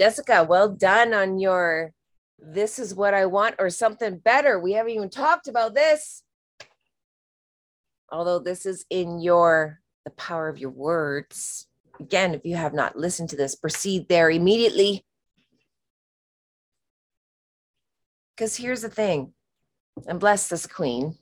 Jessica, 0.00 0.46
well 0.48 0.70
done 0.70 1.12
on 1.12 1.38
your 1.38 1.92
this 2.38 2.78
is 2.78 2.94
what 2.94 3.12
I 3.12 3.26
want 3.26 3.56
or 3.58 3.68
something 3.68 4.16
better. 4.16 4.58
We 4.58 4.72
haven't 4.72 4.92
even 4.92 5.10
talked 5.10 5.46
about 5.46 5.74
this. 5.74 6.22
Although 8.10 8.38
this 8.38 8.64
is 8.64 8.86
in 8.88 9.20
your 9.20 9.80
the 10.06 10.10
power 10.12 10.48
of 10.48 10.56
your 10.56 10.70
words. 10.70 11.66
Again, 12.00 12.32
if 12.32 12.46
you 12.46 12.56
have 12.56 12.72
not 12.72 12.96
listened 12.96 13.28
to 13.28 13.36
this, 13.36 13.54
proceed 13.54 14.08
there 14.08 14.30
immediately. 14.30 15.04
Because 18.34 18.56
here's 18.56 18.80
the 18.80 18.88
thing, 18.88 19.34
and 20.06 20.18
bless 20.18 20.48
this 20.48 20.66
queen, 20.66 21.18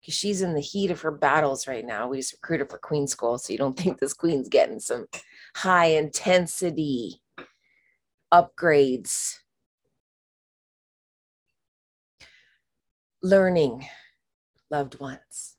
because 0.00 0.14
she's 0.14 0.40
in 0.40 0.54
the 0.54 0.60
heat 0.60 0.92
of 0.92 1.00
her 1.00 1.10
battles 1.10 1.66
right 1.66 1.84
now. 1.84 2.06
We 2.06 2.18
just 2.18 2.34
recruited 2.34 2.70
for 2.70 2.78
queen 2.78 3.08
school, 3.08 3.38
so 3.38 3.52
you 3.52 3.58
don't 3.58 3.76
think 3.76 3.98
this 3.98 4.14
queen's 4.14 4.48
getting 4.48 4.78
some 4.78 5.06
high 5.56 5.86
intensity 5.86 7.22
upgrades. 8.34 9.38
Learning, 13.22 13.86
loved 14.70 14.98
ones, 14.98 15.56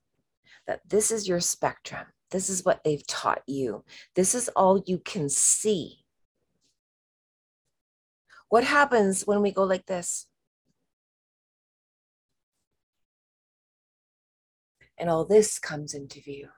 that 0.67 0.81
this 0.87 1.09
is 1.09 1.27
your 1.27 1.39
spectrum. 1.39 2.05
This 2.31 2.49
is 2.49 2.65
what 2.65 2.83
they've 2.83 3.05
taught 3.07 3.43
you. 3.47 3.85
This 4.13 4.35
is 4.35 4.49
all 4.49 4.83
you 4.85 4.99
can 4.99 5.29
see. 5.29 5.99
What 8.49 8.65
happens 8.65 9.23
when 9.25 9.41
we 9.41 9.51
go 9.51 9.63
like 9.63 9.85
this? 9.85 10.27
And 14.97 15.09
all 15.09 15.25
this 15.25 15.59
comes 15.59 15.93
into 15.93 16.21
view. 16.21 16.49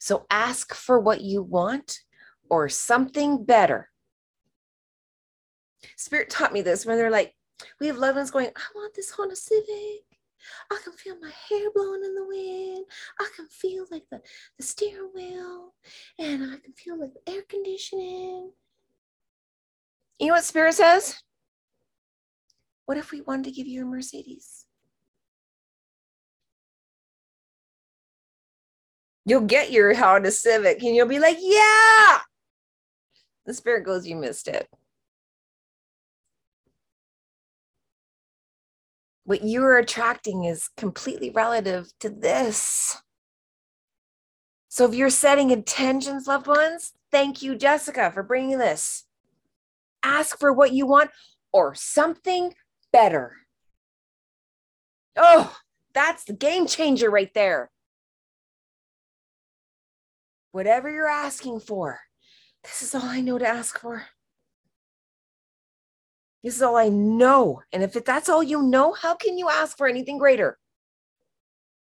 So 0.00 0.26
ask 0.30 0.74
for 0.74 0.98
what 0.98 1.20
you 1.20 1.42
want 1.42 2.00
or 2.50 2.68
something 2.68 3.44
better. 3.44 3.90
Spirit 5.96 6.30
taught 6.30 6.52
me 6.52 6.62
this 6.62 6.86
when 6.86 6.96
they're 6.96 7.10
like, 7.10 7.34
we 7.80 7.86
have 7.86 7.98
loved 7.98 8.16
ones 8.16 8.30
going, 8.30 8.50
I 8.56 8.62
want 8.74 8.94
this 8.94 9.10
Honda 9.10 9.36
Civic. 9.36 10.04
I 10.70 10.78
can 10.82 10.92
feel 10.92 11.18
my 11.20 11.30
hair 11.48 11.68
blowing 11.74 12.02
in 12.04 12.14
the 12.14 12.26
wind. 12.26 12.86
I 13.20 13.28
can 13.34 13.46
feel 13.48 13.86
like 13.90 14.04
the, 14.10 14.20
the 14.56 14.62
steering 14.62 15.10
wheel 15.14 15.74
and 16.18 16.42
I 16.44 16.56
can 16.58 16.72
feel 16.72 16.98
like 16.98 17.10
the 17.14 17.32
air 17.32 17.42
conditioning. 17.48 18.52
You 20.18 20.26
know 20.28 20.34
what 20.34 20.44
Spirit 20.44 20.74
says? 20.74 21.22
What 22.86 22.98
if 22.98 23.12
we 23.12 23.20
wanted 23.20 23.44
to 23.44 23.50
give 23.50 23.66
you 23.66 23.82
a 23.82 23.84
Mercedes? 23.84 24.64
You'll 29.26 29.42
get 29.42 29.70
your 29.70 29.94
Honda 29.94 30.30
Civic 30.30 30.82
and 30.82 30.96
you'll 30.96 31.06
be 31.06 31.18
like, 31.18 31.36
yeah. 31.38 32.18
The 33.48 33.54
Spirit 33.54 33.84
goes, 33.84 34.06
you 34.06 34.14
missed 34.14 34.46
it. 34.46 34.68
what 39.28 39.44
you're 39.44 39.76
attracting 39.76 40.44
is 40.44 40.70
completely 40.78 41.28
relative 41.28 41.92
to 42.00 42.08
this. 42.08 42.96
So 44.70 44.86
if 44.86 44.94
you're 44.94 45.10
setting 45.10 45.50
intentions, 45.50 46.26
loved 46.26 46.46
ones, 46.46 46.94
thank 47.10 47.42
you, 47.42 47.54
Jessica, 47.54 48.10
for 48.10 48.22
bringing 48.22 48.56
this. 48.56 49.04
Ask 50.02 50.38
for 50.38 50.50
what 50.50 50.72
you 50.72 50.86
want 50.86 51.10
or 51.52 51.74
something 51.74 52.54
better. 52.90 53.36
Oh, 55.14 55.54
that's 55.92 56.24
the 56.24 56.32
game 56.32 56.66
changer 56.66 57.10
right 57.10 57.34
there. 57.34 57.70
Whatever 60.52 60.90
you're 60.90 61.06
asking 61.06 61.60
for, 61.60 62.00
this 62.68 62.82
is 62.82 62.94
all 62.94 63.08
I 63.08 63.20
know 63.20 63.38
to 63.38 63.48
ask 63.48 63.80
for. 63.80 64.04
This 66.44 66.56
is 66.56 66.62
all 66.62 66.76
I 66.76 66.88
know. 66.88 67.62
And 67.72 67.82
if 67.82 67.92
that's 68.04 68.28
all 68.28 68.42
you 68.42 68.62
know, 68.62 68.92
how 68.92 69.14
can 69.14 69.38
you 69.38 69.48
ask 69.48 69.76
for 69.76 69.88
anything 69.88 70.18
greater? 70.18 70.58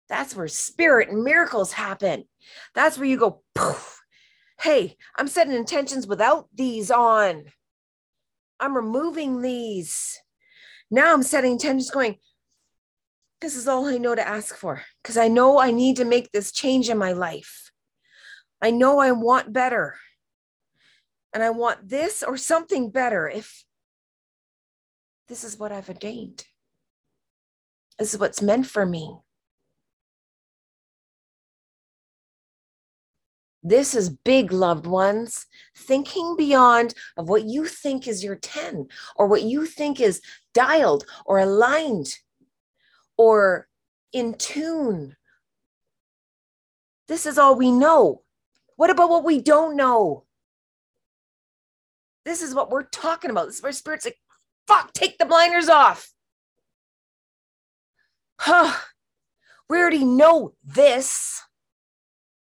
That's 0.07 0.35
where 0.35 0.47
spirit 0.47 1.09
and 1.09 1.24
miracles 1.24 1.74
happen. 1.74 2.25
That's 2.75 2.97
where 2.97 3.07
you 3.07 3.18
go, 3.18 3.41
poof. 3.56 4.01
Hey, 4.62 4.95
I'm 5.18 5.28
setting 5.28 5.53
intentions 5.53 6.07
without 6.07 6.47
these 6.53 6.91
on. 6.91 7.45
I'm 8.59 8.75
removing 8.75 9.41
these. 9.41 10.18
Now 10.91 11.12
I'm 11.13 11.24
setting 11.24 11.53
intentions 11.53 11.90
going, 11.90 12.18
this 13.41 13.56
is 13.56 13.68
all 13.68 13.85
I 13.85 13.97
know 13.97 14.16
to 14.16 14.25
ask 14.25 14.56
for 14.56 14.84
because 15.03 15.18
I 15.18 15.28
know 15.28 15.59
I 15.59 15.72
need 15.72 15.97
to 15.97 16.06
make 16.06 16.31
this 16.31 16.51
change 16.51 16.90
in 16.90 16.97
my 16.97 17.12
life. 17.12 17.72
I 18.62 18.72
know 18.72 19.00
I 19.00 19.12
want 19.12 19.51
better. 19.51 19.95
And 21.35 21.44
I 21.44 21.51
want 21.51 21.90
this 21.90 22.23
or 22.23 22.38
something 22.38 22.90
better. 22.90 23.29
If 23.29 23.66
this 25.28 25.44
is 25.44 25.59
what 25.59 25.72
I've 25.72 25.90
ordained. 25.90 26.46
This 28.00 28.13
is 28.13 28.19
what's 28.19 28.41
meant 28.41 28.68
for 28.68 28.85
me. 28.85 29.18
This 33.63 33.95
is 33.95 34.09
big, 34.09 34.51
loved 34.51 34.85
ones. 34.85 35.47
Thinking 35.75 36.35
beyond 36.38 36.94
of 37.18 37.28
what 37.28 37.45
you 37.45 37.66
think 37.66 38.07
is 38.07 38.24
your 38.24 38.35
10 38.35 38.88
or 39.16 39.28
what 39.28 39.41
you 39.41 39.66
think 39.66 40.00
is 40.00 40.22
dialed 40.53 41.06
or 41.25 41.40
aligned 41.40 42.16
or 43.18 43.68
in 44.13 44.35
tune. 44.35 45.16
This 47.07 47.25
is 47.25 47.38
all 47.38 47.56
we 47.56 47.72
know. 47.72 48.22
What 48.75 48.90
about 48.90 49.09
what 49.09 49.25
we 49.25 49.41
don't 49.41 49.75
know? 49.75 50.25
This 52.25 52.41
is 52.41 52.56
what 52.56 52.72
we're 52.72 52.84
talking 52.84 53.30
about. 53.30 53.46
This 53.46 53.58
is 53.58 53.63
where 53.63 53.72
spirit's 53.72 54.06
like, 54.06 54.18
Fuck, 54.68 54.94
take 54.94 55.18
the 55.18 55.25
blinders 55.25 55.69
off. 55.69 56.12
Huh. 58.40 58.74
We 59.69 59.78
already 59.78 60.03
know 60.03 60.53
this. 60.63 61.41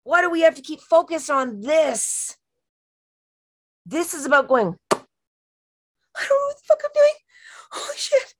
Why 0.04 0.22
do 0.22 0.31
we 0.31 0.41
have 0.42 0.54
to 0.56 0.62
keep 0.62 0.81
focused 0.81 1.31
on 1.31 1.60
this? 1.60 2.36
This 3.86 4.14
is 4.14 4.26
about 4.26 4.48
going, 4.48 4.76
I 4.92 4.97
don't 4.97 6.28
know 6.28 6.47
what 6.47 6.56
the 6.56 6.62
fuck 6.66 6.81
I'm 6.84 6.91
doing. 6.94 7.14
Holy 7.70 7.97
shit. 7.97 8.34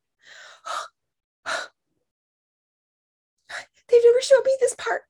They've 3.89 4.03
never 4.05 4.21
showed 4.21 4.45
me 4.45 4.57
this 4.61 4.75
part. 4.77 5.03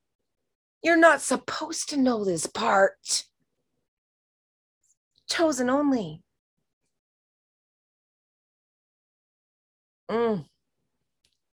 You're 0.83 0.97
not 0.97 1.21
supposed 1.21 1.91
to 1.91 1.99
know 1.99 2.25
this 2.25 2.47
part. 2.47 3.25
Chosen 5.31 5.71
only. 5.71 6.23
Mm. 10.11 10.45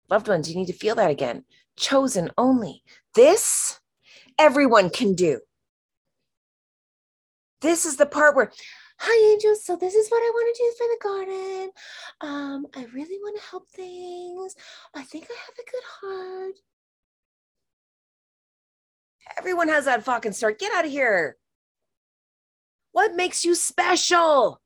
Loved 0.08 0.28
ones, 0.28 0.48
you 0.48 0.56
need 0.56 0.66
to 0.66 0.72
feel 0.72 0.94
that 0.94 1.10
again. 1.10 1.44
Chosen 1.76 2.30
only. 2.38 2.84
This 3.14 3.80
everyone 4.38 4.90
can 4.90 5.14
do. 5.14 5.40
This 7.62 7.84
is 7.84 7.96
the 7.96 8.06
part 8.06 8.36
where, 8.36 8.52
hi 8.98 9.32
angels. 9.32 9.64
So 9.64 9.74
this 9.74 9.94
is 9.94 10.08
what 10.08 10.22
I 10.22 10.30
want 10.32 10.56
to 10.56 10.62
do 10.62 10.72
for 10.78 10.86
the 10.86 10.98
garden. 11.02 11.70
Um, 12.20 12.66
I 12.76 12.84
really 12.94 13.18
want 13.22 13.36
to 13.36 13.50
help 13.50 13.68
things. 13.70 14.54
I 14.94 15.02
think 15.02 15.26
I 15.28 15.34
have 15.34 15.54
a 15.58 15.70
good 15.70 15.82
heart. 16.00 16.54
Everyone 19.36 19.68
has 19.68 19.86
that 19.86 20.04
fucking 20.04 20.32
start. 20.32 20.60
Get 20.60 20.72
out 20.74 20.84
of 20.84 20.92
here. 20.92 21.36
What 22.94 23.16
makes 23.16 23.44
you 23.44 23.56
special? 23.56 24.60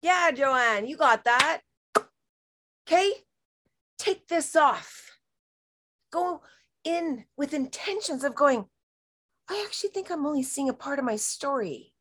Yeah, 0.00 0.30
Joanne, 0.30 0.86
you 0.86 0.96
got 0.96 1.24
that. 1.24 1.60
Okay? 2.88 3.12
Take 3.98 4.28
this 4.28 4.56
off. 4.56 5.18
Go 6.10 6.40
in 6.84 7.26
with 7.36 7.52
intentions 7.52 8.24
of 8.24 8.34
going, 8.34 8.64
I 9.50 9.62
actually 9.66 9.90
think 9.90 10.10
I'm 10.10 10.24
only 10.24 10.42
seeing 10.42 10.70
a 10.70 10.72
part 10.74 10.98
of 10.98 11.04
my 11.04 11.16
story. 11.16 11.92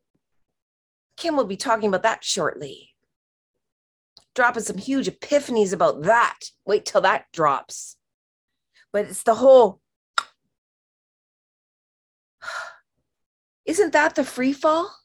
Kim 1.17 1.35
will 1.35 1.43
be 1.43 1.57
talking 1.57 1.89
about 1.89 2.03
that 2.03 2.23
shortly. 2.23 2.91
Dropping 4.33 4.63
some 4.63 4.77
huge 4.77 5.09
epiphanies 5.09 5.73
about 5.73 6.03
that. 6.03 6.39
Wait 6.65 6.85
till 6.85 7.01
that 7.01 7.25
drops. 7.33 7.97
But 8.93 9.07
it's 9.07 9.23
the 9.23 9.35
whole 9.35 9.81
isn't 13.65 13.93
that 13.93 14.15
the 14.15 14.23
free 14.23 14.53
fall? 14.53 14.95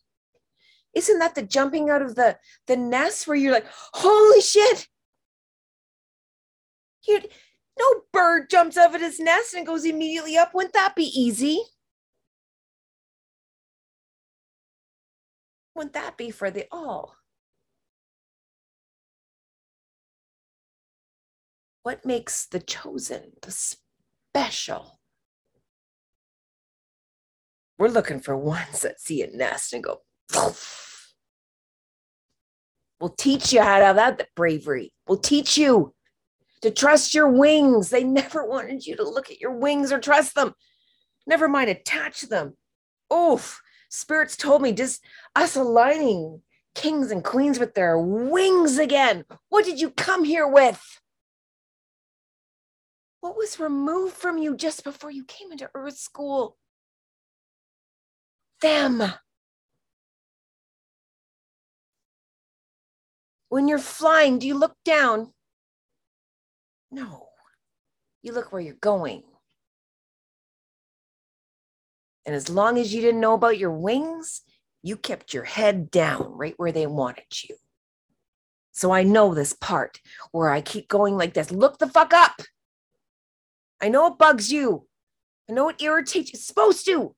Isn't 0.95 1.19
that 1.19 1.35
the 1.35 1.43
jumping 1.43 1.91
out 1.91 2.03
of 2.03 2.15
the, 2.15 2.39
the 2.67 2.77
nest 2.77 3.27
where 3.27 3.37
you're 3.37 3.53
like, 3.53 3.67
holy 3.93 4.41
shit, 4.41 4.89
you 7.07 7.21
no 7.79 8.03
bird 8.13 8.49
jumps 8.49 8.77
out 8.77 8.95
of 8.95 9.03
its 9.03 9.21
nest 9.21 9.55
and 9.55 9.67
goes 9.67 9.85
immediately 9.85 10.37
up. 10.37 10.55
Wouldn't 10.55 10.75
that 10.75 10.97
be 10.97 11.05
easy? 11.05 11.61
Wouldn't 15.75 15.93
that 15.93 16.17
be 16.17 16.31
for 16.31 16.51
the 16.51 16.67
all? 16.73 17.17
What 21.83 22.05
makes 22.07 22.47
the 22.47 22.61
chosen, 22.61 23.33
the 23.43 23.51
special? 23.53 24.96
We're 27.79 27.89
looking 27.89 28.21
for 28.21 28.37
ones 28.37 28.81
that 28.83 29.01
see 29.01 29.23
a 29.23 29.31
nest 29.37 29.73
and 29.73 29.85
go, 29.85 30.01
We'll 33.01 33.11
teach 33.11 33.53
you 33.53 33.61
how 33.61 33.79
to 33.79 33.85
have 33.85 33.97
that 33.97 34.29
bravery. 34.35 34.93
We'll 35.07 35.19
teach 35.19 35.59
you 35.59 35.95
to 36.63 36.71
trust 36.71 37.15
your 37.15 37.29
wings. 37.29 37.91
They 37.91 38.05
never 38.05 38.45
wanted 38.45 38.87
you 38.87 38.97
to 38.97 39.09
look 39.09 39.31
at 39.31 39.41
your 39.41 39.53
wings 39.53 39.93
or 39.93 40.01
trust 40.01 40.35
them. 40.35 40.55
Never 41.27 41.49
mind 41.49 41.69
attach 41.69 42.23
them. 42.23 42.57
Oof. 43.13 43.61
Spirits 43.91 44.37
told 44.37 44.63
me 44.63 44.73
just 44.73 45.05
us 45.35 45.57
aligning 45.57 46.43
kings 46.75 47.11
and 47.11 47.23
queens 47.23 47.59
with 47.59 47.75
their 47.75 47.99
wings 47.99 48.79
again. 48.79 49.25
What 49.49 49.65
did 49.65 49.81
you 49.81 49.91
come 49.91 50.25
here 50.25 50.47
with? 50.47 51.01
What 53.21 53.37
was 53.37 53.61
removed 53.61 54.15
from 54.15 54.39
you 54.39 54.57
just 54.57 54.85
before 54.85 55.11
you 55.11 55.25
came 55.25 55.53
into 55.53 55.71
Earth 55.75 55.99
School? 55.99 56.57
Them. 58.61 59.03
When 63.49 63.69
you're 63.69 63.79
flying, 63.79 64.39
do 64.39 64.47
you 64.47 64.59
look 64.59 64.77
down? 64.85 65.33
No. 66.91 67.29
You 68.23 68.33
look 68.33 68.53
where 68.53 68.61
you're 68.61 68.75
going. 68.75 69.23
And 72.25 72.35
as 72.35 72.49
long 72.49 72.79
as 72.79 72.93
you 72.93 73.01
didn't 73.01 73.21
know 73.21 73.35
about 73.35 73.59
your 73.59 73.73
wings, 73.73 74.43
you 74.83 74.97
kept 74.97 75.33
your 75.33 75.45
head 75.45 75.91
down 75.91 76.33
right 76.33 76.55
where 76.59 76.71
they 76.71 76.87
wanted 76.87 77.25
you. 77.49 77.57
So 78.77 78.93
I 78.93 79.05
know 79.05 79.35
this 79.35 79.55
part 79.55 80.01
where 80.33 80.51
I 80.51 80.61
keep 80.61 80.87
going 80.87 81.17
like 81.17 81.33
this. 81.35 81.51
Look 81.51 81.79
the 81.79 81.89
fuck 81.89 82.13
up. 82.13 82.43
I 83.81 83.89
know 83.89 84.07
it 84.07 84.19
bugs 84.19 84.53
you. 84.53 84.87
I 85.49 85.55
know 85.55 85.71
it 85.71 85.83
irritates 85.83 86.31
you. 86.31 86.37
It's 86.37 86.47
supposed 86.47 86.85
to. 86.85 87.16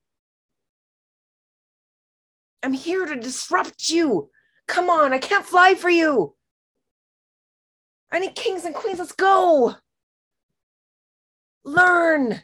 I'm 2.63 2.73
here 2.73 3.07
to 3.07 3.17
disrupt 3.17 3.89
you. 3.89 4.31
Come 4.67 4.91
on, 4.91 5.13
I 5.13 5.19
can't 5.19 5.47
fly 5.47 5.75
for 5.75 5.91
you. 5.91 6.35
I 8.11 8.19
need 8.19 8.35
kings 8.35 8.65
and 8.65 8.75
queens. 8.75 8.99
Let's 8.99 9.13
go. 9.13 9.77
Learn. 11.65 12.43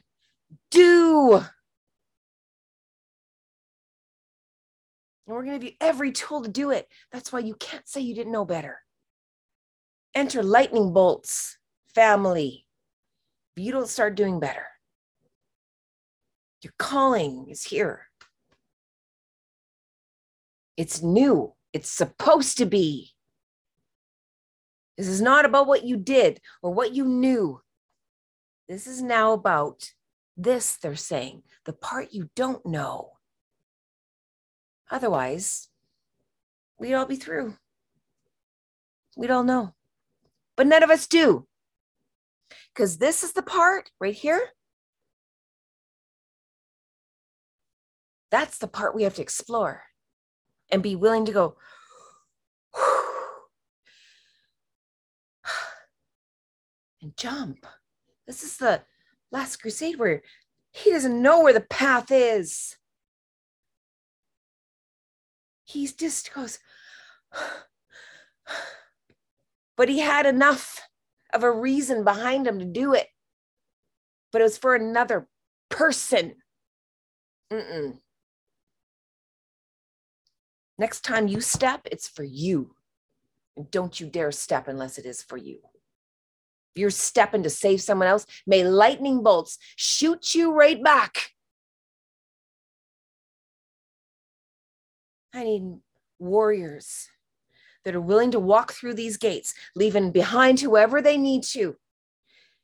Do. 0.71 1.45
And 5.27 5.35
we're 5.35 5.45
going 5.45 5.59
to 5.59 5.67
give 5.67 5.73
you 5.73 5.77
every 5.81 6.13
tool 6.13 6.43
to 6.43 6.51
do 6.51 6.71
it. 6.71 6.87
That's 7.11 7.33
why 7.33 7.39
you 7.39 7.55
can't 7.55 7.89
say 7.89 8.01
you 8.01 8.15
didn't 8.15 8.33
know 8.33 8.45
better. 8.45 8.79
Enter 10.15 10.43
lightning 10.43 10.93
bolts, 10.93 11.59
family. 11.95 12.67
If 13.57 13.65
you 13.65 13.73
don't 13.73 13.89
start 13.89 14.17
doing 14.17 14.39
better, 14.39 14.67
your 16.63 16.75
calling 16.79 17.47
is 17.49 17.65
here. 17.65 18.09
It's 20.77 21.03
new. 21.03 21.55
It's 21.73 21.89
supposed 21.89 22.59
to 22.59 22.67
be. 22.67 23.11
This 24.97 25.09
is 25.09 25.21
not 25.21 25.45
about 25.45 25.67
what 25.67 25.85
you 25.85 25.97
did 25.97 26.41
or 26.63 26.73
what 26.73 26.95
you 26.95 27.05
knew. 27.05 27.61
This 28.69 28.87
is 28.87 29.03
now 29.03 29.33
about 29.33 29.93
this, 30.37 30.77
they're 30.77 30.97
saying, 30.97 31.43
the 31.65 31.73
part 31.73 32.13
you 32.13 32.31
don't 32.35 32.65
know. 32.65 33.13
Otherwise, 34.91 35.69
we'd 36.79 36.95
all 36.95 37.07
be 37.07 37.17
through. 37.17 37.57
We'd 39.17 39.31
all 39.31 39.45
know. 39.45 39.75
But 40.57 40.67
none 40.67 40.83
of 40.83 40.91
us 40.91 41.07
do. 41.07 41.47
Because 42.73 42.99
this 42.99 43.23
is 43.23 43.33
the 43.33 43.43
part 43.43 43.91
right 44.01 44.15
here. 44.15 44.41
That's 48.31 48.59
the 48.59 48.69
part 48.69 48.95
we 48.95 49.05
have 49.05 49.15
to 49.15 49.23
explore 49.23 49.85
and 50.75 50.83
be 50.83 50.97
willing 50.97 51.25
to 51.25 51.31
go, 51.33 51.57
and 57.01 57.17
jump. 57.17 57.65
This 58.27 58.43
is 58.43 58.57
the 58.57 58.83
last 59.31 59.59
crusade 59.59 60.01
where 60.01 60.23
he 60.73 60.91
doesn't 60.91 61.23
know 61.23 61.43
where 61.43 61.53
the 61.53 61.61
path 61.61 62.11
is. 62.11 62.75
He 65.65 65.87
just 65.87 66.35
goes, 66.35 66.59
but 69.77 69.89
he 69.89 70.01
had 70.01 70.27
enough 70.27 70.81
of 71.33 71.45
a 71.45 71.53
reason 71.53 72.03
behind 72.03 72.49
him 72.49 72.59
to 72.59 72.65
do 72.65 72.95
it. 72.95 73.07
But 74.33 74.41
it 74.41 74.45
was 74.45 74.59
for 74.59 74.75
another 74.75 75.29
person. 75.69 76.35
Mm-mm. 77.53 77.99
Next 80.79 81.03
time 81.03 81.29
you 81.29 81.41
step, 81.41 81.83
it's 81.91 82.09
for 82.09 82.25
you. 82.25 82.75
And 83.57 83.71
don't 83.71 84.01
you 84.01 84.09
dare 84.09 84.33
step 84.33 84.69
unless 84.69 84.99
it 84.99 85.07
is 85.07 85.23
for 85.23 85.37
you. 85.37 85.61
If 86.75 86.81
you're 86.81 86.91
stepping 86.91 87.45
to 87.45 87.51
save 87.51 87.81
someone 87.81 88.09
else, 88.09 88.27
may 88.47 88.65
lightning 88.65 89.23
bolts 89.23 89.59
shoot 89.77 90.35
you 90.35 90.53
right 90.53 90.83
back. 90.83 91.31
I 95.33 95.45
need 95.45 95.79
warriors 96.19 97.09
that 97.85 97.95
are 97.95 98.01
willing 98.01 98.31
to 98.33 98.41
walk 98.41 98.73
through 98.73 98.95
these 98.95 99.17
gates, 99.17 99.55
leaving 99.77 100.11
behind 100.11 100.61
whoever 100.61 101.01
they 101.03 101.19
need 101.19 101.43
to, 101.43 101.77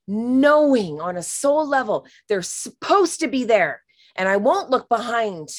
knowing 0.09 1.01
on 1.01 1.17
a 1.17 1.23
soul 1.23 1.67
level 1.67 2.07
they're 2.29 2.43
supposed 2.43 3.21
to 3.21 3.29
be 3.29 3.45
there. 3.45 3.83
And 4.17 4.29
I 4.29 4.37
won't 4.37 4.71
look 4.71 4.89
behind. 4.89 5.51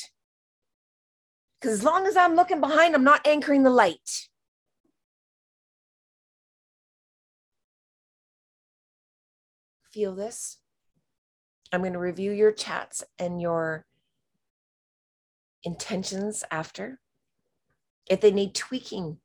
Because 1.62 1.78
as 1.78 1.84
long 1.84 2.08
as 2.08 2.18
I'm 2.18 2.36
looking 2.36 2.60
behind, 2.60 2.96
I'm 2.96 3.04
not 3.04 3.25
anchoring 3.28 3.63
the 3.63 3.69
light. 3.69 4.28
feel 9.92 10.16
this. 10.16 10.58
I'm 11.72 11.81
going 11.81 11.94
to 11.94 12.00
review 12.00 12.31
your 12.31 12.52
chats 12.52 13.04
and 13.19 13.42
your 13.42 13.86
intentions 15.63 16.44
after. 16.51 17.00
If 18.10 18.22
they 18.22 18.32
need 18.32 18.56
tweaking, 18.56 19.18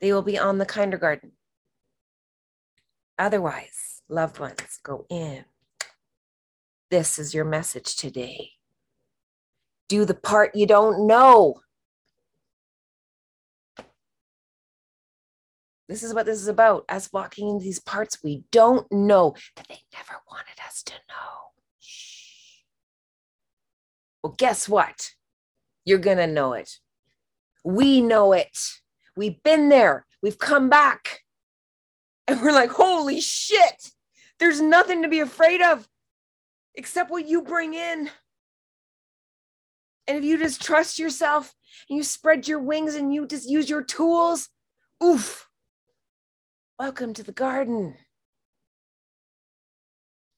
they 0.00 0.12
will 0.12 0.22
be 0.22 0.38
on 0.38 0.58
the 0.58 0.66
kindergarten. 0.66 1.32
Otherwise, 3.18 4.02
loved 4.08 4.38
ones, 4.38 4.78
go 4.82 5.06
in. 5.10 5.44
This 6.90 7.18
is 7.18 7.34
your 7.34 7.44
message 7.44 7.96
today. 7.96 8.52
Do 9.88 10.04
the 10.04 10.14
part 10.14 10.54
you 10.54 10.66
don't 10.66 11.06
know. 11.06 11.60
This 15.88 16.02
is 16.02 16.12
what 16.12 16.26
this 16.26 16.38
is 16.38 16.48
about 16.48 16.84
us 16.88 17.08
walking 17.12 17.48
into 17.48 17.64
these 17.64 17.80
parts 17.80 18.22
we 18.22 18.44
don't 18.52 18.90
know 18.92 19.34
that 19.56 19.66
they 19.68 19.80
never 19.94 20.20
wanted 20.30 20.60
us 20.66 20.82
to 20.82 20.92
know. 20.92 21.52
Shh. 21.80 22.58
Well, 24.22 24.34
guess 24.36 24.68
what? 24.68 25.12
You're 25.86 25.98
going 25.98 26.18
to 26.18 26.26
know 26.26 26.52
it. 26.52 26.78
We 27.64 28.02
know 28.02 28.34
it. 28.34 28.58
We've 29.16 29.42
been 29.42 29.70
there. 29.70 30.04
We've 30.22 30.38
come 30.38 30.68
back. 30.68 31.20
And 32.26 32.42
we're 32.42 32.52
like, 32.52 32.70
holy 32.70 33.22
shit, 33.22 33.90
there's 34.38 34.60
nothing 34.60 35.02
to 35.02 35.08
be 35.08 35.20
afraid 35.20 35.62
of 35.62 35.88
except 36.74 37.10
what 37.10 37.26
you 37.26 37.40
bring 37.40 37.72
in. 37.72 38.10
And 40.06 40.18
if 40.18 40.24
you 40.24 40.38
just 40.38 40.62
trust 40.62 40.98
yourself 40.98 41.54
and 41.88 41.96
you 41.96 42.02
spread 42.02 42.46
your 42.46 42.60
wings 42.60 42.94
and 42.94 43.14
you 43.14 43.26
just 43.26 43.48
use 43.48 43.70
your 43.70 43.82
tools, 43.82 44.50
oof, 45.02 45.47
Welcome 46.78 47.12
to 47.14 47.24
the 47.24 47.32
garden. 47.32 47.96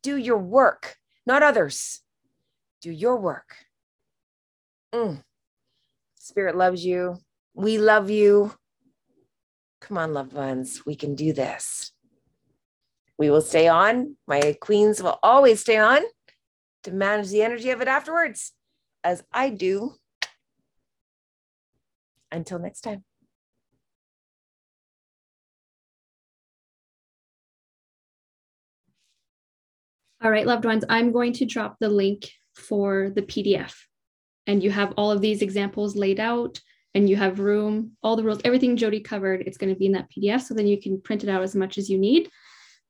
Do 0.02 0.16
your 0.16 0.38
work, 0.38 0.96
not 1.26 1.42
others. 1.42 2.00
Do 2.80 2.90
your 2.90 3.18
work. 3.18 3.56
Mm. 4.94 5.22
Spirit 6.14 6.56
loves 6.56 6.82
you. 6.82 7.18
We 7.52 7.76
love 7.76 8.08
you. 8.08 8.54
Come 9.82 9.98
on, 9.98 10.14
loved 10.14 10.32
ones. 10.32 10.86
We 10.86 10.96
can 10.96 11.14
do 11.14 11.34
this. 11.34 11.92
We 13.18 13.28
will 13.28 13.42
stay 13.42 13.68
on. 13.68 14.16
My 14.26 14.56
queens 14.62 15.02
will 15.02 15.18
always 15.22 15.60
stay 15.60 15.76
on 15.76 16.00
to 16.84 16.90
manage 16.90 17.28
the 17.28 17.42
energy 17.42 17.68
of 17.68 17.82
it 17.82 17.88
afterwards, 17.88 18.52
as 19.04 19.22
I 19.30 19.50
do. 19.50 19.92
Until 22.32 22.58
next 22.58 22.80
time. 22.80 23.04
All 30.22 30.30
right, 30.30 30.46
loved 30.46 30.66
ones, 30.66 30.84
I'm 30.88 31.12
going 31.12 31.32
to 31.34 31.46
drop 31.46 31.76
the 31.80 31.88
link 31.88 32.30
for 32.54 33.10
the 33.14 33.22
PDF. 33.22 33.74
And 34.46 34.62
you 34.62 34.70
have 34.70 34.92
all 34.96 35.10
of 35.10 35.22
these 35.22 35.40
examples 35.40 35.96
laid 35.96 36.20
out, 36.20 36.60
and 36.94 37.08
you 37.08 37.16
have 37.16 37.40
room, 37.40 37.92
all 38.02 38.16
the 38.16 38.22
rules, 38.22 38.40
everything 38.44 38.76
Jody 38.76 39.00
covered, 39.00 39.42
it's 39.42 39.56
going 39.56 39.72
to 39.72 39.78
be 39.78 39.86
in 39.86 39.92
that 39.92 40.10
PDF. 40.10 40.42
So 40.42 40.54
then 40.54 40.66
you 40.66 40.80
can 40.80 41.00
print 41.00 41.24
it 41.24 41.30
out 41.30 41.42
as 41.42 41.54
much 41.54 41.78
as 41.78 41.88
you 41.88 41.98
need. 41.98 42.28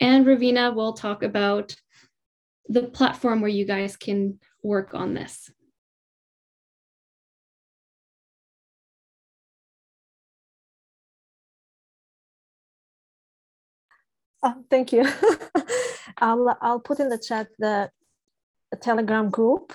And 0.01 0.27
Ravina 0.27 0.75
will 0.75 0.95
talk 0.95 1.23
about 1.23 1.77
the 2.69 2.85
platform 2.85 3.41
where 3.41 3.51
you 3.51 3.65
guys 3.65 3.97
can 3.97 4.39
work 4.65 4.95
on 4.95 5.15
this. 5.15 5.51
Oh, 14.43 14.65
thank 14.71 14.93
you. 14.93 15.07
I'll, 16.19 16.57
I'll 16.61 16.81
put 16.81 17.01
in 17.01 17.09
the 17.09 17.19
chat 17.19 17.49
the, 17.59 17.91
Telegram 18.81 19.31
group 19.31 19.73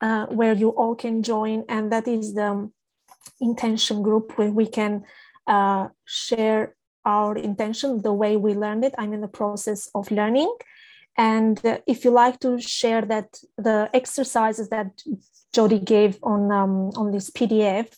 uh, 0.00 0.24
where 0.26 0.54
you 0.54 0.70
all 0.70 0.94
can 0.94 1.22
join, 1.22 1.64
and 1.68 1.92
that 1.92 2.08
is 2.08 2.32
the 2.32 2.70
intention 3.42 4.02
group 4.02 4.38
where 4.38 4.50
we 4.50 4.66
can 4.66 5.04
uh, 5.46 5.88
share 6.06 6.74
our 7.04 7.36
intention, 7.36 8.00
the 8.00 8.14
way 8.14 8.36
we 8.36 8.54
learned 8.54 8.84
it. 8.84 8.94
I'm 8.96 9.12
in 9.12 9.20
the 9.20 9.28
process 9.28 9.90
of 9.94 10.10
learning. 10.10 10.50
And 11.16 11.64
uh, 11.64 11.78
if 11.86 12.04
you 12.04 12.10
like 12.10 12.40
to 12.40 12.60
share 12.60 13.02
that, 13.02 13.38
the 13.56 13.88
exercises 13.94 14.68
that 14.70 15.02
Jody 15.52 15.78
gave 15.78 16.18
on, 16.22 16.50
um, 16.50 16.90
on 16.96 17.12
this 17.12 17.30
PDF, 17.30 17.94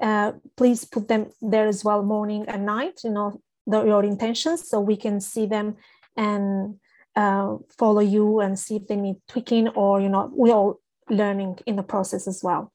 uh, 0.00 0.32
please 0.56 0.84
put 0.84 1.08
them 1.08 1.30
there 1.40 1.66
as 1.66 1.84
well, 1.84 2.02
morning 2.02 2.44
and 2.48 2.66
night, 2.66 3.00
you 3.04 3.10
know, 3.10 3.40
the, 3.66 3.84
your 3.84 4.04
intentions, 4.04 4.68
so 4.68 4.80
we 4.80 4.96
can 4.96 5.20
see 5.20 5.46
them 5.46 5.76
and 6.16 6.76
uh, 7.16 7.56
follow 7.78 8.00
you 8.00 8.40
and 8.40 8.58
see 8.58 8.76
if 8.76 8.86
they 8.86 8.96
need 8.96 9.16
tweaking 9.28 9.68
or, 9.68 10.00
you 10.00 10.08
know, 10.08 10.30
we're 10.32 10.54
all 10.54 10.80
learning 11.10 11.58
in 11.66 11.76
the 11.76 11.82
process 11.82 12.26
as 12.26 12.42
well. 12.42 12.72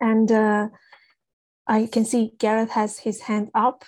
And 0.00 0.30
uh, 0.30 0.68
I 1.66 1.86
can 1.86 2.04
see 2.04 2.32
Gareth 2.38 2.70
has 2.70 2.98
his 2.98 3.22
hand 3.22 3.50
up. 3.54 3.84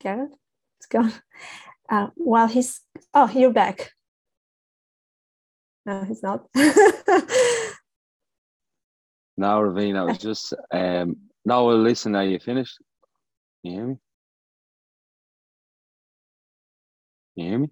Gareth, 0.00 0.32
let's 0.78 0.86
go. 0.88 1.08
Uh, 1.90 2.06
while 2.14 2.46
he's, 2.46 2.80
oh, 3.12 3.30
you're 3.34 3.52
back. 3.52 3.90
No, 5.84 6.04
he's 6.04 6.22
not. 6.22 6.46
no, 6.54 6.64
Ravina, 9.36 9.98
I 9.98 10.04
was 10.04 10.16
just, 10.30 10.54
um, 10.70 11.16
no, 11.44 11.66
well, 11.66 11.78
listen, 11.78 12.14
are 12.14 12.24
you 12.24 12.38
finished? 12.38 12.78
Can 13.64 13.72
you 13.72 13.78
hear 13.78 13.86
me? 13.86 13.96
Can 17.36 17.44
you 17.44 17.50
hear 17.50 17.58
me? 17.58 17.68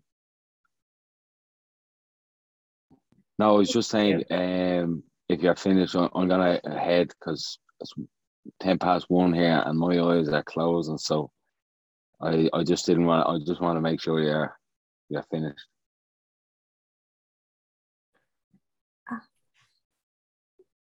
No, 3.39 3.55
I 3.55 3.59
was 3.59 3.71
just 3.71 3.91
saying, 3.91 4.25
um, 4.31 5.03
if 5.29 5.41
you're 5.41 5.57
finished, 5.57 5.95
I'm, 5.95 6.11
I'm 6.15 6.29
gonna 6.29 6.61
head 6.65 7.09
because 7.09 7.59
it's 7.81 7.95
ten 8.61 8.79
past 8.79 9.07
one 9.09 9.33
here, 9.33 9.63
and 9.65 9.79
my 9.79 9.99
eyes 9.99 10.29
are 10.29 10.43
closing. 10.43 10.99
So, 10.99 11.31
I 12.21 12.51
I 12.53 12.65
just 12.65 12.85
didn't 12.87 13.07
want. 13.07 13.27
I 13.27 13.39
just 13.47 13.61
want 13.61 13.77
to 13.77 13.81
make 13.81 14.01
sure 14.01 14.21
you're 14.21 14.59
you're 15.09 15.25
finished. 15.31 15.67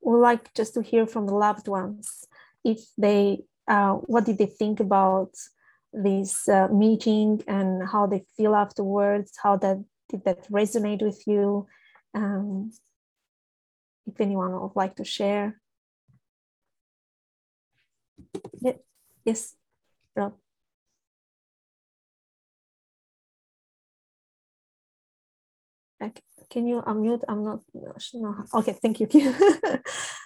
We'd 0.02 0.18
like 0.18 0.54
just 0.56 0.74
to 0.74 0.82
hear 0.82 1.06
from 1.06 1.28
the 1.28 1.34
loved 1.34 1.68
ones 1.68 2.26
if 2.64 2.80
they 2.98 3.40
uh, 3.68 3.94
what 3.94 4.26
did 4.26 4.38
they 4.38 4.46
think 4.48 4.80
about 4.80 5.32
this 5.94 6.48
uh, 6.50 6.68
meeting 6.70 7.44
and 7.48 7.88
how 7.88 8.06
they 8.06 8.24
feel 8.38 8.56
afterwards 8.56 9.32
how 9.42 9.56
that 9.58 9.78
did 10.10 10.24
that 10.24 10.48
resonate 10.50 11.02
with 11.02 11.22
you 11.28 11.68
um, 12.16 12.72
if 14.10 14.20
anyone 14.20 14.60
would 14.60 14.76
like 14.76 14.96
to 14.96 15.06
share. 15.06 15.60
Yeah. 18.62 18.74
Yes, 19.26 19.56
Rob. 20.16 20.34
Okay. 26.02 26.22
Can 26.50 26.66
you 26.66 26.82
unmute? 26.82 27.24
I'm 27.28 27.44
not 27.44 27.60
no. 28.14 28.36
Okay, 28.54 28.74
thank 28.82 29.00
you. 29.00 29.08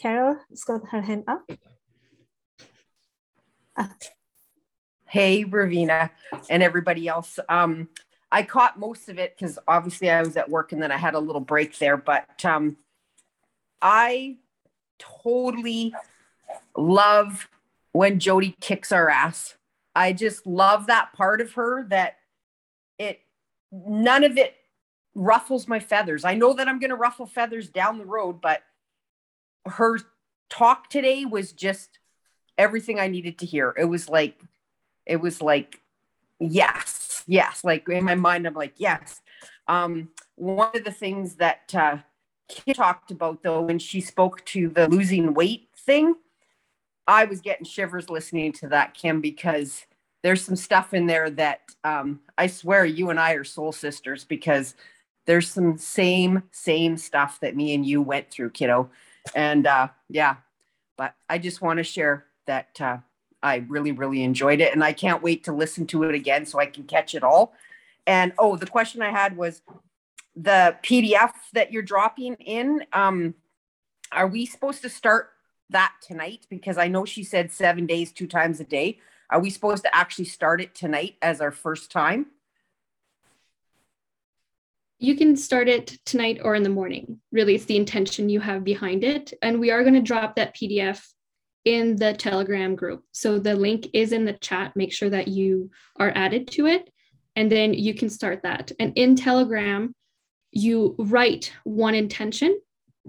Carol 0.00 0.36
has 0.48 0.64
got 0.64 0.88
her 0.88 1.02
hand 1.02 1.24
up. 1.28 1.50
Hey, 5.06 5.44
Ravina, 5.44 6.10
and 6.48 6.62
everybody 6.62 7.06
else. 7.06 7.38
Um, 7.48 7.88
I 8.32 8.44
caught 8.44 8.78
most 8.78 9.08
of 9.08 9.18
it 9.18 9.36
because 9.36 9.58
obviously 9.66 10.10
I 10.10 10.22
was 10.22 10.36
at 10.36 10.48
work 10.48 10.72
and 10.72 10.82
then 10.82 10.92
I 10.92 10.96
had 10.96 11.14
a 11.14 11.18
little 11.18 11.40
break 11.40 11.78
there. 11.78 11.96
But 11.96 12.44
um, 12.44 12.76
I 13.82 14.36
totally 14.98 15.94
love 16.76 17.48
when 17.92 18.20
Jody 18.20 18.56
kicks 18.60 18.92
our 18.92 19.10
ass. 19.10 19.56
I 19.94 20.12
just 20.12 20.46
love 20.46 20.86
that 20.86 21.12
part 21.12 21.40
of 21.40 21.52
her 21.54 21.84
that 21.88 22.16
it 22.98 23.20
none 23.72 24.24
of 24.24 24.38
it 24.38 24.54
ruffles 25.14 25.66
my 25.66 25.80
feathers. 25.80 26.24
I 26.24 26.34
know 26.34 26.54
that 26.54 26.68
I'm 26.68 26.78
going 26.78 26.90
to 26.90 26.96
ruffle 26.96 27.26
feathers 27.26 27.68
down 27.68 27.98
the 27.98 28.06
road, 28.06 28.40
but 28.40 28.62
her 29.66 29.98
talk 30.48 30.90
today 30.90 31.24
was 31.24 31.52
just 31.52 31.98
everything 32.58 32.98
I 32.98 33.08
needed 33.08 33.38
to 33.38 33.46
hear. 33.46 33.74
It 33.76 33.84
was 33.84 34.08
like 34.08 34.40
it 35.06 35.16
was 35.16 35.40
like 35.40 35.80
yes 36.38 37.24
yes. 37.26 37.64
Like 37.64 37.88
in 37.88 38.04
my 38.04 38.14
mind 38.14 38.46
i'm 38.46 38.54
like 38.54 38.74
yes. 38.76 39.20
Um, 39.68 40.08
one 40.34 40.70
of 40.74 40.84
the 40.84 40.90
things 40.90 41.36
that 41.36 41.72
uh, 41.74 41.98
Kim 42.48 42.74
talked 42.74 43.10
about 43.10 43.42
though 43.42 43.60
when 43.60 43.78
she 43.78 44.00
spoke 44.00 44.44
to 44.46 44.68
the 44.68 44.88
losing 44.88 45.34
weight 45.34 45.68
thing 45.76 46.14
i 47.06 47.24
was 47.24 47.40
getting 47.40 47.64
shivers 47.64 48.10
listening 48.10 48.52
to 48.52 48.68
that 48.68 48.94
kim 48.94 49.20
because 49.20 49.86
there's 50.22 50.44
some 50.44 50.56
stuff 50.56 50.92
in 50.92 51.06
there 51.06 51.30
that 51.30 51.60
um, 51.84 52.20
i 52.36 52.46
swear 52.46 52.84
you 52.84 53.10
and 53.10 53.18
i 53.18 53.32
are 53.32 53.44
soul 53.44 53.72
sisters 53.72 54.24
because 54.24 54.74
there's 55.26 55.48
some 55.48 55.78
same 55.78 56.42
same 56.52 56.96
stuff 56.96 57.40
that 57.40 57.56
me 57.56 57.74
and 57.74 57.86
you 57.86 58.02
went 58.02 58.30
through 58.30 58.50
kiddo 58.50 58.90
and 59.34 59.66
uh, 59.66 59.88
yeah 60.08 60.36
but 60.96 61.14
i 61.28 61.38
just 61.38 61.60
want 61.60 61.78
to 61.78 61.84
share 61.84 62.26
that 62.46 62.80
uh, 62.80 62.98
I 63.42 63.64
really, 63.68 63.92
really 63.92 64.22
enjoyed 64.22 64.60
it. 64.60 64.72
And 64.72 64.84
I 64.84 64.92
can't 64.92 65.22
wait 65.22 65.44
to 65.44 65.52
listen 65.52 65.86
to 65.88 66.04
it 66.04 66.14
again 66.14 66.46
so 66.46 66.58
I 66.58 66.66
can 66.66 66.84
catch 66.84 67.14
it 67.14 67.22
all. 67.22 67.54
And 68.06 68.32
oh, 68.38 68.56
the 68.56 68.66
question 68.66 69.02
I 69.02 69.10
had 69.10 69.36
was 69.36 69.62
the 70.36 70.76
PDF 70.82 71.32
that 71.52 71.72
you're 71.72 71.82
dropping 71.82 72.34
in. 72.34 72.84
Um, 72.92 73.34
are 74.12 74.26
we 74.26 74.46
supposed 74.46 74.82
to 74.82 74.88
start 74.88 75.30
that 75.70 75.94
tonight? 76.06 76.46
Because 76.50 76.78
I 76.78 76.88
know 76.88 77.04
she 77.04 77.22
said 77.22 77.52
seven 77.52 77.86
days, 77.86 78.12
two 78.12 78.26
times 78.26 78.60
a 78.60 78.64
day. 78.64 78.98
Are 79.30 79.40
we 79.40 79.50
supposed 79.50 79.84
to 79.84 79.96
actually 79.96 80.24
start 80.24 80.60
it 80.60 80.74
tonight 80.74 81.16
as 81.22 81.40
our 81.40 81.52
first 81.52 81.90
time? 81.90 82.26
You 85.02 85.16
can 85.16 85.34
start 85.34 85.66
it 85.66 85.98
tonight 86.04 86.40
or 86.44 86.54
in 86.54 86.62
the 86.62 86.68
morning. 86.68 87.20
Really, 87.32 87.54
it's 87.54 87.64
the 87.64 87.78
intention 87.78 88.28
you 88.28 88.38
have 88.38 88.62
behind 88.62 89.02
it. 89.02 89.32
And 89.40 89.58
we 89.58 89.70
are 89.70 89.80
going 89.82 89.94
to 89.94 90.02
drop 90.02 90.36
that 90.36 90.54
PDF 90.54 91.02
in 91.64 91.96
the 91.96 92.12
Telegram 92.12 92.76
group. 92.76 93.02
So 93.12 93.38
the 93.38 93.54
link 93.54 93.88
is 93.94 94.12
in 94.12 94.26
the 94.26 94.34
chat. 94.34 94.76
Make 94.76 94.92
sure 94.92 95.08
that 95.08 95.26
you 95.26 95.70
are 95.98 96.12
added 96.14 96.48
to 96.52 96.66
it, 96.66 96.90
and 97.34 97.50
then 97.50 97.72
you 97.72 97.94
can 97.94 98.10
start 98.10 98.42
that. 98.42 98.72
And 98.78 98.92
in 98.94 99.16
Telegram, 99.16 99.94
you 100.52 100.96
write 100.98 101.50
one 101.64 101.94
intention, 101.94 102.60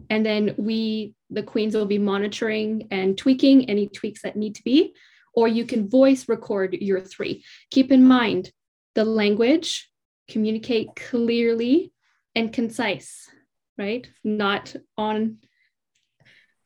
and 0.09 0.25
then 0.25 0.55
we, 0.57 1.13
the 1.29 1.43
queens, 1.43 1.75
will 1.75 1.85
be 1.85 1.97
monitoring 1.97 2.87
and 2.89 3.17
tweaking 3.17 3.69
any 3.69 3.89
tweaks 3.89 4.21
that 4.21 4.37
need 4.37 4.55
to 4.55 4.63
be. 4.63 4.93
Or 5.33 5.49
you 5.49 5.65
can 5.65 5.89
voice 5.89 6.29
record 6.29 6.73
your 6.73 7.01
three. 7.01 7.43
Keep 7.69 7.91
in 7.91 8.05
mind 8.05 8.51
the 8.95 9.05
language, 9.05 9.90
communicate 10.31 10.95
clearly 10.95 11.91
and 12.35 12.53
concise, 12.53 13.29
right? 13.77 14.09
Not 14.23 14.75
on 14.97 15.37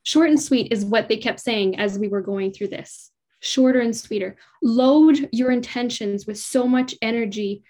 Short 0.06 0.28
and 0.30 0.40
sweet 0.40 0.72
is 0.72 0.84
what 0.84 1.08
they 1.08 1.16
kept 1.16 1.40
saying 1.40 1.80
as 1.80 1.98
we 1.98 2.06
were 2.06 2.20
going 2.20 2.52
through 2.52 2.68
this. 2.68 3.10
Shorter 3.40 3.80
and 3.80 3.94
sweeter. 3.94 4.36
Load 4.62 5.28
your 5.32 5.50
intentions 5.50 6.28
with 6.28 6.38
so 6.38 6.68
much 6.68 6.94
energy. 7.02 7.64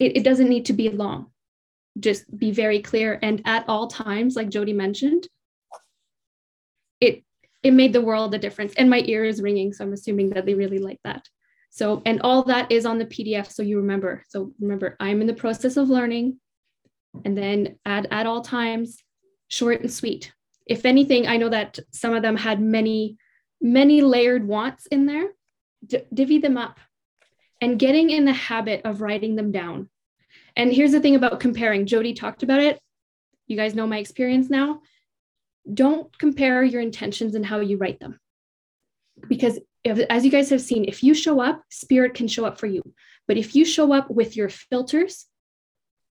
It, 0.00 0.16
it 0.16 0.24
doesn't 0.24 0.48
need 0.48 0.64
to 0.66 0.72
be 0.72 0.88
long. 0.88 1.26
Just 2.00 2.24
be 2.36 2.50
very 2.50 2.80
clear. 2.80 3.20
And 3.22 3.42
at 3.44 3.66
all 3.68 3.86
times, 3.86 4.34
like 4.34 4.48
Jody 4.48 4.72
mentioned, 4.72 5.28
it 7.00 7.22
it 7.62 7.70
made 7.70 7.92
the 7.92 8.00
world 8.00 8.34
a 8.34 8.38
difference. 8.38 8.74
And 8.74 8.90
my 8.90 9.04
ear 9.06 9.24
is 9.24 9.40
ringing. 9.40 9.72
So 9.72 9.84
I'm 9.84 9.92
assuming 9.92 10.30
that 10.30 10.46
they 10.46 10.54
really 10.54 10.80
like 10.80 10.98
that. 11.04 11.28
So, 11.70 12.02
and 12.04 12.20
all 12.22 12.42
that 12.44 12.70
is 12.70 12.84
on 12.84 12.98
the 12.98 13.06
PDF. 13.06 13.50
So 13.50 13.62
you 13.62 13.78
remember. 13.78 14.24
So 14.28 14.52
remember, 14.60 14.96
I'm 15.00 15.20
in 15.20 15.26
the 15.26 15.34
process 15.34 15.76
of 15.76 15.88
learning. 15.88 16.38
And 17.24 17.36
then 17.36 17.78
at, 17.84 18.06
at 18.10 18.26
all 18.26 18.42
times, 18.42 19.02
short 19.48 19.80
and 19.80 19.92
sweet 19.92 20.32
if 20.70 20.86
anything, 20.86 21.26
I 21.26 21.36
know 21.36 21.48
that 21.48 21.80
some 21.90 22.14
of 22.14 22.22
them 22.22 22.36
had 22.36 22.60
many, 22.60 23.16
many 23.60 24.02
layered 24.02 24.46
wants 24.46 24.86
in 24.86 25.04
there. 25.04 25.30
D- 25.84 26.04
divvy 26.14 26.38
them 26.38 26.56
up 26.56 26.78
and 27.60 27.76
getting 27.76 28.10
in 28.10 28.24
the 28.24 28.32
habit 28.32 28.82
of 28.84 29.00
writing 29.00 29.34
them 29.34 29.50
down. 29.50 29.90
And 30.54 30.72
here's 30.72 30.92
the 30.92 31.00
thing 31.00 31.16
about 31.16 31.40
comparing. 31.40 31.86
Jody 31.86 32.14
talked 32.14 32.44
about 32.44 32.60
it. 32.60 32.78
You 33.48 33.56
guys 33.56 33.74
know 33.74 33.88
my 33.88 33.98
experience 33.98 34.48
now. 34.48 34.82
Don't 35.74 36.16
compare 36.18 36.62
your 36.62 36.80
intentions 36.80 37.34
and 37.34 37.44
how 37.44 37.58
you 37.58 37.76
write 37.76 37.98
them. 37.98 38.20
Because 39.28 39.58
if, 39.84 39.98
as 40.10 40.24
you 40.24 40.30
guys 40.30 40.50
have 40.50 40.60
seen, 40.60 40.84
if 40.84 41.02
you 41.02 41.14
show 41.14 41.40
up, 41.40 41.62
spirit 41.70 42.14
can 42.14 42.28
show 42.28 42.44
up 42.44 42.58
for 42.58 42.66
you. 42.66 42.82
But 43.26 43.36
if 43.36 43.54
you 43.54 43.64
show 43.64 43.92
up 43.92 44.10
with 44.10 44.36
your 44.36 44.48
filters, 44.48 45.26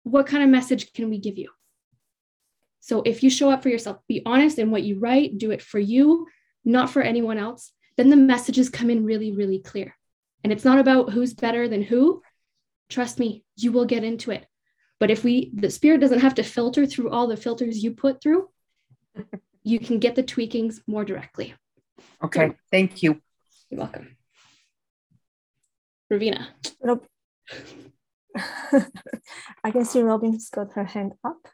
what 0.03 0.27
kind 0.27 0.43
of 0.43 0.49
message 0.49 0.93
can 0.93 1.09
we 1.09 1.19
give 1.19 1.37
you? 1.37 1.49
So 2.79 3.01
if 3.03 3.21
you 3.23 3.29
show 3.29 3.51
up 3.51 3.61
for 3.61 3.69
yourself, 3.69 3.97
be 4.07 4.21
honest 4.25 4.57
in 4.57 4.71
what 4.71 4.83
you 4.83 4.99
write, 4.99 5.37
do 5.37 5.51
it 5.51 5.61
for 5.61 5.79
you, 5.79 6.27
not 6.65 6.89
for 6.89 7.01
anyone 7.01 7.37
else. 7.37 7.71
then 7.97 8.09
the 8.09 8.15
messages 8.15 8.69
come 8.69 8.89
in 8.89 9.03
really, 9.03 9.33
really 9.33 9.59
clear. 9.59 9.93
And 10.43 10.53
it's 10.53 10.63
not 10.63 10.79
about 10.79 11.11
who's 11.11 11.33
better 11.33 11.67
than 11.67 11.83
who. 11.83 12.21
Trust 12.89 13.19
me, 13.19 13.43
you 13.57 13.73
will 13.73 13.85
get 13.85 14.05
into 14.05 14.31
it. 14.31 14.45
But 14.99 15.11
if 15.11 15.23
we, 15.23 15.51
the 15.53 15.69
spirit 15.69 15.99
doesn't 15.99 16.21
have 16.21 16.35
to 16.35 16.43
filter 16.43 16.85
through 16.85 17.09
all 17.09 17.27
the 17.27 17.37
filters 17.37 17.83
you 17.83 17.91
put 17.91 18.21
through, 18.21 18.47
you 19.63 19.79
can 19.79 19.99
get 19.99 20.15
the 20.15 20.23
tweakings 20.23 20.79
more 20.87 21.03
directly. 21.03 21.53
Okay, 22.23 22.53
thank 22.71 23.03
you. 23.03 23.21
You're 23.69 23.79
welcome. 23.81 24.17
Ravina. 26.11 26.47
Rob- 26.81 27.05
I 29.63 29.71
can 29.71 29.85
see 29.85 30.01
Robin's 30.01 30.49
got 30.49 30.73
her 30.73 30.85
hand 30.85 31.13
up. 31.23 31.47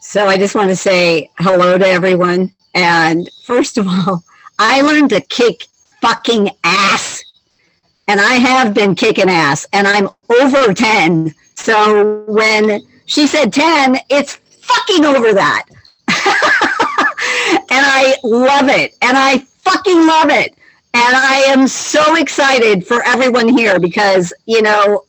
So 0.00 0.26
I 0.26 0.38
just 0.38 0.54
want 0.54 0.70
to 0.70 0.76
say 0.76 1.30
hello 1.38 1.78
to 1.78 1.86
everyone. 1.86 2.52
And 2.74 3.30
first 3.44 3.78
of 3.78 3.86
all, 3.86 4.24
I 4.58 4.82
learned 4.82 5.10
to 5.10 5.20
kick 5.20 5.66
fucking 6.00 6.50
ass. 6.64 7.09
And 8.10 8.20
I 8.20 8.34
have 8.34 8.74
been 8.74 8.96
kicking 8.96 9.30
ass 9.30 9.68
and 9.72 9.86
I'm 9.86 10.08
over 10.28 10.74
10. 10.74 11.32
So 11.54 12.24
when 12.26 12.84
she 13.06 13.28
said 13.28 13.52
10, 13.52 13.98
it's 14.08 14.34
fucking 14.34 15.04
over 15.04 15.32
that. 15.32 15.66
and 16.08 17.66
I 17.70 18.16
love 18.24 18.68
it. 18.68 18.96
And 19.00 19.16
I 19.16 19.38
fucking 19.38 20.08
love 20.08 20.28
it. 20.28 20.56
And 20.92 21.16
I 21.16 21.44
am 21.46 21.68
so 21.68 22.16
excited 22.16 22.84
for 22.84 23.00
everyone 23.06 23.46
here 23.46 23.78
because, 23.78 24.32
you 24.44 24.60
know, 24.60 25.04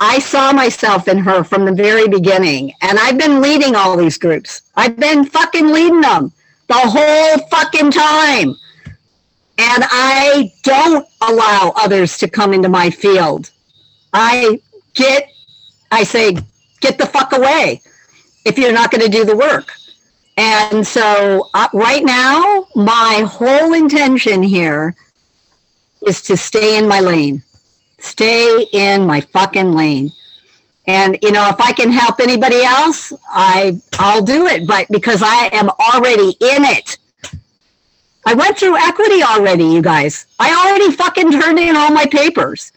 I 0.00 0.18
saw 0.18 0.52
myself 0.52 1.06
in 1.06 1.18
her 1.18 1.44
from 1.44 1.66
the 1.66 1.72
very 1.72 2.08
beginning, 2.08 2.72
and 2.82 2.98
I've 2.98 3.18
been 3.18 3.40
leading 3.40 3.76
all 3.76 3.96
these 3.96 4.18
groups. 4.18 4.62
I've 4.74 4.96
been 4.96 5.24
fucking 5.24 5.68
leading 5.68 6.00
them 6.00 6.32
the 6.66 6.74
whole 6.74 7.38
fucking 7.48 7.92
time. 7.92 8.56
And 9.58 9.84
I 9.90 10.52
don't 10.62 11.06
allow 11.20 11.72
others 11.76 12.16
to 12.18 12.28
come 12.28 12.54
into 12.54 12.68
my 12.68 12.90
field. 12.90 13.50
I 14.12 14.60
get, 14.94 15.30
I 15.90 16.04
say, 16.04 16.36
get 16.80 16.98
the 16.98 17.06
fuck 17.06 17.32
away 17.32 17.82
if 18.44 18.56
you're 18.56 18.72
not 18.72 18.90
going 18.90 19.04
to 19.04 19.10
do 19.10 19.24
the 19.24 19.36
work. 19.36 19.72
And 20.36 20.86
so, 20.86 21.50
uh, 21.54 21.68
right 21.74 22.04
now, 22.04 22.68
my 22.76 23.24
whole 23.28 23.72
intention 23.72 24.42
here 24.42 24.94
is 26.06 26.22
to 26.22 26.36
stay 26.36 26.78
in 26.78 26.86
my 26.86 27.00
lane 27.00 27.42
stay 27.98 28.66
in 28.72 29.06
my 29.06 29.20
fucking 29.20 29.72
lane. 29.72 30.10
And 30.86 31.18
you 31.22 31.32
know, 31.32 31.48
if 31.48 31.60
I 31.60 31.72
can 31.72 31.90
help 31.90 32.20
anybody 32.20 32.62
else, 32.62 33.12
I 33.28 33.78
I'll 33.98 34.22
do 34.22 34.46
it. 34.46 34.66
But 34.66 34.86
because 34.88 35.22
I 35.22 35.50
am 35.52 35.68
already 35.68 36.30
in 36.40 36.64
it. 36.64 36.98
I 38.26 38.34
went 38.34 38.58
through 38.58 38.76
equity 38.76 39.22
already, 39.22 39.64
you 39.64 39.82
guys. 39.82 40.26
I 40.38 40.52
already 40.54 40.92
fucking 40.94 41.32
turned 41.32 41.58
in 41.58 41.76
all 41.76 41.90
my 41.92 42.06
papers. 42.06 42.72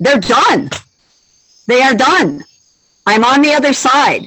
They're 0.00 0.20
done. 0.20 0.70
They 1.66 1.82
are 1.82 1.94
done. 1.94 2.44
I'm 3.06 3.24
on 3.24 3.42
the 3.42 3.54
other 3.54 3.72
side. 3.72 4.26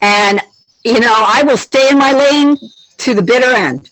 And 0.00 0.40
you 0.84 1.00
know, 1.00 1.14
I 1.14 1.42
will 1.42 1.56
stay 1.56 1.88
in 1.90 1.98
my 1.98 2.12
lane 2.12 2.56
to 2.98 3.14
the 3.14 3.22
bitter 3.22 3.52
end. 3.54 3.90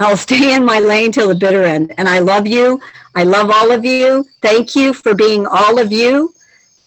I'll 0.00 0.16
stay 0.16 0.54
in 0.54 0.64
my 0.64 0.80
lane 0.80 1.12
till 1.12 1.28
the 1.28 1.34
bitter 1.34 1.62
end. 1.62 1.94
And 1.96 2.08
I 2.08 2.18
love 2.18 2.46
you. 2.46 2.80
I 3.14 3.22
love 3.22 3.50
all 3.50 3.70
of 3.70 3.84
you. 3.84 4.26
Thank 4.42 4.74
you 4.74 4.92
for 4.92 5.14
being 5.14 5.46
all 5.46 5.78
of 5.78 5.92
you. 5.92 6.34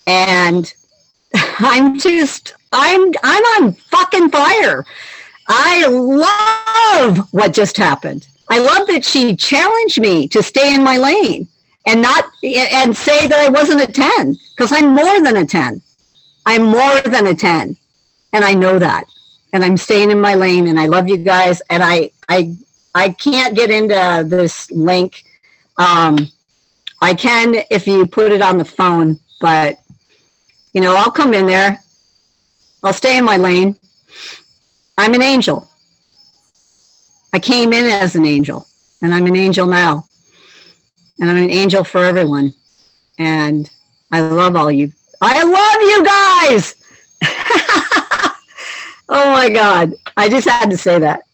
And 0.05 0.71
I'm 1.59 1.97
just, 1.99 2.55
I'm, 2.73 3.13
I'm 3.23 3.43
on 3.63 3.73
fucking 3.73 4.29
fire. 4.31 4.85
I 5.47 5.85
love 5.87 7.27
what 7.31 7.53
just 7.53 7.77
happened. 7.77 8.27
I 8.49 8.59
love 8.59 8.87
that 8.87 9.03
she 9.03 9.35
challenged 9.35 9.99
me 9.99 10.27
to 10.29 10.41
stay 10.41 10.73
in 10.73 10.83
my 10.83 10.97
lane 10.97 11.47
and 11.85 12.01
not, 12.01 12.25
and 12.43 12.95
say 12.95 13.27
that 13.27 13.39
I 13.39 13.49
wasn't 13.49 13.81
a 13.81 13.91
10 13.91 14.37
because 14.55 14.71
I'm 14.71 14.93
more 14.93 15.21
than 15.21 15.37
a 15.37 15.45
10. 15.45 15.81
I'm 16.45 16.63
more 16.63 17.01
than 17.01 17.27
a 17.27 17.35
10. 17.35 17.75
And 18.33 18.45
I 18.45 18.53
know 18.53 18.79
that. 18.79 19.05
And 19.53 19.63
I'm 19.63 19.77
staying 19.77 20.11
in 20.11 20.19
my 20.19 20.35
lane 20.35 20.67
and 20.67 20.79
I 20.79 20.87
love 20.87 21.07
you 21.07 21.17
guys. 21.17 21.61
And 21.69 21.83
I, 21.83 22.11
I 22.29 22.55
I 22.97 23.09
can't 23.09 23.55
get 23.55 23.69
into 23.69 24.25
this 24.27 24.71
link. 24.71 25.23
Um, 25.77 26.31
I 26.99 27.13
can 27.13 27.63
if 27.69 27.85
you 27.85 28.07
put 28.07 28.31
it 28.31 28.41
on 28.41 28.57
the 28.57 28.65
phone, 28.65 29.19
but 29.39 29.79
you 30.73 30.81
know, 30.81 30.95
I'll 30.95 31.11
come 31.11 31.35
in 31.35 31.45
there. 31.45 31.79
I'll 32.83 32.93
stay 32.93 33.17
in 33.19 33.23
my 33.23 33.37
lane. 33.37 33.75
I'm 34.97 35.13
an 35.13 35.21
angel. 35.21 35.69
I 37.33 37.39
came 37.39 37.71
in 37.71 37.85
as 37.85 38.15
an 38.15 38.25
angel, 38.25 38.67
and 39.01 39.13
I'm 39.13 39.27
an 39.27 39.35
angel 39.35 39.67
now. 39.67 40.07
And 41.19 41.29
I'm 41.29 41.37
an 41.37 41.51
angel 41.51 41.83
for 41.83 42.03
everyone. 42.03 42.53
And 43.19 43.69
I 44.11 44.21
love 44.21 44.55
all 44.55 44.71
you. 44.71 44.91
I 45.21 45.43
love 45.43 45.81
you 45.81 46.03
guys. 46.05 46.75
oh 49.09 49.31
my 49.31 49.49
God. 49.49 49.93
I 50.15 50.29
just 50.29 50.47
had 50.47 50.69
to 50.71 50.77
say 50.77 50.99
that. 50.99 51.26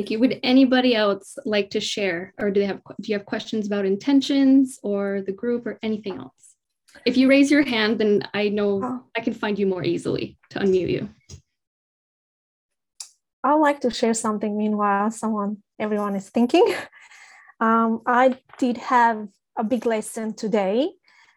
Thank 0.00 0.12
you. 0.12 0.18
Would 0.20 0.40
anybody 0.42 0.96
else 0.96 1.36
like 1.44 1.68
to 1.72 1.80
share, 1.80 2.32
or 2.38 2.50
do 2.50 2.60
they 2.60 2.66
have 2.66 2.80
do 3.02 3.12
you 3.12 3.18
have 3.18 3.26
questions 3.26 3.66
about 3.66 3.84
intentions 3.84 4.78
or 4.82 5.20
the 5.20 5.32
group 5.32 5.66
or 5.66 5.78
anything 5.82 6.16
else? 6.16 6.56
If 7.04 7.18
you 7.18 7.28
raise 7.28 7.50
your 7.50 7.66
hand, 7.66 8.00
then 8.00 8.26
I 8.32 8.48
know 8.48 8.80
oh. 8.82 9.04
I 9.14 9.20
can 9.20 9.34
find 9.34 9.58
you 9.58 9.66
more 9.66 9.84
easily 9.84 10.38
to 10.52 10.60
unmute 10.60 10.88
you. 10.88 11.10
I'd 13.44 13.56
like 13.56 13.82
to 13.82 13.90
share 13.90 14.14
something. 14.14 14.56
Meanwhile, 14.56 15.10
someone 15.10 15.58
everyone 15.78 16.16
is 16.16 16.30
thinking. 16.30 16.66
Um, 17.62 18.00
I 18.06 18.38
did 18.56 18.78
have 18.78 19.28
a 19.54 19.62
big 19.62 19.84
lesson 19.84 20.32
today, 20.32 20.88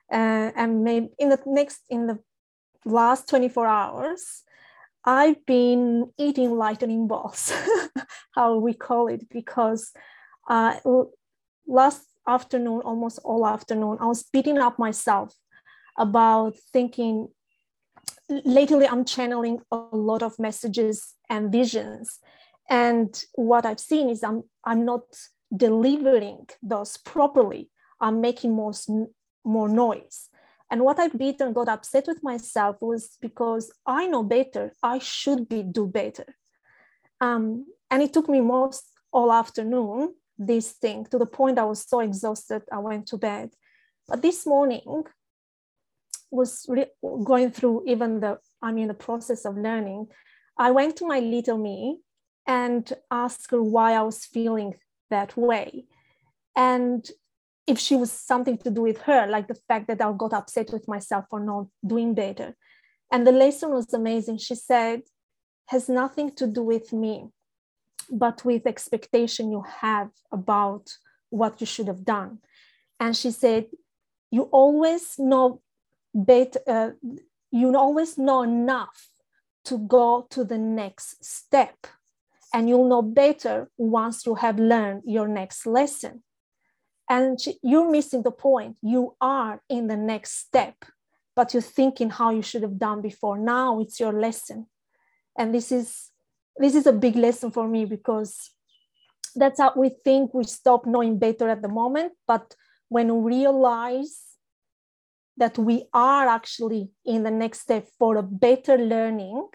uh, 0.10 0.52
and 0.56 0.82
maybe 0.82 1.10
in 1.19 1.28
the 1.28 1.39
next 1.45 1.82
in 1.89 2.08
the 2.08 2.17
last 2.86 3.28
24 3.28 3.67
hours 3.67 4.43
I've 5.06 5.46
been 5.46 6.12
eating 6.18 6.58
lightning 6.58 7.08
balls, 7.08 7.52
how 8.36 8.58
we 8.58 8.74
call 8.74 9.08
it, 9.08 9.30
because 9.30 9.92
uh, 10.48 10.76
last 11.68 12.04
afternoon, 12.28 12.82
almost 12.86 13.20
all 13.24 13.46
afternoon, 13.46 13.98
I 14.00 14.06
was 14.06 14.24
beating 14.24 14.58
up 14.58 14.80
myself 14.80 15.34
about 15.98 16.56
thinking. 16.72 17.28
Lately, 18.30 18.88
I'm 18.88 19.04
channeling 19.04 19.60
a 19.72 19.76
lot 19.92 20.24
of 20.24 20.39
messages 20.39 21.13
and 21.30 21.52
visions, 21.52 22.20
and 22.70 23.22
what 23.36 23.66
I've 23.66 23.82
seen 23.82 24.10
is 24.10 24.24
I'm 24.24 24.44
I'm 24.63 24.86
not 24.86 25.04
delivering 25.56 26.48
those 26.62 26.98
properly. 26.98 27.70
I'm 28.00 28.22
making 28.22 28.54
more 28.54 28.72
more 29.44 29.68
noise 29.68 30.30
and 30.71 30.84
what 30.84 30.99
I 30.99 31.08
beat 31.10 31.41
and 31.41 31.54
got 31.54 31.69
upset 31.69 32.06
with 32.08 32.23
myself 32.23 32.78
was 32.82 33.17
because 33.21 33.71
I 33.86 34.08
know 34.08 34.23
better. 34.23 34.73
I 34.82 34.99
should 34.99 35.47
be 35.47 35.63
do 35.63 35.88
better. 35.88 36.26
Um, 37.21 37.65
and 37.91 38.02
it 38.02 38.13
took 38.13 38.28
me 38.28 38.41
most 38.41 38.84
all 39.12 39.32
afternoon, 39.32 40.15
this 40.38 40.71
thing, 40.71 41.06
to 41.12 41.19
the 41.19 41.26
point 41.26 41.60
I 41.60 41.65
was 41.65 41.88
so 41.88 41.99
exhausted, 41.99 42.63
I 42.71 42.80
went 42.80 43.08
to 43.08 43.17
bed. 43.17 43.52
But 44.08 44.21
this 44.21 44.45
morning 44.45 45.04
was 46.32 46.65
re- 46.67 46.91
going 47.23 47.52
through 47.52 47.84
even 47.86 48.19
the, 48.19 48.39
I 48.62 48.71
mean, 48.71 48.88
the 48.88 48.93
process 48.95 49.45
of 49.45 49.58
learning. 49.58 50.08
I 50.58 50.71
went 50.71 50.95
to 50.97 51.08
my 51.08 51.19
little 51.19 51.58
me 51.58 51.99
and 52.47 52.91
asked 53.12 53.52
her 53.52 53.62
why 53.62 53.93
I 53.93 54.02
was 54.02 54.26
feeling 54.26 54.76
that 55.10 55.38
way. 55.38 55.86
And 56.56 57.08
if 57.65 57.80
she 57.80 57.95
was 57.95 58.12
something 58.12 58.58
to 58.60 58.69
do 58.69 58.82
with 58.82 59.02
her, 59.04 59.28
like 59.28 59.47
the 59.47 59.60
fact 59.67 59.88
that 59.88 60.02
I 60.02 60.12
got 60.13 60.34
upset 60.34 60.71
with 60.71 60.88
myself 60.88 61.26
for 61.30 61.39
not 61.39 61.67
doing 61.86 62.13
better. 62.13 62.56
And 63.12 63.26
the 63.26 63.32
lesson 63.32 63.71
was 63.71 63.93
amazing. 63.93 64.39
She 64.39 64.56
said, 64.56 65.02
has 65.67 65.88
nothing 65.88 66.32
to 66.36 66.47
do 66.47 66.62
with 66.62 66.91
me, 66.91 67.28
but 68.10 68.43
with 68.43 68.67
expectation 68.67 69.52
you 69.52 69.63
have 69.80 70.10
about 70.32 70.93
what 71.30 71.62
you 71.62 71.67
should 71.67 71.88
have 71.88 72.04
done. 72.04 72.39
And 72.99 73.15
she 73.15 73.32
said, 73.32 73.67
you 74.30 74.43
always 74.43 75.17
know 75.17 75.62
better, 76.13 76.60
uh, 76.67 76.89
you 77.52 77.76
always 77.78 78.17
know 78.17 78.43
enough 78.43 79.10
to 79.65 79.78
go 79.78 80.28
to 80.32 80.43
the 80.43 80.58
next 80.58 81.23
step. 81.23 81.88
And 82.54 82.67
you'll 82.67 82.89
know 82.89 83.02
better 83.02 83.69
once 83.78 84.26
you 84.26 84.36
have 84.36 84.60
learned 84.60 85.04
your 85.06 85.28
next 85.28 85.65
lesson 85.65 86.23
and 87.10 87.39
you're 87.62 87.89
missing 87.89 88.24
the 88.24 88.32
point. 88.32 88.78
You 88.82 89.16
are 89.20 89.62
in 89.70 89.88
the 89.88 89.98
next 89.98 90.39
step 90.39 90.86
but 91.36 91.54
you're 91.54 91.62
thinking 91.62 92.10
how 92.10 92.30
you 92.30 92.42
should 92.42 92.62
have 92.62 92.78
done 92.78 93.02
before. 93.02 93.38
Now 93.38 93.80
it's 93.80 94.00
your 94.00 94.13
lesson. 94.13 94.68
And 95.38 95.54
this 95.54 95.72
is 95.72 96.12
this 96.58 96.76
is 96.76 96.86
a 96.86 96.94
big 96.94 97.16
lesson 97.16 97.50
for 97.50 97.68
me 97.68 97.86
because 97.86 98.52
that's 99.36 99.60
how 99.60 99.74
we 99.76 99.89
think 100.04 100.34
we 100.34 100.44
stop 100.44 100.86
knowing 100.86 101.18
better 101.18 101.50
at 101.50 101.63
the 101.63 101.68
moment. 101.68 102.13
But 102.28 102.56
when 102.89 103.24
we 103.24 103.38
realize 103.38 104.20
that 105.38 105.58
we 105.58 105.86
are 105.94 106.28
actually 106.28 106.92
in 107.06 107.24
the 107.24 107.32
next 107.32 107.62
step 107.62 107.88
for 107.98 108.18
a 108.18 108.24
better 108.24 108.78
learning 108.78 109.48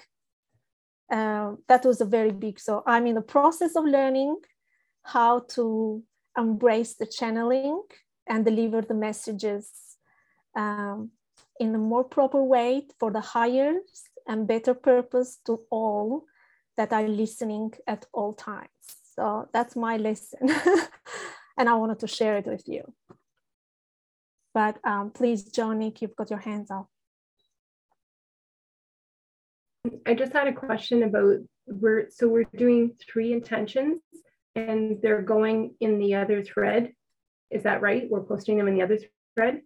uh, 1.10 1.52
that 1.68 1.84
was 1.84 2.00
a 2.00 2.04
very 2.04 2.32
big 2.32 2.58
so 2.58 2.82
i'm 2.84 3.06
in 3.06 3.14
the 3.14 3.22
process 3.22 3.76
of 3.76 3.84
learning 3.84 4.36
how 5.04 5.38
to 5.38 6.02
embrace 6.38 6.94
the 6.94 7.06
channeling 7.06 7.82
and 8.28 8.44
deliver 8.44 8.80
the 8.80 8.94
messages 8.94 9.70
um, 10.56 11.10
in 11.60 11.74
a 11.74 11.78
more 11.78 12.04
proper 12.04 12.42
way 12.42 12.86
for 12.98 13.10
the 13.10 13.20
higher 13.20 13.74
and 14.26 14.46
better 14.46 14.74
purpose 14.74 15.38
to 15.46 15.60
all 15.70 16.24
that 16.76 16.92
are 16.92 17.08
listening 17.08 17.72
at 17.86 18.06
all 18.12 18.32
times. 18.32 18.68
So 19.14 19.48
that's 19.52 19.74
my 19.74 19.96
lesson. 19.96 20.38
and 21.58 21.68
I 21.68 21.74
wanted 21.74 21.98
to 22.00 22.06
share 22.06 22.36
it 22.36 22.46
with 22.46 22.68
you. 22.68 22.92
But 24.54 24.78
um, 24.84 25.10
please, 25.10 25.50
Nick, 25.56 26.00
you've 26.00 26.16
got 26.16 26.30
your 26.30 26.38
hands 26.38 26.70
up. 26.70 26.88
I 30.06 30.14
just 30.14 30.32
had 30.32 30.46
a 30.46 30.52
question 30.52 31.02
about 31.02 31.38
we're 31.66 32.08
so 32.10 32.28
we're 32.28 32.44
doing 32.56 32.92
three 33.12 33.32
intentions 33.32 34.00
and 34.58 35.00
they're 35.02 35.22
going 35.22 35.74
in 35.80 35.98
the 35.98 36.14
other 36.16 36.42
thread. 36.42 36.92
Is 37.50 37.62
that 37.62 37.80
right? 37.80 38.08
We're 38.10 38.22
posting 38.22 38.58
them 38.58 38.68
in 38.68 38.74
the 38.74 38.82
other 38.82 38.98
thread? 39.36 39.62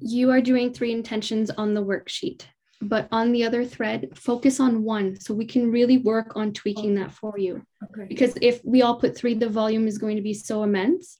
You 0.00 0.30
are 0.30 0.40
doing 0.40 0.72
three 0.72 0.92
intentions 0.92 1.50
on 1.50 1.74
the 1.74 1.84
worksheet, 1.84 2.44
but 2.80 3.08
on 3.12 3.32
the 3.32 3.44
other 3.44 3.64
thread, 3.64 4.16
focus 4.16 4.58
on 4.60 4.82
one 4.82 5.20
so 5.20 5.34
we 5.34 5.44
can 5.44 5.70
really 5.70 5.98
work 5.98 6.36
on 6.36 6.52
tweaking 6.52 6.94
that 6.94 7.12
for 7.12 7.38
you. 7.38 7.62
Okay. 7.84 8.06
Because 8.08 8.34
if 8.40 8.64
we 8.64 8.80
all 8.82 8.96
put 8.96 9.16
three, 9.16 9.34
the 9.34 9.48
volume 9.48 9.86
is 9.86 9.98
going 9.98 10.16
to 10.16 10.22
be 10.22 10.34
so 10.34 10.62
immense. 10.62 11.18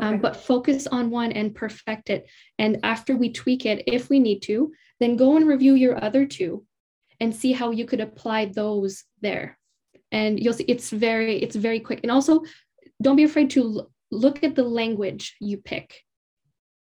Um, 0.00 0.18
but 0.18 0.34
focus 0.34 0.88
on 0.88 1.10
one 1.10 1.30
and 1.30 1.54
perfect 1.54 2.10
it. 2.10 2.28
And 2.58 2.80
after 2.82 3.16
we 3.16 3.32
tweak 3.32 3.64
it, 3.64 3.84
if 3.86 4.08
we 4.10 4.18
need 4.18 4.40
to, 4.40 4.72
then 4.98 5.14
go 5.14 5.36
and 5.36 5.46
review 5.46 5.74
your 5.74 6.02
other 6.02 6.26
two 6.26 6.64
and 7.20 7.32
see 7.34 7.52
how 7.52 7.70
you 7.70 7.84
could 7.84 8.00
apply 8.00 8.46
those 8.46 9.04
there. 9.20 9.56
And 10.14 10.38
you'll 10.38 10.54
see 10.54 10.64
it's 10.68 10.90
very, 10.90 11.42
it's 11.42 11.56
very 11.56 11.80
quick. 11.80 12.00
And 12.02 12.10
also, 12.10 12.44
don't 13.02 13.16
be 13.16 13.24
afraid 13.24 13.50
to 13.50 13.62
l- 13.62 13.90
look 14.12 14.44
at 14.44 14.54
the 14.54 14.62
language 14.62 15.36
you 15.40 15.56
pick. 15.58 16.04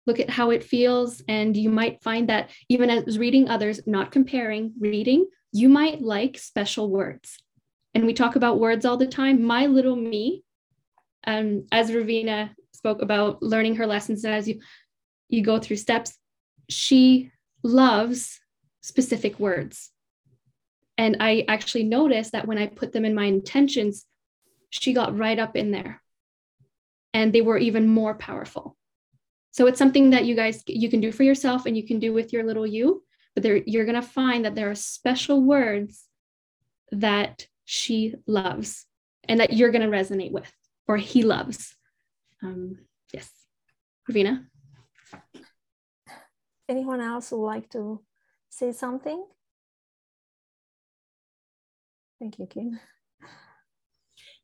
Look 0.06 0.22
at 0.22 0.30
how 0.30 0.52
it 0.52 0.63
feels. 0.63 1.22
And 1.28 1.56
you 1.56 1.70
might 1.70 2.02
find 2.02 2.30
that 2.30 2.52
even 2.70 2.90
as 2.90 3.20
reading 3.20 3.50
others, 3.50 3.82
not 3.86 4.13
comparing, 4.13 4.72
reading, 4.80 5.28
you 5.52 5.68
might 5.68 6.02
like 6.02 6.38
special 6.38 6.90
words. 6.90 7.38
And 7.94 8.06
we 8.06 8.13
talk 8.13 8.38
about 8.38 8.60
words 8.60 8.86
all 8.86 8.96
the 8.96 9.08
time. 9.08 9.44
My 9.44 9.66
little 9.66 9.98
me, 9.98 10.44
um, 11.26 11.66
as 11.72 11.92
Ravina 11.92 12.52
spoke 12.72 13.02
about 13.02 13.44
learning 13.44 13.76
her 13.76 13.88
lessons 13.88 14.24
and 14.24 14.34
as 14.34 14.48
you 14.48 14.62
you 15.30 15.42
go 15.42 15.60
through 15.60 15.76
steps, 15.76 16.18
she 16.70 17.32
loves 17.63 18.40
specific 18.80 19.38
words. 19.40 19.92
And 20.97 21.17
I 21.19 21.45
actually 21.47 21.83
noticed 21.83 22.31
that 22.31 22.47
when 22.47 22.57
I 22.57 22.67
put 22.67 22.91
them 22.91 23.05
in 23.05 23.13
my 23.13 23.25
intentions, 23.25 24.05
she 24.69 24.93
got 24.93 25.17
right 25.17 25.38
up 25.38 25.55
in 25.55 25.71
there. 25.71 26.01
And 27.13 27.31
they 27.31 27.41
were 27.41 27.57
even 27.57 27.88
more 27.88 28.15
powerful. 28.15 28.75
So 29.51 29.67
it's 29.67 29.79
something 29.79 30.12
that 30.12 30.25
you 30.25 30.36
guys 30.36 30.63
you 30.67 30.89
can 30.89 31.01
do 31.01 31.12
for 31.12 31.23
yourself 31.23 31.65
and 31.65 31.75
you 31.75 31.86
can 31.86 31.99
do 31.99 32.13
with 32.13 32.31
your 32.31 32.43
little 32.43 32.67
you, 32.67 33.03
but 33.33 33.43
there 33.43 33.57
you're 33.65 33.86
going 33.86 33.95
to 33.95 34.07
find 34.07 34.45
that 34.45 34.55
there 34.55 34.69
are 34.69 34.75
special 34.75 35.41
words 35.41 36.05
that 36.91 37.47
she 37.65 38.15
loves 38.27 38.86
and 39.23 39.39
that 39.39 39.53
you're 39.53 39.71
going 39.71 39.89
to 39.89 39.97
resonate 39.97 40.31
with 40.31 40.51
or 40.88 40.97
he 40.97 41.23
loves. 41.23 41.75
Um, 42.43 42.77
yes. 43.13 43.29
Ravina? 44.10 44.45
Anyone 46.69 47.01
else 47.01 47.31
would 47.31 47.45
like 47.45 47.69
to 47.71 48.03
say 48.49 48.71
something? 48.71 49.25
Thank 52.19 52.39
you, 52.39 52.47
Kim. 52.47 52.80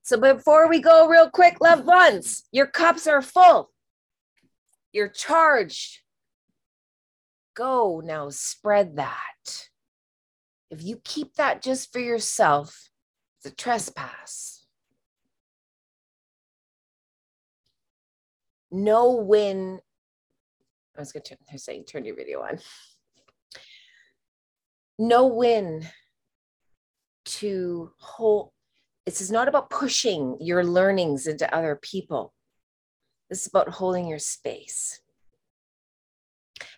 So 0.04 0.18
before 0.18 0.68
we 0.70 0.80
go, 0.80 1.08
real 1.08 1.30
quick, 1.30 1.62
loved 1.62 1.86
ones, 1.86 2.44
your 2.52 2.68
cups 2.68 3.08
are 3.08 3.22
full. 3.22 3.72
You're 4.92 5.08
charged. 5.08 6.00
Go 7.56 8.02
now, 8.04 8.30
spread 8.30 8.98
that. 8.98 9.70
If 10.70 10.84
you 10.84 11.00
keep 11.04 11.36
that 11.36 11.62
just 11.62 11.92
for 11.94 12.00
yourself, 12.00 12.90
it's 13.38 13.52
a 13.52 13.56
trespass. 13.56 14.66
Know 18.72 19.12
when. 19.16 19.80
I 20.96 21.00
was 21.00 21.12
going 21.12 21.24
to 21.24 21.38
they're 21.50 21.58
saying 21.58 21.86
turn 21.86 22.06
your 22.06 22.16
video 22.16 22.42
on. 22.42 22.60
Know 25.00 25.28
when 25.28 25.88
to 27.26 27.92
hold 27.98 28.52
this 29.06 29.20
is 29.20 29.32
not 29.32 29.48
about 29.48 29.70
pushing 29.70 30.38
your 30.40 30.64
learnings 30.64 31.28
into 31.28 31.54
other 31.54 31.78
people. 31.82 32.34
This 33.30 33.42
is 33.42 33.48
about 33.48 33.70
holding 33.70 34.08
your 34.08 34.20
space. 34.20 35.02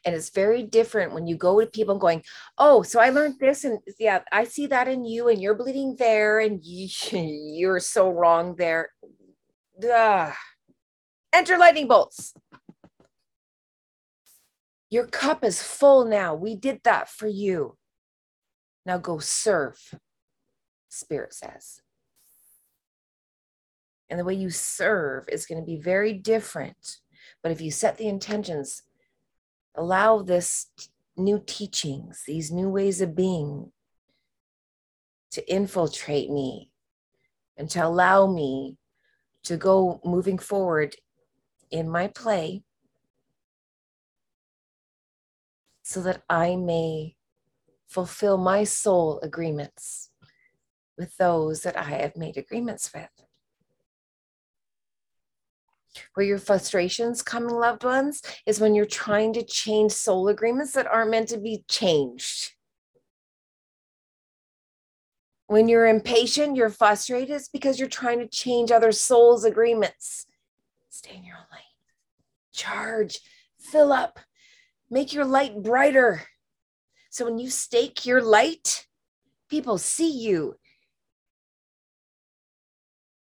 And 0.03 0.15
it's 0.15 0.29
very 0.29 0.63
different 0.63 1.13
when 1.13 1.27
you 1.27 1.35
go 1.35 1.59
to 1.59 1.67
people 1.67 1.97
going, 1.97 2.23
Oh, 2.57 2.81
so 2.81 2.99
I 2.99 3.09
learned 3.09 3.35
this, 3.39 3.63
and 3.63 3.79
yeah, 3.99 4.21
I 4.31 4.45
see 4.45 4.65
that 4.67 4.87
in 4.87 5.05
you, 5.05 5.27
and 5.27 5.39
you're 5.41 5.55
bleeding 5.55 5.95
there, 5.97 6.39
and 6.39 6.63
you, 6.63 6.87
you're 7.11 7.79
so 7.79 8.09
wrong 8.09 8.55
there. 8.55 8.89
Ugh. 9.83 10.33
Enter 11.33 11.57
lightning 11.57 11.87
bolts. 11.87 12.33
Your 14.89 15.07
cup 15.07 15.43
is 15.43 15.61
full 15.61 16.05
now. 16.05 16.33
We 16.33 16.55
did 16.55 16.81
that 16.85 17.09
for 17.09 17.27
you. 17.27 17.77
Now 18.85 18.97
go 18.97 19.19
serve, 19.19 19.93
Spirit 20.95 21.33
says. 21.33 21.81
And 24.09 24.19
the 24.19 24.23
way 24.23 24.33
you 24.33 24.49
serve 24.49 25.27
is 25.29 25.45
going 25.45 25.59
to 25.59 25.65
be 25.65 25.77
very 25.77 26.13
different. 26.13 26.97
But 27.41 27.51
if 27.51 27.59
you 27.59 27.71
set 27.71 27.97
the 27.97 28.07
intentions, 28.07 28.83
allow 29.75 30.21
this 30.21 30.67
new 31.17 31.41
teachings, 31.45 32.23
these 32.27 32.51
new 32.51 32.69
ways 32.69 33.01
of 33.01 33.15
being 33.15 33.71
to 35.31 35.53
infiltrate 35.53 36.29
me 36.29 36.69
and 37.57 37.69
to 37.69 37.85
allow 37.85 38.27
me 38.27 38.77
to 39.43 39.57
go 39.57 39.99
moving 40.03 40.37
forward 40.37 40.95
in 41.71 41.89
my 41.89 42.07
play 42.07 42.63
so 45.83 46.01
that 46.01 46.23
I 46.29 46.55
may 46.55 47.15
fulfill 47.87 48.37
my 48.37 48.63
soul 48.63 49.19
agreements 49.21 50.09
with 50.97 51.17
those 51.17 51.61
that 51.63 51.77
I 51.77 51.83
have 51.83 52.15
made 52.15 52.37
agreements 52.37 52.91
with. 52.93 53.09
Where 56.13 56.25
your 56.25 56.39
frustrations 56.39 57.21
come, 57.21 57.47
loved 57.47 57.83
ones, 57.83 58.21
is 58.45 58.59
when 58.59 58.75
you're 58.75 58.85
trying 58.85 59.33
to 59.33 59.43
change 59.43 59.91
soul 59.91 60.27
agreements 60.27 60.73
that 60.73 60.87
aren't 60.87 61.11
meant 61.11 61.29
to 61.29 61.37
be 61.37 61.63
changed. 61.69 62.51
When 65.47 65.67
you're 65.69 65.87
impatient, 65.87 66.55
you're 66.55 66.69
frustrated, 66.69 67.35
it's 67.35 67.47
because 67.47 67.79
you're 67.79 67.87
trying 67.87 68.19
to 68.19 68.27
change 68.27 68.71
other 68.71 68.91
souls' 68.91 69.45
agreements. 69.45 70.25
Stay 70.89 71.15
in 71.15 71.23
your 71.23 71.35
own 71.35 71.45
lane. 71.51 71.61
Charge, 72.51 73.19
fill 73.59 73.93
up, 73.93 74.19
make 74.89 75.13
your 75.13 75.25
light 75.25 75.61
brighter. 75.61 76.23
So 77.09 77.25
when 77.25 77.37
you 77.37 77.49
stake 77.49 78.05
your 78.05 78.21
light, 78.21 78.87
people 79.49 79.77
see 79.77 80.09
you. 80.09 80.55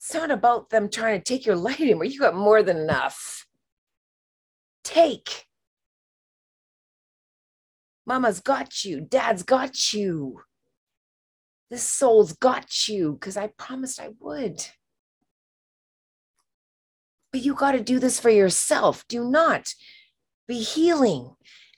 It's 0.06 0.14
not 0.14 0.30
about 0.30 0.70
them 0.70 0.88
trying 0.88 1.18
to 1.18 1.24
take 1.24 1.44
your 1.44 1.56
light 1.56 1.80
anymore. 1.80 2.04
You 2.04 2.20
got 2.20 2.36
more 2.36 2.62
than 2.62 2.76
enough. 2.76 3.44
Take. 4.84 5.46
Mama's 8.06 8.38
got 8.38 8.84
you. 8.84 9.00
Dad's 9.00 9.42
got 9.42 9.92
you. 9.92 10.42
This 11.70 11.82
soul's 11.82 12.34
got 12.34 12.86
you 12.86 13.14
because 13.14 13.36
I 13.36 13.48
promised 13.48 14.00
I 14.00 14.10
would. 14.20 14.64
But 17.32 17.42
you 17.42 17.54
got 17.54 17.72
to 17.72 17.80
do 17.80 17.98
this 17.98 18.20
for 18.20 18.30
yourself. 18.30 19.04
Do 19.08 19.28
not 19.28 19.74
be 20.46 20.62
healing 20.62 21.34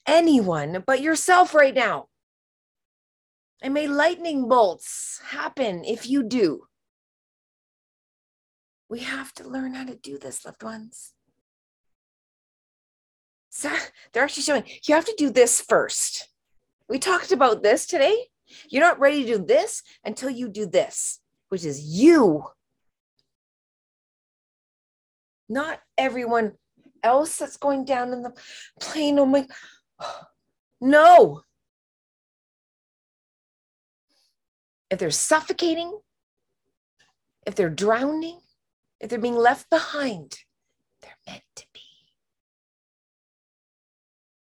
anyone 0.06 0.84
but 0.86 1.00
yourself 1.00 1.54
right 1.54 1.74
now. 1.74 2.08
And 3.62 3.72
may 3.72 3.88
lightning 3.88 4.50
bolts 4.50 5.18
happen 5.30 5.82
if 5.82 6.06
you 6.06 6.22
do. 6.22 6.67
We 8.88 9.00
have 9.00 9.32
to 9.34 9.48
learn 9.48 9.74
how 9.74 9.84
to 9.84 9.94
do 9.94 10.18
this, 10.18 10.44
loved 10.44 10.62
ones. 10.62 11.12
So 13.50 13.70
they're 14.12 14.24
actually 14.24 14.44
showing 14.44 14.64
you 14.86 14.94
have 14.94 15.04
to 15.04 15.14
do 15.16 15.30
this 15.30 15.60
first. 15.60 16.28
We 16.88 16.98
talked 16.98 17.32
about 17.32 17.62
this 17.62 17.86
today. 17.86 18.28
You're 18.70 18.84
not 18.84 18.98
ready 18.98 19.24
to 19.24 19.38
do 19.38 19.44
this 19.44 19.82
until 20.04 20.30
you 20.30 20.48
do 20.48 20.64
this, 20.66 21.20
which 21.48 21.64
is 21.64 21.84
you. 21.84 22.44
Not 25.48 25.80
everyone 25.96 26.52
else 27.02 27.36
that's 27.36 27.56
going 27.56 27.84
down 27.84 28.12
in 28.12 28.22
the 28.22 28.32
plane. 28.80 29.18
Oh 29.18 29.26
my, 29.26 29.46
no. 30.80 31.42
If 34.90 34.98
they're 34.98 35.10
suffocating, 35.10 35.98
if 37.46 37.54
they're 37.54 37.68
drowning, 37.68 38.40
if 39.00 39.08
they're 39.08 39.18
being 39.18 39.36
left 39.36 39.70
behind, 39.70 40.38
they're 41.02 41.18
meant 41.26 41.44
to 41.56 41.66
be. 41.72 41.80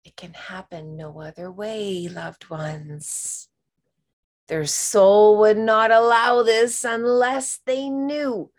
It 0.04 0.16
can 0.16 0.32
happen 0.32 0.96
no 0.96 1.20
other 1.20 1.50
way, 1.50 2.08
loved 2.08 2.50
ones. 2.50 3.48
Their 4.48 4.66
soul 4.66 5.38
would 5.38 5.58
not 5.58 5.92
allow 5.92 6.42
this 6.42 6.84
unless 6.84 7.60
they 7.66 7.88
knew. 7.88 8.50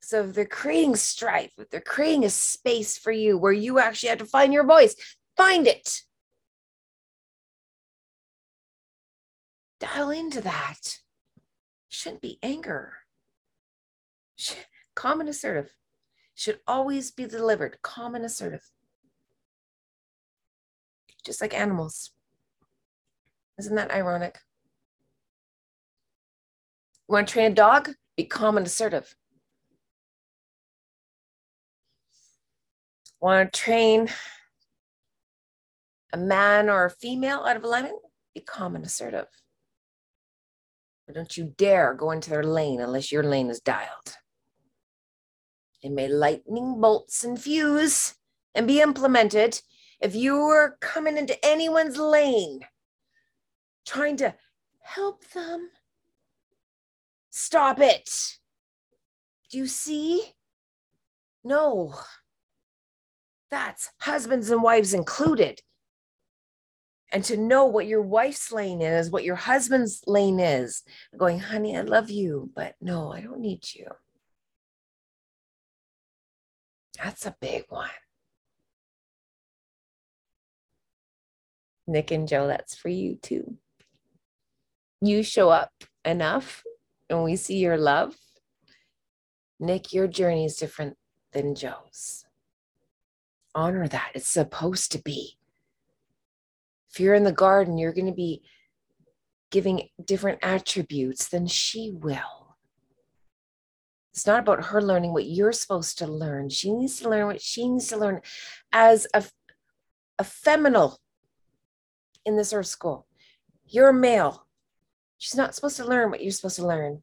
So 0.00 0.22
if 0.22 0.34
they're 0.34 0.46
creating 0.46 0.94
strife, 0.94 1.50
if 1.58 1.68
they're 1.70 1.80
creating 1.80 2.24
a 2.24 2.30
space 2.30 2.96
for 2.96 3.10
you 3.10 3.36
where 3.36 3.52
you 3.52 3.80
actually 3.80 4.10
have 4.10 4.18
to 4.18 4.24
find 4.24 4.52
your 4.52 4.64
voice, 4.64 4.94
find 5.36 5.66
it. 5.66 6.02
Dial 9.80 10.10
into 10.10 10.40
that. 10.42 11.00
Shouldn't 11.88 12.22
be 12.22 12.38
anger. 12.42 12.92
Calm 14.96 15.20
and 15.20 15.28
assertive. 15.28 15.76
Should 16.34 16.58
always 16.66 17.12
be 17.12 17.26
delivered. 17.26 17.78
Calm 17.82 18.16
and 18.16 18.24
assertive. 18.24 18.68
Just 21.24 21.40
like 21.40 21.54
animals. 21.54 22.10
Isn't 23.58 23.76
that 23.76 23.92
ironic? 23.92 24.38
You 27.08 27.12
want 27.12 27.28
to 27.28 27.32
train 27.32 27.52
a 27.52 27.54
dog? 27.54 27.90
Be 28.16 28.24
calm 28.24 28.56
and 28.56 28.66
assertive. 28.66 29.14
Want 33.20 33.52
to 33.52 33.58
train 33.58 34.08
a 36.12 36.16
man 36.16 36.68
or 36.68 36.86
a 36.86 36.90
female 36.90 37.40
out 37.40 37.56
of 37.56 37.64
alignment? 37.64 37.96
Be 38.34 38.40
calm 38.40 38.76
and 38.76 38.84
assertive. 38.84 39.26
Don't 41.12 41.36
you 41.36 41.54
dare 41.56 41.94
go 41.94 42.10
into 42.10 42.30
their 42.30 42.42
lane 42.42 42.80
unless 42.80 43.12
your 43.12 43.22
lane 43.22 43.48
is 43.48 43.60
dialed. 43.60 44.16
It 45.82 45.90
may 45.90 46.08
lightning 46.08 46.80
bolts 46.80 47.24
and 47.24 47.40
fuse 47.40 48.14
and 48.54 48.66
be 48.66 48.80
implemented 48.80 49.60
if 50.00 50.14
you 50.14 50.36
are 50.36 50.76
coming 50.80 51.16
into 51.16 51.42
anyone's 51.44 51.96
lane 51.96 52.60
trying 53.84 54.16
to 54.18 54.34
help 54.82 55.24
them 55.30 55.70
Stop 57.38 57.80
it. 57.80 58.38
Do 59.50 59.58
you 59.58 59.66
see? 59.66 60.22
No. 61.44 61.94
That's 63.50 63.90
husbands 64.00 64.48
and 64.48 64.62
wives 64.62 64.94
included. 64.94 65.60
And 67.12 67.22
to 67.24 67.36
know 67.36 67.66
what 67.66 67.86
your 67.86 68.00
wife's 68.00 68.50
lane 68.52 68.80
is, 68.80 69.10
what 69.10 69.22
your 69.22 69.36
husband's 69.36 70.02
lane 70.06 70.40
is, 70.40 70.82
going, 71.18 71.38
honey, 71.38 71.76
I 71.76 71.82
love 71.82 72.08
you, 72.08 72.50
but 72.56 72.74
no, 72.80 73.12
I 73.12 73.20
don't 73.20 73.40
need 73.40 73.64
you. 73.74 73.86
That's 77.02 77.26
a 77.26 77.36
big 77.40 77.64
one. 77.68 77.90
Nick 81.86 82.10
and 82.10 82.26
Joe, 82.26 82.46
that's 82.46 82.74
for 82.74 82.88
you 82.88 83.16
too. 83.16 83.56
You 85.00 85.22
show 85.22 85.50
up 85.50 85.72
enough 86.04 86.64
and 87.08 87.22
we 87.22 87.36
see 87.36 87.58
your 87.58 87.76
love, 87.76 88.16
Nick, 89.58 89.92
your 89.92 90.06
journey 90.06 90.44
is 90.44 90.56
different 90.56 90.96
than 91.32 91.54
Joe's. 91.54 92.24
Honor 93.54 93.88
that. 93.88 94.10
It's 94.14 94.28
supposed 94.28 94.92
to 94.92 94.98
be. 94.98 95.38
If 96.90 97.00
you're 97.00 97.14
in 97.14 97.24
the 97.24 97.32
garden, 97.32 97.78
you're 97.78 97.92
going 97.92 98.06
to 98.06 98.12
be 98.12 98.42
giving 99.50 99.88
different 100.04 100.38
attributes 100.42 101.28
than 101.28 101.46
she 101.46 101.90
will. 101.90 102.45
It's 104.16 104.26
not 104.26 104.40
about 104.40 104.64
her 104.66 104.80
learning 104.80 105.12
what 105.12 105.26
you're 105.26 105.52
supposed 105.52 105.98
to 105.98 106.06
learn. 106.06 106.48
She 106.48 106.72
needs 106.72 106.98
to 107.00 107.08
learn 107.10 107.26
what 107.26 107.42
she 107.42 107.68
needs 107.68 107.88
to 107.88 107.98
learn 107.98 108.22
as 108.72 109.06
a, 109.12 109.22
a 110.18 110.24
feminine 110.24 110.92
in 112.24 112.34
this 112.34 112.54
earth 112.54 112.66
school. 112.66 113.06
You're 113.66 113.90
a 113.90 113.94
male. 113.94 114.46
She's 115.18 115.36
not 115.36 115.54
supposed 115.54 115.76
to 115.76 115.84
learn 115.84 116.10
what 116.10 116.22
you're 116.22 116.32
supposed 116.32 116.56
to 116.56 116.66
learn. 116.66 117.02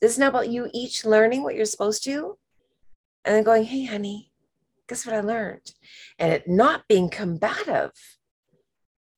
This 0.00 0.12
is 0.12 0.18
not 0.20 0.28
about 0.28 0.48
you 0.48 0.70
each 0.72 1.04
learning 1.04 1.42
what 1.42 1.56
you're 1.56 1.64
supposed 1.64 2.04
to 2.04 2.38
and 3.24 3.34
then 3.34 3.42
going, 3.42 3.64
hey, 3.64 3.86
honey, 3.86 4.30
guess 4.88 5.04
what 5.04 5.16
I 5.16 5.20
learned? 5.20 5.72
And 6.20 6.32
it 6.32 6.46
not 6.46 6.86
being 6.86 7.10
combative. 7.10 7.90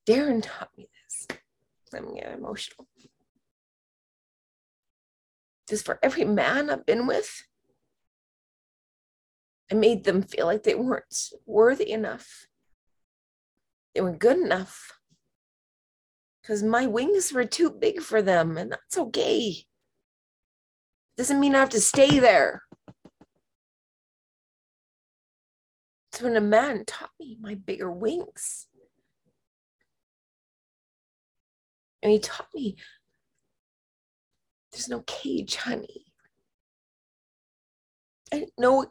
Darren 0.09 0.43
taught 0.43 0.71
me 0.75 0.89
this. 1.05 1.29
I'm 1.95 2.15
getting 2.15 2.33
emotional. 2.33 2.87
Just 5.71 5.87
for 5.87 6.01
every 6.03 6.25
man 6.25 6.69
I've 6.69 6.85
been 6.85 7.07
with, 7.07 7.45
I 9.71 9.77
made 9.77 10.03
them 10.03 10.23
feel 10.23 10.47
like 10.47 10.65
they 10.65 10.75
weren't 10.75 11.31
worthy 11.47 11.93
enough. 11.93 12.49
They 13.95 14.01
weren't 14.01 14.19
good 14.19 14.39
enough 14.39 14.99
because 16.43 16.65
my 16.65 16.89
wings 16.89 17.33
were 17.33 17.45
too 17.45 17.71
big 17.71 18.01
for 18.01 18.21
them, 18.21 18.59
and 18.59 18.73
that's 18.73 18.99
okay. 18.99 19.65
Doesn't 21.17 21.39
mean 21.39 21.55
I 21.55 21.61
have 21.61 21.69
to 21.71 21.81
stay 21.81 22.19
there. 22.19 22.63
So 26.11 26.25
when 26.25 26.37
a 26.37 26.41
man 26.41 26.85
taught 26.85 27.11
me 27.21 27.39
my 27.41 27.55
bigger 27.55 27.93
wings, 27.93 28.67
and 32.03 32.11
he 32.11 32.19
taught 32.19 32.49
me 32.53 32.77
there's 34.73 34.89
no 34.89 35.03
cage, 35.07 35.57
honey. 35.57 36.07
I 38.33 38.41
didn't 38.41 38.53
know. 38.59 38.87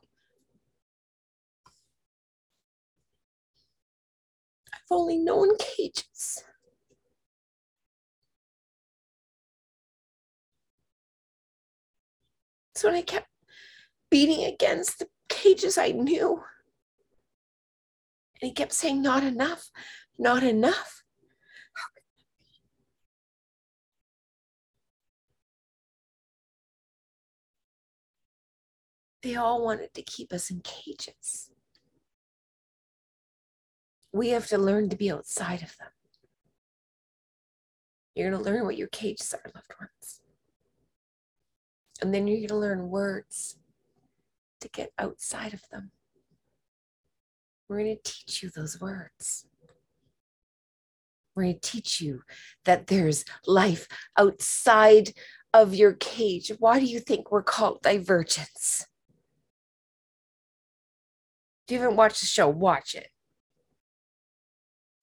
I've 4.74 4.80
only 4.92 5.18
known 5.18 5.58
cages. 5.58 6.44
So 12.76 12.88
when 12.88 12.98
I 12.98 13.02
kept 13.02 13.28
beating 14.10 14.46
against 14.46 15.00
the 15.00 15.08
cages 15.28 15.78
I 15.78 15.92
knew, 15.92 16.42
and 18.42 18.48
he 18.50 18.54
kept 18.54 18.74
saying, 18.74 19.02
Not 19.02 19.24
enough, 19.24 19.70
not 20.18 20.44
enough. 20.44 20.99
They 29.22 29.36
all 29.36 29.64
wanted 29.64 29.94
to 29.94 30.02
keep 30.02 30.32
us 30.32 30.50
in 30.50 30.62
cages. 30.62 31.52
We 34.12 34.30
have 34.30 34.48
to 34.48 34.58
learn 34.58 34.90
to 34.90 34.96
be 34.96 35.12
outside 35.12 35.62
of 35.62 35.78
them. 35.78 35.90
You're 38.16 38.32
going 38.32 38.44
to 38.44 38.50
learn 38.50 38.66
what 38.66 38.78
your 38.78 38.88
cages 38.88 39.34
are, 39.34 39.52
loved 39.54 39.74
ones. 39.80 40.22
And 42.02 42.14
then 42.14 42.28
you're 42.28 42.38
going 42.38 42.48
to 42.50 42.56
learn 42.56 42.90
words 42.90 43.58
to 44.62 44.70
get 44.70 44.92
outside 44.98 45.54
of 45.54 45.62
them. 45.72 45.92
We're 47.68 47.80
going 47.80 47.98
to 47.98 48.12
teach 48.12 48.42
you 48.42 48.50
those 48.50 48.82
words. 48.82 49.46
We're 51.36 51.44
going 51.44 51.60
to 51.60 51.72
teach 51.72 52.02
you 52.02 52.24
that 52.66 52.88
there's 52.88 53.26
life 53.46 53.88
outside 54.18 55.14
of 55.54 55.76
your 55.76 55.94
cage. 55.94 56.52
Why 56.60 56.80
do 56.80 56.86
you 56.86 57.00
think 57.00 57.32
we're 57.32 57.44
called 57.44 57.84
divergents? 57.84 58.86
If 61.70 61.74
you 61.74 61.82
haven't 61.82 61.98
watched 61.98 62.22
the 62.22 62.26
show, 62.26 62.50
watch 62.50 62.96
it. 62.96 63.10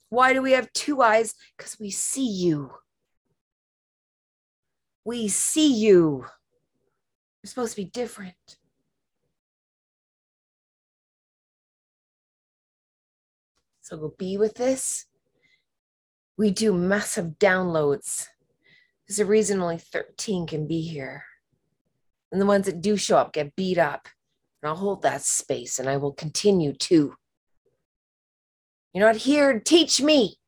Why 0.08 0.32
do 0.32 0.42
we 0.42 0.50
have 0.50 0.72
two 0.72 1.00
eyes? 1.00 1.36
Because 1.56 1.78
we 1.78 1.92
see 1.92 2.26
you. 2.26 2.72
We 5.04 5.28
see 5.28 5.72
you. 5.72 6.24
We're 6.24 7.48
supposed 7.48 7.76
to 7.76 7.82
be 7.82 7.88
different. 7.88 8.34
So 13.82 13.96
go 13.96 14.12
be 14.18 14.36
with 14.36 14.54
this. 14.54 15.06
We 16.36 16.50
do 16.50 16.72
massive 16.72 17.38
downloads. 17.38 18.26
There's 19.06 19.20
a 19.20 19.24
reason 19.24 19.60
only 19.60 19.78
13 19.78 20.48
can 20.48 20.66
be 20.66 20.80
here. 20.80 21.26
And 22.32 22.40
the 22.40 22.46
ones 22.46 22.66
that 22.66 22.80
do 22.80 22.96
show 22.96 23.18
up 23.18 23.32
get 23.32 23.54
beat 23.54 23.78
up. 23.78 24.08
And 24.62 24.70
I'll 24.70 24.76
hold 24.76 25.02
that 25.02 25.22
space 25.22 25.78
and 25.78 25.88
I 25.88 25.96
will 25.96 26.12
continue 26.12 26.72
to. 26.72 27.14
You're 28.92 29.06
not 29.06 29.16
here 29.16 29.52
to 29.52 29.60
teach 29.60 30.00
me. 30.00 30.38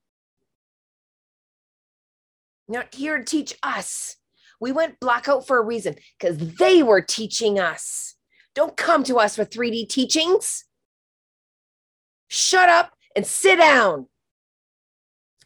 You're 2.68 2.82
not 2.82 2.94
here 2.94 3.18
to 3.18 3.24
teach 3.24 3.54
us. 3.62 4.16
We 4.60 4.72
went 4.72 5.00
blackout 5.00 5.46
for 5.46 5.58
a 5.58 5.64
reason 5.64 5.96
because 6.18 6.38
they 6.56 6.82
were 6.82 7.00
teaching 7.00 7.58
us. 7.58 8.14
Don't 8.54 8.76
come 8.76 9.04
to 9.04 9.18
us 9.18 9.38
with 9.38 9.50
3D 9.50 9.88
teachings. 9.88 10.64
Shut 12.28 12.68
up 12.68 12.92
and 13.14 13.26
sit 13.26 13.58
down. 13.58 14.06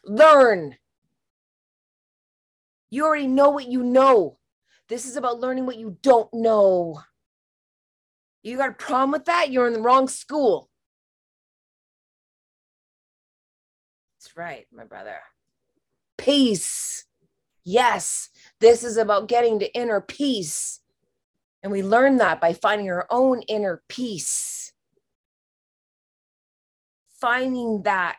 Learn. 0.05 0.77
You 2.89 3.05
already 3.05 3.27
know 3.27 3.49
what 3.49 3.67
you 3.67 3.83
know. 3.83 4.37
This 4.89 5.05
is 5.05 5.15
about 5.15 5.39
learning 5.39 5.65
what 5.65 5.77
you 5.77 5.97
don't 6.01 6.33
know. 6.33 7.01
You 8.43 8.57
got 8.57 8.69
a 8.69 8.73
problem 8.73 9.11
with 9.11 9.25
that? 9.25 9.51
You're 9.51 9.67
in 9.67 9.73
the 9.73 9.81
wrong 9.81 10.07
school. 10.09 10.69
That's 14.19 14.35
right, 14.35 14.65
my 14.71 14.83
brother. 14.83 15.17
Peace. 16.17 17.05
Yes, 17.63 18.29
this 18.59 18.83
is 18.83 18.97
about 18.97 19.29
getting 19.29 19.59
to 19.59 19.73
inner 19.73 20.01
peace. 20.01 20.81
And 21.61 21.71
we 21.71 21.81
learn 21.81 22.17
that 22.17 22.41
by 22.41 22.51
finding 22.51 22.89
our 22.89 23.07
own 23.09 23.41
inner 23.43 23.81
peace. 23.87 24.73
Finding 27.21 27.83
that 27.83 28.17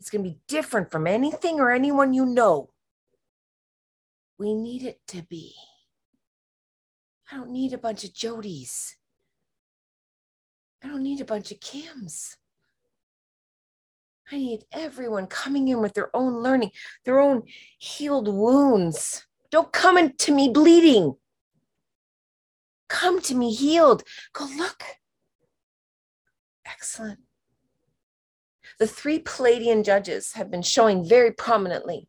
it's 0.00 0.10
going 0.10 0.24
to 0.24 0.30
be 0.30 0.40
different 0.48 0.90
from 0.90 1.06
anything 1.06 1.60
or 1.60 1.70
anyone 1.70 2.12
you 2.12 2.26
know. 2.26 2.70
We 4.38 4.52
need 4.54 4.82
it 4.82 5.00
to 5.08 5.22
be. 5.22 5.54
I 7.30 7.36
don't 7.36 7.50
need 7.50 7.72
a 7.72 7.78
bunch 7.78 8.02
of 8.02 8.10
Jodies. 8.10 8.96
I 10.86 10.88
don't 10.88 11.02
need 11.02 11.20
a 11.20 11.24
bunch 11.24 11.50
of 11.50 11.58
Kims. 11.58 12.36
I 14.30 14.36
need 14.36 14.66
everyone 14.70 15.26
coming 15.26 15.66
in 15.66 15.80
with 15.80 15.94
their 15.94 16.14
own 16.14 16.44
learning, 16.44 16.70
their 17.04 17.18
own 17.18 17.42
healed 17.76 18.28
wounds. 18.28 19.26
Don't 19.50 19.72
come 19.72 19.98
into 19.98 20.32
me 20.32 20.48
bleeding. 20.48 21.16
Come 22.88 23.20
to 23.22 23.34
me 23.34 23.52
healed. 23.52 24.04
Go 24.32 24.46
look. 24.56 24.84
Excellent. 26.64 27.18
The 28.78 28.86
three 28.86 29.18
Pleiadian 29.18 29.84
judges 29.84 30.34
have 30.34 30.52
been 30.52 30.62
showing 30.62 31.04
very 31.04 31.32
prominently 31.32 32.06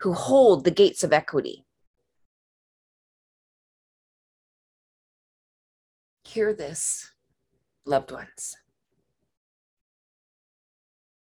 who 0.00 0.12
hold 0.12 0.64
the 0.64 0.70
gates 0.70 1.02
of 1.04 1.14
equity. 1.14 1.64
Hear 6.24 6.52
this, 6.52 7.13
loved 7.84 8.10
ones. 8.10 8.56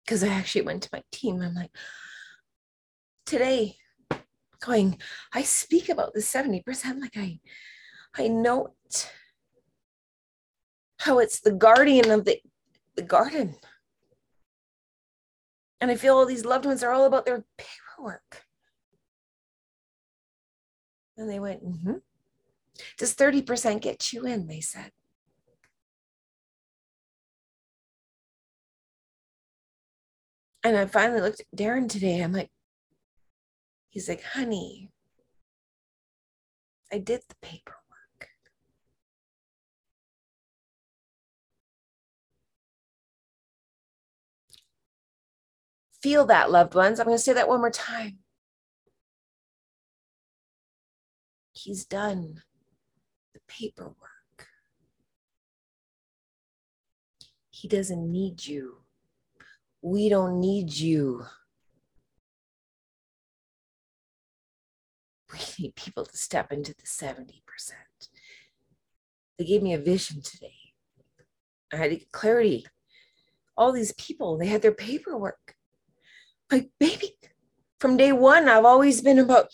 Because 0.06 0.24
I 0.24 0.30
actually 0.30 0.62
went 0.62 0.84
to 0.84 0.90
my 0.94 1.04
team. 1.12 1.42
I'm 1.42 1.54
like, 1.54 1.72
today, 3.26 3.76
going, 4.60 5.00
I 5.34 5.44
speak 5.44 5.90
about 5.90 6.14
the 6.14 6.22
70% 6.22 7.02
like 7.02 7.18
I 7.18 7.40
I 8.18 8.28
know. 8.28 8.74
How 11.00 11.20
it's 11.20 11.40
the 11.40 11.52
guardian 11.52 12.10
of 12.10 12.26
the, 12.26 12.40
the 12.96 13.04
garden. 13.04 13.56
And 15.80 15.92
I 15.92 15.96
feel 15.96 16.16
all 16.16 16.26
these 16.26 16.46
loved 16.46 16.66
ones 16.66 16.82
are 16.82 16.92
all 16.92 17.06
about 17.06 17.26
their 17.26 17.46
paperwork. 17.58 18.44
And 21.18 21.30
they 21.30 21.40
went, 21.40 21.64
mm-hmm. 21.64 21.98
Does 22.98 23.16
30% 23.16 23.82
get 23.82 24.14
you 24.14 24.26
in? 24.26 24.48
They 24.48 24.62
said. 24.62 24.92
And 30.68 30.76
I 30.76 30.86
finally 30.86 31.22
looked 31.22 31.40
at 31.40 31.58
Darren 31.58 31.88
today. 31.88 32.20
I'm 32.20 32.34
like, 32.34 32.52
he's 33.88 34.10
like, 34.10 34.22
honey, 34.22 34.92
I 36.92 36.98
did 36.98 37.22
the 37.30 37.36
paperwork. 37.42 37.78
Feel 46.02 46.26
that, 46.26 46.52
loved 46.52 46.76
ones. 46.76 47.00
I'm 47.00 47.06
going 47.06 47.16
to 47.16 47.24
say 47.24 47.32
that 47.32 47.48
one 47.48 47.62
more 47.62 47.72
time. 47.72 48.18
He's 51.54 51.86
done 51.86 52.44
the 53.34 53.40
paperwork. 53.48 53.96
He 57.52 57.70
doesn't 57.70 58.12
need 58.12 58.46
you. 58.46 58.80
We 59.88 60.10
don't 60.10 60.42
need 60.42 60.74
you. 60.74 61.26
We 65.32 65.40
need 65.60 65.76
people 65.76 66.06
to 66.06 66.18
step 66.18 66.52
into 66.52 66.74
the 66.74 66.84
70%. 66.84 67.32
They 69.38 69.46
gave 69.46 69.62
me 69.62 69.74
a 69.74 69.78
vision 69.78 70.22
today. 70.22 70.56
I 71.72 71.78
had 71.78 72.12
clarity. 72.12 72.66
All 73.56 73.72
these 73.72 73.94
people, 73.94 74.38
they 74.38 74.48
had 74.48 74.62
their 74.62 74.74
paperwork. 74.74 75.56
Like, 76.52 76.70
baby, 76.80 77.18
from 77.80 77.98
day 77.98 78.12
one, 78.14 78.48
I've 78.48 78.66
always 78.66 79.02
been 79.02 79.20
about 79.20 79.48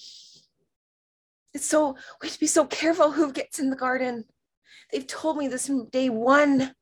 it's 1.53 1.67
so 1.67 1.95
we 2.21 2.27
have 2.27 2.33
to 2.33 2.39
be 2.39 2.47
so 2.47 2.65
careful 2.65 3.11
who 3.11 3.31
gets 3.31 3.59
in 3.59 3.69
the 3.69 3.75
garden. 3.75 4.25
They've 4.91 5.05
told 5.05 5.37
me 5.37 5.47
this 5.47 5.67
from 5.67 5.89
day 5.89 6.09
one. 6.09 6.73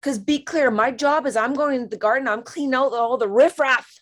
Because 0.00 0.18
be 0.18 0.38
clear, 0.42 0.70
my 0.70 0.90
job 0.90 1.26
is 1.26 1.36
I'm 1.36 1.54
going 1.54 1.76
into 1.76 1.88
the 1.88 1.96
garden, 1.96 2.28
I'm 2.28 2.42
cleaning 2.42 2.74
out 2.74 2.92
all 2.92 3.18
the 3.18 3.28
riffraff. 3.28 4.00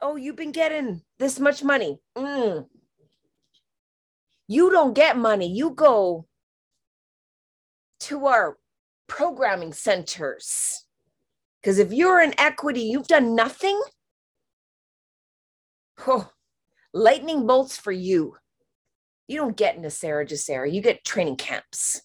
Oh, 0.00 0.16
you've 0.16 0.36
been 0.36 0.52
getting 0.52 1.02
this 1.18 1.40
much 1.40 1.64
money. 1.64 1.98
Mm. 2.16 2.66
You 4.48 4.70
don't 4.70 4.94
get 4.94 5.16
money. 5.16 5.52
You 5.52 5.70
go 5.70 6.26
to 8.00 8.26
our 8.26 8.58
programming 9.06 9.72
centers. 9.72 10.84
Because 11.60 11.78
if 11.78 11.92
you're 11.92 12.20
in 12.20 12.38
equity, 12.38 12.82
you've 12.82 13.06
done 13.06 13.34
nothing. 13.36 13.80
Oh, 16.06 16.30
lightning 16.92 17.46
bolts 17.46 17.76
for 17.76 17.92
you. 17.92 18.36
You 19.28 19.38
don't 19.38 19.56
get 19.56 19.76
into 19.76 19.90
Sarah 19.90 20.28
Sarah. 20.36 20.68
You 20.68 20.82
get 20.82 21.04
training 21.04 21.36
camps. 21.36 22.02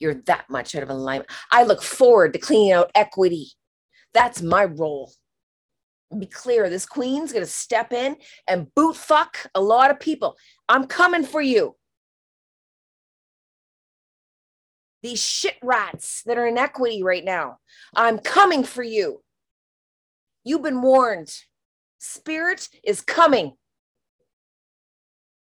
You're 0.00 0.22
that 0.26 0.50
much 0.50 0.74
out 0.74 0.82
of 0.82 0.90
alignment. 0.90 1.30
I 1.50 1.64
look 1.64 1.82
forward 1.82 2.32
to 2.32 2.38
cleaning 2.38 2.72
out 2.72 2.90
equity. 2.94 3.52
That's 4.12 4.42
my 4.42 4.64
role. 4.64 5.12
Be 6.18 6.26
clear, 6.26 6.68
this 6.68 6.86
queen's 6.86 7.32
going 7.32 7.44
to 7.44 7.50
step 7.50 7.92
in 7.92 8.16
and 8.48 8.72
boot 8.74 8.96
fuck 8.96 9.46
a 9.54 9.60
lot 9.60 9.90
of 9.90 9.98
people. 9.98 10.36
I'm 10.68 10.86
coming 10.86 11.24
for 11.24 11.40
you. 11.40 11.74
These 15.02 15.22
shit 15.22 15.56
rats 15.62 16.22
that 16.26 16.38
are 16.38 16.46
in 16.46 16.56
equity 16.56 17.02
right 17.02 17.24
now, 17.24 17.58
I'm 17.94 18.18
coming 18.18 18.64
for 18.64 18.82
you. 18.82 19.22
You've 20.44 20.62
been 20.62 20.82
warned. 20.82 21.34
Spirit 21.98 22.68
is 22.84 23.00
coming. 23.00 23.54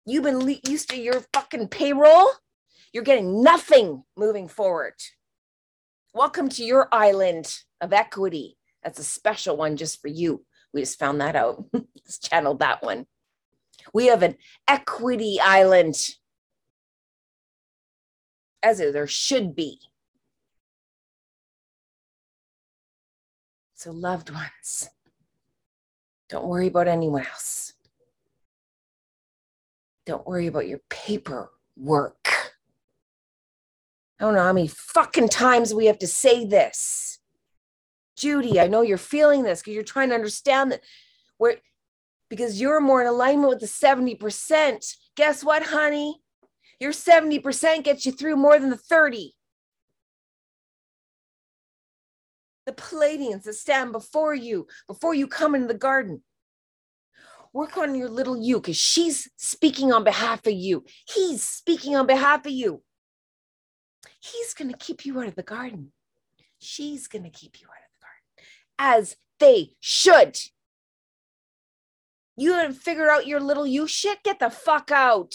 You've 0.06 0.24
been 0.24 0.58
used 0.68 0.90
to 0.90 0.98
your 0.98 1.22
fucking 1.34 1.70
payroll. 1.70 2.30
You're 2.96 3.04
getting 3.04 3.44
nothing 3.44 4.06
moving 4.16 4.48
forward. 4.48 4.94
Welcome 6.14 6.48
to 6.48 6.64
your 6.64 6.88
island 6.94 7.54
of 7.82 7.92
equity. 7.92 8.56
That's 8.86 9.00
a 9.00 9.04
special 9.04 9.58
one 9.58 9.76
just 9.76 10.02
for 10.02 10.08
you. 10.08 10.46
We 10.74 10.80
just 10.80 10.98
found 10.98 11.20
that 11.20 11.36
out. 11.36 11.66
just 12.06 12.30
channeled 12.30 12.60
that 12.60 12.82
one. 12.82 13.06
We 13.94 14.06
have 14.06 14.24
an 14.24 14.38
equity 14.66 15.40
island, 15.44 15.96
as 18.64 18.78
there 18.78 19.08
should 19.08 19.58
be. 19.58 19.78
So, 23.74 23.92
loved 23.92 24.30
ones, 24.30 24.90
don't 26.30 26.48
worry 26.48 26.68
about 26.68 26.88
anyone 26.88 27.26
else. 27.26 27.74
Don't 30.06 30.26
worry 30.26 30.48
about 30.48 30.70
your 30.70 30.80
paperwork. 30.90 32.25
I 34.20 34.24
don't 34.24 34.34
know 34.34 34.44
how 34.44 34.54
many 34.54 34.68
fucking 34.68 35.30
times 35.30 35.74
we 35.74 35.88
have 35.88 36.00
to 36.00 36.08
say 36.08 36.46
this. 36.46 37.20
Judy, 38.18 38.60
I 38.60 38.68
know 38.68 38.82
you're 38.82 38.98
feeling 38.98 39.44
this 39.44 39.60
because 39.60 39.74
you're 39.74 39.84
trying 39.84 40.10
to 40.10 40.16
understand 40.16 40.72
that 40.72 40.82
where 41.38 41.58
because 42.30 42.60
you're 42.60 42.80
more 42.80 43.02
in 43.02 43.08
alignment 43.08 43.50
with 43.50 43.60
the 43.60 43.66
70%. 43.68 44.96
Guess 45.16 45.44
what, 45.44 45.64
honey? 45.64 46.22
Your 46.80 46.92
70% 46.92 47.84
gets 47.84 48.06
you 48.06 48.12
through 48.12 48.36
more 48.36 48.58
than 48.58 48.70
the 48.70 48.78
30. 48.78 49.36
the 52.66 52.74
Pleiadians 52.74 53.44
that 53.44 53.54
stand 53.54 53.92
before 53.92 54.34
you, 54.34 54.68
before 54.88 55.14
you 55.14 55.28
come 55.28 55.56
into 55.56 55.68
the 55.68 55.74
garden. 55.74 56.24
Work 57.54 57.78
on 57.78 57.96
your 57.96 58.10
little 58.10 58.36
you 58.36 58.60
because 58.60 58.78
she's 58.78 59.30
speaking 59.38 59.94
on 59.94 60.04
behalf 60.04 60.46
of 60.46 60.54
you. 60.54 60.84
He's 61.08 61.42
speaking 61.42 61.96
on 61.96 62.06
behalf 62.06 62.46
of 62.46 62.52
you. 62.52 62.82
He's 64.32 64.54
going 64.54 64.72
to 64.72 64.78
keep 64.78 65.06
you 65.06 65.20
out 65.20 65.28
of 65.28 65.36
the 65.36 65.44
garden. 65.44 65.92
She's 66.60 67.08
going 67.08 67.24
to 67.24 67.30
keep 67.30 67.62
you 67.62 67.68
out 67.68 67.74
of 67.74 67.92
the 68.00 68.06
garden, 68.06 68.50
as 68.80 69.18
they 69.40 69.74
should. 69.80 70.38
You 72.38 72.54
haven't 72.54 72.76
figured 72.76 73.10
out 73.10 73.28
your 73.28 73.40
little 73.40 73.68
you 73.68 73.88
shit? 73.88 74.24
Get 74.24 74.40
the 74.40 74.50
fuck 74.50 74.92
out. 74.92 75.34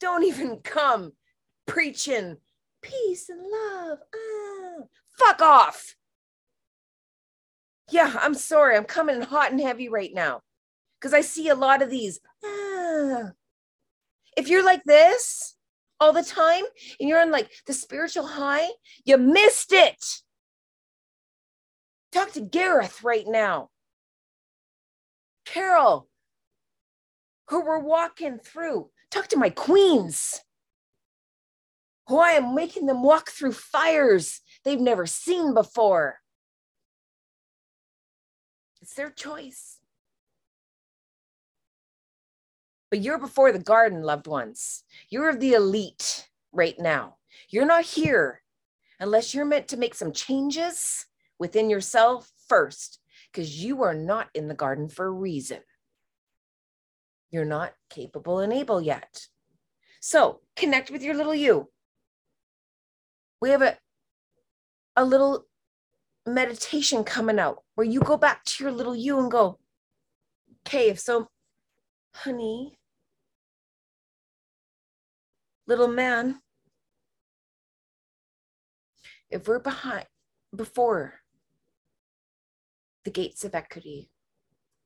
Don't 0.00 0.24
even 0.24 0.58
come 0.58 1.12
preaching 1.66 2.38
peace 2.82 3.28
and 3.28 3.40
love. 3.40 3.98
Ah, 4.14 4.84
fuck 5.18 5.42
off. 5.42 5.96
Yeah, 7.90 8.14
I'm 8.20 8.34
sorry. 8.34 8.76
I'm 8.76 8.84
coming 8.84 9.16
in 9.16 9.22
hot 9.22 9.52
and 9.52 9.60
heavy 9.60 9.88
right 9.88 10.12
now 10.12 10.40
because 10.98 11.14
I 11.14 11.20
see 11.20 11.48
a 11.48 11.54
lot 11.54 11.82
of 11.82 11.90
these. 11.90 12.20
Ah. 12.44 13.32
If 14.36 14.48
you're 14.48 14.64
like 14.64 14.84
this 14.84 15.56
all 15.98 16.12
the 16.12 16.22
time 16.22 16.64
and 17.00 17.08
you're 17.08 17.20
on 17.20 17.30
like 17.30 17.50
the 17.66 17.72
spiritual 17.72 18.26
high, 18.26 18.68
you 19.04 19.16
missed 19.16 19.72
it. 19.72 20.04
Talk 22.12 22.32
to 22.32 22.40
Gareth 22.40 23.02
right 23.02 23.26
now. 23.26 23.70
Carol, 25.44 26.08
who 27.48 27.64
we're 27.64 27.78
walking 27.78 28.38
through. 28.38 28.90
Talk 29.10 29.28
to 29.28 29.38
my 29.38 29.50
queens, 29.50 30.40
who 32.08 32.18
I 32.18 32.32
am 32.32 32.54
making 32.54 32.86
them 32.86 33.02
walk 33.02 33.30
through 33.30 33.52
fires 33.52 34.40
they've 34.64 34.80
never 34.80 35.06
seen 35.06 35.54
before. 35.54 36.18
It's 38.82 38.94
their 38.94 39.10
choice. 39.10 39.78
But 42.90 43.00
you're 43.00 43.18
before 43.18 43.52
the 43.52 43.58
garden, 43.58 44.02
loved 44.02 44.26
ones. 44.26 44.84
You're 45.10 45.28
of 45.28 45.40
the 45.40 45.54
elite 45.54 46.28
right 46.52 46.78
now. 46.78 47.16
You're 47.48 47.66
not 47.66 47.84
here 47.84 48.42
unless 49.00 49.34
you're 49.34 49.44
meant 49.44 49.68
to 49.68 49.76
make 49.76 49.94
some 49.94 50.12
changes 50.12 51.06
within 51.38 51.68
yourself 51.68 52.30
first, 52.48 53.00
because 53.30 53.62
you 53.62 53.82
are 53.82 53.92
not 53.92 54.28
in 54.34 54.48
the 54.48 54.54
garden 54.54 54.88
for 54.88 55.06
a 55.06 55.10
reason. 55.10 55.58
You're 57.30 57.44
not 57.44 57.74
capable 57.90 58.38
and 58.38 58.52
able 58.52 58.80
yet. 58.80 59.26
So 60.00 60.40
connect 60.54 60.90
with 60.90 61.02
your 61.02 61.14
little 61.14 61.34
you. 61.34 61.68
We 63.42 63.50
have 63.50 63.62
a, 63.62 63.76
a 64.96 65.04
little 65.04 65.44
meditation 66.24 67.04
coming 67.04 67.38
out 67.38 67.64
where 67.74 67.86
you 67.86 68.00
go 68.00 68.16
back 68.16 68.44
to 68.44 68.64
your 68.64 68.72
little 68.72 68.96
you 68.96 69.18
and 69.18 69.30
go, 69.30 69.58
okay, 70.66 70.88
if 70.88 70.98
so, 70.98 71.28
honey, 72.22 72.78
little 75.66 75.88
man, 75.88 76.40
if 79.30 79.46
we're 79.46 79.58
behind 79.58 80.06
before 80.54 81.20
the 83.04 83.10
gates 83.10 83.44
of 83.44 83.54
equity 83.54 84.10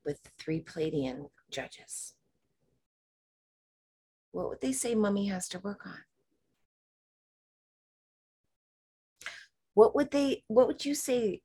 with 0.05 0.19
three 0.37 0.59
Pleiadian 0.59 1.29
judges, 1.49 2.13
what 4.31 4.49
would 4.49 4.61
they 4.61 4.73
say 4.73 4.95
mummy 4.95 5.27
has 5.27 5.47
to 5.49 5.59
work 5.59 5.85
on? 5.85 5.99
What 9.73 9.95
would 9.95 10.11
they 10.11 10.43
what 10.47 10.67
would 10.67 10.83
you 10.83 10.95
say 10.95 11.41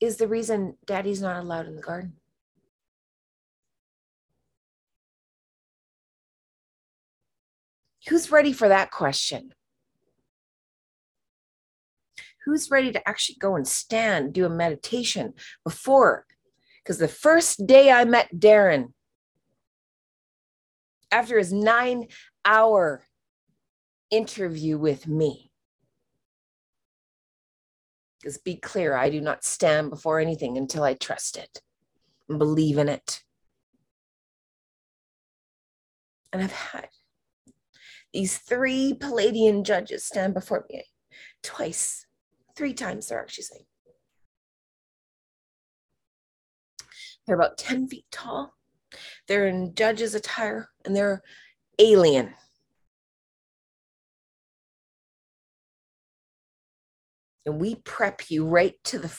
is 0.00 0.16
the 0.16 0.28
reason 0.28 0.78
daddy's 0.86 1.20
not 1.20 1.36
allowed 1.36 1.66
in 1.66 1.76
the 1.76 1.82
garden? 1.82 2.14
Who's 8.08 8.32
ready 8.32 8.52
for 8.52 8.68
that 8.68 8.90
question? 8.90 9.52
Who's 12.44 12.70
ready 12.70 12.90
to 12.92 13.08
actually 13.08 13.36
go 13.38 13.54
and 13.54 13.66
stand, 13.66 14.32
do 14.32 14.44
a 14.44 14.50
meditation 14.50 15.34
before? 15.64 16.26
Because 16.82 16.98
the 16.98 17.06
first 17.06 17.66
day 17.66 17.92
I 17.92 18.04
met 18.04 18.34
Darren, 18.34 18.92
after 21.12 21.38
his 21.38 21.52
nine 21.52 22.08
hour 22.44 23.04
interview 24.10 24.78
with 24.78 25.06
me, 25.06 25.52
because 28.20 28.38
be 28.38 28.56
clear, 28.56 28.96
I 28.96 29.10
do 29.10 29.20
not 29.20 29.44
stand 29.44 29.90
before 29.90 30.18
anything 30.18 30.56
until 30.56 30.82
I 30.82 30.94
trust 30.94 31.36
it 31.36 31.60
and 32.28 32.38
believe 32.38 32.78
in 32.78 32.88
it. 32.88 33.22
And 36.32 36.42
I've 36.42 36.52
had 36.52 36.88
these 38.12 38.38
three 38.38 38.94
Pleiadian 38.98 39.64
judges 39.64 40.04
stand 40.04 40.34
before 40.34 40.64
me 40.70 40.84
twice, 41.42 42.06
three 42.56 42.74
times, 42.74 43.08
they're 43.08 43.20
actually 43.20 43.44
saying. 43.44 43.64
They're 47.26 47.36
about 47.36 47.58
10 47.58 47.88
feet 47.88 48.06
tall. 48.10 48.54
They're 49.28 49.46
in 49.46 49.74
judge's 49.74 50.14
attire 50.14 50.68
and 50.84 50.94
they're 50.94 51.22
alien. 51.78 52.34
And 57.46 57.60
we 57.60 57.76
prep 57.76 58.30
you 58.30 58.46
right 58.46 58.74
to 58.84 58.98
the 58.98 59.18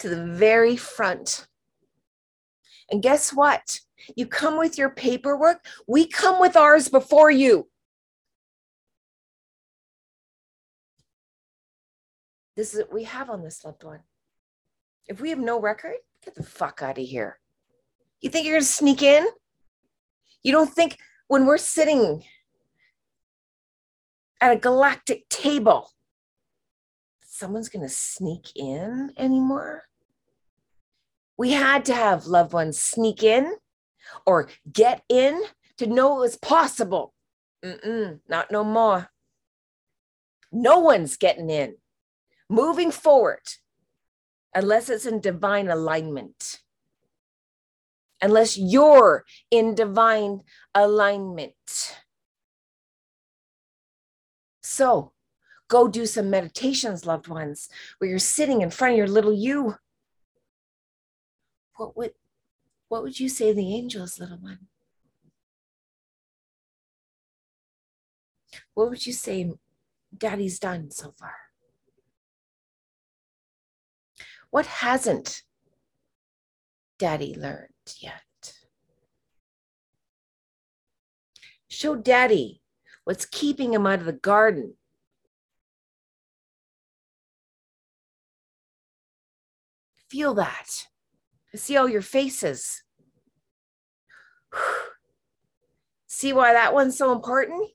to 0.00 0.08
the 0.08 0.24
very 0.24 0.76
front. 0.76 1.46
And 2.90 3.02
guess 3.02 3.32
what? 3.32 3.80
You 4.16 4.26
come 4.26 4.58
with 4.58 4.78
your 4.78 4.90
paperwork. 4.90 5.64
We 5.86 6.06
come 6.06 6.40
with 6.40 6.56
ours 6.56 6.88
before 6.88 7.30
you. 7.30 7.69
This 12.56 12.74
is 12.74 12.80
what 12.80 12.92
we 12.92 13.04
have 13.04 13.30
on 13.30 13.42
this 13.42 13.64
loved 13.64 13.84
one. 13.84 14.00
If 15.08 15.20
we 15.20 15.30
have 15.30 15.38
no 15.38 15.60
record, 15.60 15.96
get 16.24 16.34
the 16.34 16.42
fuck 16.42 16.82
out 16.82 16.98
of 16.98 17.04
here. 17.04 17.38
You 18.20 18.30
think 18.30 18.44
you're 18.44 18.54
going 18.54 18.62
to 18.62 18.68
sneak 18.68 19.02
in? 19.02 19.26
You 20.42 20.52
don't 20.52 20.72
think 20.72 20.98
when 21.28 21.46
we're 21.46 21.58
sitting 21.58 22.24
at 24.40 24.52
a 24.52 24.56
galactic 24.56 25.28
table, 25.28 25.90
someone's 27.22 27.68
going 27.68 27.86
to 27.86 27.94
sneak 27.94 28.48
in 28.56 29.12
anymore? 29.16 29.84
We 31.36 31.52
had 31.52 31.84
to 31.86 31.94
have 31.94 32.26
loved 32.26 32.52
ones 32.52 32.80
sneak 32.80 33.22
in 33.22 33.54
or 34.26 34.48
get 34.70 35.02
in 35.08 35.42
to 35.78 35.86
know 35.86 36.18
it 36.18 36.20
was 36.20 36.36
possible. 36.36 37.14
Mm-mm, 37.64 38.20
not 38.28 38.50
no 38.50 38.64
more. 38.64 39.10
No 40.52 40.80
one's 40.80 41.16
getting 41.16 41.48
in 41.48 41.76
moving 42.50 42.90
forward 42.90 43.46
unless 44.52 44.90
it's 44.90 45.06
in 45.06 45.20
divine 45.20 45.68
alignment. 45.68 46.60
Unless 48.20 48.58
you're 48.58 49.24
in 49.50 49.74
divine 49.74 50.40
alignment. 50.74 51.96
So 54.62 55.12
go 55.68 55.88
do 55.88 56.04
some 56.04 56.28
meditations, 56.28 57.06
loved 57.06 57.28
ones, 57.28 57.68
where 57.98 58.10
you're 58.10 58.18
sitting 58.18 58.60
in 58.60 58.70
front 58.70 58.92
of 58.92 58.98
your 58.98 59.06
little 59.06 59.32
you. 59.32 59.76
What 61.76 61.96
would 61.96 62.12
what 62.88 63.04
would 63.04 63.20
you 63.20 63.28
say 63.28 63.52
the 63.52 63.72
angels, 63.72 64.18
little 64.18 64.38
one? 64.38 64.66
What 68.74 68.90
would 68.90 69.06
you 69.06 69.12
say 69.12 69.52
daddy's 70.18 70.58
done 70.58 70.90
so 70.90 71.14
far? 71.16 71.49
What 74.50 74.66
hasn't 74.66 75.42
daddy 76.98 77.34
learned 77.36 77.68
yet? 78.00 78.22
Show 81.68 81.96
daddy 81.96 82.62
what's 83.04 83.24
keeping 83.24 83.72
him 83.72 83.86
out 83.86 84.00
of 84.00 84.06
the 84.06 84.12
garden. 84.12 84.74
Feel 90.10 90.34
that. 90.34 90.88
I 91.54 91.56
see 91.56 91.76
all 91.76 91.88
your 91.88 92.02
faces. 92.02 92.82
See 96.08 96.32
why 96.32 96.52
that 96.52 96.74
one's 96.74 96.98
so 96.98 97.12
important? 97.12 97.70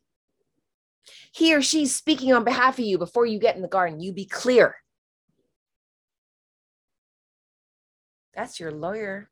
He 1.32 1.56
or 1.56 1.62
she's 1.62 1.96
speaking 1.96 2.34
on 2.34 2.44
behalf 2.44 2.78
of 2.78 2.86
you 2.86 2.98
before 2.98 3.26
you 3.26 3.40
get 3.40 3.56
in 3.56 3.62
the 3.62 3.68
garden. 3.68 4.02
You 4.02 4.12
be 4.12 4.26
clear. 4.26 4.76
That's 8.36 8.60
your 8.60 8.72
lawyer. 8.72 9.30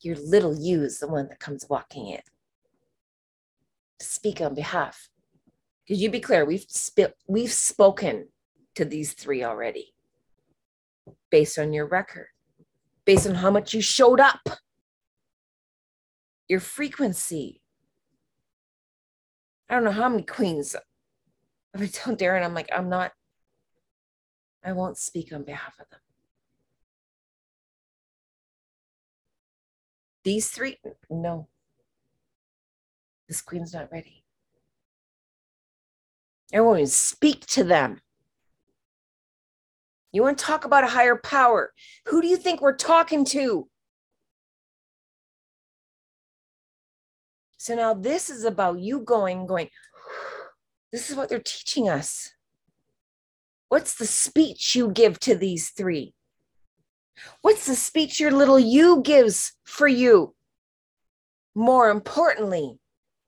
Your 0.00 0.16
little 0.16 0.58
you 0.58 0.82
is 0.82 0.98
the 0.98 1.08
one 1.08 1.28
that 1.28 1.38
comes 1.38 1.66
walking 1.68 2.08
in 2.08 2.20
to 3.98 4.06
speak 4.06 4.40
on 4.40 4.54
behalf. 4.54 5.08
Because 5.84 6.02
you 6.02 6.10
be 6.10 6.20
clear, 6.20 6.44
we've 6.44 6.64
sp- 6.66 7.18
we've 7.28 7.52
spoken 7.52 8.28
to 8.74 8.84
these 8.84 9.12
three 9.12 9.44
already, 9.44 9.94
based 11.30 11.58
on 11.58 11.72
your 11.72 11.86
record, 11.86 12.28
based 13.04 13.26
on 13.26 13.36
how 13.36 13.50
much 13.50 13.74
you 13.74 13.82
showed 13.82 14.20
up, 14.20 14.40
your 16.48 16.60
frequency. 16.60 17.60
I 19.68 19.74
don't 19.74 19.84
know 19.84 19.90
how 19.90 20.08
many 20.08 20.22
queens 20.22 20.74
I 21.74 21.86
tell 21.86 22.16
Darren, 22.16 22.44
I'm 22.44 22.54
like, 22.54 22.68
I'm 22.74 22.88
not, 22.88 23.12
I 24.64 24.72
won't 24.72 24.98
speak 24.98 25.32
on 25.32 25.42
behalf 25.42 25.78
of 25.80 25.88
them. 25.90 26.00
These 30.22 30.50
three, 30.50 30.78
no. 31.08 31.48
This 33.26 33.40
queen's 33.40 33.72
not 33.72 33.90
ready. 33.90 34.24
I 36.52 36.60
won't 36.60 36.80
even 36.80 36.88
speak 36.88 37.46
to 37.46 37.64
them. 37.64 38.00
You 40.12 40.22
want 40.22 40.38
to 40.38 40.44
talk 40.44 40.64
about 40.64 40.84
a 40.84 40.88
higher 40.88 41.16
power? 41.16 41.72
Who 42.06 42.20
do 42.20 42.26
you 42.26 42.36
think 42.36 42.60
we're 42.60 42.76
talking 42.76 43.24
to? 43.26 43.68
So 47.56 47.74
now 47.76 47.94
this 47.94 48.28
is 48.28 48.44
about 48.44 48.80
you 48.80 49.00
going, 49.00 49.46
going, 49.46 49.68
this 50.92 51.08
is 51.08 51.16
what 51.16 51.28
they're 51.28 51.38
teaching 51.38 51.88
us. 51.88 52.32
What's 53.70 53.94
the 53.94 54.06
speech 54.06 54.74
you 54.74 54.90
give 54.90 55.20
to 55.20 55.36
these 55.36 55.70
three? 55.70 56.12
What's 57.40 57.66
the 57.66 57.76
speech 57.76 58.18
your 58.18 58.32
little 58.32 58.58
you 58.58 59.00
gives 59.00 59.52
for 59.64 59.86
you? 59.86 60.34
More 61.54 61.88
importantly, 61.88 62.80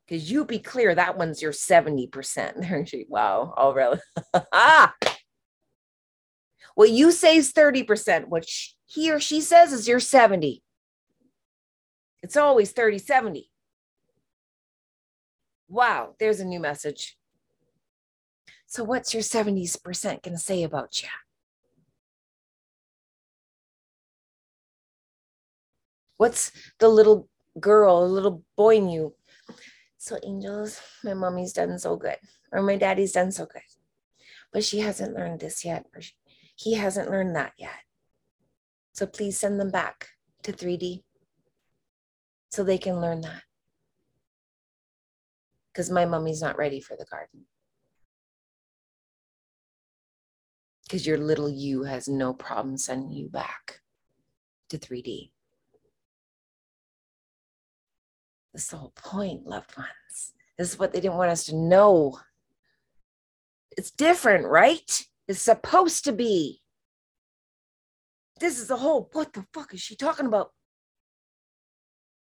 because 0.05 0.33
you 0.33 0.45
be 0.45 0.59
clear, 0.59 0.97
that 0.97 1.17
one's 1.17 1.41
your 1.41 1.53
70%. 1.53 2.61
There 2.61 2.85
she, 2.85 3.07
wow, 3.09 3.55
all 3.57 3.73
really. 3.73 4.01
what 6.75 6.91
you 6.91 7.13
say 7.13 7.37
is 7.37 7.53
30%. 7.53 8.27
What 8.27 8.45
he 8.87 9.13
or 9.13 9.21
she 9.21 9.41
says 9.41 9.73
is 9.73 9.87
your 9.87 10.01
70. 10.01 10.61
It's 12.25 12.37
always 12.37 12.73
30 12.73 12.99
70. 12.99 13.49
Wow, 15.69 16.17
there's 16.19 16.41
a 16.41 16.45
new 16.45 16.59
message. 16.59 17.17
So, 18.73 18.85
what's 18.85 19.13
your 19.13 19.23
70% 19.23 20.23
going 20.23 20.35
to 20.35 20.39
say 20.39 20.63
about 20.63 21.03
you? 21.03 21.09
What's 26.17 26.53
the 26.79 26.89
little 26.89 27.29
girl, 27.61 28.09
little 28.09 28.43
boy 28.57 28.77
in 28.77 28.89
you? 28.89 29.15
So, 29.99 30.19
angels, 30.25 30.81
my 31.05 31.13
mommy's 31.13 31.53
done 31.53 31.79
so 31.79 31.97
good, 31.97 32.17
or 32.51 32.63
my 32.63 32.77
daddy's 32.77 33.13
done 33.13 33.31
so 33.31 33.45
good, 33.45 33.61
but 34.55 34.65
she 34.65 34.81
hasn't 34.81 35.15
learned 35.15 35.41
this 35.41 35.67
yet, 35.67 35.85
or 35.95 36.01
he 36.57 36.73
hasn't 36.73 37.11
learned 37.11 37.37
that 37.37 37.53
yet. 37.59 37.85
So, 38.95 39.05
please 39.05 39.39
send 39.39 39.61
them 39.61 39.71
back 39.71 40.09
to 40.45 40.51
3D 40.51 41.03
so 42.51 42.65
they 42.65 42.79
can 42.79 43.03
learn 43.03 43.21
that 43.21 43.43
because 45.71 45.91
my 45.91 46.07
mummy's 46.07 46.41
not 46.41 46.57
ready 46.57 46.81
for 46.81 46.97
the 46.97 47.05
garden. 47.11 47.45
Because 50.93 51.07
your 51.07 51.17
little 51.17 51.49
you 51.49 51.85
has 51.85 52.07
no 52.07 52.35
problem 52.35 52.77
sending 52.77 53.13
you 53.13 53.27
back 53.27 53.81
to 54.69 54.77
3D. 54.77 55.31
This 58.53 58.65
is 58.65 58.69
the 58.69 58.77
whole 58.77 58.93
point, 58.95 59.47
loved 59.47 59.75
ones. 59.75 60.35
This 60.59 60.75
is 60.75 60.79
what 60.79 60.93
they 60.93 61.01
didn't 61.01 61.17
want 61.17 61.31
us 61.31 61.47
to 61.47 61.57
know. 61.57 62.19
It's 63.75 63.91
different, 63.91 64.47
right? 64.47 65.07
It's 65.27 65.41
supposed 65.41 66.05
to 66.05 66.13
be. 66.13 66.61
This 68.39 68.61
is 68.61 68.69
the 68.69 68.77
whole, 68.77 69.09
what 69.15 69.33
the 69.33 69.47
fuck 69.55 69.73
is 69.73 69.81
she 69.81 69.97
talking 69.97 70.27
about? 70.27 70.51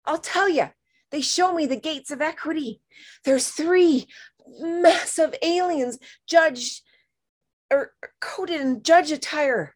I'll 0.04 0.18
tell 0.18 0.48
you, 0.48 0.68
they 1.10 1.20
show 1.20 1.52
me 1.52 1.66
the 1.66 1.74
gates 1.74 2.12
of 2.12 2.22
equity. 2.22 2.80
There's 3.24 3.48
three 3.48 4.06
massive 4.60 5.34
aliens 5.42 5.98
judged 6.28 6.82
or 7.72 7.92
coated 8.20 8.60
in 8.60 8.82
judge 8.82 9.10
attire. 9.10 9.74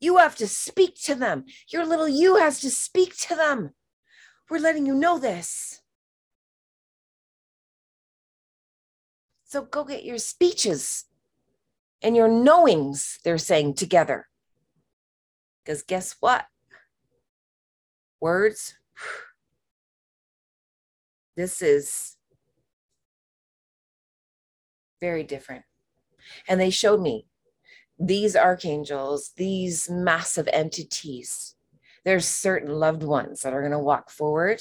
You 0.00 0.16
have 0.16 0.36
to 0.36 0.46
speak 0.46 0.94
to 1.02 1.14
them. 1.14 1.44
Your 1.68 1.84
little 1.84 2.08
you 2.08 2.36
has 2.36 2.60
to 2.60 2.70
speak 2.70 3.16
to 3.28 3.34
them. 3.34 3.70
We're 4.48 4.58
letting 4.58 4.86
you 4.86 4.94
know 4.94 5.18
this. 5.18 5.80
So 9.44 9.62
go 9.62 9.84
get 9.84 10.04
your 10.04 10.18
speeches 10.18 11.04
and 12.02 12.16
your 12.16 12.28
knowings, 12.28 13.18
they're 13.24 13.36
saying 13.36 13.74
together. 13.74 14.28
Because 15.64 15.82
guess 15.82 16.16
what? 16.20 16.46
Words 18.20 18.74
this 21.40 21.62
is 21.62 22.16
very 25.00 25.22
different. 25.22 25.64
And 26.48 26.60
they 26.60 26.70
showed 26.70 27.00
me 27.00 27.26
these 27.98 28.34
archangels, 28.34 29.32
these 29.36 29.88
massive 29.90 30.48
entities. 30.52 31.54
There's 32.04 32.26
certain 32.26 32.70
loved 32.70 33.02
ones 33.02 33.42
that 33.42 33.52
are 33.52 33.60
going 33.60 33.72
to 33.72 33.78
walk 33.78 34.10
forward 34.10 34.60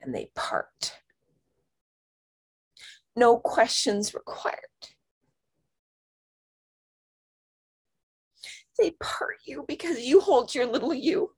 and 0.00 0.14
they 0.14 0.30
part. 0.34 0.98
No 3.14 3.36
questions 3.36 4.14
required. 4.14 4.56
They 8.78 8.92
part 9.00 9.36
you 9.44 9.64
because 9.66 10.00
you 10.00 10.20
hold 10.20 10.54
your 10.54 10.66
little 10.66 10.94
you 10.94 11.32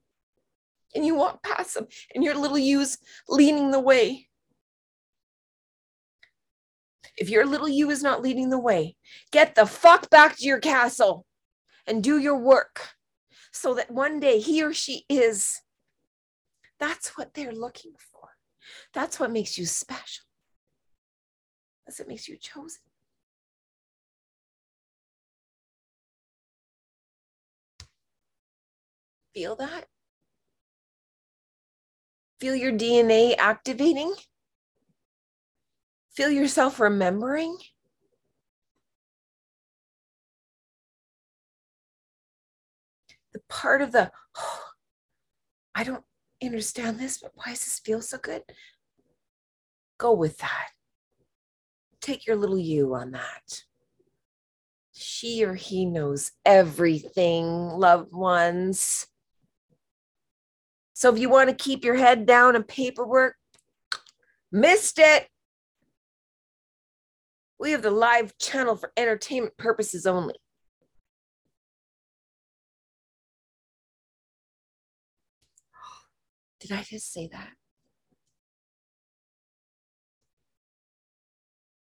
and 0.95 1.07
you 1.07 1.15
walk 1.15 1.43
past 1.43 1.75
them 1.75 1.87
and 2.15 2.23
your 2.23 2.35
little 2.35 2.59
you's 2.59 2.99
leading 3.29 3.71
the 3.71 3.81
way. 3.81 4.29
If 7.17 7.29
your 7.29 7.45
little 7.47 7.69
you 7.69 7.91
is 7.91 8.03
not 8.03 8.23
leading 8.23 8.51
the 8.51 8.59
way, 8.59 8.97
get 9.33 9.55
the 9.55 9.67
fuck 9.67 10.11
back 10.11 10.37
to 10.37 10.45
your 10.45 10.59
castle 10.59 11.27
and 11.87 12.03
do 12.03 12.19
your 12.19 12.39
work 12.39 12.91
so 13.53 13.75
that 13.75 13.91
one 13.91 14.21
day 14.21 14.41
he 14.41 14.63
or 14.63 14.73
she 14.73 15.05
is. 15.09 15.61
That's 16.79 17.19
what 17.19 17.35
they're 17.35 17.53
looking 17.53 17.93
for. 18.13 18.31
That's 18.95 19.21
what 19.21 19.31
makes 19.31 19.59
you 19.59 19.67
special. 19.67 20.25
That's 21.87 21.99
what 21.99 22.09
makes 22.09 22.29
you 22.29 22.37
chosen. 22.39 22.81
Feel 29.35 29.57
that? 29.57 29.87
Feel 32.41 32.55
your 32.55 32.73
DNA 32.73 33.35
activating. 33.39 34.15
Feel 36.15 36.31
yourself 36.31 36.81
remembering. 36.81 37.57
The 43.33 43.41
part 43.49 43.81
of 43.81 43.93
the, 43.93 44.11
oh, 44.37 44.63
I 45.75 45.85
don't 45.85 46.05
understand 46.43 46.99
this, 46.99 47.19
but 47.19 47.33
why 47.35 47.51
does 47.51 47.61
this 47.61 47.79
feel 47.79 48.03
so 48.03 48.19
good? 48.19 48.43
Go 49.99 50.13
with 50.13 50.39
that. 50.39 50.69
Take 52.01 52.27
your 52.27 52.37
little 52.37 52.59
you 52.59 52.95
on 52.95 53.13
that. 53.13 53.63
She 54.93 55.45
or 55.45 55.55
he 55.55 55.87
knows 55.87 56.33
everything, 56.45 57.47
loved 57.47 58.13
ones. 58.13 59.07
So 60.93 61.13
if 61.13 61.19
you 61.19 61.31
want 61.31 61.49
to 61.51 61.55
keep 61.55 61.85
your 61.85 61.95
head 61.95 62.27
down 62.27 62.57
and 62.57 62.67
paperwork, 62.67 63.37
missed 64.51 64.99
it. 64.99 65.29
We 67.61 67.73
have 67.73 67.83
the 67.83 67.91
live 67.91 68.37
channel 68.39 68.75
for 68.75 68.91
entertainment 68.97 69.59
purposes 69.59 70.07
only. 70.07 70.35
Did 76.61 76.73
I 76.73 76.83
just 76.83 77.13
say 77.13 77.29
that? 77.31 77.51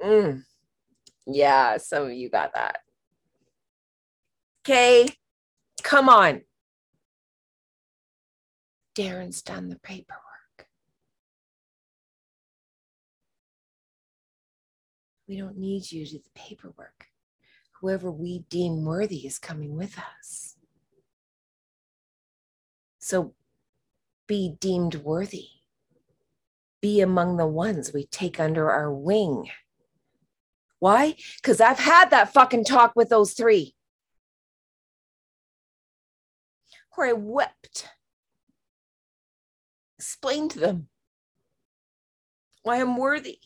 Mm. 0.02 0.42
Yeah, 1.26 1.76
some 1.76 2.06
of 2.06 2.12
you 2.12 2.28
got 2.28 2.54
that. 2.54 2.78
Okay, 4.66 5.06
come 5.84 6.08
on. 6.08 6.40
Darren's 8.96 9.40
done 9.40 9.68
the 9.68 9.78
paperwork. 9.78 10.29
We 15.30 15.38
don't 15.38 15.58
need 15.58 15.92
you 15.92 16.04
to 16.04 16.10
do 16.10 16.18
the 16.18 16.30
paperwork. 16.34 17.06
Whoever 17.80 18.10
we 18.10 18.40
deem 18.50 18.84
worthy 18.84 19.28
is 19.28 19.38
coming 19.38 19.76
with 19.76 19.96
us. 19.96 20.56
So 22.98 23.34
be 24.26 24.56
deemed 24.58 24.96
worthy. 24.96 25.46
Be 26.80 27.00
among 27.00 27.36
the 27.36 27.46
ones 27.46 27.92
we 27.92 28.06
take 28.06 28.40
under 28.40 28.72
our 28.72 28.92
wing. 28.92 29.48
Why? 30.80 31.14
Because 31.36 31.60
I've 31.60 31.78
had 31.78 32.10
that 32.10 32.32
fucking 32.32 32.64
talk 32.64 32.94
with 32.96 33.08
those 33.08 33.32
three 33.32 33.76
where 36.96 37.10
I 37.10 37.12
wept 37.12 37.88
explain 39.96 40.48
to 40.48 40.58
them 40.58 40.88
why 42.64 42.80
I'm 42.80 42.96
worthy. 42.96 43.38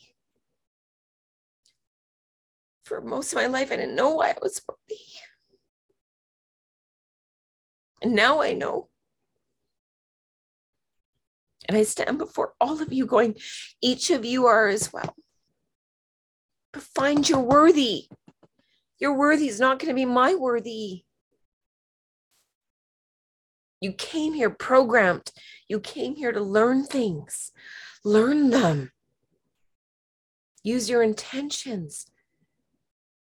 For 2.85 3.01
most 3.01 3.33
of 3.33 3.37
my 3.37 3.47
life, 3.47 3.73
I 3.73 3.77
didn't 3.77 3.97
know 3.97 4.11
why 4.11 4.31
I 4.31 4.37
was 4.43 4.61
worthy. 4.69 5.01
And 8.03 8.15
now 8.15 8.43
I 8.43 8.53
know. 8.53 8.89
And 11.67 11.79
I 11.79 11.83
stand 11.85 12.19
before 12.19 12.53
all 12.61 12.83
of 12.83 12.93
you 12.93 13.07
going, 13.07 13.37
each 13.81 14.11
of 14.11 14.25
you 14.27 14.45
are 14.47 14.69
as 14.69 14.93
well. 14.93 15.17
But 16.73 16.83
find 16.83 17.27
your 17.27 17.41
worthy. 17.41 18.09
Your 18.99 19.17
worthy 19.17 19.49
is 19.49 19.59
not 19.59 19.79
going 19.79 19.89
to 19.89 19.95
be 19.95 20.05
my 20.05 20.35
worthy. 20.35 21.05
You 23.81 23.93
came 23.93 24.35
here 24.35 24.51
programmed. 24.51 25.31
You 25.69 25.81
came 25.81 26.17
here 26.17 26.33
to 26.33 26.41
learn 26.41 26.85
things. 26.85 27.51
Learn 28.05 28.51
them. 28.51 28.93
Use 30.63 30.91
your 30.91 31.03
intentions 31.03 32.07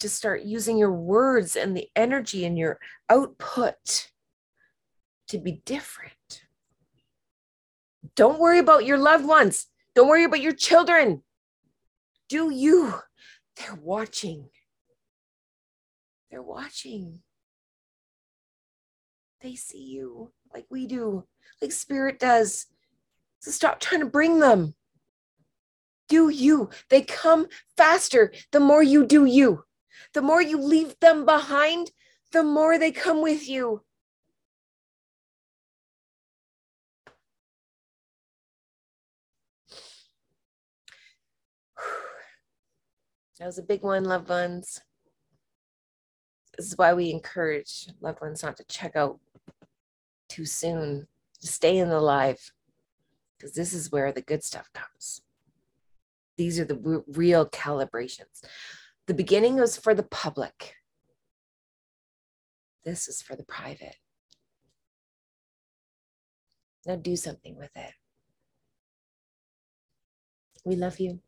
to 0.00 0.08
start 0.08 0.42
using 0.42 0.76
your 0.76 0.92
words 0.92 1.56
and 1.56 1.76
the 1.76 1.88
energy 1.94 2.44
and 2.44 2.58
your 2.58 2.78
output 3.08 4.10
to 5.28 5.38
be 5.38 5.62
different. 5.64 6.42
Don't 8.16 8.40
worry 8.40 8.58
about 8.58 8.84
your 8.84 8.98
loved 8.98 9.24
ones. 9.24 9.66
Don't 9.94 10.08
worry 10.08 10.24
about 10.24 10.40
your 10.40 10.52
children. 10.52 11.22
Do 12.28 12.50
you? 12.50 12.94
They're 13.56 13.74
watching. 13.74 14.48
They're 16.30 16.42
watching. 16.42 17.22
They 19.40 19.54
see 19.54 19.82
you 19.82 20.32
like 20.52 20.66
we 20.70 20.86
do, 20.86 21.24
like 21.62 21.72
spirit 21.72 22.18
does. 22.18 22.66
So 23.40 23.50
stop 23.50 23.80
trying 23.80 24.00
to 24.00 24.06
bring 24.06 24.40
them. 24.40 24.74
Do 26.08 26.28
you. 26.28 26.70
They 26.88 27.02
come 27.02 27.46
faster 27.76 28.32
the 28.52 28.60
more 28.60 28.82
you 28.82 29.06
do 29.06 29.24
you. 29.24 29.64
The 30.14 30.22
more 30.22 30.42
you 30.42 30.58
leave 30.58 30.98
them 31.00 31.24
behind, 31.24 31.90
the 32.32 32.42
more 32.42 32.78
they 32.78 32.92
come 32.92 33.22
with 33.22 33.48
you. 33.48 33.82
That 43.38 43.46
was 43.46 43.58
a 43.58 43.62
big 43.62 43.82
one, 43.82 44.04
loved 44.04 44.28
ones. 44.28 44.80
This 46.56 46.66
is 46.66 46.76
why 46.76 46.92
we 46.92 47.10
encourage 47.10 47.88
loved 48.02 48.20
ones 48.20 48.42
not 48.42 48.58
to 48.58 48.64
check 48.64 48.96
out 48.96 49.18
too 50.28 50.44
soon, 50.44 51.06
to 51.40 51.46
stay 51.46 51.78
in 51.78 51.88
the 51.88 52.00
live, 52.00 52.52
because 53.36 53.54
this 53.54 53.72
is 53.72 53.90
where 53.90 54.12
the 54.12 54.20
good 54.20 54.44
stuff 54.44 54.70
comes. 54.74 55.22
These 56.36 56.60
are 56.60 56.66
the 56.66 57.02
real 57.06 57.46
calibrations. 57.46 58.42
The 59.10 59.14
beginning 59.14 59.56
was 59.56 59.76
for 59.76 59.92
the 59.92 60.04
public. 60.04 60.76
This 62.84 63.08
is 63.08 63.20
for 63.20 63.34
the 63.34 63.42
private. 63.42 63.96
Now 66.86 66.94
do 66.94 67.16
something 67.16 67.56
with 67.56 67.72
it. 67.74 67.92
We 70.64 70.76
love 70.76 71.00
you. 71.00 71.18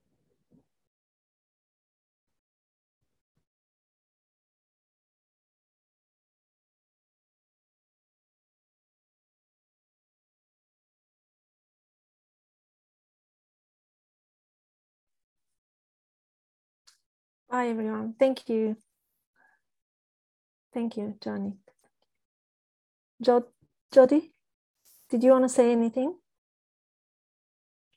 Hi, 17.52 17.68
everyone. 17.68 18.14
Thank 18.18 18.48
you. 18.48 18.78
Thank 20.72 20.96
you, 20.96 21.16
Johnny. 21.22 21.52
Jo- 23.20 23.46
Jody, 23.92 24.32
did 25.10 25.22
you 25.22 25.32
want 25.32 25.44
to 25.44 25.50
say 25.50 25.70
anything? 25.70 26.16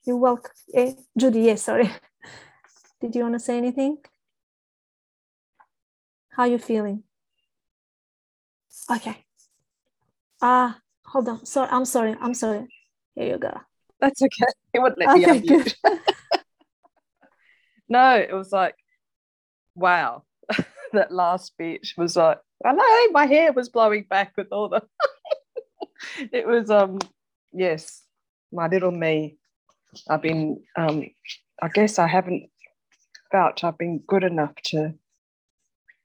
You're 0.06 0.18
welcome. 0.18 0.52
Eh, 0.74 0.92
Judy, 1.18 1.40
yes, 1.40 1.62
sorry. 1.64 1.90
Did 3.00 3.16
you 3.16 3.24
want 3.24 3.36
to 3.36 3.40
say 3.40 3.58
anything? 3.58 4.00
How 6.32 6.44
are 6.44 6.50
you 6.50 6.58
feeling? 6.58 7.04
Okay. 8.92 9.24
Ah, 10.42 10.80
hold 11.06 11.30
on. 11.30 11.46
Sorry, 11.46 11.70
I'm 11.72 11.86
sorry. 11.86 12.16
I'm 12.20 12.34
sorry. 12.34 12.68
Here 13.16 13.28
you 13.30 13.38
go. 13.38 13.58
That's 14.02 14.22
okay. 14.22 14.52
It 14.74 14.80
wouldn't 14.80 15.00
let 15.00 15.14
me 15.14 15.24
Okay, 15.24 15.40
unmute. 15.40 15.74
good. 15.82 16.00
no, 17.90 18.16
it 18.18 18.34
was 18.34 18.52
like, 18.52 18.76
wow. 19.76 20.24
that 20.94 21.12
last 21.12 21.48
speech 21.48 21.96
was 21.98 22.16
like, 22.16 22.40
hello, 22.64 23.12
my 23.12 23.26
hair 23.26 23.52
was 23.54 23.70
blowing 23.70 24.06
back 24.10 24.34
with 24.38 24.48
all 24.52 24.70
the. 24.70 24.82
it 26.32 26.48
was, 26.48 26.70
um, 26.70 27.00
yes, 27.54 28.04
my 28.52 28.68
little 28.68 28.92
me. 28.92 29.38
I've 30.10 30.22
been, 30.22 30.62
um, 30.78 31.04
I 31.62 31.70
guess 31.70 32.00
I 32.00 32.08
haven't 32.08 32.50
felt 33.32 33.64
I've 33.64 33.78
been 33.78 34.04
good 34.08 34.24
enough 34.24 34.56
to 34.66 34.94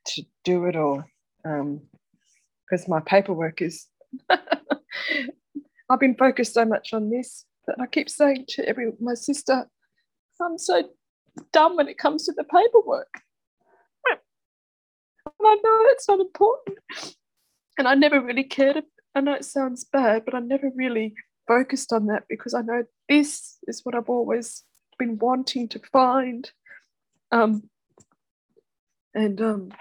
to 0.07 0.23
do 0.45 0.65
it 0.65 0.77
all, 0.77 1.05
um, 1.45 1.83
because 2.65 2.89
my 2.89 3.01
paperwork 3.01 3.63
is. 3.63 3.87
I've 4.31 5.99
been 5.99 6.17
focused 6.17 6.55
so 6.55 6.65
much 6.65 6.93
on 6.93 7.11
this 7.11 7.45
that 7.67 7.77
I 7.81 7.87
keep 7.87 8.09
saying 8.09 8.45
to 8.51 8.69
every 8.69 8.93
my 9.01 9.15
sister, 9.15 9.67
I'm 10.41 10.57
so 10.57 10.89
dumb 11.53 11.77
when 11.77 11.89
it 11.89 11.99
comes 11.99 12.25
to 12.27 12.33
the 12.33 12.45
paperwork. 12.45 13.23
I 15.45 15.55
know 15.63 15.81
it's 15.91 16.09
not 16.09 16.21
important. 16.21 16.79
And 17.79 17.89
I 17.89 17.95
never 17.95 18.21
really 18.21 18.45
cared. 18.45 18.85
I 19.15 19.21
know 19.21 19.35
it 19.35 19.45
sounds 19.45 19.85
bad, 19.85 20.25
but 20.25 20.35
I 20.35 20.41
never 20.41 20.71
really 20.75 21.15
focused 21.49 21.93
on 21.93 22.07
that 22.07 22.25
because 22.29 22.55
I 22.55 22.63
know 22.63 22.85
this 23.09 23.59
is 23.67 23.81
what 23.85 23.95
I've 23.95 24.09
always 24.09 24.63
been 24.99 25.19
wanting 25.19 25.69
to 25.69 25.81
find. 25.93 26.51
Um, 27.33 27.69
and 29.15 29.41
um, 29.41 29.73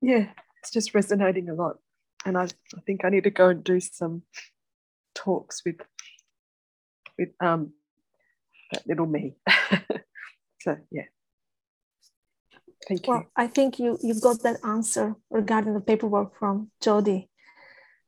yeah, 0.00 0.28
it's 0.60 0.70
just 0.70 0.94
resonating 0.94 1.48
a 1.48 1.54
lot. 1.54 1.76
And 2.24 2.38
I, 2.38 2.44
I 2.44 2.80
think 2.86 3.04
I 3.04 3.10
need 3.10 3.24
to 3.24 3.30
go 3.30 3.48
and 3.48 3.62
do 3.62 3.80
some 3.80 4.22
talks 5.14 5.62
with 5.64 5.76
with 7.18 7.28
um 7.40 7.72
that 8.72 8.86
little 8.86 9.06
me. 9.06 9.34
so 10.60 10.76
yeah. 10.90 11.04
Thank 12.86 13.06
you. 13.06 13.12
Well, 13.12 13.24
I 13.36 13.46
think 13.46 13.78
you 13.78 13.98
you 14.02 14.14
got 14.20 14.42
that 14.42 14.58
answer 14.64 15.14
regarding 15.30 15.74
the 15.74 15.80
paperwork 15.80 16.38
from 16.38 16.70
Jody. 16.80 17.30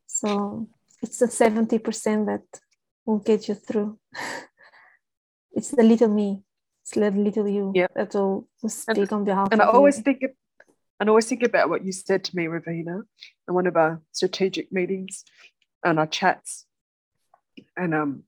So 0.07 0.69
it's 1.03 1.19
the 1.19 1.27
70% 1.27 2.27
that 2.27 2.61
will 3.05 3.19
get 3.19 3.49
you 3.49 3.55
through. 3.55 3.99
it's 5.53 5.71
the 5.71 5.83
little 5.83 6.09
me, 6.09 6.43
it's 6.83 6.93
the 6.93 7.11
little 7.11 7.49
you 7.49 7.73
Yeah. 7.75 7.89
that 7.95 8.15
will 8.15 8.49
will 8.63 8.71
speak 8.71 9.13
on 9.13 9.25
behalf 9.25 9.49
and 9.53 9.63
I 9.63 9.67
always 9.67 9.99
you. 9.99 10.03
think 10.05 10.23
of, 10.23 10.31
and 11.01 11.09
I 11.09 11.11
always 11.11 11.27
think 11.27 11.43
about 11.43 11.69
what 11.69 11.85
you 11.85 11.93
said 11.93 12.25
to 12.25 12.37
me, 12.37 12.47
Ravina, 12.47 13.03
in 13.49 13.55
one 13.55 13.67
of 13.67 13.77
our 13.77 14.01
strategic 14.13 14.73
meetings 14.73 15.25
and 15.85 15.99
our 15.99 16.07
chats. 16.07 16.67
And 17.77 17.95
um, 17.95 18.23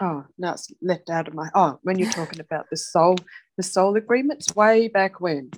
oh, 0.00 0.24
now 0.38 0.52
it's 0.54 0.70
left 0.80 1.10
out 1.10 1.28
of 1.28 1.34
my 1.34 1.48
oh, 1.54 1.78
when 1.82 1.98
you're 1.98 2.10
talking 2.10 2.40
about 2.40 2.66
the 2.70 2.76
soul, 2.76 3.16
the 3.56 3.62
soul 3.62 3.96
agreements 3.96 4.54
way 4.54 4.88
back 4.88 5.20
when. 5.20 5.50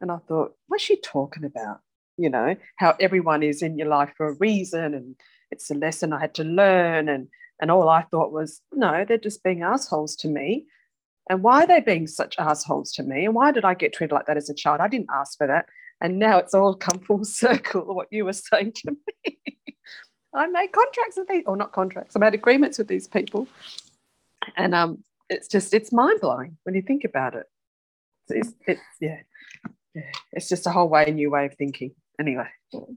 And 0.00 0.10
I 0.10 0.18
thought, 0.28 0.54
what's 0.68 0.82
she 0.82 1.00
talking 1.00 1.44
about? 1.44 1.80
You 2.16 2.30
know, 2.30 2.56
how 2.76 2.94
everyone 3.00 3.42
is 3.42 3.62
in 3.62 3.76
your 3.76 3.88
life 3.88 4.12
for 4.16 4.28
a 4.28 4.34
reason 4.34 4.94
and 4.94 5.16
it's 5.50 5.70
a 5.70 5.74
lesson 5.74 6.12
I 6.12 6.20
had 6.20 6.34
to 6.34 6.44
learn. 6.44 7.08
And 7.08 7.28
and 7.60 7.70
all 7.70 7.88
I 7.88 8.02
thought 8.02 8.32
was, 8.32 8.60
no, 8.72 9.04
they're 9.06 9.18
just 9.18 9.44
being 9.44 9.62
assholes 9.62 10.16
to 10.16 10.28
me. 10.28 10.66
And 11.30 11.42
why 11.42 11.64
are 11.64 11.66
they 11.66 11.80
being 11.80 12.06
such 12.06 12.38
assholes 12.38 12.92
to 12.92 13.02
me? 13.02 13.24
And 13.24 13.34
why 13.34 13.52
did 13.52 13.64
I 13.64 13.74
get 13.74 13.92
treated 13.92 14.14
like 14.14 14.26
that 14.26 14.36
as 14.36 14.50
a 14.50 14.54
child? 14.54 14.80
I 14.80 14.88
didn't 14.88 15.08
ask 15.12 15.38
for 15.38 15.46
that. 15.46 15.66
And 16.00 16.18
now 16.18 16.38
it's 16.38 16.54
all 16.54 16.74
come 16.74 16.98
full 16.98 17.24
circle, 17.42 17.94
what 17.94 18.08
you 18.10 18.24
were 18.24 18.32
saying 18.32 18.72
to 18.72 18.96
me. 19.24 19.38
I 20.34 20.48
made 20.48 20.72
contracts 20.72 21.16
with 21.16 21.28
these, 21.28 21.44
or 21.46 21.56
not 21.56 21.72
contracts, 21.72 22.16
I 22.16 22.18
made 22.18 22.34
agreements 22.34 22.76
with 22.78 22.88
these 22.88 23.06
people. 23.06 23.46
And 24.56 24.74
um, 24.74 25.02
it's 25.28 25.48
just, 25.48 25.74
it's 25.74 25.92
mind 25.92 26.20
blowing 26.20 26.56
when 26.64 26.74
you 26.74 26.82
think 26.82 27.04
about 27.04 27.34
it. 27.34 27.46
It's, 28.28 28.54
it's 28.66 28.80
yeah, 29.00 29.20
yeah, 29.94 30.02
it's 30.32 30.48
just 30.48 30.66
a 30.66 30.70
whole 30.70 30.88
way, 30.88 31.04
new 31.10 31.30
way 31.30 31.46
of 31.46 31.54
thinking. 31.54 31.92
Anyway, 32.18 32.48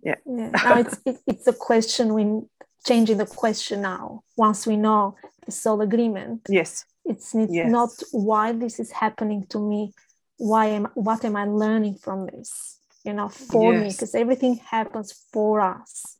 Yeah, 0.03 0.15
now 0.25 0.78
it's 0.78 0.97
it, 1.05 1.17
it's 1.28 1.47
a 1.47 1.53
question 1.53 2.13
when 2.13 2.49
changing 2.86 3.17
the 3.17 3.25
question 3.25 3.82
now. 3.82 4.21
Once 4.38 4.65
we 4.65 4.78
know 4.78 5.15
the 5.45 5.51
soul 5.51 5.82
agreement, 5.82 6.41
yes, 6.47 6.86
it's 7.03 7.34
Yes. 7.34 7.69
not 7.69 7.89
why 8.11 8.53
this 8.53 8.80
is 8.80 8.91
happening 8.91 9.45
to 9.49 9.59
me. 9.59 9.93
Why 10.38 10.67
am 10.67 10.88
what 10.93 11.25
am 11.25 11.36
I 11.36 11.45
learning 11.45 11.97
from 11.97 12.28
this? 12.28 12.80
You 13.03 13.13
know, 13.13 13.30
for 13.30 13.73
me, 13.73 13.89
because 13.89 14.15
everything 14.15 14.55
happens 14.57 15.13
for 15.34 15.59
us. 15.61 16.17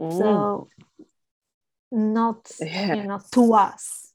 Mm, 0.00 0.12
So 0.18 0.68
not 1.90 2.50
Yeah. 2.60 2.96
you 2.96 3.04
know 3.04 3.20
to 3.32 3.54
us. 3.54 4.05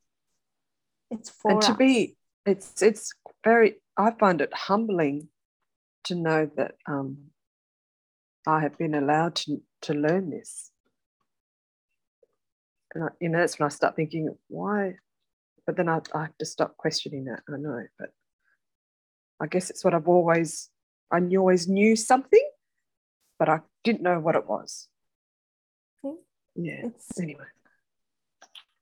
It's 1.12 1.30
for 1.30 1.52
and 1.52 1.62
to 1.64 1.76
be, 1.76 2.16
it's, 2.46 2.82
it's 2.82 3.14
very, 3.44 3.76
I 3.98 4.12
find 4.12 4.42
it 4.42 4.54
humbling 4.54 5.28
to 6.06 6.16
know 6.16 6.50
that 6.56 6.76
um, 6.88 7.18
I 8.48 8.62
have 8.62 8.78
been 8.78 8.96
allowed 8.96 9.36
to, 9.36 9.62
to 9.84 9.94
learn 9.94 10.30
this. 10.30 10.72
And 12.96 13.04
I, 13.04 13.08
you 13.20 13.30
know, 13.30 13.40
that's 13.40 13.60
when 13.60 13.68
I 13.68 13.70
start 13.70 13.96
thinking, 13.96 14.36
why? 14.48 14.96
But 15.66 15.76
then 15.78 15.90
I, 15.90 16.00
I 16.16 16.22
have 16.22 16.38
to 16.40 16.46
stop 16.46 16.78
questioning 16.78 17.26
that. 17.26 17.42
I 17.48 17.58
know, 17.58 17.84
but 18.00 18.10
I 19.40 19.48
guess 19.48 19.70
it's 19.70 19.84
what 19.84 19.94
I've 19.94 20.08
always, 20.08 20.70
I 21.12 21.20
knew, 21.20 21.40
always 21.40 21.68
knew 21.68 21.96
something, 21.96 22.48
but 23.38 23.50
I 23.50 23.60
didn't 23.84 24.02
know 24.02 24.20
what 24.20 24.36
it 24.36 24.48
was. 24.48 24.88
Yeah. 26.56 26.88
It's 26.88 27.20
Anyway. 27.20 27.46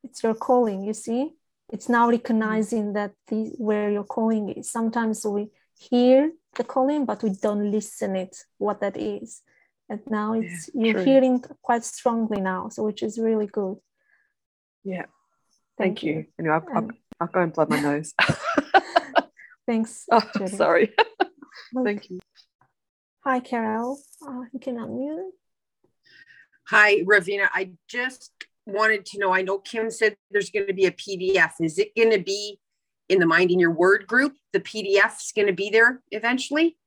it's 0.04 0.24
your 0.24 0.34
calling 0.34 0.84
you 0.84 0.94
see 0.94 1.34
it's 1.72 1.88
now 1.90 2.10
recognizing 2.10 2.94
that 2.94 3.12
the 3.28 3.54
where 3.58 3.92
your 3.92 4.04
calling 4.04 4.50
is 4.50 4.72
sometimes 4.72 5.26
we 5.26 5.50
hear 5.78 6.32
the 6.56 6.64
calling 6.64 7.06
but 7.06 7.24
we 7.24 7.30
don't 7.30 7.72
listen 7.72 8.16
it 8.16 8.36
what 8.58 8.82
that 8.82 8.98
is 8.98 9.42
and 9.90 10.00
now 10.10 10.34
it's 10.34 10.70
Yeah, 10.74 10.86
you're 10.86 10.94
true. 10.96 11.04
hearing 11.06 11.44
quite 11.62 11.84
strongly 11.86 12.42
now 12.42 12.70
so 12.70 12.84
which 12.84 13.04
is 13.04 13.18
really 13.20 13.48
good 13.48 13.78
Yeah. 14.84 15.06
Thank, 15.78 16.04
you. 16.04 16.26
Anyway, 16.38 16.56
I'll, 16.56 16.66
I'll, 16.76 16.84
And 16.84 16.94
I'll 17.22 17.28
go 17.28 17.40
and 17.42 17.54
blow 17.54 17.66
my 17.70 17.80
nose. 17.80 18.14
thanks 19.66 20.06
oh, 20.12 20.22
Judy. 20.38 20.58
sorry. 20.58 20.94
Thank 21.86 22.10
you. 22.10 22.20
hi 23.24 23.40
carol 23.40 23.98
uh, 24.28 24.44
you 24.54 24.60
can 24.60 24.76
unmute 24.76 25.32
Hi, 26.70 27.00
Ravina. 27.02 27.48
I 27.52 27.72
just 27.88 28.32
wanted 28.66 29.06
to 29.08 29.20
know, 29.20 29.34
I 29.34 29.42
know 29.42 29.60
Kim 29.60 29.90
said 29.90 30.16
there's 30.32 30.50
going 30.50 30.68
to 30.68 30.74
be 30.74 30.86
a 30.86 30.92
PDF. 30.92 31.54
Is 31.60 31.80
it 31.80 31.96
going 31.96 32.12
to 32.12 32.20
be 32.20 32.60
in 33.08 33.20
the 33.20 33.26
Minding 33.26 33.60
Your 33.60 33.72
Word 33.72 34.08
group? 34.08 34.36
The 34.54 34.60
PDF's 34.60 35.32
going 35.32 35.48
to 35.48 35.54
be 35.54 35.70
there 35.70 36.02
eventually? 36.12 36.78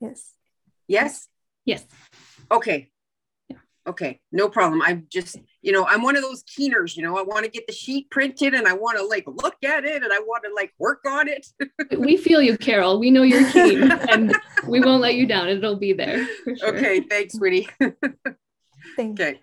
yes 0.00 0.34
Yes? 0.88 1.28
Yes. 1.66 1.84
Okay. 2.50 2.90
Yeah. 3.48 3.58
Okay, 3.86 4.20
no 4.32 4.48
problem. 4.48 4.82
I'm 4.82 5.06
just, 5.10 5.36
you 5.60 5.70
know, 5.70 5.86
I'm 5.86 6.02
one 6.02 6.16
of 6.16 6.22
those 6.22 6.42
keeners, 6.44 6.96
you 6.96 7.02
know, 7.02 7.18
I 7.18 7.22
want 7.22 7.44
to 7.44 7.50
get 7.50 7.66
the 7.66 7.72
sheet 7.72 8.10
printed 8.10 8.54
and 8.54 8.66
I 8.66 8.72
want 8.72 8.98
to 8.98 9.04
like 9.04 9.24
look 9.26 9.56
at 9.62 9.84
it 9.84 10.02
and 10.02 10.12
I 10.12 10.18
want 10.20 10.44
to 10.44 10.54
like 10.54 10.72
work 10.78 11.00
on 11.06 11.28
it. 11.28 11.46
We 11.98 12.16
feel 12.16 12.40
you, 12.40 12.56
Carol. 12.56 12.98
We 12.98 13.10
know 13.10 13.22
you're 13.22 13.50
keen 13.50 13.90
and 14.10 14.34
we 14.66 14.80
won't 14.80 15.00
let 15.00 15.14
you 15.14 15.26
down. 15.26 15.48
It'll 15.48 15.76
be 15.76 15.92
there. 15.92 16.26
Sure. 16.44 16.76
Okay, 16.76 17.00
thanks, 17.00 17.38
Winnie. 17.38 17.68
thank 18.96 19.18
you 19.18 19.24
Okay. 19.26 19.40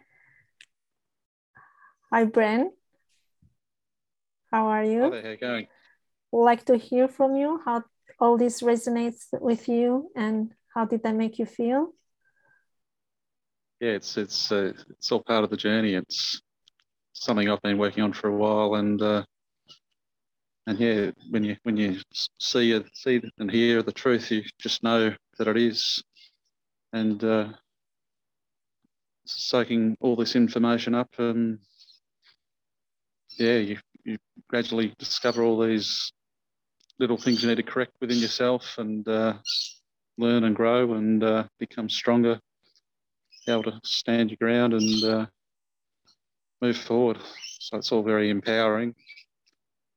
Hi 2.12 2.26
bren 2.26 2.70
how 4.56 4.68
are 4.68 4.86
you? 4.86 5.02
How 5.02 5.14
you? 5.14 5.38
Going? 5.38 5.68
like 6.32 6.64
to 6.66 6.78
hear 6.78 7.10
from 7.10 7.36
you. 7.36 7.60
How 7.66 7.84
all 8.20 8.38
this 8.38 8.62
resonates 8.62 9.26
with 9.34 9.68
you 9.68 10.10
and 10.16 10.54
how 10.74 10.86
did 10.86 11.04
that 11.04 11.16
make 11.16 11.40
you 11.40 11.46
feel? 11.46 11.94
Yeah, 13.82 13.92
it's 13.92 14.16
it's 14.18 14.52
uh, 14.54 14.72
it's 14.90 15.12
all 15.12 15.24
part 15.24 15.44
of 15.44 15.50
the 15.50 15.58
journey. 15.58 15.96
It's 15.96 16.42
something 17.12 17.50
I've 17.50 17.62
been 17.62 17.78
working 17.78 18.04
on 18.04 18.14
for 18.14 18.30
a 18.30 18.36
while, 18.36 18.76
and 18.76 19.02
uh, 19.02 19.26
and 20.68 20.80
yeah, 20.80 21.12
when 21.30 21.44
you 21.44 21.58
when 21.64 21.76
you 21.76 22.00
see 22.40 22.72
it, 22.72 22.86
see 22.94 23.22
and 23.38 23.52
hear 23.52 23.84
the 23.84 23.92
truth, 23.92 24.32
you 24.32 24.44
just 24.58 24.84
know 24.84 25.14
that 25.38 25.50
it 25.50 25.58
is, 25.58 26.02
and 26.94 27.22
uh, 27.22 27.50
soaking 29.26 29.98
all 30.00 30.16
this 30.16 30.38
information 30.38 30.96
up, 30.96 31.10
and 31.18 31.60
yeah, 33.38 33.58
you 33.58 33.78
you 34.04 34.18
gradually 34.48 34.94
discover 35.00 35.44
all 35.44 35.60
these 35.60 36.12
little 37.00 37.18
things 37.18 37.42
you 37.42 37.50
need 37.50 37.56
to 37.56 37.64
correct 37.64 37.94
within 38.00 38.18
yourself, 38.18 38.76
and 38.78 39.08
uh, 39.08 39.34
learn 40.18 40.44
and 40.44 40.56
grow, 40.56 40.94
and 40.94 41.24
uh, 41.24 41.46
become 41.60 41.90
stronger 41.90 42.40
be 43.46 43.52
able 43.52 43.64
to 43.64 43.80
stand 43.84 44.32
your 44.32 44.38
ground 44.38 44.74
and 44.74 45.04
uh, 45.04 45.26
move 46.62 46.78
forward. 46.78 47.18
So 47.60 47.78
it's 47.78 47.92
all 47.92 48.04
very 48.04 48.30
empowering. 48.30 48.96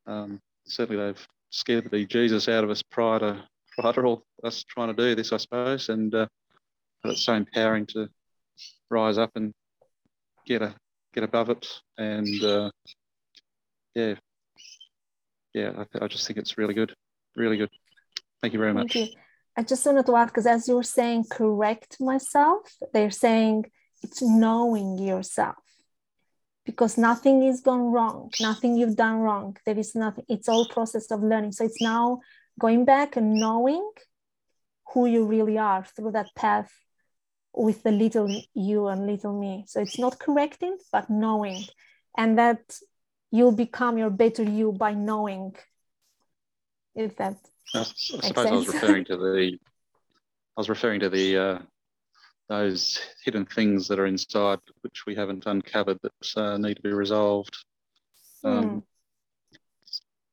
Um, 0.07 0.41
certainly, 0.65 1.03
they've 1.03 1.29
scared 1.51 1.91
the 1.91 2.05
Jesus 2.05 2.49
out 2.49 2.65
of 2.65 2.71
us 2.71 2.83
prior 2.83 3.19
to 3.21 3.45
prior 3.79 3.93
to 3.95 4.03
all 4.03 4.23
us 4.45 4.65
trying 4.65 4.95
to 4.95 5.03
do 5.03 5.15
this, 5.15 5.33
I 5.33 5.39
suppose. 5.39 5.89
And 5.89 6.15
uh, 6.15 6.27
it's 7.05 7.25
so 7.25 7.35
empowering 7.35 7.87
to 7.87 8.09
rise 8.91 9.19
up 9.19 9.31
and 9.35 9.53
get 10.47 10.63
a 10.63 10.75
get 11.15 11.25
above 11.25 11.51
it. 11.51 11.67
And 11.97 12.45
uh, 12.45 12.71
yeah, 13.99 14.15
yeah, 15.55 15.71
I, 15.81 16.05
I 16.05 16.09
just 16.09 16.27
think 16.27 16.39
it's 16.39 16.57
really 16.57 16.75
good, 16.75 16.95
really 17.35 17.57
good. 17.57 17.71
Thank 18.41 18.53
you 18.55 18.61
very 18.61 18.73
much. 18.73 18.95
you. 18.95 19.09
I 19.57 19.63
just 19.63 19.85
wanted 19.85 20.07
to 20.07 20.17
add 20.17 20.27
because 20.27 20.47
as 20.47 20.69
you 20.69 20.77
were 20.77 20.85
saying, 20.85 21.25
correct 21.31 21.97
myself, 22.01 22.63
they're 22.93 23.11
saying 23.11 23.65
it's 24.05 24.23
knowing 24.23 24.99
yourself 24.99 25.57
because 26.65 26.97
nothing 26.97 27.43
is 27.43 27.61
gone 27.61 27.87
wrong, 27.91 28.31
nothing 28.41 28.77
you've 28.77 28.95
done 28.95 29.19
wrong. 29.19 29.57
There 29.67 29.79
is 29.79 29.97
nothing, 29.97 30.25
it's 30.29 30.49
all 30.49 30.69
process 30.69 31.11
of 31.11 31.23
learning. 31.23 31.53
So 31.53 31.65
it's 31.65 31.83
now 31.83 32.21
going 32.61 32.85
back 32.85 33.17
and 33.17 33.35
knowing 33.35 33.91
who 34.93 35.07
you 35.07 35.25
really 35.27 35.59
are 35.59 35.85
through 35.85 36.13
that 36.13 36.29
path 36.37 36.71
with 37.53 37.83
the 37.83 37.91
little 37.91 38.31
you 38.55 38.87
and 38.87 39.07
little 39.07 39.37
me. 39.37 39.65
So 39.67 39.81
it's 39.81 39.99
not 39.99 40.21
correcting, 40.21 40.77
but 40.93 41.11
knowing. 41.11 41.65
And 42.17 42.39
that 42.39 42.61
you'll 43.31 43.53
become 43.53 43.99
your 43.99 44.11
better 44.11 44.43
you 44.43 44.73
by 44.73 44.95
knowing. 44.95 45.55
If 46.95 47.17
that 47.17 47.37
I, 47.75 47.83
suppose 47.83 48.47
I 48.47 48.55
was 48.55 48.69
referring 48.69 49.05
to 49.07 49.17
the, 49.17 49.59
I 50.57 50.61
was 50.61 50.69
referring 50.69 51.01
to 51.01 51.11
the 51.11 51.37
uh, 51.37 51.59
those 52.49 52.99
hidden 53.25 53.45
things 53.45 53.89
that 53.89 53.99
are 53.99 54.07
inside 54.07 54.59
which 54.81 55.05
we 55.07 55.15
haven't 55.15 55.47
uncovered 55.47 55.99
that 56.03 56.37
uh, 56.37 56.57
need 56.57 56.75
to 56.75 56.83
be 56.83 56.93
resolved. 56.93 57.57
Um, 58.43 58.83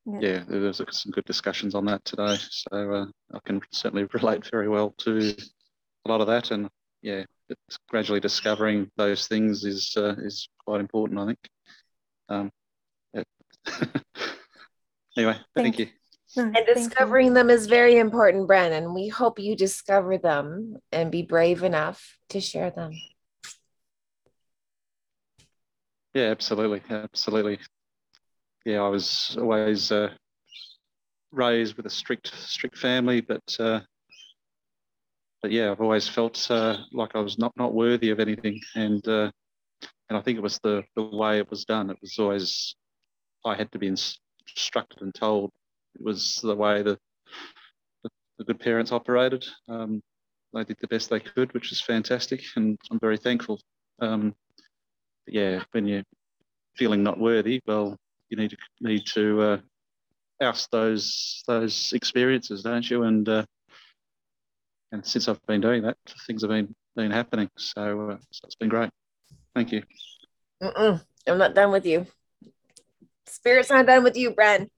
Yeah. 0.06 0.20
yeah, 0.20 0.44
there 0.48 0.60
was 0.60 0.80
some 0.90 1.12
good 1.12 1.24
discussions 1.24 1.74
on 1.74 1.84
that 1.86 2.04
today, 2.04 2.36
so 2.38 2.92
uh, 2.92 3.06
I 3.34 3.38
can 3.44 3.60
certainly 3.70 4.04
relate 4.14 4.48
very 4.50 4.68
well 4.68 4.94
to 4.98 5.34
a 6.04 6.08
lot 6.08 6.20
of 6.20 6.28
that, 6.28 6.52
and 6.52 6.70
yeah, 7.02 7.24
it's 7.48 7.78
gradually 7.88 8.20
discovering 8.20 8.90
those 8.96 9.26
things 9.26 9.64
is 9.64 9.94
uh, 9.96 10.14
is 10.18 10.48
quite 10.64 10.80
important, 10.80 11.20
I 11.20 11.26
think. 11.26 11.38
Um. 12.28 12.52
anyway, 15.16 15.36
thank, 15.54 15.76
Thank 15.76 15.78
you. 15.78 15.86
No, 16.36 16.42
And 16.44 16.66
discovering 16.66 17.34
them 17.34 17.50
is 17.50 17.66
very 17.66 17.96
important, 17.98 18.46
Brandon. 18.46 18.92
We 18.94 19.08
hope 19.08 19.38
you 19.38 19.56
discover 19.56 20.18
them 20.18 20.76
and 20.92 21.10
be 21.10 21.22
brave 21.22 21.62
enough 21.62 22.18
to 22.30 22.40
share 22.40 22.70
them. 22.70 22.92
Yeah, 26.14 26.30
absolutely, 26.30 26.82
absolutely. 26.90 27.58
Yeah, 28.64 28.82
I 28.82 28.88
was 28.88 29.36
always 29.40 29.92
uh, 29.92 30.10
raised 31.30 31.76
with 31.76 31.86
a 31.86 31.90
strict, 31.90 32.32
strict 32.34 32.76
family, 32.76 33.20
but 33.20 33.56
uh, 33.60 33.80
but 35.42 35.52
yeah, 35.52 35.70
I've 35.70 35.80
always 35.80 36.08
felt 36.08 36.50
uh, 36.50 36.78
like 36.92 37.14
I 37.14 37.20
was 37.20 37.38
not 37.38 37.52
not 37.56 37.74
worthy 37.74 38.10
of 38.10 38.18
anything, 38.18 38.60
and 38.74 39.06
uh, 39.06 39.30
and 40.08 40.18
I 40.18 40.20
think 40.20 40.38
it 40.38 40.42
was 40.42 40.58
the 40.58 40.82
the 40.96 41.02
way 41.02 41.38
it 41.38 41.50
was 41.50 41.64
done. 41.64 41.90
It 41.90 41.98
was 42.00 42.18
always 42.18 42.74
I 43.46 43.54
had 43.54 43.70
to 43.72 43.78
be 43.78 43.86
instructed 43.86 45.00
and 45.02 45.14
told. 45.14 45.52
It 45.94 46.02
was 46.04 46.40
the 46.42 46.54
way 46.54 46.82
the 46.82 46.98
the, 48.02 48.10
the 48.38 48.44
good 48.44 48.60
parents 48.60 48.92
operated. 48.92 49.46
Um, 49.68 50.02
they 50.52 50.64
did 50.64 50.78
the 50.80 50.88
best 50.88 51.10
they 51.10 51.20
could, 51.20 51.52
which 51.54 51.72
is 51.72 51.80
fantastic, 51.80 52.42
and 52.56 52.78
I'm 52.90 52.98
very 52.98 53.16
thankful. 53.16 53.60
Um, 54.00 54.34
yeah, 55.26 55.62
when 55.72 55.86
you're 55.86 56.04
feeling 56.76 57.02
not 57.02 57.18
worthy, 57.18 57.60
well, 57.66 57.96
you 58.28 58.36
need 58.36 58.50
to 58.50 58.56
need 58.80 59.06
to 59.14 59.40
uh, 59.42 59.58
oust 60.42 60.70
those 60.70 61.42
those 61.46 61.92
experiences, 61.92 62.62
don't 62.62 62.88
you? 62.88 63.04
And 63.04 63.28
uh, 63.28 63.44
and 64.92 65.06
since 65.06 65.28
I've 65.28 65.44
been 65.46 65.60
doing 65.60 65.82
that, 65.82 65.96
things 66.26 66.42
have 66.42 66.50
been 66.50 66.74
been 66.96 67.10
happening. 67.10 67.50
So, 67.56 68.10
uh, 68.10 68.16
so 68.30 68.40
it's 68.44 68.56
been 68.56 68.68
great. 68.68 68.90
Thank 69.54 69.72
you. 69.72 69.82
Mm-mm, 70.62 71.02
I'm 71.26 71.38
not 71.38 71.54
done 71.54 71.70
with 71.70 71.86
you. 71.86 72.06
Spirit's 73.26 73.70
not 73.70 73.86
done 73.86 74.04
with 74.04 74.16
you, 74.16 74.32
Bren. 74.32 74.68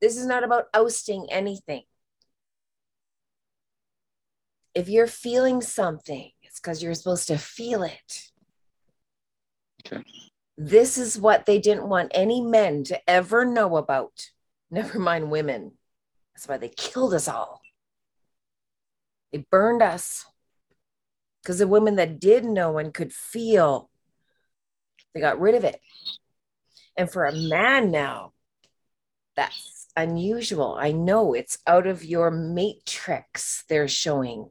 This 0.00 0.16
is 0.16 0.26
not 0.26 0.44
about 0.44 0.64
ousting 0.74 1.28
anything. 1.30 1.82
If 4.74 4.88
you're 4.88 5.06
feeling 5.06 5.60
something, 5.60 6.30
it's 6.42 6.58
because 6.58 6.82
you're 6.82 6.94
supposed 6.94 7.28
to 7.28 7.38
feel 7.38 7.82
it. 7.82 8.30
Okay. 9.86 10.02
This 10.56 10.96
is 10.96 11.18
what 11.18 11.46
they 11.46 11.58
didn't 11.58 11.88
want 11.88 12.12
any 12.14 12.40
men 12.40 12.84
to 12.84 13.10
ever 13.10 13.44
know 13.44 13.76
about. 13.76 14.30
Never 14.70 14.98
mind 14.98 15.30
women. 15.30 15.72
That's 16.34 16.48
why 16.48 16.56
they 16.56 16.70
killed 16.70 17.12
us 17.12 17.28
all. 17.28 17.60
They 19.32 19.46
burned 19.50 19.82
us 19.82 20.24
because 21.42 21.58
the 21.58 21.66
women 21.66 21.96
that 21.96 22.20
did 22.20 22.44
know 22.44 22.78
and 22.78 22.94
could 22.94 23.12
feel, 23.12 23.90
they 25.14 25.20
got 25.20 25.40
rid 25.40 25.54
of 25.54 25.64
it. 25.64 25.80
And 26.96 27.10
for 27.10 27.24
a 27.24 27.34
man 27.34 27.90
now, 27.90 28.32
that's 29.36 29.88
unusual. 29.96 30.76
I 30.78 30.92
know 30.92 31.34
it's 31.34 31.58
out 31.66 31.86
of 31.86 32.04
your 32.04 32.30
matrix 32.30 33.64
they're 33.68 33.88
showing. 33.88 34.50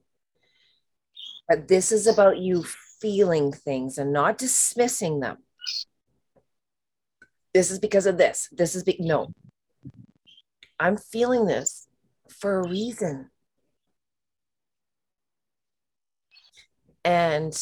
But 1.48 1.68
this 1.68 1.92
is 1.92 2.08
about 2.08 2.38
you 2.38 2.64
feeling 3.02 3.52
things 3.52 3.98
and 3.98 4.14
not 4.14 4.38
dismissing 4.38 5.20
them. 5.20 5.38
This 7.54 7.72
is 7.72 7.80
because 7.80 8.06
of 8.06 8.18
this. 8.18 8.48
This 8.52 8.76
is 8.76 8.84
be- 8.84 8.98
no. 9.00 9.34
I'm 10.80 10.98
feeling 10.98 11.46
this 11.46 11.88
for 12.30 12.60
a 12.60 12.68
reason. 12.68 13.30
And 17.04 17.54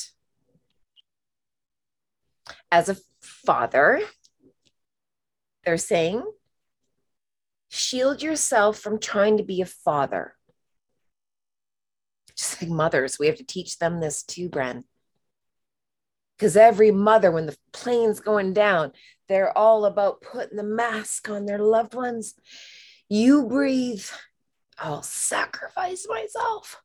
as 2.72 2.90
a 2.90 2.98
father, 3.22 4.02
they're 5.70 5.78
saying, 5.78 6.24
shield 7.70 8.24
yourself 8.24 8.80
from 8.80 8.98
trying 9.00 9.38
to 9.38 9.44
be 9.44 9.62
a 9.62 9.68
father. 9.68 10.34
Just 12.36 12.60
like 12.60 12.72
mothers, 12.72 13.20
we 13.20 13.28
have 13.28 13.36
to 13.36 13.46
teach 13.46 13.78
them 13.78 14.00
this 14.00 14.24
too, 14.24 14.50
Bren. 14.50 14.86
Because 16.36 16.58
every 16.58 16.90
mother, 16.90 17.30
when 17.30 17.46
the 17.46 17.56
plane's 17.72 18.20
going 18.20 18.52
down, 18.52 18.94
they're 19.28 19.56
all 19.56 19.86
about 19.86 20.22
putting 20.22 20.58
the 20.58 20.64
mask 20.64 21.30
on 21.30 21.46
their 21.46 21.60
loved 21.60 21.94
ones. 21.94 22.34
You 23.08 23.46
breathe, 23.46 24.08
I'll 24.80 25.04
sacrifice 25.04 26.08
myself. 26.10 26.82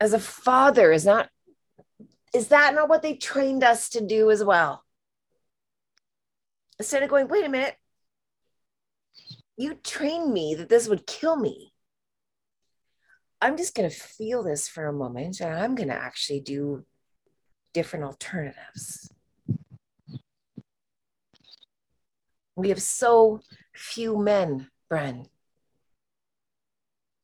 As 0.00 0.12
a 0.12 0.18
father, 0.18 0.90
is 0.90 1.06
not 1.06 1.28
is 2.34 2.48
that 2.48 2.74
not 2.74 2.88
what 2.88 3.02
they 3.02 3.14
trained 3.14 3.62
us 3.62 3.90
to 3.90 4.04
do 4.04 4.32
as 4.32 4.42
well? 4.42 4.82
Instead 6.78 7.02
of 7.02 7.08
going, 7.08 7.28
wait 7.28 7.44
a 7.44 7.48
minute, 7.48 7.76
you 9.56 9.74
trained 9.74 10.32
me 10.32 10.54
that 10.54 10.68
this 10.68 10.88
would 10.88 11.06
kill 11.06 11.36
me. 11.36 11.72
I'm 13.40 13.56
just 13.56 13.74
going 13.74 13.88
to 13.88 13.94
feel 13.94 14.42
this 14.42 14.68
for 14.68 14.86
a 14.86 14.92
moment 14.92 15.40
and 15.40 15.54
I'm 15.54 15.74
going 15.74 15.88
to 15.88 15.94
actually 15.94 16.40
do 16.40 16.84
different 17.72 18.04
alternatives. 18.04 19.10
We 22.54 22.70
have 22.70 22.80
so 22.80 23.40
few 23.74 24.16
men, 24.18 24.70
Bren, 24.90 25.26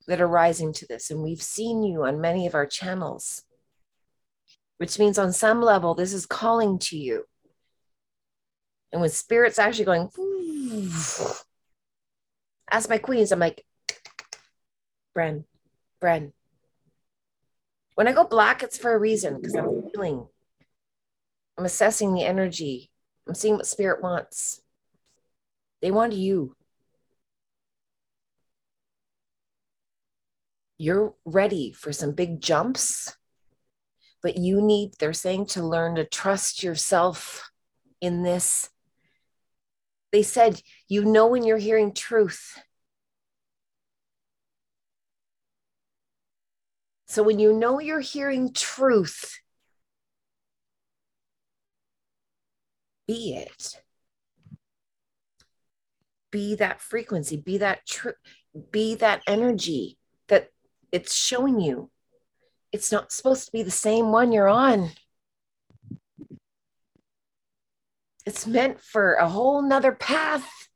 that 0.06 0.20
are 0.20 0.26
rising 0.26 0.72
to 0.74 0.86
this. 0.86 1.10
And 1.10 1.22
we've 1.22 1.42
seen 1.42 1.82
you 1.82 2.04
on 2.04 2.20
many 2.20 2.46
of 2.46 2.54
our 2.54 2.66
channels, 2.66 3.42
which 4.76 4.98
means 4.98 5.18
on 5.18 5.32
some 5.32 5.62
level, 5.62 5.94
this 5.94 6.12
is 6.12 6.26
calling 6.26 6.78
to 6.80 6.98
you. 6.98 7.24
And 8.92 9.00
when 9.00 9.10
spirit's 9.10 9.58
actually 9.58 9.86
going, 9.86 10.10
ask 12.70 12.90
my 12.90 12.98
queens, 12.98 13.32
I'm 13.32 13.38
like, 13.38 13.64
Bren, 15.16 15.44
Bren. 16.02 16.32
When 17.94 18.08
I 18.08 18.12
go 18.12 18.24
black, 18.24 18.62
it's 18.62 18.78
for 18.78 18.92
a 18.92 18.98
reason 18.98 19.36
because 19.36 19.54
I'm 19.54 19.90
feeling, 19.90 20.26
I'm 21.56 21.64
assessing 21.64 22.14
the 22.14 22.24
energy, 22.24 22.90
I'm 23.26 23.34
seeing 23.34 23.56
what 23.56 23.66
spirit 23.66 24.02
wants. 24.02 24.60
They 25.80 25.90
want 25.90 26.12
you. 26.12 26.56
You're 30.78 31.14
ready 31.24 31.72
for 31.72 31.92
some 31.92 32.12
big 32.12 32.40
jumps, 32.40 33.16
but 34.22 34.36
you 34.36 34.60
need, 34.60 34.94
they're 34.98 35.12
saying, 35.12 35.46
to 35.46 35.62
learn 35.62 35.94
to 35.94 36.04
trust 36.04 36.62
yourself 36.62 37.50
in 38.00 38.22
this. 38.22 38.68
They 40.12 40.22
said, 40.22 40.60
you 40.88 41.04
know, 41.04 41.26
when 41.26 41.42
you're 41.42 41.56
hearing 41.56 41.94
truth. 41.94 42.58
So 47.06 47.22
when 47.22 47.38
you 47.38 47.52
know 47.52 47.80
you're 47.80 48.00
hearing 48.00 48.52
truth, 48.52 49.40
be 53.06 53.34
it. 53.34 53.82
Be 56.30 56.54
that 56.54 56.80
frequency, 56.80 57.36
be 57.36 57.58
that 57.58 57.86
truth, 57.86 58.14
be 58.70 58.94
that 58.96 59.22
energy 59.26 59.98
that 60.28 60.48
it's 60.90 61.14
showing 61.14 61.60
you. 61.60 61.90
It's 62.70 62.90
not 62.90 63.12
supposed 63.12 63.44
to 63.46 63.52
be 63.52 63.62
the 63.62 63.70
same 63.70 64.12
one 64.12 64.32
you're 64.32 64.48
on. 64.48 64.90
It's 68.24 68.46
meant 68.46 68.80
for 68.80 69.14
a 69.14 69.28
whole 69.28 69.62
nother 69.62 69.92
path. 69.92 70.68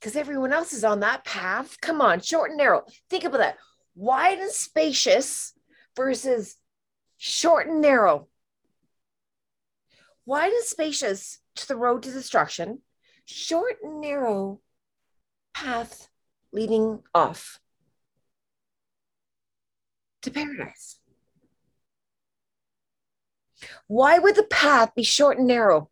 Because 0.00 0.16
everyone 0.16 0.52
else 0.52 0.72
is 0.72 0.84
on 0.84 1.00
that 1.00 1.24
path. 1.24 1.80
Come 1.80 2.00
on, 2.00 2.20
short 2.20 2.50
and 2.50 2.58
narrow. 2.58 2.82
Think 3.08 3.24
about 3.24 3.38
that. 3.38 3.58
Wide 3.94 4.38
and 4.38 4.50
spacious 4.50 5.54
versus 5.96 6.56
short 7.16 7.68
and 7.68 7.80
narrow. 7.80 8.28
Wide 10.26 10.52
and 10.52 10.64
spacious 10.64 11.38
to 11.56 11.68
the 11.68 11.76
road 11.76 12.02
to 12.02 12.10
destruction, 12.10 12.80
short 13.24 13.76
and 13.82 14.00
narrow 14.00 14.60
path 15.54 16.08
leading 16.52 17.00
off 17.14 17.60
to 20.22 20.30
paradise. 20.30 20.98
Why 23.86 24.18
would 24.18 24.36
the 24.36 24.44
path 24.44 24.94
be 24.94 25.02
short 25.02 25.38
and 25.38 25.46
narrow? 25.46 25.90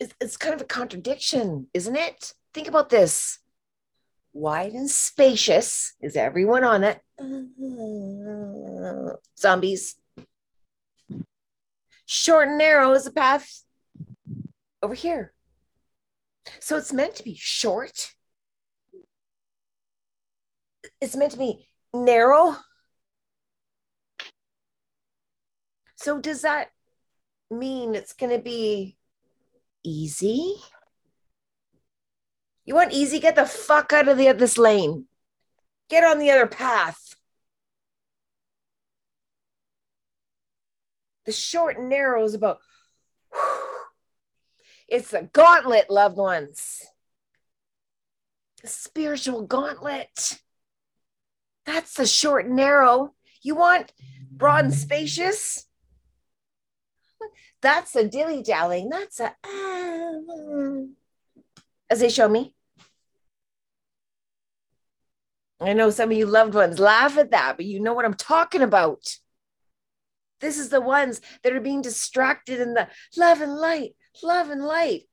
It's, 0.00 0.14
it's 0.20 0.36
kind 0.36 0.54
of 0.54 0.60
a 0.60 0.64
contradiction, 0.64 1.68
isn't 1.72 1.96
it? 1.96 2.34
Think 2.52 2.68
about 2.68 2.90
this. 2.90 3.38
Wide 4.32 4.72
and 4.72 4.90
spacious 4.90 5.94
is 6.00 6.16
everyone 6.16 6.64
on 6.64 6.84
it. 6.84 7.00
Zombies. 9.38 9.96
Short 12.06 12.48
and 12.48 12.58
narrow 12.58 12.92
is 12.92 13.04
the 13.04 13.12
path 13.12 13.62
over 14.82 14.94
here. 14.94 15.32
So 16.60 16.76
it's 16.76 16.92
meant 16.92 17.14
to 17.16 17.22
be 17.22 17.36
short. 17.38 18.14
It's 21.00 21.16
meant 21.16 21.32
to 21.32 21.38
be 21.38 21.68
narrow. 21.94 22.56
So 25.96 26.18
does 26.20 26.42
that 26.42 26.70
mean 27.50 27.94
it's 27.94 28.12
going 28.12 28.36
to 28.36 28.42
be 28.42 28.98
easy? 29.82 30.56
You 32.66 32.74
want 32.74 32.92
easy? 32.92 33.20
Get 33.20 33.36
the 33.36 33.46
fuck 33.46 33.92
out 33.92 34.08
of 34.08 34.18
the 34.18 34.32
this 34.32 34.58
lane. 34.58 35.06
Get 35.88 36.04
on 36.04 36.18
the 36.18 36.30
other 36.30 36.46
path. 36.46 37.14
The 41.26 41.32
short 41.32 41.78
and 41.78 41.88
narrow 41.88 42.24
is 42.24 42.34
about 42.34 42.58
it's 44.88 45.10
the 45.10 45.28
gauntlet, 45.32 45.90
loved 45.90 46.16
ones. 46.16 46.82
The 48.62 48.68
spiritual 48.68 49.42
gauntlet. 49.46 50.40
That's 51.66 51.94
the 51.94 52.06
short 52.06 52.46
and 52.46 52.56
narrow. 52.56 53.14
You 53.42 53.54
want 53.54 53.92
broad 54.30 54.64
and 54.64 54.74
spacious? 54.74 55.66
That's 57.62 57.96
a 57.96 58.06
dilly 58.06 58.42
dallying. 58.42 58.90
That's 58.90 59.20
a, 59.20 59.34
uh, 59.44 60.82
as 61.88 62.00
they 62.00 62.10
show 62.10 62.28
me. 62.28 62.54
I 65.60 65.72
know 65.72 65.88
some 65.90 66.10
of 66.10 66.16
you 66.16 66.26
loved 66.26 66.54
ones 66.54 66.78
laugh 66.78 67.16
at 67.16 67.30
that, 67.30 67.56
but 67.56 67.64
you 67.64 67.80
know 67.80 67.94
what 67.94 68.04
I'm 68.04 68.14
talking 68.14 68.60
about. 68.60 69.16
This 70.40 70.58
is 70.58 70.68
the 70.68 70.80
ones 70.80 71.22
that 71.42 71.54
are 71.54 71.60
being 71.60 71.80
distracted 71.80 72.60
in 72.60 72.74
the 72.74 72.88
love 73.16 73.40
and 73.40 73.56
light, 73.56 73.94
love 74.22 74.50
and 74.50 74.62
light. 74.62 75.04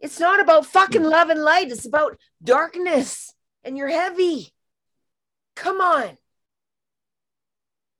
It's 0.00 0.20
not 0.20 0.40
about 0.40 0.64
fucking 0.64 1.02
love 1.02 1.28
and 1.28 1.42
light. 1.42 1.70
It's 1.70 1.84
about 1.84 2.16
darkness 2.42 3.34
and 3.64 3.76
you're 3.76 3.88
heavy. 3.88 4.54
Come 5.58 5.80
on. 5.80 6.16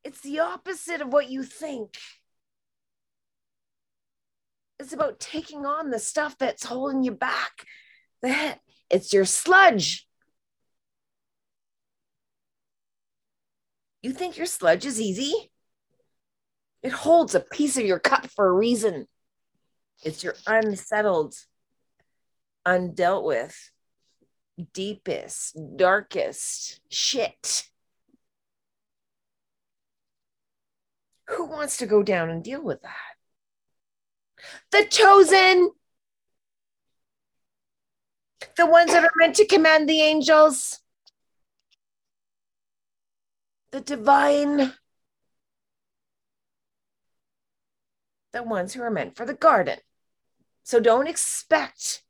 It's 0.04 0.20
the 0.20 0.38
opposite 0.38 1.00
of 1.00 1.12
what 1.12 1.28
you 1.28 1.42
think. 1.42 1.96
It's 4.78 4.92
about 4.92 5.18
taking 5.18 5.66
on 5.66 5.90
the 5.90 5.98
stuff 5.98 6.38
that's 6.38 6.64
holding 6.64 7.02
you 7.02 7.10
back. 7.10 7.66
That 8.22 8.60
it's 8.88 9.12
your 9.12 9.24
sludge. 9.24 10.06
You 14.02 14.12
think 14.12 14.36
your 14.36 14.46
sludge 14.46 14.86
is 14.86 15.00
easy? 15.00 15.50
It 16.84 16.92
holds 16.92 17.34
a 17.34 17.40
piece 17.40 17.76
of 17.76 17.84
your 17.84 17.98
cup 17.98 18.26
for 18.26 18.46
a 18.46 18.52
reason. 18.52 19.08
It's 20.04 20.22
your 20.22 20.36
unsettled, 20.46 21.34
undealt 22.64 23.24
with, 23.24 23.72
deepest, 24.72 25.56
darkest 25.76 26.80
shit. 26.90 27.68
Who 31.28 31.46
wants 31.46 31.76
to 31.78 31.86
go 31.86 32.02
down 32.02 32.30
and 32.30 32.42
deal 32.42 32.62
with 32.62 32.82
that? 32.82 33.16
The 34.70 34.86
chosen, 34.88 35.70
the 38.56 38.66
ones 38.66 38.92
that 38.92 39.04
are 39.04 39.12
meant 39.16 39.36
to 39.36 39.46
command 39.46 39.88
the 39.88 40.00
angels, 40.00 40.80
the 43.70 43.80
divine, 43.80 44.72
the 48.32 48.42
ones 48.42 48.74
who 48.74 48.82
are 48.82 48.90
meant 48.90 49.16
for 49.16 49.26
the 49.26 49.34
garden. 49.34 49.78
So 50.62 50.80
don't 50.80 51.06
expect 51.06 52.02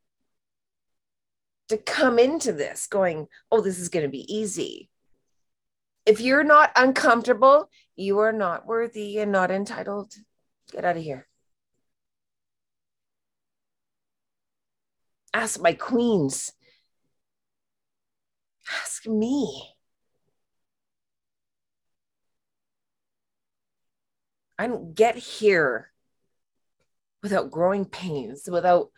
to 1.69 1.77
come 1.77 2.19
into 2.19 2.53
this 2.53 2.87
going, 2.87 3.29
oh, 3.51 3.61
this 3.61 3.79
is 3.79 3.89
going 3.89 4.05
to 4.05 4.11
be 4.11 4.33
easy. 4.35 4.91
If 6.07 6.21
you're 6.21 6.45
not 6.45 6.73
uncomfortable, 6.75 7.69
you 7.95 8.19
are 8.21 8.33
not 8.33 8.67
worthy 8.67 9.19
and 9.19 9.31
not 9.31 9.51
entitled. 9.51 10.15
Get 10.73 10.85
out 10.85 10.97
of 10.97 11.03
here. 11.03 11.27
Ask 15.35 15.61
my 15.61 15.75
queens. 15.75 16.53
Ask 18.83 19.07
me. 19.07 19.75
I 24.59 24.67
don't 24.67 24.95
get 24.95 25.17
here 25.17 25.93
without 27.23 27.51
growing 27.51 27.85
pains, 27.85 28.49
without 28.51 28.91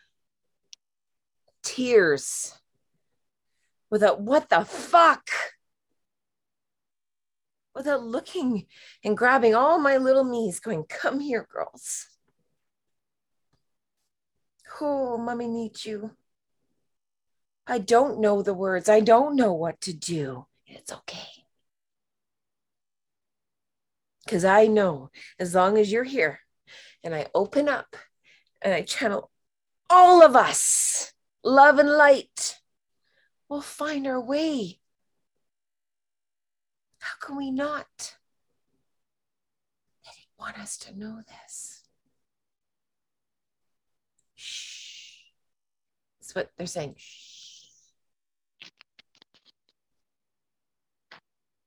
tears, 1.62 2.54
without 3.90 4.20
what 4.20 4.48
the 4.48 4.64
fuck, 4.64 5.28
without 7.74 8.02
looking 8.02 8.66
and 9.04 9.16
grabbing 9.16 9.54
all 9.54 9.78
my 9.78 9.96
little 9.96 10.24
knees, 10.24 10.60
going, 10.60 10.84
Come 10.88 11.20
here, 11.20 11.46
girls. 11.52 12.06
Oh, 14.80 15.18
mommy 15.18 15.46
needs 15.46 15.84
you. 15.84 16.12
I 17.66 17.78
don't 17.78 18.20
know 18.20 18.42
the 18.42 18.54
words. 18.54 18.88
I 18.88 19.00
don't 19.00 19.36
know 19.36 19.52
what 19.52 19.80
to 19.82 19.92
do. 19.92 20.46
It's 20.66 20.92
okay. 20.92 21.28
Because 24.24 24.44
I 24.44 24.66
know 24.66 25.10
as 25.38 25.54
long 25.54 25.76
as 25.76 25.92
you're 25.92 26.04
here 26.04 26.40
and 27.02 27.14
I 27.14 27.26
open 27.34 27.68
up 27.68 27.96
and 28.62 28.72
I 28.72 28.82
channel 28.82 29.30
all 29.88 30.22
of 30.22 30.36
us, 30.36 31.12
love 31.42 31.78
and 31.78 31.90
light, 31.90 32.59
we'll 33.50 33.60
find 33.60 34.06
our 34.06 34.20
way. 34.20 34.78
How 37.00 37.14
can 37.20 37.36
we 37.36 37.50
not? 37.50 38.14
They 40.04 40.12
didn't 40.12 40.38
want 40.38 40.58
us 40.58 40.78
to 40.78 40.98
know 40.98 41.20
this. 41.26 41.82
Shh. 44.36 45.24
That's 46.20 46.34
what 46.34 46.50
they're 46.56 46.66
saying. 46.66 46.94
Shh. 46.96 47.64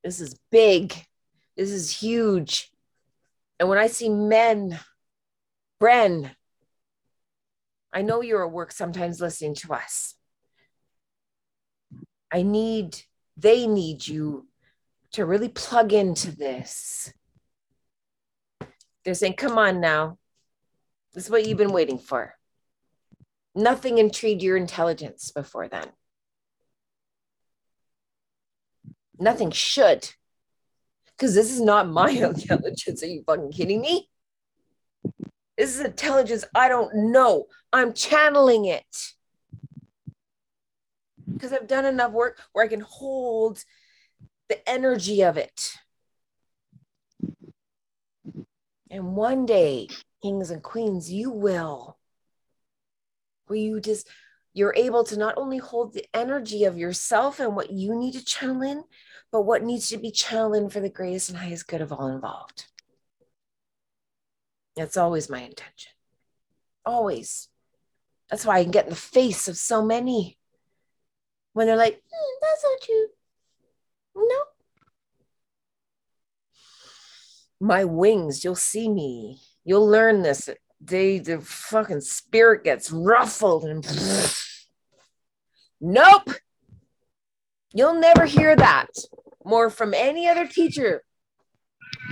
This 0.03 0.21
is 0.21 0.39
big. 0.51 0.93
This 1.57 1.69
is 1.69 1.91
huge. 1.91 2.71
And 3.59 3.69
when 3.69 3.77
I 3.77 3.87
see 3.87 4.09
men, 4.09 4.79
Bren, 5.81 6.31
I 7.91 8.01
know 8.01 8.21
you're 8.21 8.45
at 8.45 8.51
work 8.51 8.71
sometimes 8.71 9.21
listening 9.21 9.55
to 9.55 9.73
us. 9.73 10.15
I 12.33 12.41
need, 12.41 12.99
they 13.37 13.67
need 13.67 14.07
you 14.07 14.47
to 15.11 15.23
really 15.23 15.49
plug 15.49 15.93
into 15.93 16.35
this. 16.35 17.13
They're 19.05 19.13
saying, 19.13 19.35
come 19.35 19.59
on 19.59 19.79
now. 19.79 20.17
This 21.13 21.25
is 21.25 21.29
what 21.29 21.45
you've 21.45 21.59
been 21.59 21.73
waiting 21.73 21.99
for. 21.99 22.33
Nothing 23.53 23.99
intrigued 23.99 24.41
your 24.41 24.57
intelligence 24.57 25.31
before 25.31 25.67
then. 25.67 25.85
Nothing 29.19 29.51
should. 29.51 30.09
Because 31.15 31.35
this 31.35 31.51
is 31.51 31.61
not 31.61 31.87
my 31.87 32.09
intelligence. 32.09 33.03
Are 33.03 33.07
you 33.07 33.23
fucking 33.27 33.51
kidding 33.51 33.81
me? 33.81 34.09
This 35.55 35.75
is 35.75 35.85
intelligence 35.85 36.45
I 36.55 36.67
don't 36.67 37.11
know. 37.11 37.45
I'm 37.71 37.93
channeling 37.93 38.65
it. 38.65 39.13
Because 41.43 41.59
I've 41.59 41.67
done 41.67 41.83
enough 41.83 42.13
work 42.13 42.39
where 42.53 42.63
I 42.63 42.69
can 42.69 42.79
hold 42.79 43.65
the 44.47 44.69
energy 44.69 45.23
of 45.23 45.35
it. 45.35 45.73
And 48.89 49.17
one 49.17 49.45
day, 49.45 49.89
kings 50.21 50.51
and 50.51 50.63
queens, 50.63 51.11
you 51.11 51.31
will. 51.31 51.97
Where 53.47 53.59
you 53.59 53.81
just, 53.81 54.07
you're 54.53 54.73
able 54.77 55.03
to 55.03 55.17
not 55.17 55.33
only 55.35 55.57
hold 55.57 55.93
the 55.93 56.05
energy 56.13 56.63
of 56.63 56.77
yourself 56.77 57.41
and 57.41 57.57
what 57.57 57.73
you 57.73 57.93
need 57.93 58.13
to 58.13 58.23
channel 58.23 58.61
in, 58.61 58.85
but 59.29 59.41
what 59.41 59.63
needs 59.63 59.89
to 59.89 59.97
be 59.97 60.11
channeled 60.11 60.55
in 60.55 60.69
for 60.69 60.79
the 60.79 60.87
greatest 60.87 61.27
and 61.27 61.39
highest 61.39 61.67
good 61.67 61.81
of 61.81 61.91
all 61.91 62.07
involved. 62.07 62.67
That's 64.77 64.95
always 64.95 65.29
my 65.29 65.41
intention. 65.41 65.91
Always. 66.85 67.49
That's 68.29 68.45
why 68.45 68.59
I 68.59 68.63
can 68.63 68.71
get 68.71 68.85
in 68.85 68.91
the 68.91 68.95
face 68.95 69.49
of 69.49 69.57
so 69.57 69.83
many 69.83 70.37
when 71.53 71.67
they're 71.67 71.77
like, 71.77 71.95
mm, 71.95 72.41
that's 72.41 72.63
not 72.63 72.87
you. 72.87 73.09
No. 74.15 74.43
My 77.59 77.85
wings, 77.85 78.43
you'll 78.43 78.55
see 78.55 78.89
me. 78.89 79.39
You'll 79.63 79.87
learn 79.87 80.21
this. 80.21 80.49
They, 80.81 81.19
the 81.19 81.39
fucking 81.39 82.01
spirit 82.01 82.63
gets 82.63 82.91
ruffled 82.91 83.63
and 83.63 83.85
nope. 85.81 86.29
You'll 87.73 87.99
never 87.99 88.25
hear 88.25 88.55
that 88.55 88.89
more 89.45 89.69
from 89.69 89.93
any 89.93 90.27
other 90.27 90.47
teacher. 90.47 91.03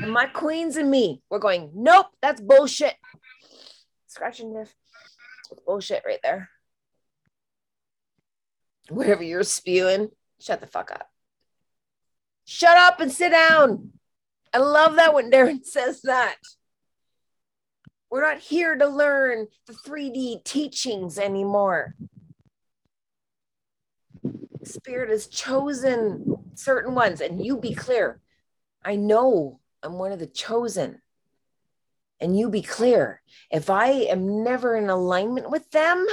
And 0.02 0.12
my 0.12 0.26
queens 0.26 0.78
and 0.78 0.89
me, 0.89 1.22
we're 1.30 1.39
going, 1.39 1.72
nope, 1.74 2.08
that's 2.22 2.42
bullshit. 2.42 2.96
Scratching 4.08 4.54
this 4.54 4.74
bullshit 5.66 6.04
right 6.06 6.20
there. 6.24 6.50
Whatever 8.92 9.24
you're 9.24 9.44
spewing, 9.44 10.10
shut 10.39 10.60
the 10.60 10.68
fuck 10.68 10.92
up. 10.92 11.08
Shut 12.46 12.76
up 12.76 13.00
and 13.00 13.12
sit 13.12 13.32
down. 13.32 13.92
I 14.54 14.58
love 14.58 14.98
that 14.98 15.14
when 15.14 15.32
Darren 15.32 15.64
says 15.66 16.02
that. 16.02 16.36
We're 18.10 18.22
not 18.22 18.39
here 18.39 18.76
to 18.76 18.88
learn 18.88 19.48
the 19.68 19.74
3D 19.74 20.44
teachings 20.44 21.18
anymore. 21.18 21.96
Spirit 24.66 25.10
has 25.10 25.28
chosen 25.28 26.36
certain 26.56 26.94
ones, 26.94 27.22
and 27.22 27.44
you 27.44 27.58
be 27.58 27.74
clear. 27.74 28.20
I 28.84 28.98
know 28.98 29.62
I'm 29.82 29.94
one 29.94 30.12
of 30.12 30.20
the 30.20 30.28
chosen. 30.28 31.02
And 32.20 32.38
you 32.38 32.50
be 32.50 32.62
clear. 32.62 33.22
If 33.50 33.70
I 33.70 33.88
am 33.88 34.44
never 34.44 34.76
in 34.76 34.89
alignment 34.89 35.50
with 35.50 35.72
them, 35.72 36.06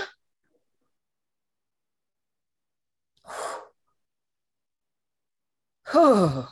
oh, 5.95 6.49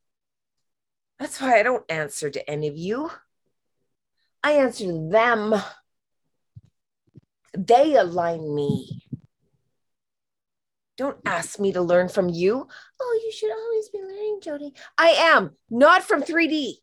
that's 1.18 1.40
why 1.40 1.58
I 1.58 1.62
don't 1.62 1.90
answer 1.90 2.30
to 2.30 2.50
any 2.50 2.68
of 2.68 2.76
you. 2.76 3.10
I 4.42 4.52
answer 4.52 4.84
to 4.84 5.08
them. 5.10 5.54
They 7.56 7.94
align 7.94 8.54
me. 8.54 9.02
Don't 10.96 11.18
ask 11.24 11.58
me 11.58 11.72
to 11.72 11.82
learn 11.82 12.08
from 12.08 12.28
you. 12.28 12.66
Oh, 13.00 13.20
you 13.24 13.32
should 13.32 13.50
always 13.50 13.88
be 13.88 13.98
learning, 13.98 14.40
Jody. 14.42 14.72
I 14.98 15.08
am 15.08 15.56
not 15.70 16.02
from 16.02 16.22
3D. 16.22 16.74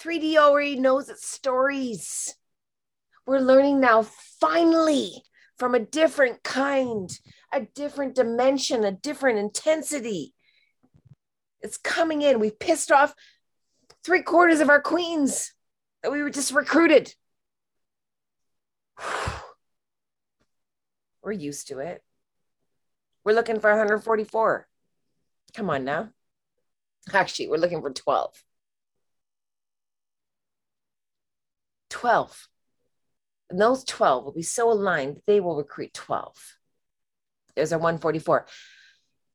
3D 0.00 0.36
already 0.36 0.78
knows 0.78 1.08
its 1.08 1.28
stories. 1.28 2.34
We're 3.26 3.40
learning 3.40 3.80
now, 3.80 4.02
finally, 4.40 5.22
from 5.58 5.74
a 5.74 5.80
different 5.80 6.42
kind, 6.42 7.10
a 7.52 7.62
different 7.74 8.14
dimension, 8.14 8.84
a 8.84 8.92
different 8.92 9.38
intensity. 9.38 10.34
It's 11.60 11.76
coming 11.76 12.22
in. 12.22 12.38
We've 12.38 12.58
pissed 12.58 12.92
off 12.92 13.14
three 14.04 14.22
quarters 14.22 14.60
of 14.60 14.70
our 14.70 14.80
queens 14.80 15.52
that 16.02 16.12
we 16.12 16.22
were 16.22 16.30
just 16.30 16.52
recruited. 16.52 17.12
We're 21.22 21.32
used 21.32 21.68
to 21.68 21.80
it. 21.80 22.02
We're 23.24 23.34
looking 23.34 23.60
for 23.60 23.70
144. 23.70 24.66
Come 25.54 25.70
on 25.70 25.84
now. 25.84 26.10
Actually, 27.12 27.48
we're 27.48 27.58
looking 27.58 27.82
for 27.82 27.90
12. 27.90 28.32
12. 31.90 32.48
And 33.50 33.60
those 33.60 33.84
12 33.84 34.24
will 34.24 34.32
be 34.32 34.42
so 34.42 34.70
aligned, 34.70 35.22
they 35.26 35.40
will 35.40 35.56
recruit 35.56 35.94
12. 35.94 36.56
There's 37.56 37.72
our 37.72 37.78
144. 37.78 38.46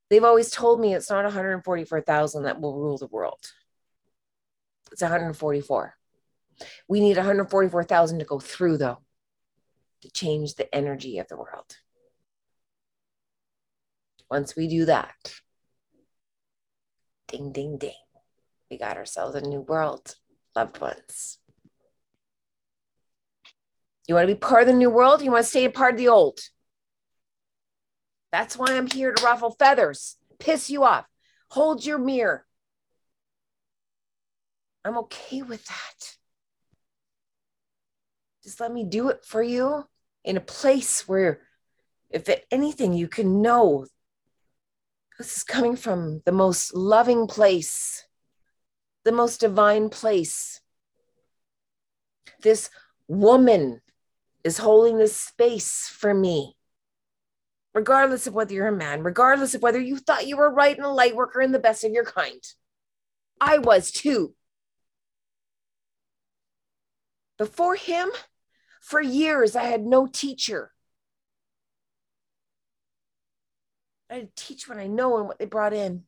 They've 0.10 0.24
always 0.24 0.52
told 0.52 0.80
me 0.80 0.94
it's 0.94 1.10
not 1.10 1.24
144,000 1.24 2.44
that 2.44 2.62
will 2.62 2.80
rule 2.80 2.98
the 2.98 3.08
world. 3.08 3.40
It's 4.92 5.02
144. 5.02 5.96
We 6.88 7.00
need 7.00 7.18
144,000 7.18 8.20
to 8.20 8.26
go 8.26 8.40
through, 8.40 8.78
though, 8.78 9.00
to 10.02 10.12
change 10.12 10.56
the 10.56 10.74
energy 10.74 11.18
of 11.18 11.28
the 11.28 11.38
world. 11.38 11.78
Once 14.30 14.56
we 14.56 14.68
do 14.68 14.86
that, 14.86 15.34
ding, 17.28 17.52
ding, 17.52 17.78
ding, 17.78 17.92
we 18.70 18.78
got 18.78 18.98
ourselves 18.98 19.36
a 19.36 19.42
new 19.42 19.62
world, 19.62 20.16
loved 20.56 20.80
ones. 20.80 21.40
You 24.08 24.16
want 24.16 24.28
to 24.28 24.34
be 24.34 24.40
part 24.40 24.64
of 24.64 24.68
the 24.68 24.74
new 24.74 24.90
world? 24.90 25.22
You 25.22 25.32
want 25.32 25.46
to 25.46 25.50
stay 25.50 25.66
a 25.66 25.70
part 25.70 25.94
of 25.94 25.98
the 25.98 26.10
old? 26.10 26.40
That's 28.32 28.58
why 28.58 28.68
I'm 28.70 28.88
here 28.88 29.14
to 29.14 29.24
ruffle 29.24 29.52
feathers, 29.52 30.18
piss 30.40 30.70
you 30.70 30.84
off, 30.84 31.06
hold 31.50 31.86
your 31.86 32.00
mirror. 32.00 32.46
I'm 34.84 34.98
okay 34.98 35.42
with 35.44 35.64
that. 35.66 36.18
Just 38.44 38.60
let 38.60 38.74
me 38.74 38.84
do 38.84 39.10
it 39.10 39.24
for 39.24 39.42
you 39.42 39.88
in 40.26 40.36
a 40.36 40.42
place 40.42 41.08
where, 41.08 41.42
if 42.10 42.28
anything, 42.52 42.94
you 42.94 43.08
can 43.08 43.42
know 43.42 43.86
this 45.18 45.38
is 45.38 45.44
coming 45.44 45.76
from 45.76 46.22
the 46.26 46.32
most 46.32 46.76
loving 46.76 47.28
place, 47.28 48.04
the 49.06 49.12
most 49.12 49.40
divine 49.40 49.90
place. 49.90 50.60
This 52.42 52.70
woman 53.08 53.80
is 54.44 54.58
holding 54.58 54.98
this 54.98 55.16
space 55.16 55.88
for 55.88 56.14
me. 56.14 56.56
Regardless 57.74 58.28
of 58.28 58.34
whether 58.34 58.54
you're 58.54 58.68
a 58.68 58.72
man, 58.72 59.04
regardless 59.04 59.56
of 59.56 59.62
whether 59.62 59.80
you 59.80 59.98
thought 59.98 60.28
you 60.28 60.38
were 60.38 60.54
right 60.54 60.78
and 60.78 60.86
a 60.86 60.90
light 60.90 61.16
worker 61.16 61.42
and 61.42 61.54
the 61.54 61.60
best 61.60 61.84
of 61.84 61.92
your 61.92 62.06
kind. 62.06 62.42
I 63.42 63.58
was 63.58 63.92
too. 63.92 64.36
Before 67.38 67.76
him, 67.76 68.10
for 68.80 69.02
years, 69.02 69.56
I 69.56 69.64
had 69.64 69.86
no 69.86 70.06
teacher. 70.06 70.72
I 74.10 74.16
had 74.16 74.36
to 74.36 74.44
teach 74.44 74.70
what 74.70 74.78
I 74.78 74.88
know 74.88 75.18
and 75.18 75.28
what 75.28 75.40
they 75.40 75.46
brought 75.46 75.74
in. 75.74 76.04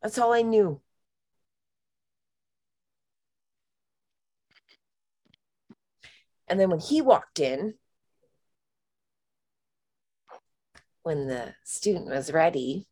That's 0.00 0.18
all 0.18 0.32
I 0.32 0.42
knew. 0.42 0.80
And 6.48 6.60
then 6.60 6.70
when 6.70 6.80
he 6.80 7.00
walked 7.00 7.40
in, 7.40 7.74
when 11.02 11.26
the 11.26 11.54
student 11.64 12.06
was 12.06 12.32
ready, 12.32 12.86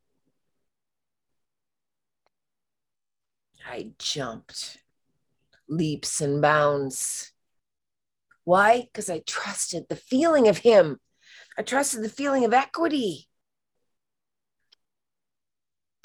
I 3.66 3.92
jumped 3.98 4.78
leaps 5.68 6.20
and 6.20 6.42
bounds. 6.42 7.32
Why? 8.44 8.82
Because 8.82 9.08
I 9.08 9.20
trusted 9.20 9.86
the 9.88 9.96
feeling 9.96 10.48
of 10.48 10.58
him. 10.58 10.98
I 11.56 11.62
trusted 11.62 12.02
the 12.02 12.08
feeling 12.08 12.44
of 12.44 12.52
equity. 12.52 13.28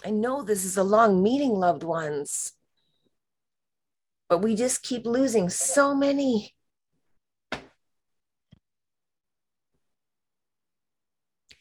I 0.05 0.11
know 0.11 0.43
this 0.43 0.63
is 0.63 0.77
a 0.77 0.83
long 0.83 1.23
meeting, 1.23 1.51
loved 1.51 1.83
ones, 1.83 2.53
but 4.29 4.39
we 4.39 4.55
just 4.55 4.83
keep 4.83 5.05
losing 5.05 5.49
so 5.49 5.95
many. 5.95 6.53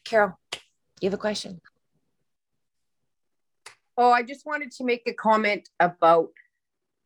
Carol, 0.07 0.39
you 1.01 1.09
have 1.09 1.13
a 1.13 1.17
question? 1.17 1.59
Oh, 3.97 4.09
I 4.09 4.23
just 4.23 4.45
wanted 4.45 4.71
to 4.71 4.85
make 4.85 5.03
a 5.05 5.13
comment 5.13 5.67
about 5.81 6.29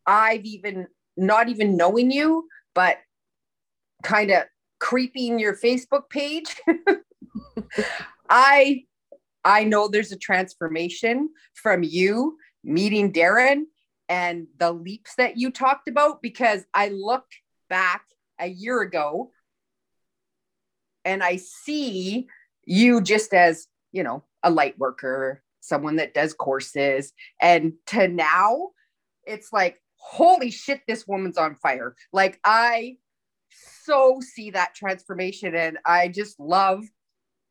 I've 0.05 0.45
even 0.45 0.87
not 1.17 1.49
even 1.49 1.75
knowing 1.75 2.11
you, 2.11 2.47
but 2.75 2.97
kind 4.03 4.29
of 4.29 4.43
creeping 4.79 5.39
your 5.39 5.55
Facebook 5.55 6.09
page. 6.09 6.55
I 8.29 8.83
I 9.43 9.63
know 9.63 9.87
there's 9.87 10.11
a 10.11 10.17
transformation 10.17 11.29
from 11.55 11.81
you 11.81 12.37
meeting 12.63 13.11
Darren 13.11 13.63
and 14.09 14.45
the 14.59 14.71
leaps 14.71 15.15
that 15.15 15.37
you 15.37 15.49
talked 15.49 15.87
about 15.87 16.21
because 16.21 16.65
I 16.71 16.89
look 16.89 17.25
back 17.67 18.03
a 18.39 18.47
year 18.47 18.81
ago 18.81 19.31
and 21.03 21.23
I 21.23 21.37
see 21.37 22.27
you 22.65 23.01
just 23.01 23.33
as, 23.33 23.67
you 23.91 24.03
know, 24.03 24.23
a 24.43 24.49
light 24.49 24.77
worker, 24.77 25.43
someone 25.59 25.97
that 25.97 26.13
does 26.13 26.33
courses. 26.33 27.13
And 27.41 27.73
to 27.87 28.07
now, 28.07 28.69
it's 29.25 29.53
like, 29.53 29.81
holy 29.95 30.51
shit, 30.51 30.81
this 30.87 31.07
woman's 31.07 31.37
on 31.37 31.55
fire. 31.55 31.95
Like, 32.11 32.39
I 32.43 32.97
so 33.83 34.19
see 34.21 34.51
that 34.51 34.75
transformation 34.75 35.55
and 35.55 35.77
I 35.85 36.07
just 36.07 36.39
love 36.39 36.83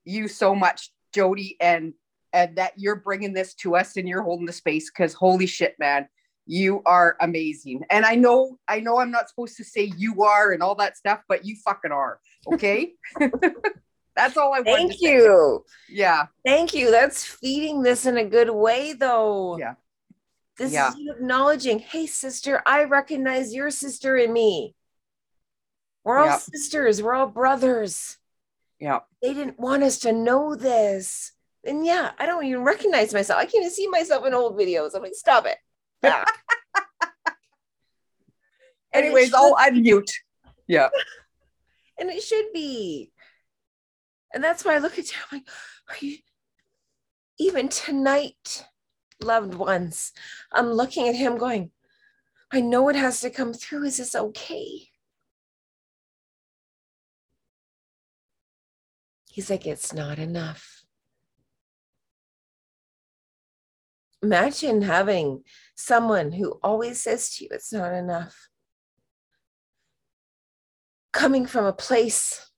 you 0.04 0.28
so 0.28 0.54
much, 0.54 0.90
Jody, 1.12 1.56
and 1.60 1.94
and 2.32 2.56
that 2.56 2.72
you're 2.76 2.96
bringing 2.96 3.32
this 3.32 3.54
to 3.54 3.74
us 3.74 3.96
and 3.96 4.08
you're 4.08 4.22
holding 4.22 4.46
the 4.46 4.52
space 4.52 4.88
because 4.88 5.12
holy 5.12 5.46
shit, 5.46 5.74
man, 5.80 6.08
you 6.46 6.80
are 6.86 7.16
amazing. 7.20 7.82
And 7.90 8.04
I 8.04 8.14
know, 8.14 8.56
I 8.68 8.80
know, 8.80 8.98
I'm 8.98 9.10
not 9.10 9.28
supposed 9.28 9.56
to 9.56 9.64
say 9.64 9.92
you 9.96 10.22
are 10.22 10.52
and 10.52 10.62
all 10.62 10.76
that 10.76 10.96
stuff, 10.96 11.20
but 11.28 11.44
you 11.44 11.56
fucking 11.64 11.90
are. 11.90 12.20
Okay. 12.46 12.92
That's 14.20 14.36
all 14.36 14.52
I 14.52 14.60
want. 14.60 14.66
Thank 14.66 15.00
you. 15.00 15.64
Say. 15.66 15.94
Yeah. 15.96 16.26
Thank 16.44 16.74
you. 16.74 16.90
That's 16.90 17.24
feeding 17.24 17.82
this 17.82 18.04
in 18.04 18.18
a 18.18 18.24
good 18.24 18.50
way, 18.50 18.92
though. 18.92 19.58
Yeah. 19.58 19.74
This 20.58 20.72
yeah. 20.72 20.90
is 20.90 20.96
acknowledging, 21.16 21.78
hey, 21.78 22.06
sister, 22.06 22.62
I 22.66 22.84
recognize 22.84 23.54
your 23.54 23.70
sister 23.70 24.16
in 24.16 24.30
me. 24.30 24.74
We're 26.04 26.18
all 26.18 26.26
yep. 26.26 26.40
sisters. 26.40 27.02
We're 27.02 27.14
all 27.14 27.28
brothers. 27.28 28.18
Yeah. 28.78 29.00
They 29.22 29.32
didn't 29.32 29.58
want 29.58 29.82
us 29.84 30.00
to 30.00 30.12
know 30.12 30.54
this. 30.54 31.32
And 31.64 31.86
yeah, 31.86 32.10
I 32.18 32.26
don't 32.26 32.44
even 32.44 32.62
recognize 32.62 33.14
myself. 33.14 33.38
I 33.38 33.44
can't 33.44 33.62
even 33.62 33.70
see 33.70 33.88
myself 33.88 34.26
in 34.26 34.34
old 34.34 34.58
videos. 34.58 34.94
I'm 34.94 35.02
like, 35.02 35.14
stop 35.14 35.46
it. 35.46 35.56
Yeah. 36.02 36.24
Anyways, 38.92 39.32
I'll 39.32 39.54
unmute. 39.54 40.10
Yeah. 40.66 40.88
and 42.00 42.10
it 42.10 42.22
should 42.22 42.46
be. 42.52 43.12
And 44.32 44.42
that's 44.42 44.64
why 44.64 44.74
I 44.74 44.78
look 44.78 44.98
at 44.98 45.10
you. 45.10 45.18
I'm 45.30 45.38
like, 45.38 45.48
are 45.88 46.04
you 46.04 46.18
even 47.38 47.68
tonight, 47.68 48.66
loved 49.22 49.54
ones? 49.54 50.12
I'm 50.52 50.70
looking 50.70 51.08
at 51.08 51.16
him 51.16 51.38
going, 51.38 51.70
I 52.52 52.60
know 52.60 52.88
it 52.88 52.96
has 52.96 53.20
to 53.20 53.30
come 53.30 53.52
through. 53.52 53.84
Is 53.84 53.96
this 53.98 54.14
okay? 54.14 54.88
He's 59.30 59.48
like, 59.48 59.66
it's 59.66 59.92
not 59.92 60.18
enough. 60.18 60.82
Imagine 64.22 64.82
having 64.82 65.44
someone 65.76 66.32
who 66.32 66.58
always 66.62 67.02
says 67.02 67.34
to 67.36 67.44
you, 67.44 67.50
it's 67.52 67.72
not 67.72 67.94
enough. 67.94 68.48
Coming 71.12 71.46
from 71.46 71.64
a 71.64 71.72
place 71.72 72.49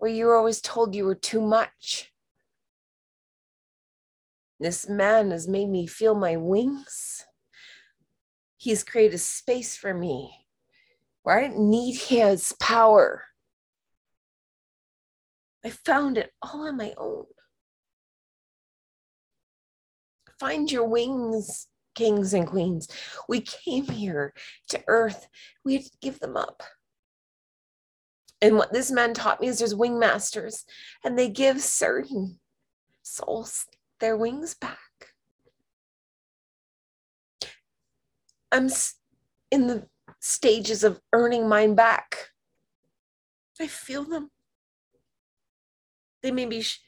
where 0.00 0.10
you 0.10 0.24
were 0.24 0.34
always 0.34 0.62
told 0.62 0.94
you 0.94 1.04
were 1.04 1.14
too 1.14 1.42
much. 1.42 2.10
This 4.58 4.88
man 4.88 5.30
has 5.30 5.46
made 5.46 5.68
me 5.68 5.86
feel 5.86 6.14
my 6.14 6.38
wings. 6.38 7.26
He's 8.56 8.82
created 8.82 9.14
a 9.14 9.18
space 9.18 9.76
for 9.76 9.92
me 9.92 10.46
where 11.22 11.38
I 11.38 11.42
didn't 11.42 11.68
need 11.68 11.96
his 11.98 12.54
power. 12.58 13.24
I 15.62 15.68
found 15.68 16.16
it 16.16 16.32
all 16.40 16.66
on 16.66 16.78
my 16.78 16.94
own. 16.96 17.26
Find 20.38 20.72
your 20.72 20.88
wings, 20.88 21.66
kings 21.94 22.32
and 22.32 22.46
queens. 22.46 22.88
We 23.28 23.42
came 23.42 23.84
here 23.84 24.32
to 24.70 24.82
earth. 24.88 25.28
We 25.62 25.74
had 25.74 25.84
to 25.84 25.90
give 26.00 26.20
them 26.20 26.38
up. 26.38 26.62
And 28.42 28.56
what 28.56 28.72
this 28.72 28.90
man 28.90 29.12
taught 29.12 29.40
me 29.40 29.48
is 29.48 29.58
there's 29.58 29.74
wing 29.74 29.98
masters, 29.98 30.64
and 31.04 31.18
they 31.18 31.28
give 31.28 31.60
certain 31.60 32.38
souls 33.02 33.66
their 33.98 34.16
wings 34.16 34.54
back. 34.54 34.78
I'm 38.50 38.70
in 39.50 39.66
the 39.66 39.86
stages 40.20 40.82
of 40.84 41.00
earning 41.12 41.48
mine 41.48 41.74
back. 41.74 42.30
I 43.60 43.66
feel 43.66 44.04
them. 44.04 44.30
They 46.22 46.30
made 46.30 46.48
me 46.48 46.62
sh- 46.62 46.80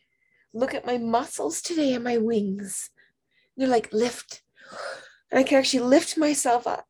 look 0.55 0.75
at 0.75 0.87
my 0.87 0.99
muscles 0.99 1.61
today 1.61 1.95
and 1.95 2.03
my 2.03 2.17
wings. 2.17 2.91
They're 3.57 3.69
like, 3.69 3.93
lift. 3.93 4.43
And 5.31 5.39
I 5.39 5.43
can 5.43 5.59
actually 5.59 5.81
lift 5.81 6.17
myself 6.17 6.67
up. 6.67 6.87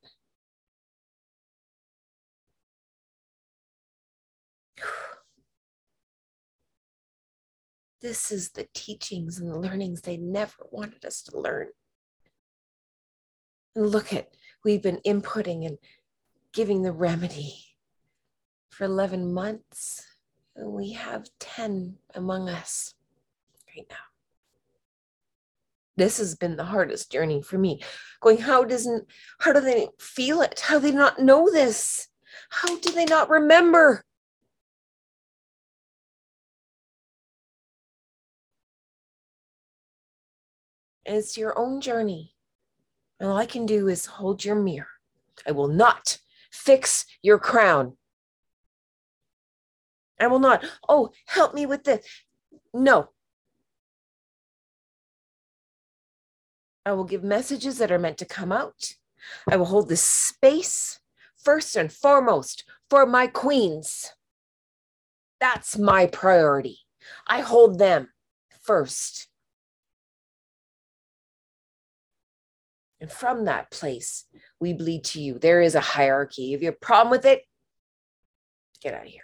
This 8.03 8.33
is 8.33 8.51
the 8.51 8.67
teachings 8.75 9.39
and 9.39 9.49
the 9.49 9.59
learnings 9.59 10.01
they 10.01 10.17
never 10.17 10.67
wanted 10.73 11.05
us 11.05 11.23
to 11.23 11.39
learn. 11.39 11.69
And 13.77 13.87
look 13.87 14.13
at, 14.13 14.29
we've 14.65 14.83
been 14.83 15.01
inputting 15.07 15.65
and 15.67 15.79
giving 16.53 16.83
the 16.83 16.93
remedy 16.93 17.55
for 18.71 18.85
11 18.85 19.33
months. 19.33 20.05
And 20.57 20.73
we 20.73 20.93
have 20.93 21.29
10 21.39 21.97
among 22.15 22.49
us 22.49 22.95
right 23.75 23.87
now. 23.89 23.97
This 25.97 26.19
has 26.19 26.35
been 26.35 26.57
the 26.57 26.65
hardest 26.65 27.13
journey 27.13 27.41
for 27.41 27.57
me. 27.57 27.83
Going, 28.21 28.39
how 28.39 28.65
doesn't, 28.65 29.07
how 29.39 29.53
do 29.53 29.61
they 29.61 29.89
feel 30.01 30.43
it? 30.43 30.61
How 30.61 30.81
do 30.81 30.91
they 30.91 30.97
not 30.97 31.21
know 31.21 31.51
this? 31.51 32.09
How 32.51 32.79
do 32.79 32.91
they 32.91 33.05
not 33.05 33.31
remember? 33.31 34.05
It's 41.05 41.37
your 41.37 41.59
own 41.59 41.81
journey. 41.81 42.35
And 43.19 43.31
all 43.31 43.37
I 43.37 43.47
can 43.47 43.67
do 43.67 43.89
is 43.89 44.07
hold 44.07 44.45
your 44.45 44.57
mirror. 44.57 44.89
I 45.47 45.53
will 45.53 45.69
not 45.69 46.19
fix 46.51 47.07
your 47.23 47.39
crown. 47.39 47.97
I 50.21 50.27
will 50.29 50.39
not, 50.39 50.65
oh, 50.89 51.11
help 51.27 51.55
me 51.55 51.67
with 51.67 51.85
this. 51.85 52.07
No. 52.73 53.11
I 56.85 56.93
will 56.93 57.05
give 57.05 57.23
messages 57.23 57.79
that 57.79 57.93
are 57.93 57.99
meant 57.99 58.19
to 58.19 58.25
come 58.25 58.53
out. 58.53 58.95
I 59.49 59.57
will 59.57 59.67
hold 59.67 59.89
this 59.89 60.03
space 60.03 61.01
first 61.37 61.77
and 61.77 61.93
foremost 61.93 62.65
for 62.91 63.07
my 63.07 63.27
queens. 63.27 64.13
That's 65.41 65.77
my 65.77 66.07
priority. 66.07 66.79
I 67.27 67.41
hold 67.41 67.79
them 67.79 68.09
first. 68.61 69.29
And 73.03 73.11
from 73.11 73.47
that 73.47 73.73
place, 73.73 74.27
we 74.61 74.73
bleed 74.75 75.03
to 75.07 75.21
you. 75.21 75.37
There 75.37 75.61
is 75.61 75.75
a 75.75 75.81
hierarchy. 75.81 76.55
If 76.55 76.61
you 76.61 76.67
have 76.67 76.77
a 76.77 76.87
problem 76.87 77.11
with 77.11 77.25
it, 77.25 77.43
get 78.81 78.95
out 78.95 79.07
of 79.07 79.09
here. 79.09 79.23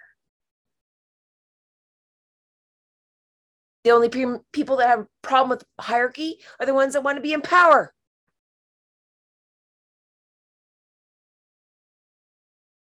The 3.85 3.93
only 3.93 4.09
pe- 4.09 4.43
people 4.53 4.79
that 4.79 4.89
have 4.89 4.99
a 5.03 5.07
problem 5.23 5.51
with 5.51 5.65
hierarchy 5.79 6.41
are 6.59 6.67
the 6.67 6.75
ones 6.75 6.95
that 6.95 7.05
want 7.05 7.19
to 7.19 7.23
be 7.23 7.33
in 7.33 7.41
power. 7.41 7.95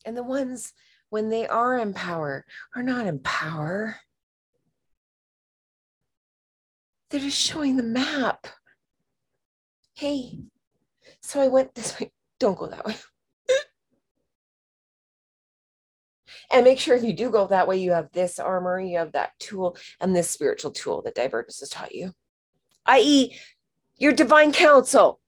And 0.05 0.17
the 0.17 0.23
ones, 0.23 0.75
when 1.11 1.29
they 1.29 1.49
are 1.49 1.77
in 1.77 1.93
power, 1.93 2.47
are 2.77 2.85
not 2.85 3.05
in 3.05 3.19
power. 3.19 3.97
They're 7.11 7.19
just 7.19 7.37
showing 7.37 7.77
the 7.77 7.83
map. 7.83 8.47
Hey, 9.95 10.39
so 11.23 11.41
I 11.41 11.49
went 11.49 11.75
this 11.75 11.99
way. 11.99 12.13
Don't 12.39 12.59
go 12.59 12.69
that 12.69 12.85
way. 12.85 12.97
and 16.51 16.65
make 16.65 16.79
sure 16.79 16.97
if 16.97 17.03
you 17.03 17.13
do 17.13 17.31
go 17.31 17.47
that 17.47 17.69
way, 17.69 17.79
you 17.79 17.93
have 17.93 18.11
this 18.13 18.39
armor, 18.39 18.81
you 18.81 18.99
have 18.99 19.13
that 19.13 19.33
tool, 19.39 19.77
and 20.01 20.15
this 20.15 20.31
spiritual 20.31 20.71
tool 20.71 21.03
that 21.03 21.15
Divertus 21.15 21.61
has 21.61 21.69
taught 21.69 21.95
you, 21.95 22.13
i.e., 22.87 23.37
your 23.97 24.13
divine 24.13 24.53
counsel. 24.53 25.21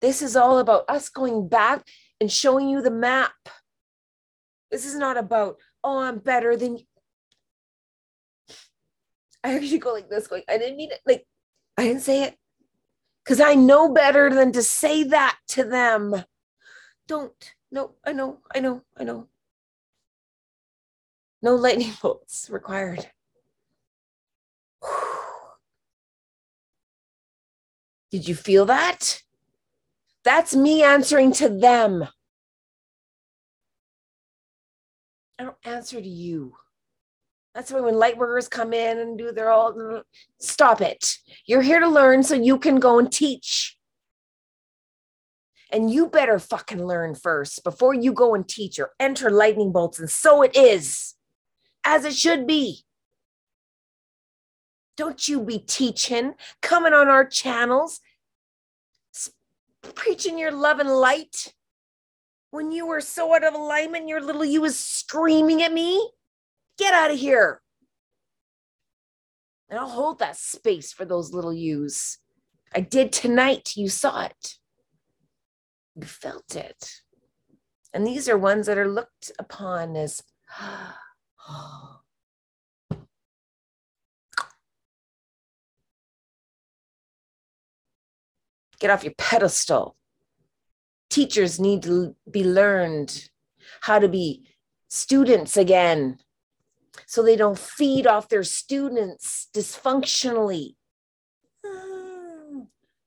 This 0.00 0.22
is 0.22 0.36
all 0.36 0.58
about 0.58 0.84
us 0.88 1.08
going 1.08 1.48
back 1.48 1.84
and 2.20 2.30
showing 2.30 2.68
you 2.68 2.82
the 2.82 2.90
map. 2.90 3.32
This 4.70 4.86
is 4.86 4.94
not 4.94 5.16
about, 5.16 5.56
oh, 5.82 5.98
I'm 5.98 6.18
better 6.18 6.56
than 6.56 6.78
you. 6.78 6.84
I 9.44 9.54
actually 9.54 9.78
go 9.78 9.92
like 9.92 10.08
this, 10.10 10.26
going, 10.26 10.42
I 10.48 10.58
didn't 10.58 10.76
mean 10.76 10.90
it. 10.90 11.00
Like, 11.06 11.26
I 11.76 11.84
didn't 11.84 12.02
say 12.02 12.24
it 12.24 12.36
because 13.24 13.40
I 13.40 13.54
know 13.54 13.92
better 13.92 14.34
than 14.34 14.52
to 14.52 14.62
say 14.62 15.04
that 15.04 15.38
to 15.48 15.64
them. 15.64 16.24
Don't. 17.06 17.54
No, 17.70 17.92
I 18.04 18.12
know, 18.12 18.38
I 18.54 18.60
know, 18.60 18.82
I 18.96 19.04
know. 19.04 19.28
No 21.42 21.54
lightning 21.54 21.92
bolts 22.02 22.48
required. 22.50 23.10
Did 28.10 28.26
you 28.26 28.34
feel 28.34 28.64
that? 28.66 29.22
That's 30.24 30.56
me 30.56 30.82
answering 30.82 31.32
to 31.32 31.48
them. 31.48 32.08
I 35.38 35.44
don't 35.44 35.56
answer 35.64 36.00
to 36.00 36.08
you. 36.08 36.54
That's 37.58 37.72
why 37.72 37.80
when 37.80 37.98
light 37.98 38.16
workers 38.16 38.46
come 38.46 38.72
in 38.72 39.00
and 39.00 39.18
do 39.18 39.32
their 39.32 39.50
all 39.50 40.04
stop 40.38 40.80
it. 40.80 41.16
You're 41.44 41.60
here 41.60 41.80
to 41.80 41.88
learn 41.88 42.22
so 42.22 42.36
you 42.36 42.56
can 42.56 42.78
go 42.78 43.00
and 43.00 43.10
teach. 43.10 43.76
And 45.72 45.90
you 45.92 46.06
better 46.06 46.38
fucking 46.38 46.86
learn 46.86 47.16
first 47.16 47.64
before 47.64 47.94
you 47.94 48.12
go 48.12 48.36
and 48.36 48.48
teach 48.48 48.78
or 48.78 48.92
enter 49.00 49.28
lightning 49.28 49.72
bolts. 49.72 49.98
And 49.98 50.08
so 50.08 50.42
it 50.42 50.54
is, 50.54 51.16
as 51.82 52.04
it 52.04 52.14
should 52.14 52.46
be. 52.46 52.84
Don't 54.96 55.26
you 55.26 55.40
be 55.40 55.58
teaching, 55.58 56.34
coming 56.62 56.92
on 56.92 57.08
our 57.08 57.24
channels, 57.24 57.98
preaching 59.96 60.38
your 60.38 60.52
love 60.52 60.78
and 60.78 60.90
light. 60.90 61.54
When 62.52 62.70
you 62.70 62.86
were 62.86 63.00
so 63.00 63.34
out 63.34 63.42
of 63.42 63.54
alignment, 63.54 64.06
your 64.06 64.20
little 64.20 64.44
you 64.44 64.60
was 64.60 64.78
screaming 64.78 65.60
at 65.60 65.72
me. 65.72 66.08
Get 66.78 66.94
out 66.94 67.10
of 67.10 67.18
here. 67.18 67.60
And 69.68 69.78
I'll 69.78 69.88
hold 69.88 70.20
that 70.20 70.36
space 70.36 70.92
for 70.92 71.04
those 71.04 71.34
little 71.34 71.52
yous. 71.52 72.18
I 72.74 72.80
did 72.80 73.12
tonight. 73.12 73.72
You 73.76 73.88
saw 73.88 74.24
it. 74.24 74.54
You 75.96 76.04
felt 76.06 76.56
it. 76.56 77.02
And 77.92 78.06
these 78.06 78.28
are 78.28 78.38
ones 78.38 78.66
that 78.66 78.78
are 78.78 78.88
looked 78.88 79.32
upon 79.38 79.96
as 79.96 80.22
get 88.78 88.90
off 88.90 89.02
your 89.02 89.14
pedestal. 89.18 89.96
Teachers 91.10 91.58
need 91.58 91.82
to 91.82 92.14
be 92.30 92.44
learned 92.44 93.30
how 93.80 93.98
to 93.98 94.08
be 94.08 94.46
students 94.88 95.56
again 95.56 96.18
so 97.06 97.22
they 97.22 97.36
don't 97.36 97.58
feed 97.58 98.06
off 98.06 98.28
their 98.28 98.44
students 98.44 99.48
dysfunctionally. 99.54 100.74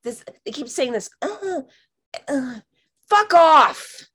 this 0.03 0.23
they 0.45 0.51
keep 0.51 0.69
saying 0.69 0.93
this. 0.93 1.09
Uh, 1.21 1.61
uh, 2.27 2.59
fuck 3.09 3.33
off. 3.33 4.07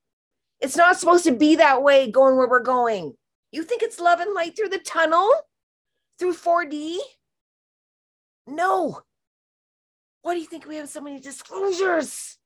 It's 0.61 0.77
not 0.77 0.99
supposed 0.99 1.25
to 1.25 1.33
be 1.33 1.57
that 1.57 1.83
way 1.83 2.11
going 2.11 2.37
where 2.37 2.49
we're 2.49 2.61
going. 2.61 3.15
You 3.53 3.63
think 3.63 3.83
it's 3.83 4.01
love 4.01 4.21
and 4.21 4.35
light 4.35 4.57
through 4.57 4.71
the 4.71 4.79
tunnel? 4.79 5.31
Through 6.19 6.35
4D? 6.35 6.97
No. 8.47 9.03
Why 10.23 10.35
do 10.35 10.41
you 10.41 10.47
think 10.47 10.67
we 10.67 10.77
have 10.77 10.89
so 10.89 11.01
many 11.01 11.21
disclosures? 11.21 12.39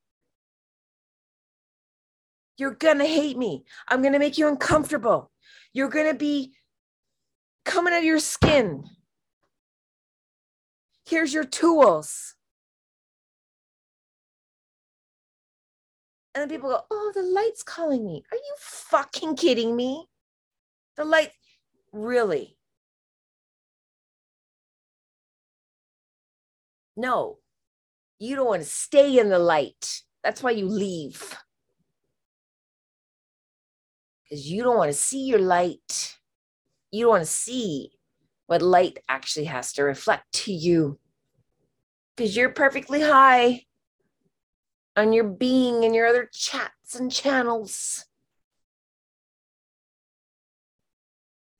You're 2.57 2.74
gonna 2.74 3.07
hate 3.07 3.39
me. 3.39 3.65
I'm 3.89 4.02
gonna 4.02 4.19
make 4.19 4.36
you 4.36 4.47
uncomfortable. 4.47 5.31
You're 5.73 5.89
gonna 5.89 6.15
be 6.15 6.52
coming 7.65 7.93
out 7.93 8.01
of 8.01 8.05
your 8.05 8.19
skin. 8.19 8.85
Here's 11.07 11.35
your 11.35 11.45
tools. 11.45 12.35
And 16.35 16.43
then 16.43 16.49
people 16.49 16.70
go, 16.70 16.81
Oh, 16.91 17.12
the 17.15 17.23
light's 17.23 17.62
calling 17.62 18.07
me. 18.07 18.23
Are 18.31 18.37
you 18.37 18.55
fucking 18.59 19.37
kidding 19.37 19.74
me? 19.74 20.07
The 20.97 21.05
light, 21.05 21.32
really? 21.93 22.57
No, 26.97 27.39
you 28.19 28.37
don't 28.37 28.47
want 28.47 28.62
to 28.62 28.69
stay 28.69 29.19
in 29.19 29.31
the 29.31 29.39
light. 29.39 30.03
That's 30.23 30.43
why 30.43 30.51
you 30.51 30.66
leave. 30.66 31.37
Because 34.23 34.49
you 34.49 34.62
don't 34.62 34.77
want 34.77 34.91
to 34.91 34.97
see 34.97 35.24
your 35.24 35.39
light 35.41 36.20
you 36.91 37.05
don't 37.05 37.11
want 37.11 37.23
to 37.23 37.31
see 37.31 37.93
what 38.47 38.62
light 38.62 38.99
actually 39.09 39.47
has 39.47 39.73
to 39.75 39.83
reflect 39.83 40.33
to 40.33 40.53
you 40.53 40.99
because 42.17 42.37
you're 42.37 42.51
perfectly 42.51 43.01
high 43.01 43.65
on 44.97 45.12
your 45.12 45.25
being 45.25 45.85
and 45.85 45.95
your 45.95 46.07
other 46.07 46.29
chats 46.33 46.95
and 46.99 47.11
channels. 47.12 48.05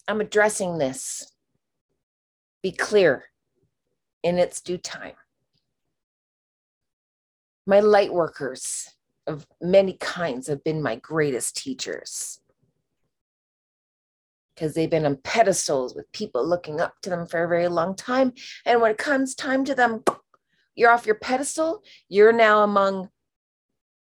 I'm 0.09 0.21
addressing 0.21 0.79
this. 0.79 1.33
Be 2.63 2.73
clear 2.73 3.25
in 4.23 4.39
its 4.39 4.61
due 4.61 4.79
time. 4.79 5.15
My 7.67 7.81
light 7.81 8.13
workers 8.13 8.91
of 9.27 9.47
many 9.63 9.93
kinds 9.95 10.49
have 10.49 10.65
been 10.65 10.83
my 10.83 10.97
greatest 10.97 11.57
teachers 11.57 12.41
because 14.61 14.75
they've 14.75 14.91
been 14.91 15.07
on 15.07 15.17
pedestals 15.17 15.95
with 15.95 16.13
people 16.13 16.47
looking 16.47 16.83
up 16.83 16.93
to 17.01 17.09
them 17.09 17.27
for 17.27 17.45
a 17.45 17.49
very 17.49 17.67
long 17.69 17.97
time. 17.97 18.31
And 18.67 18.83
when 18.83 18.91
it 18.91 18.99
comes 18.99 19.35
time 19.35 19.65
to 19.65 19.75
them, 19.75 20.05
you're 20.75 20.91
off 20.91 21.07
your 21.07 21.15
pedestal. 21.15 21.83
You're 22.11 22.33
now 22.33 22.63
among 22.63 23.09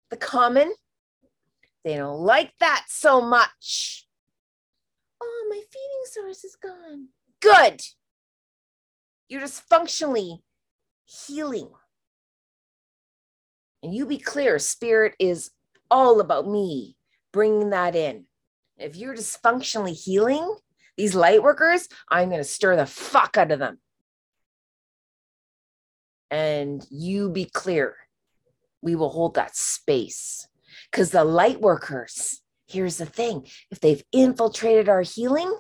the 0.09 0.16
common. 0.16 0.73
They 1.85 1.97
don't 1.99 2.20
like 2.20 2.55
that 2.61 2.87
so 2.89 3.20
much. 3.20 4.07
Oh, 5.23 5.47
my 5.51 5.57
feeding 5.57 6.05
source 6.07 6.43
is 6.43 6.57
gone. 6.57 7.09
Good. 7.43 7.83
You're 9.28 9.43
just 9.43 9.61
functionally 9.69 10.43
healing. 11.05 11.69
And 13.83 13.95
you 13.95 14.07
be 14.07 14.19
clear, 14.19 14.59
spirit 14.59 15.15
is 15.20 15.51
all 15.91 16.20
about 16.20 16.49
me 16.49 16.97
bringing 17.31 17.70
that 17.70 17.95
in. 17.95 18.24
If 18.78 18.97
you're 18.97 19.15
dysfunctionally 19.15 19.93
healing 19.93 20.55
these 20.97 21.15
light 21.15 21.43
workers, 21.43 21.89
I'm 22.09 22.28
going 22.28 22.40
to 22.40 22.44
stir 22.44 22.77
the 22.77 22.86
fuck 22.86 23.36
out 23.36 23.51
of 23.51 23.59
them. 23.59 23.78
And 26.31 26.86
you 26.90 27.31
be 27.31 27.44
clear. 27.44 27.97
We 28.82 28.94
will 28.94 29.11
hold 29.11 29.35
that 29.35 29.57
space 29.57 30.48
because 30.90 31.11
the 31.11 31.24
light 31.24 31.61
workers, 31.61 32.43
here's 32.66 32.98
the 32.98 33.07
thing 33.07 33.47
if 33.70 33.81
they've 33.81 34.03
infiltrated 34.12 34.89
our 34.89 35.03
healing, 35.03 35.53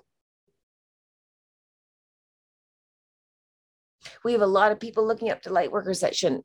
we 4.24 4.32
have 4.32 4.42
a 4.42 4.46
lot 4.46 4.72
of 4.72 4.80
people 4.80 5.06
looking 5.06 5.30
up 5.30 5.42
to 5.42 5.52
light 5.52 5.72
workers 5.72 6.00
that 6.00 6.14
shouldn't. 6.14 6.44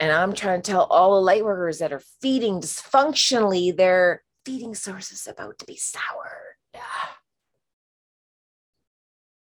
And 0.00 0.12
I'm 0.12 0.32
trying 0.32 0.62
to 0.62 0.70
tell 0.70 0.84
all 0.84 1.16
the 1.16 1.22
light 1.22 1.44
workers 1.44 1.78
that 1.78 1.92
are 1.92 2.02
feeding 2.20 2.60
dysfunctionally, 2.60 3.76
their 3.76 4.22
feeding 4.44 4.74
source 4.74 5.10
is 5.10 5.26
about 5.26 5.58
to 5.58 5.66
be 5.66 5.76
soured. 5.76 6.48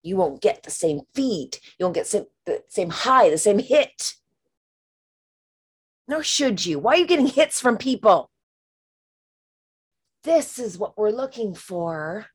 You 0.02 0.16
won't 0.16 0.40
get 0.40 0.62
the 0.62 0.70
same 0.70 1.00
feed. 1.14 1.58
You 1.78 1.86
won't 1.86 1.96
get 1.96 2.06
the 2.46 2.62
same 2.68 2.90
high, 2.90 3.28
the 3.28 3.38
same 3.38 3.58
hit. 3.58 4.14
Nor 6.06 6.22
should 6.22 6.64
you. 6.64 6.78
Why 6.78 6.94
are 6.94 6.98
you 6.98 7.06
getting 7.08 7.26
hits 7.26 7.60
from 7.60 7.76
people? 7.76 8.30
This 10.22 10.60
is 10.60 10.78
what 10.78 10.96
we're 10.96 11.10
looking 11.10 11.54
for. 11.54 12.26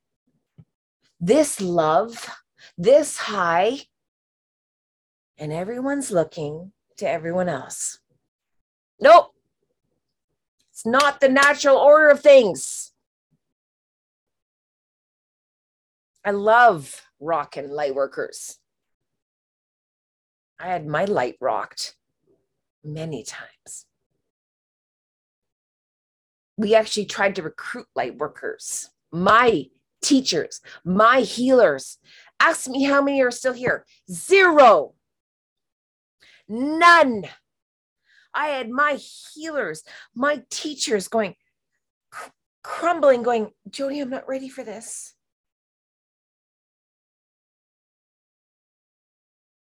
This 1.18 1.62
love, 1.62 2.30
this 2.78 3.18
high, 3.18 3.80
and 5.38 5.54
everyone's 5.54 6.12
looking 6.12 6.74
to 6.98 7.10
everyone 7.10 7.48
else. 7.48 8.01
Nope. 9.02 9.34
It's 10.72 10.86
not 10.86 11.20
the 11.20 11.30
natural 11.30 11.78
order 11.78 12.10
of 12.10 12.22
things. 12.22 12.94
I 16.24 16.32
love 16.32 17.02
rocking 17.20 17.70
light 17.72 17.96
workers. 17.96 18.60
I 20.60 20.68
had 20.68 20.86
my 20.86 21.06
light 21.06 21.36
rocked 21.42 21.96
many 22.84 23.24
times. 23.24 23.88
We 26.58 26.76
actually 26.76 27.06
tried 27.06 27.36
to 27.36 27.42
recruit 27.42 27.88
light 27.96 28.18
workers, 28.18 28.92
my 29.12 29.66
teachers, 30.04 30.62
my 30.86 31.22
healers. 31.22 31.98
Ask 32.40 32.70
me 32.70 32.84
how 32.84 33.02
many 33.02 33.22
are 33.24 33.32
still 33.32 33.54
here. 33.54 33.86
Zero. 34.12 34.94
None. 36.48 37.24
I 38.34 38.48
had 38.48 38.70
my 38.70 38.94
healers, 39.34 39.84
my 40.16 40.44
teachers 40.50 41.08
going 41.08 41.36
cr- 42.12 42.30
crumbling, 42.64 43.24
going, 43.24 43.52
Jody, 43.70 44.00
I'm 44.00 44.10
not 44.10 44.28
ready 44.28 44.50
for 44.50 44.64
this. 44.64 45.14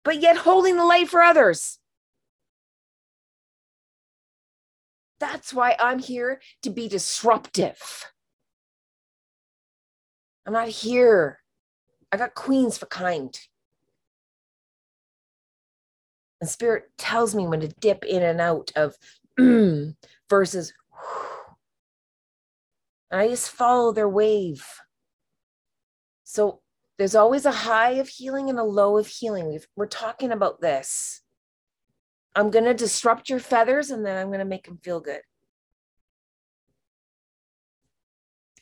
But 0.05 0.21
yet 0.21 0.39
holding 0.39 0.77
the 0.77 0.85
light 0.85 1.09
for 1.09 1.23
others. 1.23 1.79
That's 5.21 5.53
why 5.53 5.77
I'm 5.79 5.99
here 5.99 6.41
to 6.63 6.71
be 6.71 6.89
disruptive. 6.89 8.07
I'm 10.47 10.53
not 10.53 10.69
here. 10.69 11.41
I 12.11 12.17
got 12.17 12.35
queens 12.35 12.79
for 12.79 12.87
kind. 12.87 13.39
And 16.41 16.49
spirit 16.49 16.91
tells 16.97 17.35
me 17.35 17.47
when 17.47 17.61
to 17.61 17.69
dip 17.69 18.05
in 18.05 18.23
and 18.23 18.41
out 18.41 18.71
of 18.77 18.97
versus 20.31 20.73
I 23.11 23.29
just 23.29 23.51
follow 23.51 23.93
their 23.93 24.09
wave. 24.09 24.65
So 26.25 26.61
there's 26.99 27.15
always 27.15 27.47
a 27.47 27.51
high 27.51 27.93
of 27.93 28.09
healing 28.09 28.51
and 28.51 28.59
a 28.59 28.65
low 28.65 28.99
of 28.99 29.07
healing. 29.07 29.49
We've, 29.49 29.67
we're 29.77 29.87
talking 29.87 30.31
about 30.31 30.61
this. 30.61 31.23
I'm 32.35 32.51
going 32.51 32.67
to 32.67 32.75
disrupt 32.75 33.31
your 33.31 33.41
feathers 33.41 33.91
and 33.91 34.05
then 34.05 34.17
I'm 34.17 34.29
going 34.29 34.39
to 34.41 34.45
make 34.45 34.67
them 34.67 34.79
feel 34.83 35.01
good. 35.01 35.23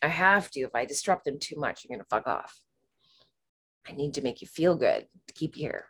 I 0.00 0.08
have 0.08 0.50
to. 0.52 0.60
If 0.60 0.74
I 0.74 0.84
disrupt 0.84 1.24
them 1.24 1.38
too 1.38 1.56
much, 1.56 1.84
you're 1.84 1.96
going 1.96 2.04
to 2.04 2.08
fuck 2.08 2.26
off. 2.26 2.60
I 3.88 3.92
need 3.92 4.14
to 4.14 4.22
make 4.22 4.40
you 4.40 4.46
feel 4.46 4.76
good 4.76 5.06
to 5.26 5.34
keep 5.34 5.56
you 5.56 5.64
here 5.64 5.86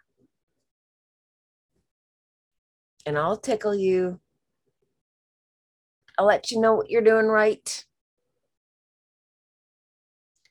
and 3.07 3.17
I'll 3.17 3.37
tickle 3.37 3.75
you. 3.75 4.21
I'll 6.19 6.27
let 6.27 6.51
you 6.51 6.61
know 6.61 6.75
what 6.75 6.91
you're 6.91 7.03
doing 7.03 7.27
right. 7.27 7.85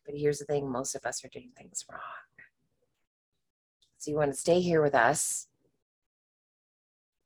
But 0.05 0.15
here's 0.15 0.39
the 0.39 0.45
thing 0.45 0.71
most 0.71 0.95
of 0.95 1.05
us 1.05 1.23
are 1.25 1.29
doing 1.29 1.51
things 1.55 1.83
wrong. 1.91 1.99
So 3.97 4.11
you 4.11 4.17
want 4.17 4.31
to 4.31 4.39
stay 4.39 4.61
here 4.61 4.81
with 4.81 4.95
us. 4.95 5.47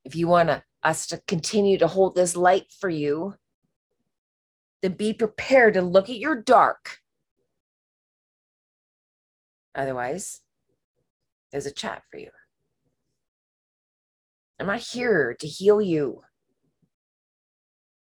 If 0.03 0.15
you 0.15 0.27
want 0.27 0.63
us 0.81 1.07
to 1.07 1.21
continue 1.27 1.77
to 1.77 1.87
hold 1.87 2.15
this 2.15 2.35
light 2.35 2.71
for 2.71 2.89
you, 2.89 3.35
then 4.81 4.93
be 4.93 5.13
prepared 5.13 5.73
to 5.75 5.81
look 5.81 6.09
at 6.09 6.17
your 6.17 6.41
dark. 6.41 6.99
Otherwise, 9.75 10.41
there's 11.51 11.65
a 11.65 11.71
chat 11.71 12.03
for 12.09 12.17
you. 12.17 12.29
I'm 14.59 14.67
not 14.67 14.81
here 14.81 15.35
to 15.39 15.47
heal 15.47 15.81
you. 15.81 16.21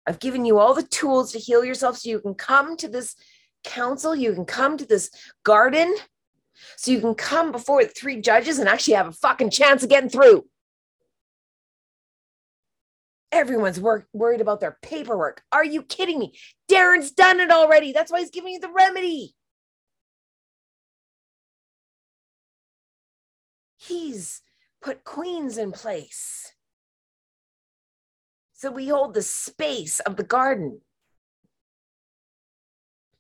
I've 0.07 0.19
given 0.19 0.45
you 0.45 0.59
all 0.59 0.75
the 0.75 0.83
tools 0.83 1.33
to 1.33 1.39
heal 1.39 1.65
yourself 1.65 1.97
so 1.97 2.11
you 2.11 2.21
can 2.21 2.35
come 2.35 2.77
to 2.77 2.89
this 2.89 3.17
council, 3.65 4.15
you 4.15 4.35
can 4.35 4.45
come 4.45 4.77
to 4.77 4.85
this 4.85 5.11
garden, 5.45 5.95
so 6.77 6.91
you 6.91 7.01
can 7.01 7.15
come 7.15 7.51
before 7.51 7.83
the 7.83 7.89
three 7.89 8.21
judges 8.21 8.59
and 8.59 8.69
actually 8.69 8.95
have 8.95 9.09
a 9.09 9.13
fucking 9.13 9.51
chance 9.51 9.83
of 9.83 9.89
getting 9.89 10.11
through. 10.11 10.45
Everyone's 13.33 13.81
wor- 13.81 14.07
worried 14.13 14.43
about 14.43 14.61
their 14.61 14.79
paperwork. 14.83 15.43
Are 15.51 15.65
you 15.65 15.83
kidding 15.83 16.19
me? 16.19 16.39
Darren's 16.71 17.11
done 17.11 17.41
it 17.41 17.51
already. 17.51 17.93
That's 17.93 18.13
why 18.13 18.21
he's 18.21 18.31
giving 18.31 18.53
you 18.53 18.61
the 18.61 18.71
remedy. 18.71 19.35
He's 23.79 24.41
put 24.85 25.03
queens 25.03 25.57
in 25.57 25.73
place. 25.73 26.53
So 28.53 28.71
we 28.71 28.89
hold 28.89 29.15
the 29.15 29.23
space 29.23 29.99
of 30.01 30.17
the 30.17 30.23
garden. 30.23 30.83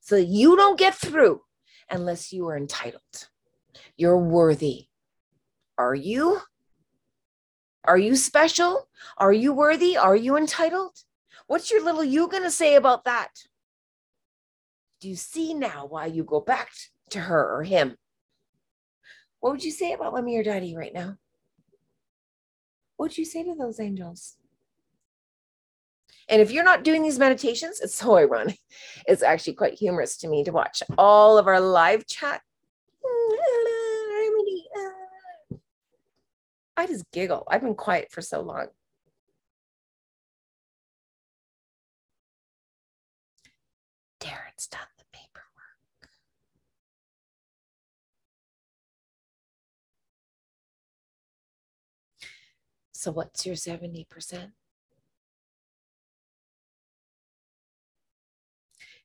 So 0.00 0.16
you 0.16 0.56
don't 0.56 0.78
get 0.78 0.94
through 0.94 1.40
unless 1.90 2.34
you 2.34 2.46
are 2.48 2.56
entitled. 2.56 3.28
You're 3.96 4.18
worthy. 4.18 4.88
Are 5.78 5.94
you? 5.94 6.42
Are 7.84 7.98
you 7.98 8.14
special? 8.14 8.88
Are 9.16 9.32
you 9.32 9.54
worthy? 9.54 9.96
Are 9.96 10.16
you 10.16 10.36
entitled? 10.36 10.98
What's 11.46 11.70
your 11.70 11.82
little 11.82 12.04
you 12.04 12.28
going 12.28 12.42
to 12.42 12.50
say 12.50 12.74
about 12.74 13.04
that? 13.06 13.30
Do 15.00 15.08
you 15.08 15.16
see 15.16 15.54
now 15.54 15.86
why 15.86 16.06
you 16.06 16.24
go 16.24 16.40
back 16.40 16.70
to 17.10 17.20
her 17.20 17.56
or 17.56 17.62
him? 17.62 17.96
What 19.40 19.52
would 19.52 19.64
you 19.64 19.70
say 19.70 19.92
about 19.92 20.12
mommy 20.12 20.36
or 20.36 20.42
daddy 20.42 20.76
right 20.76 20.92
now? 20.92 21.16
What'd 22.96 23.18
you 23.18 23.24
say 23.24 23.42
to 23.44 23.54
those 23.54 23.80
angels? 23.80 24.36
And 26.28 26.40
if 26.40 26.50
you're 26.50 26.64
not 26.64 26.84
doing 26.84 27.02
these 27.02 27.18
meditations, 27.18 27.80
it's 27.80 27.94
so 27.94 28.16
ironic. 28.16 28.58
It's 29.06 29.22
actually 29.22 29.54
quite 29.54 29.74
humorous 29.74 30.16
to 30.18 30.28
me 30.28 30.44
to 30.44 30.52
watch 30.52 30.82
all 30.96 31.36
of 31.36 31.46
our 31.46 31.60
live 31.60 32.06
chat. 32.06 32.40
I 36.76 36.86
just 36.86 37.10
giggle. 37.12 37.46
I've 37.48 37.60
been 37.60 37.74
quiet 37.74 38.10
for 38.10 38.20
so 38.22 38.40
long. 38.40 38.66
Darren's 44.20 44.66
done 44.66 44.80
So 53.04 53.12
what's 53.12 53.44
your 53.44 53.54
70%? 53.54 54.52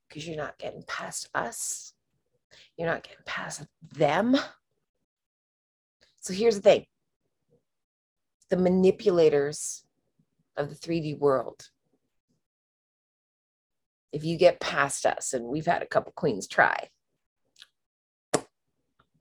because 0.07 0.25
you're 0.25 0.37
not 0.37 0.57
getting 0.57 0.83
past 0.83 1.29
us. 1.35 1.93
You're 2.77 2.87
not 2.87 3.03
getting 3.03 3.19
past 3.25 3.65
them. 3.93 4.37
So 6.21 6.33
here's 6.33 6.55
the 6.55 6.61
thing 6.61 6.85
the 8.49 8.55
manipulators 8.55 9.83
of 10.55 10.69
the 10.69 10.75
3D 10.75 11.19
world. 11.19 11.69
If 14.13 14.23
you 14.23 14.37
get 14.37 14.61
past 14.61 15.05
us, 15.05 15.33
and 15.33 15.45
we've 15.45 15.65
had 15.65 15.83
a 15.83 15.87
couple 15.87 16.13
queens 16.15 16.47
try, 16.47 16.87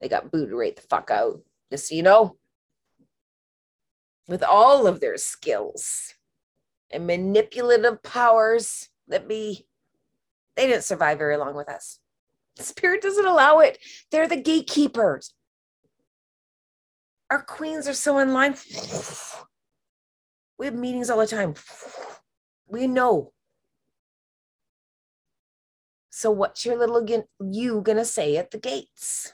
they 0.01 0.09
got 0.09 0.31
booted 0.31 0.55
right 0.55 0.77
the 0.77 0.83
fuck 0.83 1.11
out, 1.11 1.41
just 1.73 1.89
so 1.89 1.97
you 1.97 2.05
know. 2.05 2.37
With 4.29 4.43
all 4.43 4.87
of 4.87 5.01
their 5.01 5.17
skills 5.17 6.15
and 6.91 7.07
manipulative 7.07 8.03
powers 8.03 8.91
that 9.09 9.27
be, 9.27 9.67
they 10.55 10.67
didn't 10.67 10.85
survive 10.85 11.19
very 11.19 11.37
long 11.37 11.57
with 11.57 11.69
us. 11.69 11.99
Spirit 12.59 13.03
doesn't 13.03 13.27
allow 13.27 13.61
it. 13.61 13.79
They're 14.11 14.29
the 14.29 14.41
gatekeepers. 14.41 15.33
Our 17.31 17.43
queens 17.43 17.89
are 17.89 17.95
so 17.95 18.19
in 18.19 18.33
line. 18.33 18.55
We 20.59 20.67
have 20.67 20.75
meetings 20.75 21.09
all 21.09 21.19
the 21.19 21.27
time. 21.27 21.55
We 22.67 22.87
know. 22.87 23.33
So 26.11 26.31
what's 26.31 26.67
your 26.67 26.77
little 26.77 27.07
you 27.41 27.81
gonna 27.81 28.05
say 28.05 28.37
at 28.37 28.51
the 28.51 28.59
gates? 28.59 29.33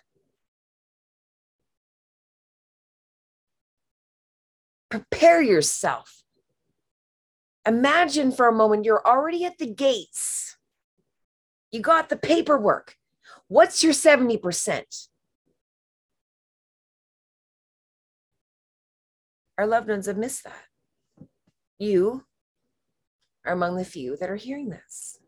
Prepare 4.95 5.43
yourself. 5.43 6.23
Imagine 7.67 8.31
for 8.31 8.47
a 8.47 8.53
moment 8.53 8.85
you're 8.85 9.05
already 9.05 9.45
at 9.45 9.59
the 9.59 9.67
gates. 9.67 10.57
You 11.73 11.81
got 11.81 12.11
the 12.11 12.17
paperwork. 12.17 12.97
What's 13.49 13.83
your 13.83 13.93
70%? 13.93 15.09
Our 19.59 19.67
loved 19.67 19.89
ones 19.89 20.07
have 20.07 20.17
missed 20.17 20.45
that. 20.45 20.63
You 21.81 22.27
are 23.45 23.53
among 23.53 23.75
the 23.75 23.85
few 23.85 24.17
that 24.19 24.31
are 24.31 24.37
hearing 24.37 24.69
this. 24.69 25.19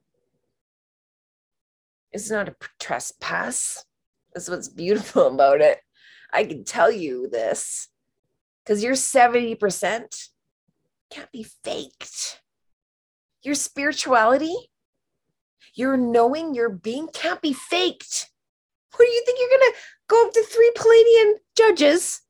It's 2.12 2.30
not 2.30 2.48
a 2.48 2.54
trespass. 2.78 3.84
That's 4.32 4.48
what's 4.48 4.68
beautiful 4.68 5.26
about 5.34 5.60
it. 5.60 5.80
I 6.32 6.44
can 6.44 6.62
tell 6.62 6.92
you 6.92 7.28
this 7.28 7.88
because 8.66 8.82
your 8.82 8.94
70% 8.94 10.28
can't 11.10 11.30
be 11.30 11.44
faked. 11.44 12.40
Your 13.42 13.54
spirituality, 13.54 14.54
your 15.74 15.96
knowing, 15.96 16.54
your 16.54 16.68
being 16.68 17.08
can't 17.12 17.40
be 17.40 17.52
faked. 17.52 18.30
What 18.96 19.04
do 19.04 19.10
you 19.10 19.22
think 19.24 19.38
you're 19.38 19.58
going 19.58 19.72
to 19.72 19.78
go 20.08 20.26
up 20.26 20.32
to 20.32 20.42
three 20.42 20.72
Pleiadian 20.76 21.34
judges 21.56 22.22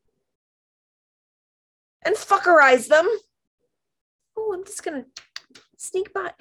and 2.05 2.17
fuckerize 2.17 2.89
them? 2.89 3.09
Oh, 4.37 4.53
I'm 4.53 4.65
just 4.65 4.85
going 4.85 5.05
to 5.05 5.61
sneak 5.79 6.13
by. 6.13 6.33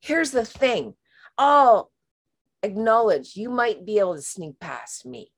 Here's 0.00 0.30
the 0.30 0.44
thing 0.44 0.94
I'll 1.36 1.90
acknowledge 2.62 3.34
you 3.34 3.50
might 3.50 3.84
be 3.84 3.98
able 3.98 4.14
to 4.14 4.22
sneak 4.22 4.60
past 4.60 5.04
me. 5.06 5.32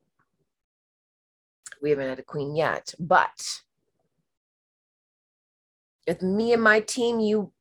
We 1.84 1.90
haven't 1.90 2.08
had 2.08 2.18
a 2.18 2.22
queen 2.22 2.56
yet, 2.56 2.94
but 2.98 3.60
with 6.06 6.22
me 6.22 6.54
and 6.54 6.62
my 6.62 6.80
team, 6.80 7.20
you 7.20 7.52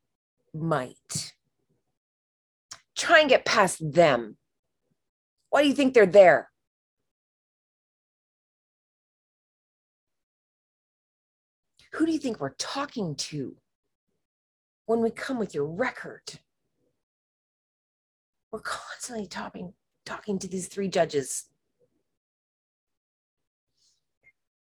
might. 0.54 1.34
Try 2.96 3.20
and 3.20 3.28
get 3.28 3.44
past 3.44 3.92
them. 3.92 4.38
Why 5.50 5.60
do 5.60 5.68
you 5.68 5.74
think 5.74 5.92
they're 5.92 6.06
there? 6.06 6.48
Who 11.92 12.06
do 12.06 12.12
you 12.12 12.18
think 12.18 12.40
we're 12.40 12.54
talking 12.54 13.16
to 13.16 13.56
when 14.86 15.02
we 15.02 15.10
come 15.10 15.38
with 15.38 15.54
your 15.54 15.66
record? 15.66 16.40
We're 18.50 18.60
constantly 18.60 19.26
talking, 19.26 19.74
talking 20.06 20.38
to 20.38 20.48
these 20.48 20.68
three 20.68 20.88
judges. 20.88 21.44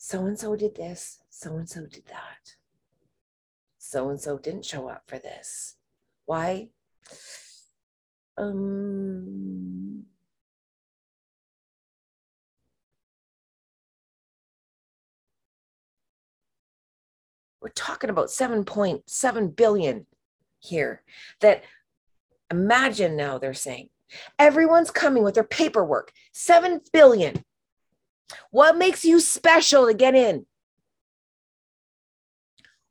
So 0.09 0.24
and 0.24 0.39
so 0.39 0.56
did 0.56 0.74
this, 0.74 1.18
so 1.28 1.59
and 1.59 1.68
so 1.68 1.82
did 1.85 2.06
that. 2.06 2.55
So 3.76 4.09
and 4.09 4.18
so 4.18 4.39
didn't 4.39 4.64
show 4.64 4.89
up 4.89 5.02
for 5.06 5.18
this. 5.18 5.74
Why? 6.24 6.70
Um, 8.39 10.05
we're 17.60 17.68
talking 17.68 18.09
about 18.09 18.28
7.7 18.28 19.56
billion 19.56 20.06
here 20.59 21.02
that 21.40 21.64
imagine 22.51 23.14
now 23.14 23.36
they're 23.36 23.52
saying 23.52 23.90
everyone's 24.39 24.90
coming 24.90 25.22
with 25.22 25.35
their 25.35 25.44
paperwork 25.44 26.12
7 26.32 26.80
billion 26.94 27.44
what 28.50 28.76
makes 28.76 29.05
you 29.05 29.20
special 29.20 29.86
to 29.86 29.94
get 29.94 30.14
in 30.14 30.46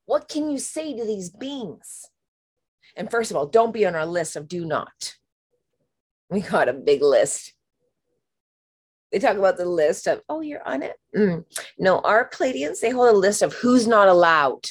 what 0.05 0.27
can 0.30 0.49
you 0.49 0.57
say 0.57 0.95
to 0.95 1.05
these 1.05 1.30
beings 1.30 2.05
and 2.95 3.11
first 3.11 3.31
of 3.31 3.38
all 3.38 3.45
don't 3.45 3.73
be 3.73 3.85
on 3.85 3.95
our 3.95 4.05
list 4.05 4.35
of 4.35 4.47
do 4.47 4.65
not 4.65 5.15
we 6.30 6.41
got 6.41 6.69
a 6.69 6.73
big 6.73 7.01
list 7.01 7.53
they 9.11 9.19
talk 9.19 9.38
about 9.38 9.57
the 9.57 9.65
list 9.65 10.07
of, 10.07 10.22
oh, 10.27 10.41
you're 10.41 10.68
on 10.68 10.84
it. 10.84 10.97
Mm. 11.15 11.45
No, 11.80 11.99
our 11.99 12.30
Pleiadians, 12.30 12.81
they 12.81 12.89
hold 12.89 13.09
a 13.09 13.18
list 13.18 13.41
of 13.41 13.53
who's 13.53 13.88
not 13.88 14.09
allowed. 14.09 14.65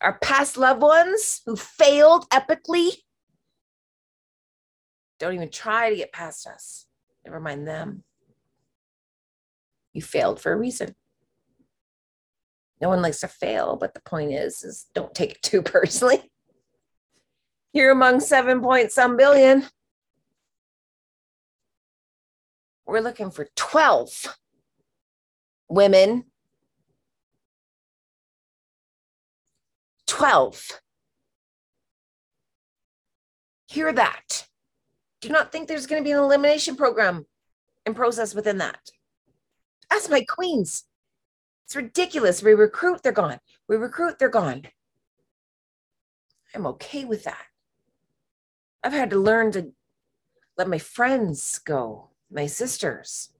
Our 0.00 0.18
past 0.18 0.56
loved 0.56 0.82
ones 0.82 1.42
who 1.46 1.56
failed 1.56 2.28
epically 2.30 2.90
don't 5.18 5.34
even 5.34 5.50
try 5.50 5.90
to 5.90 5.96
get 5.96 6.12
past 6.12 6.46
us. 6.46 6.86
Never 7.24 7.40
mind 7.40 7.66
them. 7.66 8.04
You 9.98 10.02
failed 10.02 10.40
for 10.40 10.52
a 10.52 10.56
reason. 10.56 10.94
No 12.80 12.88
one 12.88 13.02
likes 13.02 13.18
to 13.22 13.26
fail, 13.26 13.74
but 13.74 13.94
the 13.94 14.00
point 14.00 14.30
is, 14.30 14.62
is 14.62 14.86
don't 14.94 15.12
take 15.12 15.32
it 15.32 15.42
too 15.42 15.60
personally. 15.74 16.30
You're 17.72 17.90
among 17.90 18.20
seven 18.20 18.60
point 18.60 18.92
some 18.92 19.16
billion. 19.16 19.66
we're 22.86 23.00
looking 23.00 23.32
for 23.32 23.48
12 23.56 24.36
women. 25.68 26.26
12. 30.06 30.80
Hear 33.66 33.92
that. 33.92 34.46
Do 35.20 35.28
not 35.30 35.50
think 35.50 35.66
there's 35.66 35.86
going 35.88 36.00
to 36.00 36.06
be 36.06 36.12
an 36.12 36.18
elimination 36.18 36.76
program 36.76 37.26
and 37.88 37.96
process 37.96 38.34
within 38.34 38.58
that. 38.58 38.78
Ask 39.90 40.10
my 40.10 40.22
queens. 40.22 40.84
It's 41.66 41.76
ridiculous. 41.76 42.42
We 42.42 42.52
recruit, 42.52 43.02
they're 43.02 43.12
gone. 43.12 43.38
We 43.68 43.76
recruit, 43.76 44.18
they're 44.18 44.28
gone. 44.28 44.62
I'm 46.54 46.66
okay 46.66 47.04
with 47.04 47.24
that. 47.24 47.44
I've 48.82 48.92
had 48.92 49.10
to 49.10 49.18
learn 49.18 49.52
to 49.52 49.72
let 50.56 50.68
my 50.68 50.78
friends 50.78 51.60
go 51.64 52.10
my 52.30 52.46
sisters 52.46 53.30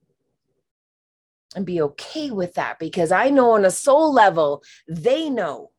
and 1.57 1.65
be 1.65 1.81
okay 1.81 2.31
with 2.31 2.55
that 2.55 2.79
because 2.79 3.11
I 3.11 3.31
know 3.31 3.53
on 3.53 3.65
a 3.65 3.71
soul 3.71 4.13
level, 4.13 4.63
they 4.87 5.31
know 5.31 5.71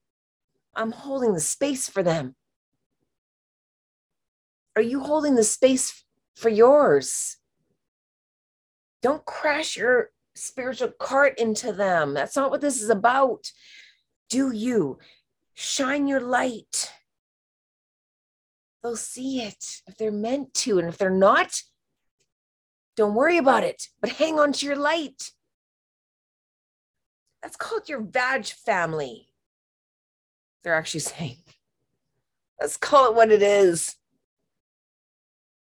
I'm 0.76 0.92
holding 0.92 1.34
the 1.34 1.40
space 1.40 1.88
for 1.88 2.04
them. 2.04 2.36
Are 4.76 4.82
you 4.82 5.02
holding 5.02 5.36
the 5.36 5.44
space 5.44 6.04
for 6.36 6.50
yours? 6.50 7.38
Don't 9.02 9.26
crash 9.26 9.78
your 9.78 10.12
spiritual 10.40 10.92
cart 11.00 11.38
into 11.38 11.72
them. 11.72 12.14
That's 12.14 12.36
not 12.36 12.52
what 12.52 12.62
this 12.62 12.82
is 12.82 12.90
about. 12.90 13.52
Do 14.30 14.52
you 14.52 15.00
shine 15.54 16.08
your 16.08 16.22
light? 16.22 16.92
They'll 18.82 18.96
see 18.96 19.42
it 19.42 19.82
if 19.88 19.98
they're 19.98 20.12
meant 20.12 20.54
to. 20.56 20.80
And 20.80 20.88
if 20.88 20.98
they're 20.98 21.10
not, 21.10 21.62
don't 22.96 23.16
worry 23.16 23.38
about 23.38 23.64
it, 23.64 23.88
but 24.02 24.12
hang 24.12 24.40
on 24.40 24.54
to 24.54 24.66
your 24.66 24.76
light. 24.76 25.32
That's 27.42 27.56
called 27.56 27.88
your 27.88 28.02
vag 28.02 28.46
family. 28.46 29.28
They're 30.64 30.76
actually 30.76 31.00
saying, 31.02 31.38
let's 32.60 32.78
call 32.78 33.10
it 33.10 33.16
what 33.16 33.32
it 33.32 33.42
is. 33.42 33.96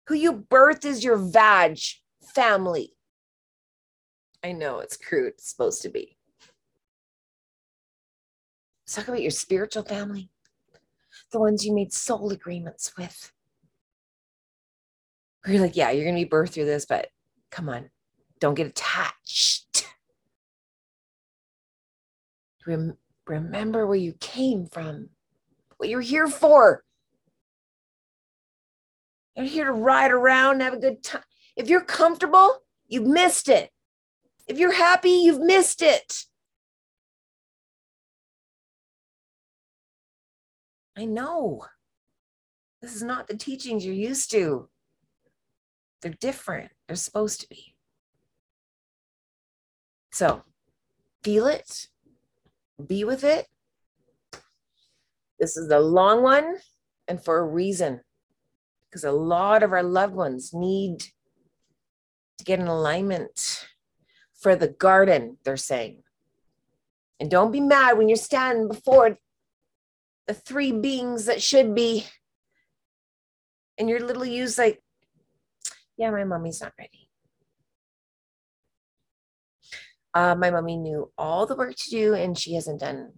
Who 0.08 0.14
you 0.14 0.32
birth 0.32 0.84
is 0.84 1.04
your 1.04 1.16
vag 1.16 1.78
family. 2.34 2.94
I 4.44 4.52
know 4.52 4.78
it's 4.78 4.96
crude, 4.96 5.34
it's 5.34 5.50
supposed 5.50 5.82
to 5.82 5.88
be. 5.88 6.16
Let's 8.84 8.94
talk 8.94 9.08
about 9.08 9.22
your 9.22 9.30
spiritual 9.30 9.82
family. 9.82 10.30
the 11.32 11.40
ones 11.40 11.64
you 11.64 11.74
made 11.74 11.92
soul 11.92 12.30
agreements 12.30 12.92
with. 12.96 13.32
Where 15.44 15.54
you're 15.54 15.62
like, 15.62 15.76
yeah, 15.76 15.90
you're 15.90 16.04
going 16.04 16.16
to 16.16 16.24
be 16.24 16.30
birthed 16.30 16.50
through 16.50 16.64
this, 16.66 16.86
but 16.86 17.08
come 17.50 17.68
on, 17.68 17.90
don't 18.40 18.54
get 18.54 18.66
attached. 18.66 19.86
Rem- 22.66 22.96
remember 23.26 23.86
where 23.86 23.96
you 23.96 24.14
came 24.20 24.66
from, 24.66 25.10
what 25.76 25.88
you're 25.88 26.00
here 26.00 26.28
for. 26.28 26.84
You're 29.36 29.46
here 29.46 29.64
to 29.66 29.72
ride 29.72 30.10
around 30.10 30.54
and 30.54 30.62
have 30.62 30.74
a 30.74 30.78
good 30.78 31.02
time. 31.02 31.22
If 31.56 31.68
you're 31.68 31.84
comfortable, 31.84 32.62
you've 32.88 33.06
missed 33.06 33.48
it. 33.48 33.70
If 34.48 34.58
you're 34.58 34.72
happy, 34.72 35.10
you've 35.10 35.40
missed 35.40 35.82
it. 35.82 36.24
I 40.96 41.04
know. 41.04 41.66
This 42.80 42.94
is 42.94 43.02
not 43.02 43.28
the 43.28 43.36
teachings 43.36 43.84
you're 43.84 43.94
used 43.94 44.30
to. 44.30 44.68
They're 46.00 46.14
different. 46.18 46.72
They're 46.86 46.96
supposed 46.96 47.40
to 47.42 47.48
be. 47.48 47.74
So 50.12 50.42
feel 51.22 51.46
it, 51.46 51.88
be 52.84 53.04
with 53.04 53.24
it. 53.24 53.46
This 55.38 55.56
is 55.56 55.70
a 55.70 55.78
long 55.78 56.22
one 56.22 56.56
and 57.06 57.22
for 57.22 57.38
a 57.38 57.46
reason, 57.46 58.00
because 58.88 59.04
a 59.04 59.12
lot 59.12 59.62
of 59.62 59.72
our 59.72 59.82
loved 59.82 60.14
ones 60.14 60.52
need 60.54 61.00
to 62.38 62.44
get 62.44 62.58
in 62.58 62.66
alignment 62.66 63.66
for 64.38 64.54
the 64.56 64.68
garden, 64.68 65.36
they're 65.44 65.56
saying. 65.56 66.02
And 67.20 67.30
don't 67.30 67.50
be 67.50 67.60
mad 67.60 67.98
when 67.98 68.08
you're 68.08 68.16
standing 68.16 68.68
before 68.68 69.18
the 70.26 70.34
three 70.34 70.72
beings 70.72 71.26
that 71.26 71.42
should 71.42 71.74
be. 71.74 72.06
And 73.76 73.88
your 73.88 74.00
little 74.00 74.24
you's 74.24 74.58
like, 74.58 74.82
yeah, 75.96 76.10
my 76.10 76.24
mommy's 76.24 76.60
not 76.60 76.72
ready. 76.78 77.08
Uh, 80.14 80.34
my 80.36 80.50
mommy 80.50 80.76
knew 80.76 81.10
all 81.18 81.46
the 81.46 81.56
work 81.56 81.74
to 81.76 81.90
do, 81.90 82.14
and 82.14 82.38
she 82.38 82.54
hasn't 82.54 82.80
done 82.80 83.12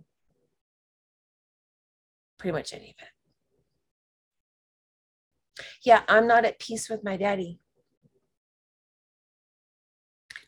pretty 2.38 2.52
much 2.52 2.72
any 2.72 2.94
of 2.98 3.04
it. 5.58 5.64
Yeah, 5.82 6.02
I'm 6.08 6.26
not 6.26 6.44
at 6.44 6.58
peace 6.58 6.88
with 6.88 7.04
my 7.04 7.16
daddy. 7.16 7.58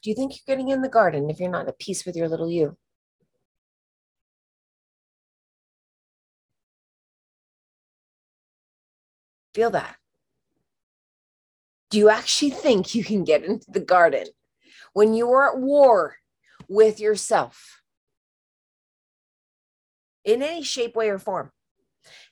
Do 0.02 0.10
you 0.10 0.16
think 0.16 0.32
you're 0.32 0.56
getting 0.56 0.68
in 0.68 0.82
the 0.82 0.88
garden 0.88 1.30
if 1.30 1.38
you're 1.38 1.48
not 1.48 1.68
at 1.68 1.78
peace 1.78 2.04
with 2.04 2.16
your 2.16 2.28
little 2.28 2.50
you? 2.50 2.76
Feel 9.54 9.70
that. 9.70 9.96
Do 11.90 11.98
you 11.98 12.08
actually 12.08 12.50
think 12.50 12.94
you 12.94 13.04
can 13.04 13.22
get 13.22 13.44
into 13.44 13.70
the 13.70 13.80
garden 13.80 14.26
when 14.92 15.14
you 15.14 15.30
are 15.30 15.54
at 15.54 15.60
war 15.60 16.16
with 16.68 16.98
yourself 16.98 17.82
in 20.24 20.42
any 20.42 20.62
shape, 20.62 20.96
way, 20.96 21.10
or 21.10 21.18
form? 21.18 21.52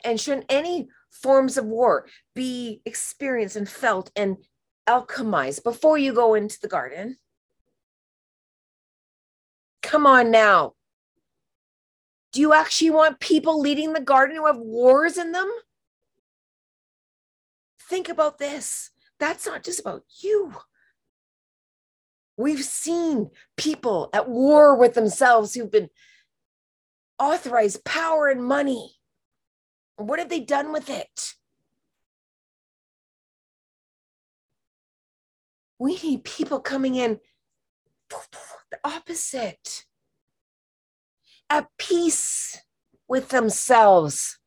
And 0.03 0.19
shouldn't 0.19 0.47
any 0.49 0.89
forms 1.11 1.57
of 1.57 1.67
war 1.67 2.07
be 2.35 2.81
experienced 2.85 3.55
and 3.55 3.69
felt 3.69 4.11
and 4.17 4.39
alchemized 4.89 5.63
before 5.63 5.99
you 5.99 6.15
go 6.15 6.35
into 6.35 6.59
the 6.61 6.69
garden? 6.69 7.19
Come 9.83 10.07
on 10.07 10.31
now. 10.31 10.75
Do 12.33 12.41
you 12.41 12.53
actually 12.53 12.91
want 12.91 13.21
people 13.21 13.61
leading 13.61 13.93
the 13.93 14.01
garden 14.01 14.37
who 14.37 14.47
have 14.47 14.59
wars 14.59 15.19
in 15.19 15.33
them? 15.33 15.51
Think 17.89 18.09
about 18.09 18.39
this. 18.39 18.91
That's 19.19 19.47
not 19.47 19.65
just 19.65 19.81
about 19.81 20.05
you. 20.21 20.55
We've 22.37 22.65
seen 22.65 23.31
people 23.57 24.09
at 24.13 24.29
war 24.29 24.77
with 24.77 24.95
themselves 24.95 25.55
who've 25.55 25.71
been 25.71 25.91
authorized 27.19 27.85
power 27.85 28.29
and 28.29 28.45
money. 28.45 28.97
What 29.97 30.19
have 30.19 30.31
they 30.31 30.41
done 30.41 30.73
with 30.73 30.89
it? 30.89 31.35
We 35.79 35.97
need 35.97 36.25
people 36.25 36.61
coming 36.61 36.95
in 36.95 37.21
the 38.71 38.79
opposite, 38.85 39.85
at 41.51 41.67
peace 41.79 42.61
with 43.09 43.29
themselves 43.31 44.39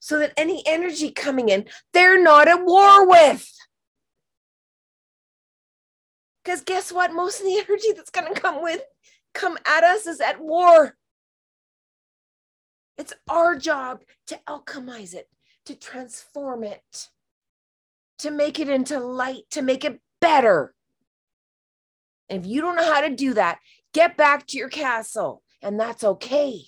so 0.00 0.18
that 0.18 0.32
any 0.36 0.62
energy 0.66 1.10
coming 1.10 1.48
in, 1.48 1.66
they're 1.92 2.20
not 2.20 2.48
at 2.48 2.64
war 2.64 3.08
with. 3.08 3.50
Because 6.44 6.62
guess 6.62 6.92
what? 6.92 7.12
Most 7.12 7.40
of 7.40 7.46
the 7.46 7.64
energy 7.68 7.92
that's 7.94 8.10
going 8.10 8.32
to 8.32 8.40
come 8.40 8.62
with, 8.62 8.82
come 9.34 9.56
at 9.66 9.84
us 9.84 10.06
is 10.06 10.20
at 10.20 10.40
war. 10.40 10.96
It's 12.98 13.12
our 13.28 13.56
job 13.56 14.02
to 14.28 14.40
alchemize 14.48 15.14
it, 15.14 15.28
to 15.66 15.74
transform 15.74 16.64
it, 16.64 17.08
to 18.20 18.30
make 18.30 18.58
it 18.58 18.68
into 18.68 18.98
light, 18.98 19.42
to 19.50 19.62
make 19.62 19.84
it 19.84 20.00
better. 20.20 20.72
And 22.28 22.44
if 22.44 22.50
you 22.50 22.60
don't 22.60 22.76
know 22.76 22.92
how 22.92 23.00
to 23.00 23.14
do 23.14 23.34
that, 23.34 23.58
get 23.92 24.16
back 24.16 24.46
to 24.48 24.58
your 24.58 24.68
castle, 24.68 25.42
and 25.62 25.78
that's 25.78 26.04
okay. 26.04 26.62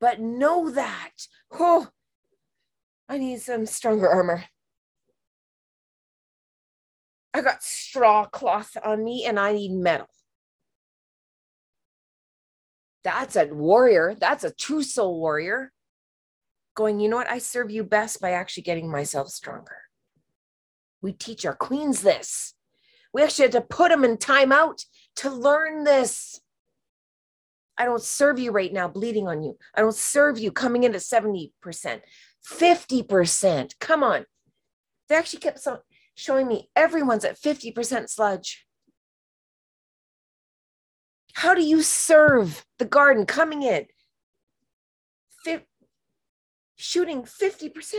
But 0.00 0.20
know 0.20 0.70
that, 0.70 1.12
oh, 1.52 1.88
I 3.08 3.18
need 3.18 3.40
some 3.40 3.66
stronger 3.66 4.08
armor. 4.08 4.44
I 7.34 7.40
got 7.40 7.62
straw 7.62 8.26
cloth 8.26 8.76
on 8.84 9.04
me 9.04 9.24
and 9.24 9.38
I 9.38 9.52
need 9.52 9.72
metal. 9.72 10.08
That's 13.04 13.36
a 13.36 13.46
warrior. 13.46 14.14
That's 14.18 14.44
a 14.44 14.52
true 14.52 14.82
soul 14.82 15.18
warrior. 15.18 15.72
Going, 16.74 17.00
you 17.00 17.08
know 17.08 17.16
what? 17.16 17.30
I 17.30 17.38
serve 17.38 17.70
you 17.70 17.84
best 17.84 18.20
by 18.20 18.32
actually 18.32 18.64
getting 18.64 18.90
myself 18.90 19.28
stronger. 19.28 19.76
We 21.00 21.12
teach 21.12 21.46
our 21.46 21.54
queens 21.54 22.02
this. 22.02 22.54
We 23.12 23.22
actually 23.22 23.44
had 23.44 23.52
to 23.52 23.60
put 23.62 23.90
them 23.90 24.04
in 24.04 24.16
timeout 24.16 24.84
to 25.16 25.30
learn 25.30 25.84
this. 25.84 26.40
I 27.76 27.84
don't 27.84 28.02
serve 28.02 28.38
you 28.38 28.50
right 28.50 28.72
now 28.72 28.88
bleeding 28.88 29.28
on 29.28 29.42
you. 29.42 29.56
I 29.74 29.80
don't 29.80 29.94
serve 29.94 30.38
you 30.38 30.52
coming 30.52 30.84
in 30.84 30.94
at 30.94 31.00
70%, 31.00 31.50
50%. 32.46 33.78
Come 33.78 34.02
on. 34.02 34.26
They 35.08 35.14
actually 35.14 35.40
kept 35.40 35.66
showing 36.14 36.48
me 36.48 36.70
everyone's 36.76 37.24
at 37.24 37.40
50% 37.40 38.10
sludge. 38.10 38.66
How 41.34 41.54
do 41.54 41.62
you 41.62 41.82
serve 41.82 42.66
the 42.78 42.84
garden 42.84 43.24
coming 43.24 43.62
in? 43.62 43.86
Shooting 46.76 47.22
50%. 47.22 47.94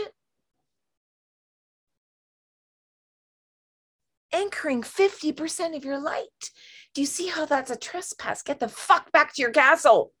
Anchoring 4.32 4.82
50% 4.82 5.76
of 5.76 5.84
your 5.84 5.98
light. 5.98 6.50
Do 6.94 7.00
you 7.00 7.06
see 7.06 7.28
how 7.28 7.46
that's 7.46 7.70
a 7.70 7.76
trespass? 7.76 8.42
Get 8.42 8.60
the 8.60 8.68
fuck 8.68 9.10
back 9.12 9.34
to 9.34 9.42
your 9.42 9.50
castle. 9.50 10.12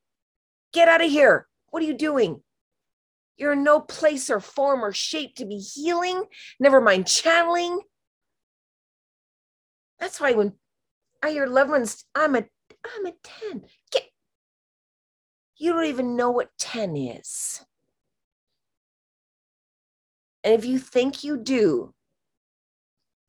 Get 0.72 0.88
out 0.88 1.04
of 1.04 1.10
here. 1.10 1.46
What 1.70 1.82
are 1.82 1.86
you 1.86 1.94
doing? 1.94 2.42
You're 3.36 3.52
in 3.52 3.64
no 3.64 3.80
place 3.80 4.28
or 4.28 4.40
form 4.40 4.84
or 4.84 4.92
shape 4.92 5.36
to 5.36 5.46
be 5.46 5.58
healing, 5.58 6.24
never 6.58 6.80
mind 6.80 7.06
channeling. 7.06 7.80
That's 9.98 10.20
why 10.20 10.32
when 10.32 10.52
I 11.22 11.30
hear 11.30 11.46
loved 11.46 11.70
ones, 11.70 12.04
I'm 12.14 12.34
a 12.34 12.44
I'm 12.84 13.06
a 13.06 13.12
10. 13.50 13.62
Get 13.90 14.04
you 15.56 15.72
don't 15.72 15.86
even 15.86 16.16
know 16.16 16.30
what 16.30 16.50
10 16.58 16.96
is. 16.96 17.64
And 20.42 20.54
if 20.54 20.64
you 20.64 20.78
think 20.78 21.22
you 21.22 21.36
do, 21.36 21.94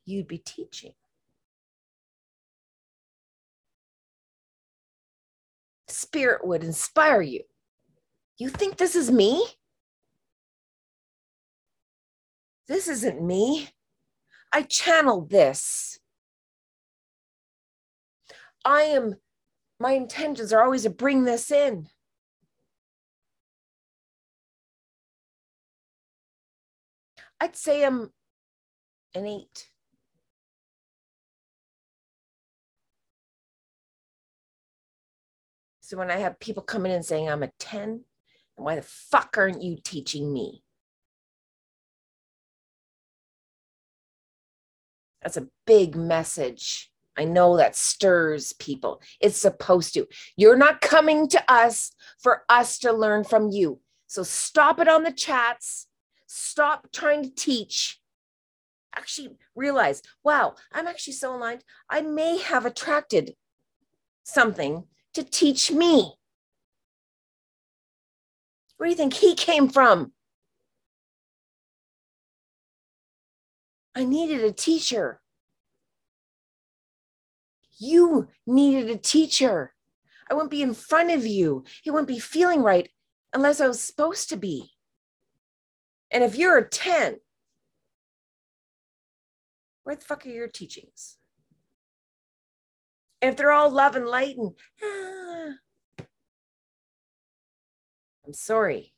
you'd 0.05 0.27
be 0.27 0.37
teaching. 0.37 0.93
spirit 5.91 6.45
would 6.45 6.63
inspire 6.63 7.21
you. 7.21 7.43
You 8.37 8.49
think 8.49 8.77
this 8.77 8.95
is 8.95 9.11
me? 9.11 9.45
This 12.67 12.87
isn't 12.87 13.21
me. 13.21 13.69
I 14.51 14.63
channeled 14.63 15.29
this. 15.29 15.99
I 18.65 18.81
am, 18.81 19.15
my 19.79 19.91
intentions 19.93 20.51
are 20.53 20.63
always 20.63 20.83
to 20.83 20.89
bring 20.89 21.23
this 21.23 21.51
in. 21.51 21.87
I'd 27.39 27.55
say 27.55 27.83
I'm 27.83 28.11
an 29.15 29.25
eight. 29.25 29.70
So 35.91 35.97
when 35.97 36.09
I 36.09 36.19
have 36.19 36.39
people 36.39 36.63
coming 36.63 36.89
in 36.89 37.03
saying 37.03 37.30
I'm 37.30 37.43
a 37.43 37.51
10, 37.59 37.81
and 37.89 38.01
Why 38.55 38.76
the 38.76 38.81
fuck 38.81 39.38
aren't 39.38 39.61
you 39.61 39.76
teaching 39.84 40.31
me? 40.31 40.63
That's 45.22 45.35
a 45.35 45.49
big 45.68 45.97
message. 45.97 46.89
I 47.18 47.26
know 47.26 47.57
that 47.57 47.76
stirs 47.76 48.53
people. 48.53 49.01
It's 49.19 49.35
supposed 49.35 49.93
to. 49.95 50.07
You're 50.38 50.55
not 50.55 50.80
coming 50.80 51.27
to 51.27 51.51
us 51.51 51.91
for 52.23 52.43
us 52.47 52.80
to 52.80 52.93
learn 52.93 53.26
from 53.26 53.49
you. 53.49 53.81
So 54.07 54.23
stop 54.23 54.80
it 54.80 54.88
on 54.88 55.03
the 55.03 55.11
chats. 55.11 55.88
Stop 56.26 56.93
trying 56.93 57.23
to 57.23 57.35
teach. 57.35 57.99
Actually, 58.95 59.35
realize 59.57 60.01
wow, 60.23 60.55
I'm 60.72 60.88
actually 60.88 61.13
so 61.15 61.35
aligned. 61.35 61.65
I 61.89 61.99
may 61.99 62.38
have 62.38 62.65
attracted 62.65 63.35
something 64.23 64.85
to 65.13 65.23
teach 65.23 65.71
me. 65.71 66.13
Where 68.77 68.88
do 68.88 68.91
you 68.91 68.97
think 68.97 69.13
he 69.13 69.35
came 69.35 69.69
from? 69.69 70.13
I 73.95 74.05
needed 74.05 74.43
a 74.43 74.51
teacher. 74.51 75.21
You 77.77 78.29
needed 78.47 78.89
a 78.89 78.97
teacher. 78.97 79.73
I 80.29 80.33
wouldn't 80.33 80.51
be 80.51 80.61
in 80.61 80.73
front 80.73 81.11
of 81.11 81.25
you. 81.25 81.65
It 81.85 81.91
wouldn't 81.91 82.07
be 82.07 82.19
feeling 82.19 82.61
right 82.61 82.89
unless 83.33 83.59
I 83.59 83.67
was 83.67 83.81
supposed 83.81 84.29
to 84.29 84.38
be. 84.38 84.71
And 86.09 86.23
if 86.23 86.35
you're 86.35 86.57
a 86.57 86.67
10, 86.67 87.17
where 89.83 89.95
the 89.95 90.01
fuck 90.01 90.25
are 90.25 90.29
your 90.29 90.47
teachings? 90.47 91.17
If 93.22 93.38
they're 93.38 93.52
all 93.52 93.69
love 93.69 93.95
and 93.95 94.07
light 94.07 94.35
and, 94.38 94.52
I'm 98.26 98.34
sorry. 98.34 98.93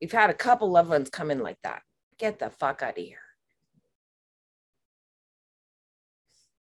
We've 0.00 0.12
had 0.12 0.30
a 0.30 0.34
couple 0.34 0.70
loved 0.70 0.90
ones 0.90 1.10
come 1.10 1.30
in 1.30 1.40
like 1.40 1.58
that. 1.62 1.82
Get 2.18 2.38
the 2.38 2.50
fuck 2.50 2.82
out 2.82 2.98
of 2.98 3.04
here. 3.04 3.18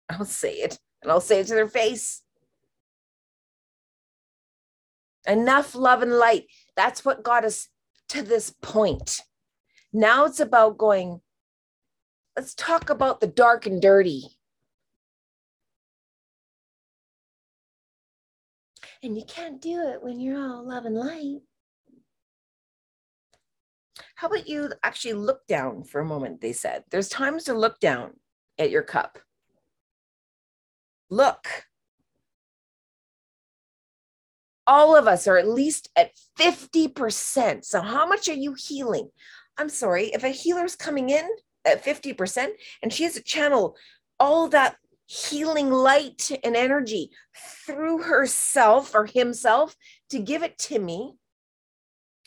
I'll 0.10 0.26
say 0.26 0.54
it 0.54 0.80
and 1.02 1.12
I'll 1.12 1.22
say 1.22 1.40
it 1.40 1.48
to 1.48 1.54
their 1.54 1.68
face. 1.68 2.22
Enough 5.28 5.76
love 5.76 6.02
and 6.02 6.14
light. 6.14 6.46
That's 6.76 7.06
what 7.06 7.24
got 7.24 7.46
us 7.46 7.70
to 8.10 8.24
this 8.24 8.54
point. 8.62 9.22
Now 9.94 10.26
it's 10.26 10.40
about 10.40 10.78
going, 10.78 11.22
let's 12.36 12.54
talk 12.54 12.90
about 12.90 13.22
the 13.22 13.28
dark 13.28 13.66
and 13.66 13.82
dirty. 13.82 14.39
And 19.02 19.18
you 19.18 19.24
can't 19.26 19.62
do 19.62 19.88
it 19.88 20.04
when 20.04 20.20
you're 20.20 20.40
all 20.40 20.68
love 20.68 20.86
and 20.86 20.96
light. 20.96 21.40
How 24.16 24.28
about 24.28 24.48
you 24.48 24.72
actually 24.84 25.14
look 25.14 25.48
down 25.48 25.84
for 25.84 26.02
a 26.02 26.06
moment? 26.06 26.42
They 26.42 26.52
said 26.52 26.84
there's 26.92 27.10
times 27.10 27.46
to 27.46 27.54
look 27.54 27.80
down 27.80 28.12
at 28.58 28.70
your 28.70 28.84
cup. 28.84 29.20
Look. 31.10 31.48
All 34.68 34.96
of 34.96 35.08
us 35.08 35.28
are 35.28 35.38
at 35.38 35.48
least 35.48 35.90
at 35.96 36.12
50%. 36.38 37.66
So, 37.66 37.82
how 37.82 38.06
much 38.06 38.30
are 38.30 38.34
you 38.34 38.54
healing? 38.54 39.10
I'm 39.58 39.70
sorry, 39.70 40.08
if 40.08 40.24
a 40.24 40.30
healer's 40.30 40.76
coming 40.76 41.10
in 41.10 41.28
at 41.66 41.84
50% 41.84 42.50
and 42.84 42.94
she 42.94 43.04
has 43.04 43.14
to 43.16 43.24
channel 43.24 43.76
all 44.20 44.48
that 44.50 44.76
healing 45.10 45.72
light 45.72 46.30
and 46.44 46.56
energy 46.56 47.10
through 47.66 48.04
herself 48.04 48.94
or 48.94 49.08
himself 49.08 49.76
to 50.12 50.20
give 50.20 50.44
it 50.44 50.56
to 50.60 50.78
me, 50.78 51.16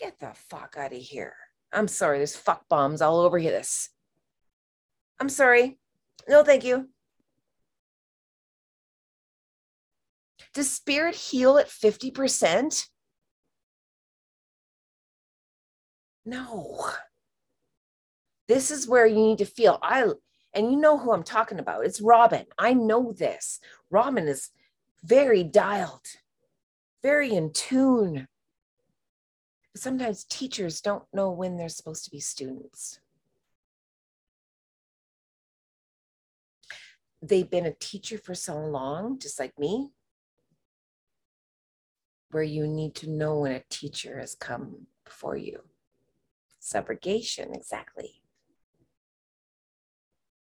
get 0.00 0.18
the 0.18 0.32
fuck 0.34 0.74
out 0.76 0.92
of 0.92 0.98
here. 0.98 1.34
I'm 1.72 1.86
sorry, 1.86 2.18
there's 2.18 2.34
fuck 2.34 2.68
bombs 2.68 3.00
all 3.00 3.20
over 3.20 3.38
here. 3.38 3.52
this. 3.52 3.88
I'm 5.20 5.28
sorry. 5.28 5.78
No, 6.28 6.42
thank 6.42 6.64
you. 6.64 6.88
Does 10.52 10.68
spirit 10.68 11.14
heal 11.14 11.58
at 11.58 11.68
50%? 11.68 12.88
No. 16.26 16.90
This 18.48 18.72
is 18.72 18.88
where 18.88 19.06
you 19.06 19.14
need 19.14 19.38
to 19.38 19.44
feel. 19.44 19.78
I 19.82 20.12
and 20.54 20.70
you 20.70 20.76
know 20.78 20.98
who 20.98 21.12
I'm 21.12 21.22
talking 21.22 21.58
about. 21.58 21.84
It's 21.84 22.00
Robin. 22.00 22.46
I 22.58 22.74
know 22.74 23.12
this. 23.12 23.60
Robin 23.90 24.28
is 24.28 24.50
very 25.02 25.42
dialed, 25.42 26.06
very 27.02 27.32
in 27.34 27.52
tune. 27.52 28.28
But 29.72 29.82
sometimes 29.82 30.24
teachers 30.24 30.80
don't 30.80 31.04
know 31.12 31.30
when 31.30 31.56
they're 31.56 31.68
supposed 31.68 32.04
to 32.04 32.10
be 32.10 32.20
students. 32.20 33.00
They've 37.22 37.48
been 37.48 37.66
a 37.66 37.74
teacher 37.74 38.18
for 38.18 38.34
so 38.34 38.58
long, 38.58 39.18
just 39.18 39.38
like 39.38 39.58
me, 39.58 39.90
where 42.32 42.42
you 42.42 42.66
need 42.66 42.94
to 42.96 43.08
know 43.08 43.40
when 43.40 43.52
a 43.52 43.62
teacher 43.70 44.18
has 44.18 44.34
come 44.34 44.86
before 45.04 45.36
you. 45.36 45.60
Subrogation, 46.60 47.54
exactly. 47.54 48.21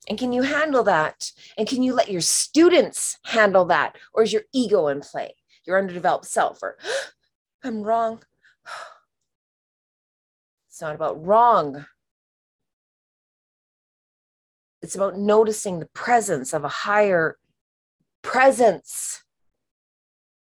And 0.08 0.18
can 0.18 0.32
you 0.32 0.42
handle 0.42 0.82
that? 0.84 1.30
And 1.56 1.68
can 1.68 1.82
you 1.82 1.94
let 1.94 2.10
your 2.10 2.20
students 2.20 3.18
handle 3.24 3.64
that? 3.66 3.96
Or 4.12 4.22
is 4.22 4.32
your 4.32 4.42
ego 4.52 4.88
in 4.88 5.00
play? 5.00 5.34
Your 5.64 5.78
underdeveloped 5.78 6.26
self, 6.26 6.62
or 6.62 6.76
I'm 7.64 7.82
wrong. 7.82 8.22
It's 10.68 10.80
not 10.80 10.94
about 10.94 11.22
wrong. 11.22 11.84
It's 14.80 14.94
about 14.94 15.18
noticing 15.18 15.78
the 15.78 15.86
presence 15.92 16.54
of 16.54 16.64
a 16.64 16.68
higher 16.68 17.36
presence 18.22 19.22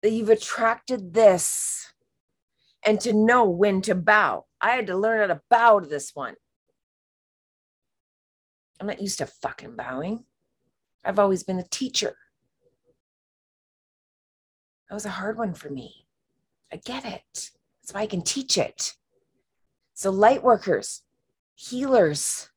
that 0.03 0.11
you've 0.11 0.29
attracted 0.29 1.13
this 1.13 1.93
and 2.85 2.99
to 3.01 3.13
know 3.13 3.45
when 3.45 3.81
to 3.83 3.95
bow. 3.95 4.45
I 4.61 4.71
had 4.71 4.87
to 4.87 4.97
learn 4.97 5.21
how 5.21 5.33
to 5.33 5.41
bow 5.49 5.79
to 5.79 5.87
this 5.87 6.11
one. 6.13 6.35
I'm 8.79 8.87
not 8.87 9.01
used 9.01 9.19
to 9.19 9.25
fucking 9.25 9.75
bowing. 9.75 10.23
I've 11.03 11.19
always 11.19 11.43
been 11.43 11.59
a 11.59 11.67
teacher. 11.67 12.15
That 14.89 14.93
was 14.93 15.05
a 15.05 15.09
hard 15.09 15.37
one 15.37 15.53
for 15.53 15.69
me. 15.69 16.05
I 16.71 16.77
get 16.77 17.05
it. 17.05 17.23
That's 17.33 17.93
why 17.93 18.01
I 18.01 18.07
can 18.07 18.21
teach 18.21 18.57
it. 18.57 18.93
So, 19.93 20.11
light 20.11 20.43
workers, 20.43 21.01
healers, 21.55 22.49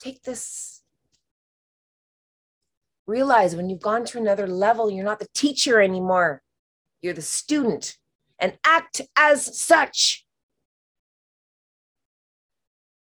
take 0.00 0.22
this. 0.22 0.82
Realize 3.06 3.54
when 3.54 3.68
you've 3.68 3.82
gone 3.82 4.04
to 4.06 4.18
another 4.18 4.46
level, 4.46 4.90
you're 4.90 5.04
not 5.04 5.18
the 5.18 5.28
teacher 5.34 5.80
anymore, 5.80 6.42
you're 7.02 7.12
the 7.12 7.22
student, 7.22 7.98
and 8.38 8.56
act 8.64 9.02
as 9.16 9.58
such. 9.58 10.23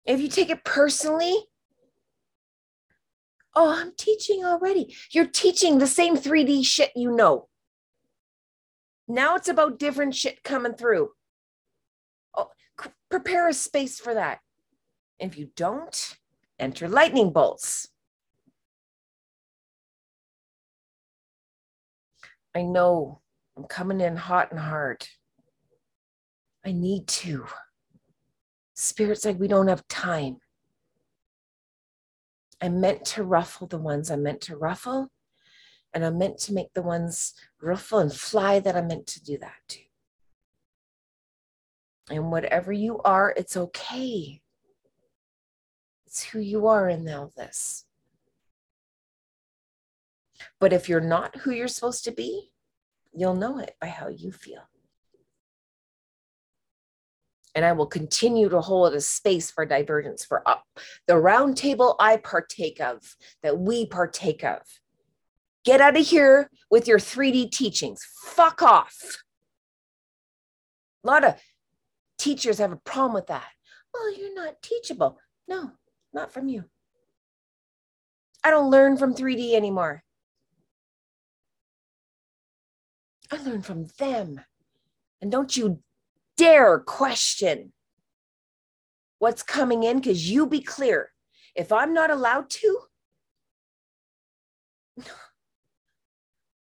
If 0.04 0.20
you 0.20 0.28
take 0.28 0.50
it 0.50 0.64
personally, 0.64 1.36
oh, 3.54 3.70
I'm 3.70 3.92
teaching 3.96 4.44
already. 4.44 4.94
You're 5.10 5.26
teaching 5.26 5.78
the 5.78 5.86
same 5.86 6.16
3D 6.16 6.64
shit 6.64 6.90
you 6.96 7.12
know. 7.12 7.48
Now 9.06 9.34
it's 9.36 9.48
about 9.48 9.78
different 9.78 10.14
shit 10.14 10.42
coming 10.42 10.74
through. 10.74 11.10
Oh, 12.36 12.50
c- 12.80 12.90
prepare 13.10 13.48
a 13.48 13.52
space 13.52 13.98
for 13.98 14.14
that. 14.14 14.38
If 15.18 15.36
you 15.36 15.50
don't, 15.56 16.16
enter 16.58 16.88
lightning 16.88 17.32
bolts. 17.32 17.88
I 22.54 22.62
know 22.62 23.20
I'm 23.56 23.64
coming 23.64 24.00
in 24.00 24.16
hot 24.16 24.50
and 24.50 24.60
hard. 24.60 25.06
I 26.64 26.72
need 26.72 27.06
to. 27.08 27.46
Spirit's 28.80 29.26
like, 29.26 29.38
we 29.38 29.46
don't 29.46 29.68
have 29.68 29.86
time. 29.88 30.38
I'm 32.62 32.80
meant 32.80 33.04
to 33.06 33.22
ruffle 33.22 33.66
the 33.66 33.78
ones 33.78 34.10
I'm 34.10 34.22
meant 34.22 34.40
to 34.42 34.56
ruffle, 34.56 35.10
and 35.92 36.02
I'm 36.04 36.16
meant 36.16 36.38
to 36.40 36.54
make 36.54 36.72
the 36.72 36.82
ones 36.82 37.34
ruffle 37.60 37.98
and 37.98 38.12
fly 38.12 38.58
that 38.60 38.76
I'm 38.76 38.88
meant 38.88 39.06
to 39.08 39.22
do 39.22 39.36
that 39.38 39.56
to. 39.68 39.80
And 42.10 42.32
whatever 42.32 42.72
you 42.72 43.00
are, 43.00 43.34
it's 43.36 43.56
okay. 43.56 44.40
It's 46.06 46.24
who 46.24 46.40
you 46.40 46.66
are 46.66 46.88
in 46.88 47.08
all 47.08 47.32
this. 47.36 47.84
But 50.58 50.72
if 50.72 50.88
you're 50.88 51.00
not 51.00 51.36
who 51.36 51.50
you're 51.50 51.68
supposed 51.68 52.04
to 52.04 52.12
be, 52.12 52.50
you'll 53.12 53.34
know 53.34 53.58
it 53.58 53.76
by 53.78 53.88
how 53.88 54.08
you 54.08 54.32
feel. 54.32 54.68
And 57.54 57.64
I 57.64 57.72
will 57.72 57.86
continue 57.86 58.48
to 58.48 58.60
hold 58.60 58.94
a 58.94 59.00
space 59.00 59.50
for 59.50 59.66
divergence 59.66 60.24
for 60.24 60.48
up 60.48 60.64
the 61.06 61.18
round 61.18 61.56
table 61.56 61.96
I 61.98 62.16
partake 62.16 62.80
of, 62.80 63.16
that 63.42 63.58
we 63.58 63.86
partake 63.86 64.44
of. 64.44 64.62
Get 65.64 65.80
out 65.80 65.96
of 65.96 66.06
here 66.06 66.48
with 66.70 66.86
your 66.86 66.98
3D 66.98 67.50
teachings. 67.50 68.06
Fuck 68.22 68.62
off. 68.62 69.24
A 71.04 71.06
lot 71.06 71.24
of 71.24 71.34
teachers 72.18 72.58
have 72.58 72.72
a 72.72 72.76
problem 72.76 73.14
with 73.14 73.26
that. 73.26 73.48
Well, 73.92 74.16
you're 74.16 74.34
not 74.34 74.62
teachable. 74.62 75.18
No, 75.48 75.72
not 76.12 76.32
from 76.32 76.48
you. 76.48 76.64
I 78.44 78.50
don't 78.50 78.70
learn 78.70 78.96
from 78.96 79.14
3D 79.14 79.54
anymore. 79.54 80.02
I 83.30 83.42
learn 83.42 83.62
from 83.62 83.86
them. 83.98 84.40
And 85.20 85.30
don't 85.30 85.56
you 85.56 85.82
dare 86.40 86.78
question 86.78 87.70
what's 89.18 89.42
coming 89.42 89.82
in 89.82 89.98
because 89.98 90.30
you 90.30 90.46
be 90.46 90.62
clear. 90.62 91.10
If 91.54 91.70
I'm 91.70 91.92
not 91.92 92.10
allowed 92.10 92.48
to, 92.48 92.78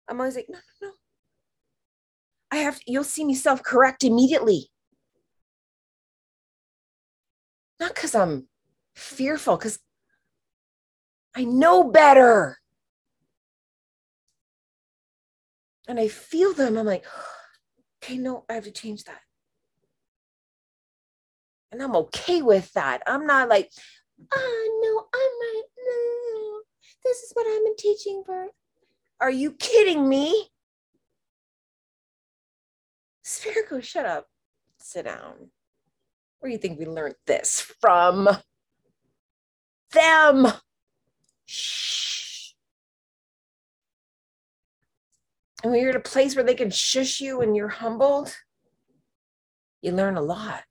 I'm 0.09 0.19
always 0.19 0.35
like, 0.35 0.47
no, 0.49 0.59
no, 0.83 0.89
no. 0.89 0.93
I 2.51 2.57
have, 2.57 2.81
you'll 2.89 3.05
see 3.05 3.25
me 3.25 3.37
self 3.37 3.63
correct 3.63 4.03
immediately. 4.03 4.69
Not 7.79 7.95
because 7.95 8.17
I'm 8.17 8.49
fearful, 8.97 9.59
because 9.59 9.79
I 11.37 11.45
know 11.45 11.85
better. 11.85 12.59
And 15.87 16.01
I 16.01 16.09
feel 16.09 16.53
them. 16.53 16.77
I'm 16.77 16.85
like, 16.87 17.05
okay, 18.03 18.19
no, 18.19 18.45
I 18.51 18.55
have 18.55 18.65
to 18.65 18.73
change 18.73 19.05
that. 19.05 19.21
And 21.71 21.83
I'm 21.83 21.97
okay 21.97 22.43
with 22.43 22.73
that. 22.73 23.03
I'm 23.07 23.27
not 23.27 23.49
like, 23.49 23.71
oh, 24.33 24.81
no, 24.83 25.19
I'm 25.19 25.31
right. 25.41 25.63
No, 25.87 26.61
this 27.05 27.19
is 27.19 27.33
what 27.35 27.47
I've 27.47 27.65
been 27.65 27.77
teaching 27.77 28.23
for. 28.25 28.49
Are 29.21 29.31
you 29.31 29.53
kidding 29.53 30.09
me? 30.09 30.49
Spherical, 33.23 33.81
shut 33.81 34.07
up. 34.07 34.27
Sit 34.79 35.05
down. 35.05 35.51
Where 36.39 36.49
do 36.49 36.53
you 36.53 36.59
think 36.59 36.79
we 36.79 36.87
learned 36.87 37.17
this 37.27 37.61
from? 37.81 38.29
Them. 39.93 40.47
Shh. 41.45 42.53
And 45.63 45.73
when 45.73 45.81
you're 45.81 45.91
at 45.91 45.97
a 45.97 46.01
place 46.01 46.37
where 46.37 46.45
they 46.45 46.55
can 46.55 46.71
shush 46.71 47.21
you 47.21 47.41
and 47.41 47.57
you're 47.57 47.69
humbled, 47.69 48.35
you 49.83 49.93
learn 49.93 50.17
a 50.17 50.23
lot. 50.23 50.63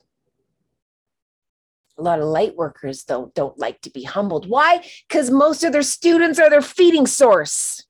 A 1.97 2.03
lot 2.03 2.19
of 2.19 2.25
light 2.25 2.55
workers 2.55 3.03
though 3.05 3.31
don't 3.33 3.57
like 3.57 3.81
to 3.81 3.89
be 3.89 4.03
humbled. 4.03 4.47
Why? 4.47 4.85
Because 5.07 5.31
most 5.31 5.63
of 5.63 5.71
their 5.71 5.81
students 5.81 6.39
are 6.39 6.49
their 6.49 6.61
feeding 6.61 7.07
source. 7.07 7.83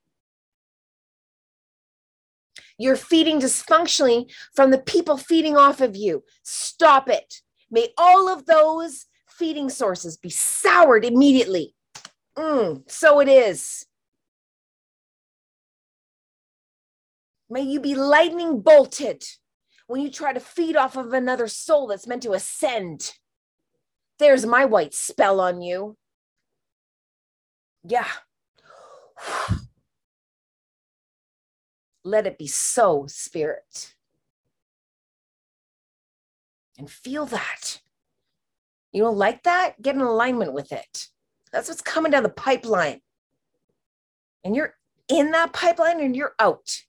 You're 2.80 2.96
feeding 2.96 3.42
dysfunctionally 3.42 4.32
from 4.56 4.72
the 4.72 4.78
people 4.78 5.18
feeding 5.18 5.58
off 5.58 5.82
of 5.82 5.96
you. 5.96 6.24
Stop 6.44 7.10
it. 7.10 7.42
May 7.72 7.90
all 7.98 8.30
of 8.30 8.46
those 8.46 9.08
feeding 9.28 9.70
sources 9.70 10.16
be 10.16 10.30
soured 10.30 11.04
immediately. 11.04 11.74
Mm, 12.38 12.90
so 12.90 13.20
it 13.20 13.28
is. 13.28 13.86
May 17.50 17.62
you 17.62 17.80
be 17.80 17.96
lightning 17.96 18.60
bolted 18.60 19.24
when 19.88 20.02
you 20.02 20.12
try 20.12 20.34
to 20.34 20.40
feed 20.40 20.76
off 20.76 20.98
of 20.98 21.14
another 21.14 21.48
soul 21.48 21.88
that's 21.88 22.08
meant 22.08 22.24
to 22.24 22.34
ascend. 22.34 23.14
There's 24.20 24.46
my 24.46 24.66
white 24.66 24.94
spell 24.94 25.40
on 25.40 25.62
you. 25.62 25.98
Yeah. 27.84 28.08
Let 32.04 32.26
it 32.26 32.38
be 32.38 32.48
so, 32.48 33.06
Spirit. 33.08 33.94
And 36.78 36.90
feel 36.90 37.26
that. 37.28 37.82
You 38.92 39.04
don't 39.04 39.18
like 39.18 39.44
that? 39.44 39.82
Get 39.82 39.96
in 39.96 40.02
alignment 40.02 40.54
with 40.54 40.72
it. 40.72 41.08
That's 41.52 41.70
what's 41.70 41.82
coming 41.82 42.12
down 42.12 42.24
the 42.24 42.30
pipeline. 42.30 43.02
And 44.44 44.56
you're 44.56 44.76
in 45.10 45.32
that 45.32 45.54
pipeline 45.54 46.00
and 46.00 46.16
you're 46.16 46.34
out. 46.40 46.84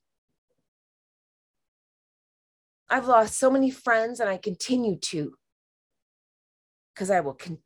I've 2.89 3.07
lost 3.07 3.37
so 3.37 3.51
many 3.51 3.69
friends 3.69 4.19
and 4.19 4.29
I 4.29 4.37
continue 4.37 4.97
to 4.97 5.33
because 6.99 7.09
I 7.09 7.21
will 7.21 7.35
con- 7.35 7.59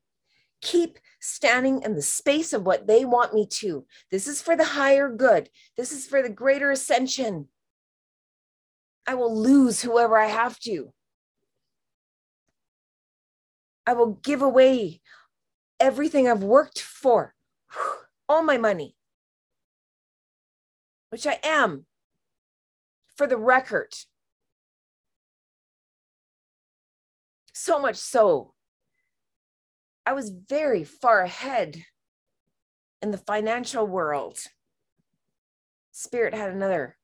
keep 0.61 0.99
standing 1.19 1.81
in 1.81 1.95
the 1.95 2.03
space 2.03 2.53
of 2.53 2.67
what 2.67 2.85
they 2.85 3.03
want 3.03 3.33
me 3.33 3.47
to. 3.47 3.83
This 4.11 4.27
is 4.27 4.43
for 4.43 4.55
the 4.55 4.63
higher 4.63 5.09
good, 5.09 5.49
this 5.75 5.91
is 5.91 6.05
for 6.05 6.21
the 6.21 6.29
greater 6.29 6.69
ascension. 6.69 7.47
I 9.07 9.15
will 9.15 9.35
lose 9.35 9.81
whoever 9.81 10.19
I 10.19 10.27
have 10.27 10.59
to. 10.59 10.93
I 13.87 13.93
will 13.93 14.19
give 14.23 14.43
away 14.43 15.01
everything 15.79 16.29
I've 16.29 16.43
worked 16.43 16.79
for, 16.79 17.33
all 18.29 18.43
my 18.43 18.59
money, 18.59 18.95
which 21.09 21.25
I 21.25 21.39
am 21.43 21.87
for 23.15 23.25
the 23.25 23.37
record. 23.37 23.95
So 27.51 27.79
much 27.79 27.95
so, 27.95 28.52
I 30.05 30.13
was 30.13 30.29
very 30.29 30.83
far 30.83 31.21
ahead 31.21 31.85
in 33.01 33.11
the 33.11 33.17
financial 33.17 33.87
world. 33.87 34.39
Spirit 35.91 36.33
had 36.33 36.51
another 36.51 36.97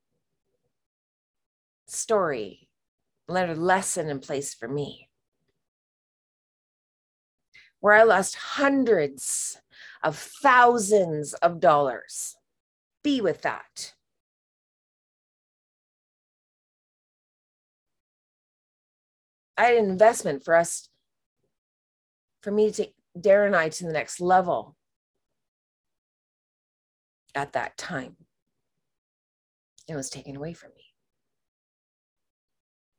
story, 1.86 2.70
another 3.28 3.56
lesson 3.56 4.10
in 4.10 4.20
place 4.20 4.54
for 4.54 4.68
me 4.68 5.10
where 7.80 7.94
I 7.94 8.04
lost 8.04 8.36
hundreds 8.36 9.58
of 10.04 10.18
thousands 10.18 11.34
of 11.36 11.60
dollars. 11.60 12.36
Be 13.04 13.22
with 13.22 13.42
that. 13.44 13.94
I 19.58 19.66
had 19.66 19.78
an 19.78 19.90
investment 19.90 20.44
for 20.44 20.56
us, 20.56 20.90
for 22.42 22.52
me 22.52 22.72
to 22.72 22.76
take 22.76 22.94
Darren 23.18 23.48
and 23.48 23.56
I 23.56 23.70
to 23.70 23.86
the 23.86 23.94
next 23.94 24.22
level 24.22 24.76
at 27.36 27.54
that 27.54 27.78
time. 27.78 28.16
It 29.88 29.96
was 29.96 30.10
taken 30.10 30.36
away 30.36 30.54
from 30.54 30.70
me. 30.76 30.84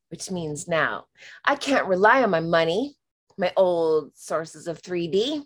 Which 0.08 0.30
means 0.30 0.66
now 0.66 1.04
I 1.44 1.54
can't 1.54 1.86
rely 1.86 2.22
on 2.22 2.30
my 2.30 2.40
money 2.40 2.96
my 3.40 3.52
old 3.56 4.12
sources 4.14 4.68
of 4.68 4.82
3D. 4.82 5.42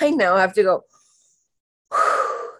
I 0.00 0.10
now 0.10 0.36
have 0.36 0.54
to 0.54 0.62
go, 0.62 0.82
all 1.92 2.50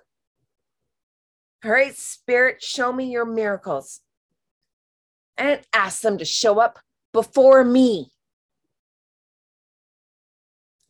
right, 1.64 1.96
Spirit, 1.96 2.62
show 2.62 2.92
me 2.92 3.10
your 3.10 3.24
miracles. 3.24 4.00
And 5.38 5.60
ask 5.72 6.00
them 6.02 6.18
to 6.18 6.24
show 6.24 6.58
up 6.60 6.80
before 7.12 7.62
me. 7.62 8.10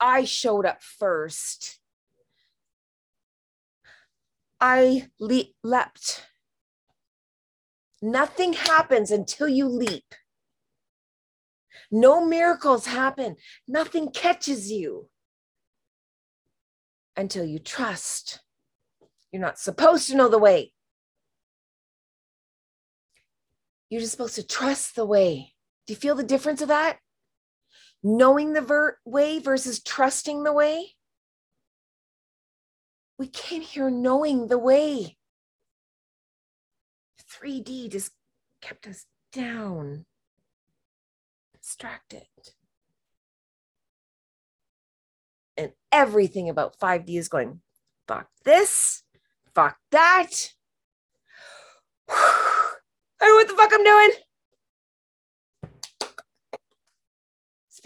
I 0.01 0.24
showed 0.24 0.66
up 0.66 0.82
first. 0.82 1.78
I 4.60 5.09
le- 5.18 5.52
leapt. 5.62 6.27
Nothing 8.02 8.52
happens 8.52 9.10
until 9.10 9.48
you 9.48 9.66
leap. 9.66 10.14
No 11.90 12.24
miracles 12.24 12.86
happen. 12.86 13.36
Nothing 13.66 14.10
catches 14.10 14.70
you 14.70 15.09
until 17.16 17.44
you 17.44 17.59
trust. 17.59 18.40
You're 19.32 19.43
not 19.43 19.59
supposed 19.59 20.09
to 20.09 20.16
know 20.16 20.28
the 20.28 20.39
way. 20.39 20.73
You're 23.89 24.01
just 24.01 24.12
supposed 24.12 24.35
to 24.35 24.47
trust 24.47 24.97
the 24.97 25.06
way. 25.06 25.55
Do 25.86 25.93
you 25.93 25.98
feel 25.98 26.14
the 26.14 26.24
difference 26.24 26.60
of 26.60 26.68
that? 26.68 26.98
Knowing 28.02 28.52
the 28.52 28.60
ver- 28.60 28.98
way 29.05 29.39
versus 29.39 29.82
trusting 29.82 30.44
the 30.44 30.52
way? 30.52 30.94
We 33.18 33.28
came 33.28 33.62
here 33.62 33.90
knowing 33.90 34.48
the 34.48 34.59
way. 34.59 35.16
3D 37.43 37.90
just 37.90 38.12
kept 38.60 38.86
us 38.86 39.06
down 39.32 40.05
distracted. 41.66 42.23
And 45.56 45.73
everything 45.90 46.48
about 46.48 46.78
5D 46.78 47.18
is 47.18 47.28
going, 47.28 47.60
fuck 48.06 48.28
this, 48.44 49.02
fuck 49.55 49.77
that. 49.90 50.52
I 52.09 52.74
don't 53.20 53.28
know 53.31 53.35
what 53.35 53.48
the 53.48 53.55
fuck 53.55 53.70
I'm 53.73 53.82
doing. 53.82 54.10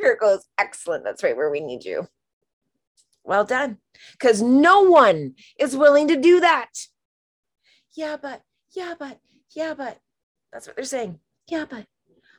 Spirit 0.00 0.18
goes, 0.18 0.46
excellent. 0.56 1.04
That's 1.04 1.22
right 1.22 1.36
where 1.36 1.50
we 1.50 1.60
need 1.60 1.84
you. 1.84 2.08
Well 3.22 3.44
done. 3.44 3.76
Because 4.12 4.40
no 4.40 4.80
one 4.80 5.34
is 5.58 5.76
willing 5.76 6.08
to 6.08 6.16
do 6.16 6.40
that. 6.40 6.70
yeah, 7.94 8.16
but, 8.20 8.40
yeah, 8.74 8.94
but, 8.98 9.18
yeah, 9.54 9.74
but. 9.74 9.98
That's 10.54 10.66
what 10.66 10.76
they're 10.76 10.86
saying. 10.86 11.20
Yeah, 11.48 11.66
but 11.68 11.84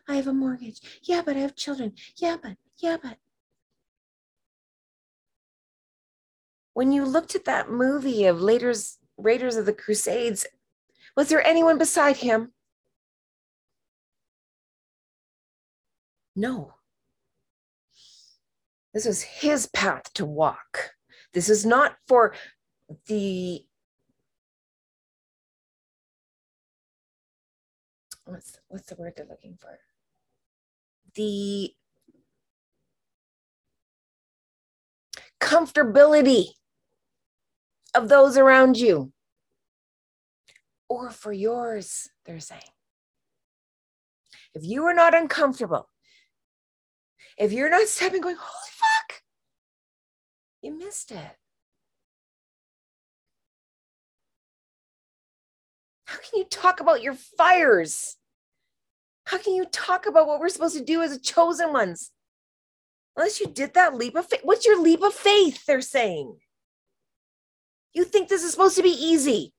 I 0.10 0.16
have 0.16 0.26
a 0.26 0.34
mortgage. 0.34 0.82
Yeah, 1.04 1.22
but 1.24 1.36
I 1.36 1.42
have 1.42 1.56
children. 1.56 1.94
Yeah, 2.18 2.38
but, 2.42 2.58
yeah, 2.80 2.98
but. 3.02 3.18
When 6.74 6.92
you 6.92 7.06
looked 7.06 7.36
at 7.36 7.46
that 7.46 7.70
movie 7.70 8.26
of 8.26 8.42
Raiders, 8.42 8.98
Raiders 9.18 9.56
of 9.56 9.68
the 9.68 9.74
Crusades, 9.74 10.48
was 11.16 11.30
there 11.30 11.46
anyone 11.46 11.78
beside 11.78 12.18
him? 12.18 12.54
No. 16.36 16.74
This 18.94 19.06
is 19.06 19.22
his 19.22 19.68
path 19.68 20.14
to 20.16 20.26
walk. 20.26 20.92
This 21.34 21.50
is 21.50 21.66
not 21.66 21.96
for 22.08 22.34
the 23.08 23.64
what's 28.26 28.60
what's 28.68 28.88
the 28.88 28.96
word 28.96 29.14
they're 29.16 29.26
looking 29.30 29.58
for? 29.60 29.80
The 31.16 31.74
comfortability 35.40 36.46
of 37.96 38.10
those 38.10 38.38
around 38.38 38.78
you 38.78 39.12
or 40.88 41.10
for 41.10 41.32
yours, 41.32 42.10
they're 42.26 42.40
saying. 42.42 42.62
If 44.54 44.66
you 44.66 44.84
are 44.86 44.94
not 44.94 45.16
uncomfortable, 45.16 45.88
if 47.42 47.52
you're 47.52 47.72
not 47.72 47.88
stepping 47.88 48.22
going, 48.22 48.36
holy 48.36 48.72
fuck, 48.72 49.24
you 50.62 50.78
missed 50.78 51.10
it. 51.12 51.38
How 56.06 56.18
can 56.20 56.38
you 56.40 56.46
talk 56.46 56.80
about 56.80 57.02
your 57.02 57.16
fires? 57.16 58.18
How 59.26 59.40
can 59.40 59.56
you 59.56 59.66
talk 59.66 60.06
about 60.06 60.28
what 60.28 60.40
we're 60.40 60.50
supposed 60.50 60.78
to 60.78 60.84
do 60.84 61.02
as 61.02 61.14
a 61.14 61.20
chosen 61.20 61.74
ones? 61.74 62.12
Unless 63.18 63.40
you 63.40 63.48
did 63.48 63.74
that 63.74 63.96
leap 63.96 64.16
of 64.16 64.28
faith. 64.28 64.42
What's 64.44 64.66
your 64.66 64.80
leap 64.80 65.02
of 65.02 65.14
faith? 65.14 65.66
They're 65.66 65.82
saying. 65.82 66.38
You 67.94 68.04
think 68.04 68.30
this 68.30 68.44
is 68.44 68.52
supposed 68.52 68.76
to 68.76 68.84
be 68.84 68.90
easy. 68.90 69.54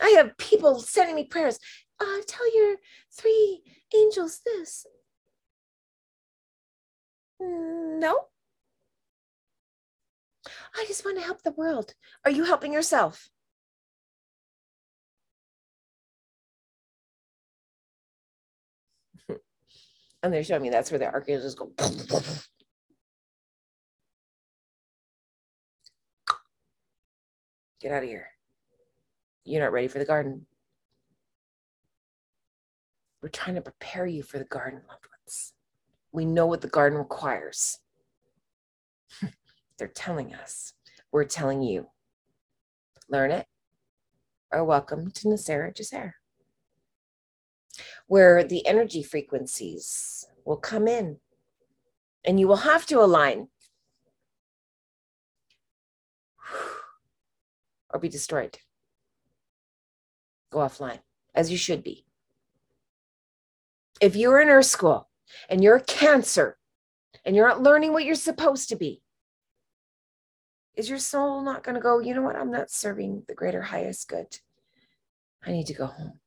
I 0.00 0.10
have 0.16 0.36
people 0.38 0.80
sending 0.80 1.14
me 1.14 1.24
prayers. 1.24 1.60
Uh, 2.00 2.20
tell 2.26 2.52
your 2.52 2.76
three 3.12 3.62
angels 3.94 4.40
this. 4.44 4.86
Mm, 7.42 7.98
no. 8.00 8.26
I 10.74 10.84
just 10.86 11.04
want 11.04 11.18
to 11.18 11.24
help 11.24 11.42
the 11.42 11.52
world. 11.52 11.94
Are 12.24 12.30
you 12.30 12.44
helping 12.44 12.72
yourself? 12.72 13.28
and 20.22 20.32
they're 20.32 20.44
showing 20.44 20.62
me 20.62 20.70
that's 20.70 20.90
where 20.90 20.98
the 20.98 21.12
archangels 21.12 21.54
go. 21.54 21.72
Get 27.80 27.92
out 27.92 28.02
of 28.04 28.08
here. 28.08 28.28
You're 29.44 29.62
not 29.62 29.72
ready 29.72 29.88
for 29.88 29.98
the 29.98 30.04
garden. 30.04 30.46
We're 33.22 33.28
trying 33.28 33.56
to 33.56 33.62
prepare 33.62 34.06
you 34.06 34.22
for 34.22 34.38
the 34.38 34.44
garden, 34.44 34.82
loved 34.88 35.06
ones. 35.10 35.52
We 36.16 36.24
know 36.24 36.46
what 36.46 36.62
the 36.62 36.68
garden 36.68 36.98
requires. 36.98 37.78
They're 39.78 39.86
telling 39.88 40.34
us. 40.34 40.72
We're 41.12 41.24
telling 41.24 41.60
you. 41.60 41.88
Learn 43.10 43.30
it 43.32 43.46
or 44.50 44.64
welcome 44.64 45.10
to 45.10 45.28
Nasera 45.28 45.76
Jaser, 45.76 46.12
where 48.06 48.42
the 48.42 48.66
energy 48.66 49.02
frequencies 49.02 50.26
will 50.46 50.56
come 50.56 50.88
in 50.88 51.18
and 52.24 52.40
you 52.40 52.48
will 52.48 52.56
have 52.56 52.86
to 52.86 53.02
align 53.02 53.48
or 57.92 58.00
be 58.00 58.08
destroyed. 58.08 58.56
Go 60.50 60.60
offline, 60.60 61.00
as 61.34 61.50
you 61.50 61.58
should 61.58 61.84
be. 61.84 62.06
If 64.00 64.16
you're 64.16 64.40
in 64.40 64.48
Earth 64.48 64.64
School 64.64 65.05
and 65.48 65.62
you're 65.62 65.76
a 65.76 65.84
Cancer 65.84 66.56
and 67.24 67.34
you're 67.34 67.48
not 67.48 67.62
learning 67.62 67.92
what 67.92 68.04
you're 68.04 68.14
supposed 68.14 68.68
to 68.68 68.76
be, 68.76 69.02
is 70.74 70.88
your 70.88 70.98
soul 70.98 71.42
not 71.42 71.62
going 71.62 71.74
to 71.74 71.80
go, 71.80 72.00
you 72.00 72.14
know 72.14 72.22
what? 72.22 72.36
I'm 72.36 72.50
not 72.50 72.70
serving 72.70 73.24
the 73.28 73.34
greater, 73.34 73.62
highest 73.62 74.08
good. 74.08 74.38
I 75.44 75.52
need 75.52 75.66
to 75.66 75.74
go 75.74 75.86
home. 75.86 76.20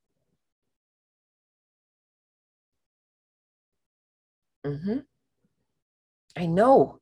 Mm-hmm. 4.65 4.99
I 6.35 6.45
know. 6.45 6.99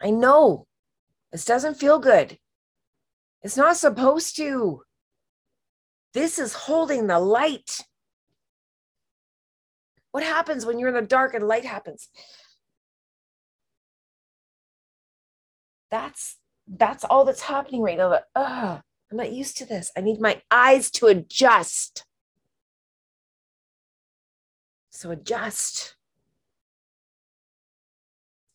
I 0.00 0.10
know. 0.10 0.66
This 1.30 1.44
doesn't 1.44 1.76
feel 1.78 1.98
good. 1.98 2.38
It's 3.42 3.56
not 3.56 3.76
supposed 3.76 4.36
to. 4.36 4.82
This 6.12 6.38
is 6.38 6.52
holding 6.52 7.06
the 7.06 7.18
light. 7.18 7.80
What 10.12 10.22
happens 10.22 10.64
when 10.64 10.78
you're 10.78 10.88
in 10.88 10.94
the 10.94 11.02
dark 11.02 11.34
and 11.34 11.46
light 11.46 11.64
happens? 11.64 12.08
That's 15.90 16.36
that's 16.66 17.04
all 17.04 17.24
that's 17.24 17.42
happening 17.42 17.82
right 17.82 17.98
now. 17.98 18.10
That, 18.10 18.24
uh, 18.34 18.78
I'm 19.10 19.16
not 19.16 19.32
used 19.32 19.56
to 19.58 19.66
this. 19.66 19.90
I 19.96 20.00
need 20.00 20.20
my 20.20 20.40
eyes 20.50 20.90
to 20.92 21.06
adjust. 21.06 22.04
So 24.90 25.10
adjust. 25.10 25.96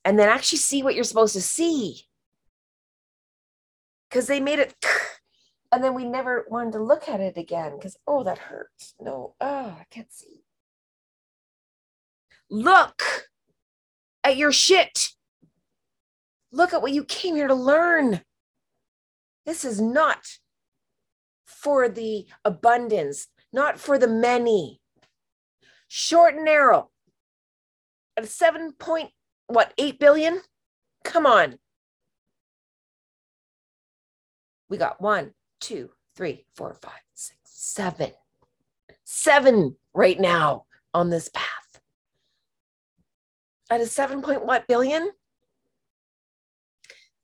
And 0.05 0.17
then 0.17 0.29
actually 0.29 0.59
see 0.59 0.81
what 0.81 0.95
you're 0.95 1.03
supposed 1.03 1.33
to 1.33 1.41
see. 1.41 2.03
Because 4.09 4.27
they 4.27 4.39
made 4.39 4.59
it 4.59 4.73
and 5.71 5.83
then 5.83 5.93
we 5.93 6.05
never 6.05 6.45
wanted 6.49 6.73
to 6.73 6.79
look 6.79 7.09
at 7.09 7.19
it 7.19 7.37
again 7.37 7.75
because 7.75 7.97
oh 8.07 8.23
that 8.23 8.37
hurts 8.37 8.95
no 8.99 9.35
oh 9.41 9.75
i 9.79 9.85
can't 9.89 10.11
see 10.11 10.43
look 12.49 13.03
at 14.23 14.37
your 14.37 14.51
shit. 14.51 15.09
Look 16.51 16.73
at 16.73 16.81
what 16.81 16.93
you 16.93 17.03
came 17.03 17.35
here 17.35 17.47
to 17.47 17.55
learn. 17.55 18.21
This 19.45 19.63
is 19.63 19.79
not 19.79 20.25
for 21.45 21.89
the 21.89 22.25
abundance 22.43 23.27
not 23.53 23.79
for 23.79 23.97
the 23.97 24.07
many. 24.07 24.79
Short 25.87 26.35
and 26.35 26.45
narrow. 26.45 26.89
At 28.15 28.27
seven 28.27 28.73
point 28.73 29.11
what 29.47 29.73
eight 29.77 29.99
billion? 29.99 30.41
Come 31.03 31.25
on. 31.25 31.57
We 34.69 34.77
got 34.77 35.01
one 35.01 35.31
two, 35.59 35.91
three, 36.15 36.45
four, 36.55 36.75
five, 36.81 37.01
six, 37.13 37.39
seven. 37.45 38.11
Seven 39.05 39.75
right 39.93 40.19
now 40.19 40.65
on 40.93 41.09
this 41.09 41.29
path. 41.33 41.56
At 43.69 43.81
a 43.81 43.85
seven 43.85 44.21
point 44.21 44.45
what 44.45 44.67
billion? 44.67 45.11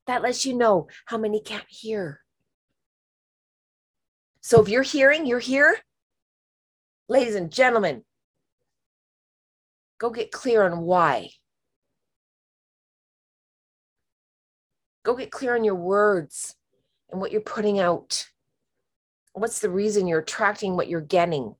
That 0.07 0.21
lets 0.21 0.45
you 0.45 0.53
know 0.53 0.87
how 1.05 1.17
many 1.17 1.39
can't 1.39 1.65
hear. 1.69 2.19
So 4.41 4.61
if 4.61 4.67
you're 4.67 4.83
hearing, 4.83 5.25
you're 5.25 5.39
here. 5.39 5.77
Ladies 7.07 7.35
and 7.35 7.49
gentlemen, 7.51 8.03
go 9.99 10.09
get 10.09 10.31
clear 10.31 10.63
on 10.63 10.81
why. 10.81 11.29
Go 15.03 15.15
get 15.15 15.31
clear 15.31 15.55
on 15.55 15.63
your 15.63 15.75
words 15.75 16.55
and 17.09 17.21
what 17.21 17.31
you're 17.31 17.41
putting 17.41 17.79
out. 17.79 18.25
What's 19.33 19.59
the 19.59 19.69
reason 19.69 20.07
you're 20.07 20.19
attracting 20.19 20.75
what 20.75 20.89
you're 20.89 21.01
getting? 21.01 21.55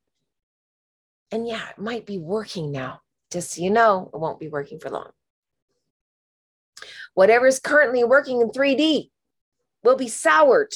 And 1.32 1.48
yeah, 1.48 1.70
it 1.70 1.80
might 1.80 2.06
be 2.06 2.20
working 2.20 2.72
now. 2.72 3.03
Just 3.34 3.52
so 3.52 3.62
you 3.62 3.70
know, 3.70 4.10
it 4.14 4.18
won't 4.18 4.40
be 4.40 4.48
working 4.48 4.80
for 4.80 4.90
long. 4.90 5.10
Whatever 7.14 7.48
is 7.48 7.60
currently 7.60 8.04
working 8.04 8.40
in 8.40 8.50
3D 8.50 9.10
will 9.84 9.98
be 9.98 10.08
soured. 10.08 10.74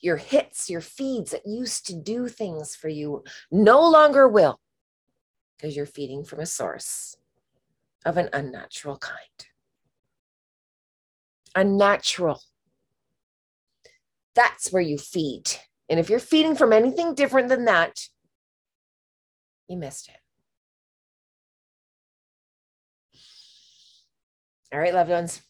Your 0.00 0.16
hits, 0.16 0.68
your 0.68 0.80
feeds 0.80 1.30
that 1.30 1.46
used 1.46 1.86
to 1.86 1.94
do 1.94 2.28
things 2.28 2.76
for 2.76 2.88
you 2.88 3.24
no 3.50 3.88
longer 3.88 4.28
will 4.28 4.60
because 5.56 5.74
you're 5.74 5.86
feeding 5.86 6.24
from 6.24 6.40
a 6.40 6.46
source 6.46 7.16
of 8.04 8.16
an 8.16 8.28
unnatural 8.32 8.98
kind. 8.98 9.46
Unnatural 11.54 12.42
that's 14.38 14.72
where 14.72 14.82
you 14.82 14.98
feed. 14.98 15.50
And 15.88 15.98
if 15.98 16.08
you're 16.08 16.20
feeding 16.20 16.54
from 16.54 16.72
anything 16.72 17.16
different 17.16 17.48
than 17.48 17.64
that, 17.64 17.98
you 19.66 19.76
missed 19.76 20.08
it. 20.08 20.17
All 24.72 24.78
right, 24.78 24.94
loved 24.94 25.10
ones. 25.10 25.42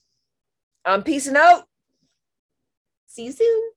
Um, 0.85 0.95
I'm 0.95 1.03
peacing 1.03 1.37
out. 1.37 1.65
See 3.07 3.27
you 3.27 3.33
soon. 3.33 3.71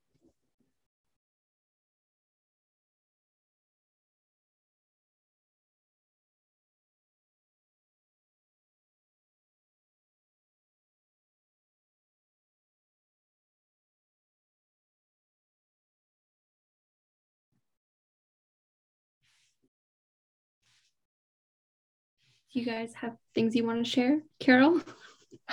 you 22.54 22.66
guys 22.66 22.94
have 22.96 23.16
things 23.34 23.56
you 23.56 23.66
want 23.66 23.84
to 23.84 23.90
share, 23.90 24.22
Carol? 24.40 24.82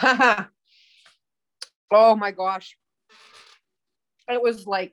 oh 1.91 2.16
my 2.16 2.31
gosh. 2.31 2.77
It 4.29 4.43
was 4.43 4.66
like, 4.66 4.93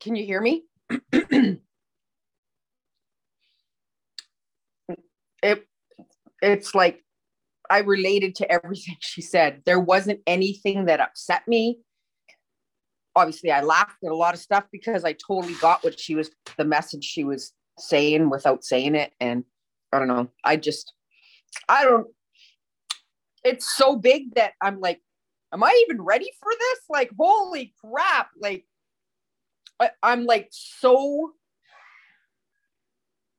can 0.00 0.16
you 0.16 0.24
hear 0.24 0.40
me? 0.40 0.64
it 5.42 5.66
it's 6.42 6.74
like 6.74 7.02
I 7.70 7.78
related 7.80 8.34
to 8.36 8.50
everything 8.50 8.96
she 9.00 9.22
said. 9.22 9.62
There 9.64 9.80
wasn't 9.80 10.20
anything 10.26 10.86
that 10.86 11.00
upset 11.00 11.46
me. 11.48 11.80
Obviously, 13.14 13.50
I 13.50 13.62
laughed 13.62 14.04
at 14.04 14.12
a 14.12 14.16
lot 14.16 14.34
of 14.34 14.40
stuff 14.40 14.64
because 14.70 15.04
I 15.04 15.14
totally 15.14 15.54
got 15.54 15.82
what 15.82 15.98
she 15.98 16.14
was, 16.14 16.30
the 16.58 16.66
message 16.66 17.02
she 17.02 17.24
was 17.24 17.52
saying 17.78 18.28
without 18.28 18.62
saying 18.62 18.94
it. 18.94 19.12
And 19.20 19.44
I 19.90 19.98
don't 19.98 20.08
know. 20.08 20.28
I 20.44 20.56
just, 20.56 20.92
I 21.68 21.84
don't, 21.84 22.06
it's 23.46 23.72
so 23.76 23.96
big 23.96 24.34
that 24.34 24.52
I'm 24.60 24.80
like, 24.80 25.00
am 25.52 25.62
I 25.62 25.84
even 25.86 26.02
ready 26.02 26.30
for 26.40 26.52
this? 26.58 26.78
Like, 26.90 27.10
holy 27.18 27.74
crap. 27.80 28.30
Like, 28.40 28.66
I, 29.80 29.90
I'm 30.02 30.24
like 30.24 30.48
so 30.50 31.32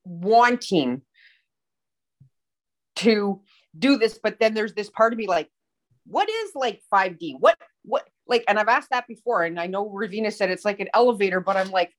wanting 0.06 1.02
to 2.96 3.42
do 3.78 3.98
this 3.98 4.20
but 4.22 4.40
then 4.40 4.54
there's 4.54 4.74
this 4.74 4.90
part 4.90 5.14
of 5.14 5.20
me 5.20 5.28
like 5.28 5.50
what 6.06 6.30
is 6.30 6.52
like 6.56 6.82
5d 6.92 7.36
what 7.40 7.58
what 7.84 8.08
like 8.28 8.44
and 8.48 8.58
i've 8.58 8.70
asked 8.70 8.90
that 8.92 9.08
before 9.08 9.44
and 9.44 9.60
i 9.60 9.68
know 9.68 9.88
ravina 9.90 10.34
said 10.34 10.50
it's 10.50 10.66
like 10.66 10.80
an 10.80 10.88
elevator 10.94 11.40
but 11.40 11.58
i'm 11.58 11.70
like 11.70 11.94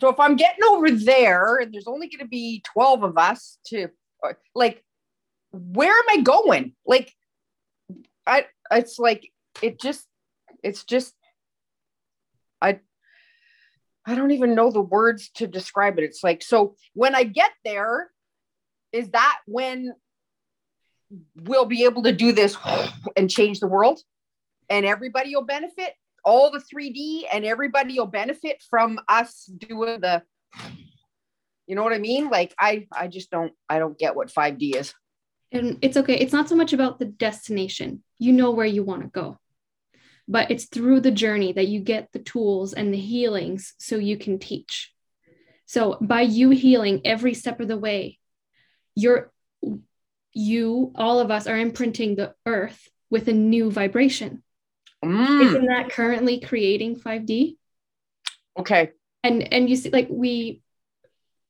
so 0.00 0.08
if 0.08 0.20
i'm 0.20 0.36
getting 0.36 0.62
over 0.68 0.90
there 0.90 1.56
and 1.56 1.72
there's 1.72 1.88
only 1.88 2.08
going 2.08 2.20
to 2.20 2.28
be 2.28 2.62
12 2.72 3.02
of 3.02 3.18
us 3.18 3.58
to 3.66 3.88
uh, 4.24 4.34
like 4.54 4.84
where 5.52 5.92
am 5.92 6.04
i 6.10 6.20
going? 6.20 6.74
Like 6.86 7.12
i 8.26 8.44
it's 8.70 8.98
like 8.98 9.30
it 9.62 9.80
just 9.80 10.06
it's 10.62 10.84
just 10.84 11.14
i 12.60 12.78
i 14.06 14.14
don't 14.14 14.32
even 14.32 14.54
know 14.54 14.70
the 14.70 14.80
words 14.80 15.30
to 15.36 15.46
describe 15.46 15.98
it. 15.98 16.04
It's 16.04 16.22
like 16.22 16.42
so 16.42 16.76
when 16.94 17.14
i 17.14 17.24
get 17.24 17.50
there 17.64 18.10
is 18.92 19.10
that 19.10 19.38
when 19.46 19.94
we'll 21.36 21.66
be 21.66 21.84
able 21.84 22.02
to 22.02 22.12
do 22.12 22.32
this 22.32 22.56
and 23.16 23.30
change 23.30 23.60
the 23.60 23.66
world? 23.66 24.00
And 24.70 24.84
everybody 24.84 25.34
will 25.34 25.44
benefit? 25.44 25.94
All 26.24 26.50
the 26.50 26.58
3d 26.58 27.24
and 27.32 27.44
everybody 27.44 27.98
will 27.98 28.06
benefit 28.06 28.62
from 28.68 29.00
us 29.08 29.44
doing 29.44 30.00
the 30.00 30.22
you 31.66 31.74
know 31.74 31.82
what 31.82 31.92
i 31.92 31.98
mean? 31.98 32.28
Like 32.28 32.54
i 32.58 32.86
i 32.92 33.08
just 33.08 33.30
don't 33.30 33.52
i 33.68 33.78
don't 33.78 33.98
get 33.98 34.14
what 34.14 34.28
5d 34.28 34.76
is 34.76 34.94
and 35.52 35.78
it's 35.82 35.96
okay 35.96 36.16
it's 36.16 36.32
not 36.32 36.48
so 36.48 36.56
much 36.56 36.72
about 36.72 36.98
the 36.98 37.04
destination 37.04 38.02
you 38.18 38.32
know 38.32 38.50
where 38.50 38.66
you 38.66 38.82
want 38.82 39.02
to 39.02 39.08
go 39.08 39.38
but 40.30 40.50
it's 40.50 40.66
through 40.66 41.00
the 41.00 41.10
journey 41.10 41.52
that 41.52 41.68
you 41.68 41.80
get 41.80 42.10
the 42.12 42.18
tools 42.18 42.74
and 42.74 42.92
the 42.92 42.98
healings 42.98 43.74
so 43.78 43.96
you 43.96 44.16
can 44.16 44.38
teach 44.38 44.92
so 45.66 45.96
by 46.00 46.20
you 46.22 46.50
healing 46.50 47.00
every 47.04 47.34
step 47.34 47.60
of 47.60 47.68
the 47.68 47.78
way 47.78 48.18
you're 48.94 49.30
you, 50.38 50.92
all 50.94 51.18
of 51.20 51.30
us, 51.30 51.46
are 51.46 51.58
imprinting 51.58 52.14
the 52.14 52.34
earth 52.46 52.88
with 53.10 53.28
a 53.28 53.32
new 53.32 53.70
vibration. 53.70 54.42
Mm. 55.04 55.46
Isn't 55.46 55.66
that 55.66 55.90
currently 55.90 56.40
creating 56.40 56.96
5D? 56.96 57.56
Okay. 58.58 58.90
And 59.24 59.52
and 59.52 59.68
you 59.68 59.76
see, 59.76 59.90
like 59.90 60.08
we 60.10 60.62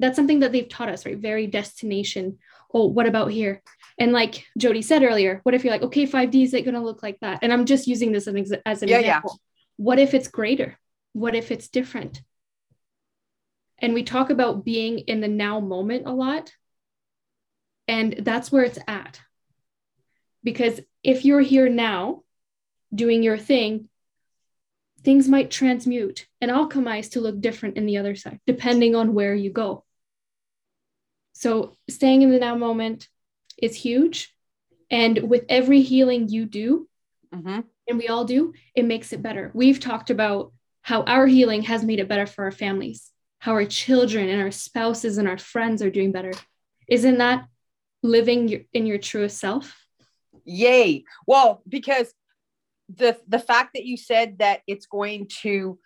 that's 0.00 0.16
something 0.16 0.40
that 0.40 0.52
they've 0.52 0.68
taught 0.68 0.88
us, 0.88 1.04
right? 1.04 1.18
Very 1.18 1.46
destination. 1.46 2.38
Oh, 2.73 2.86
what 2.86 3.07
about 3.07 3.31
here? 3.31 3.62
And 3.99 4.12
like 4.12 4.47
Jody 4.57 4.82
said 4.82 5.03
earlier, 5.03 5.40
what 5.43 5.55
if 5.55 5.65
you're 5.65 5.73
like, 5.73 5.82
okay, 5.82 6.07
5D 6.07 6.45
is 6.45 6.55
it 6.55 6.65
going 6.65 6.74
to 6.74 6.81
look 6.81 7.03
like 7.03 7.19
that? 7.20 7.40
And 7.43 7.53
I'm 7.53 7.66
just 7.66 7.86
using 7.86 8.12
this 8.12 8.28
as 8.28 8.35
an, 8.35 8.62
as 8.65 8.82
an 8.82 8.89
yeah, 8.89 8.99
example. 8.99 9.32
Yeah. 9.35 9.85
What 9.85 9.99
if 9.99 10.15
it's 10.15 10.28
greater? 10.28 10.78
What 11.12 11.35
if 11.35 11.51
it's 11.51 11.69
different? 11.69 12.23
And 13.78 13.95
we 13.95 14.03
talk 14.03 14.31
about 14.31 14.65
being 14.65 14.99
in 15.01 15.20
the 15.20 15.28
now 15.28 15.61
moment 15.61 16.07
a 16.07 16.12
lot. 16.12 16.53
And 17.86 18.16
that's 18.20 18.53
where 18.53 18.65
it's 18.65 18.78
at. 18.86 19.20
Because 20.45 20.81
if 21.03 21.24
you're 21.24 21.40
here 21.40 21.69
now 21.69 22.23
doing 22.95 23.23
your 23.23 23.39
thing, 23.39 23.89
things 25.03 25.28
might 25.28 25.51
transmute 25.51 26.27
and 26.40 26.51
alchemize 26.51 27.12
to 27.12 27.20
look 27.20 27.40
different 27.40 27.77
in 27.77 27.86
the 27.86 27.99
other 27.99 28.15
side, 28.15 28.40
depending 28.47 28.95
on 28.95 29.15
where 29.15 29.35
you 29.35 29.51
go. 29.51 29.85
So 31.39 31.77
staying 31.89 32.23
in 32.23 32.32
the 32.32 32.40
now 32.40 32.56
moment 32.56 33.06
is 33.56 33.77
huge. 33.77 34.35
And 34.90 35.31
with 35.31 35.44
every 35.48 35.82
healing 35.82 36.28
you 36.28 36.47
do, 36.47 36.89
mm-hmm. 37.32 37.60
and 37.86 37.98
we 37.98 38.09
all 38.09 38.24
do, 38.24 38.55
it 38.74 38.85
makes 38.85 39.12
it 39.12 39.23
better. 39.23 39.52
We've 39.55 39.78
talked 39.78 40.10
about 40.10 40.52
how 40.82 41.02
our 41.05 41.28
healing 41.28 41.62
has 41.62 41.85
made 41.85 42.01
it 42.01 42.09
better 42.09 42.27
for 42.27 42.43
our 42.43 42.51
families, 42.51 43.12
how 43.39 43.52
our 43.52 43.66
children 43.66 44.28
and 44.28 44.43
our 44.43 44.51
spouses 44.51 45.16
and 45.16 45.28
our 45.28 45.39
friends 45.39 45.81
are 45.81 45.90
doing 45.90 46.10
better. 46.10 46.32
Isn't 46.89 47.19
that 47.19 47.47
living 48.02 48.65
in 48.73 48.86
your 48.86 48.98
truest 48.98 49.39
self? 49.39 49.77
Yay. 50.44 51.05
Well, 51.24 51.62
because 51.69 52.12
the 52.93 53.16
the 53.28 53.39
fact 53.39 53.74
that 53.74 53.85
you 53.85 53.97
said 53.97 54.39
that 54.39 54.62
it's 54.66 54.86
going 54.86 55.28
to 55.43 55.78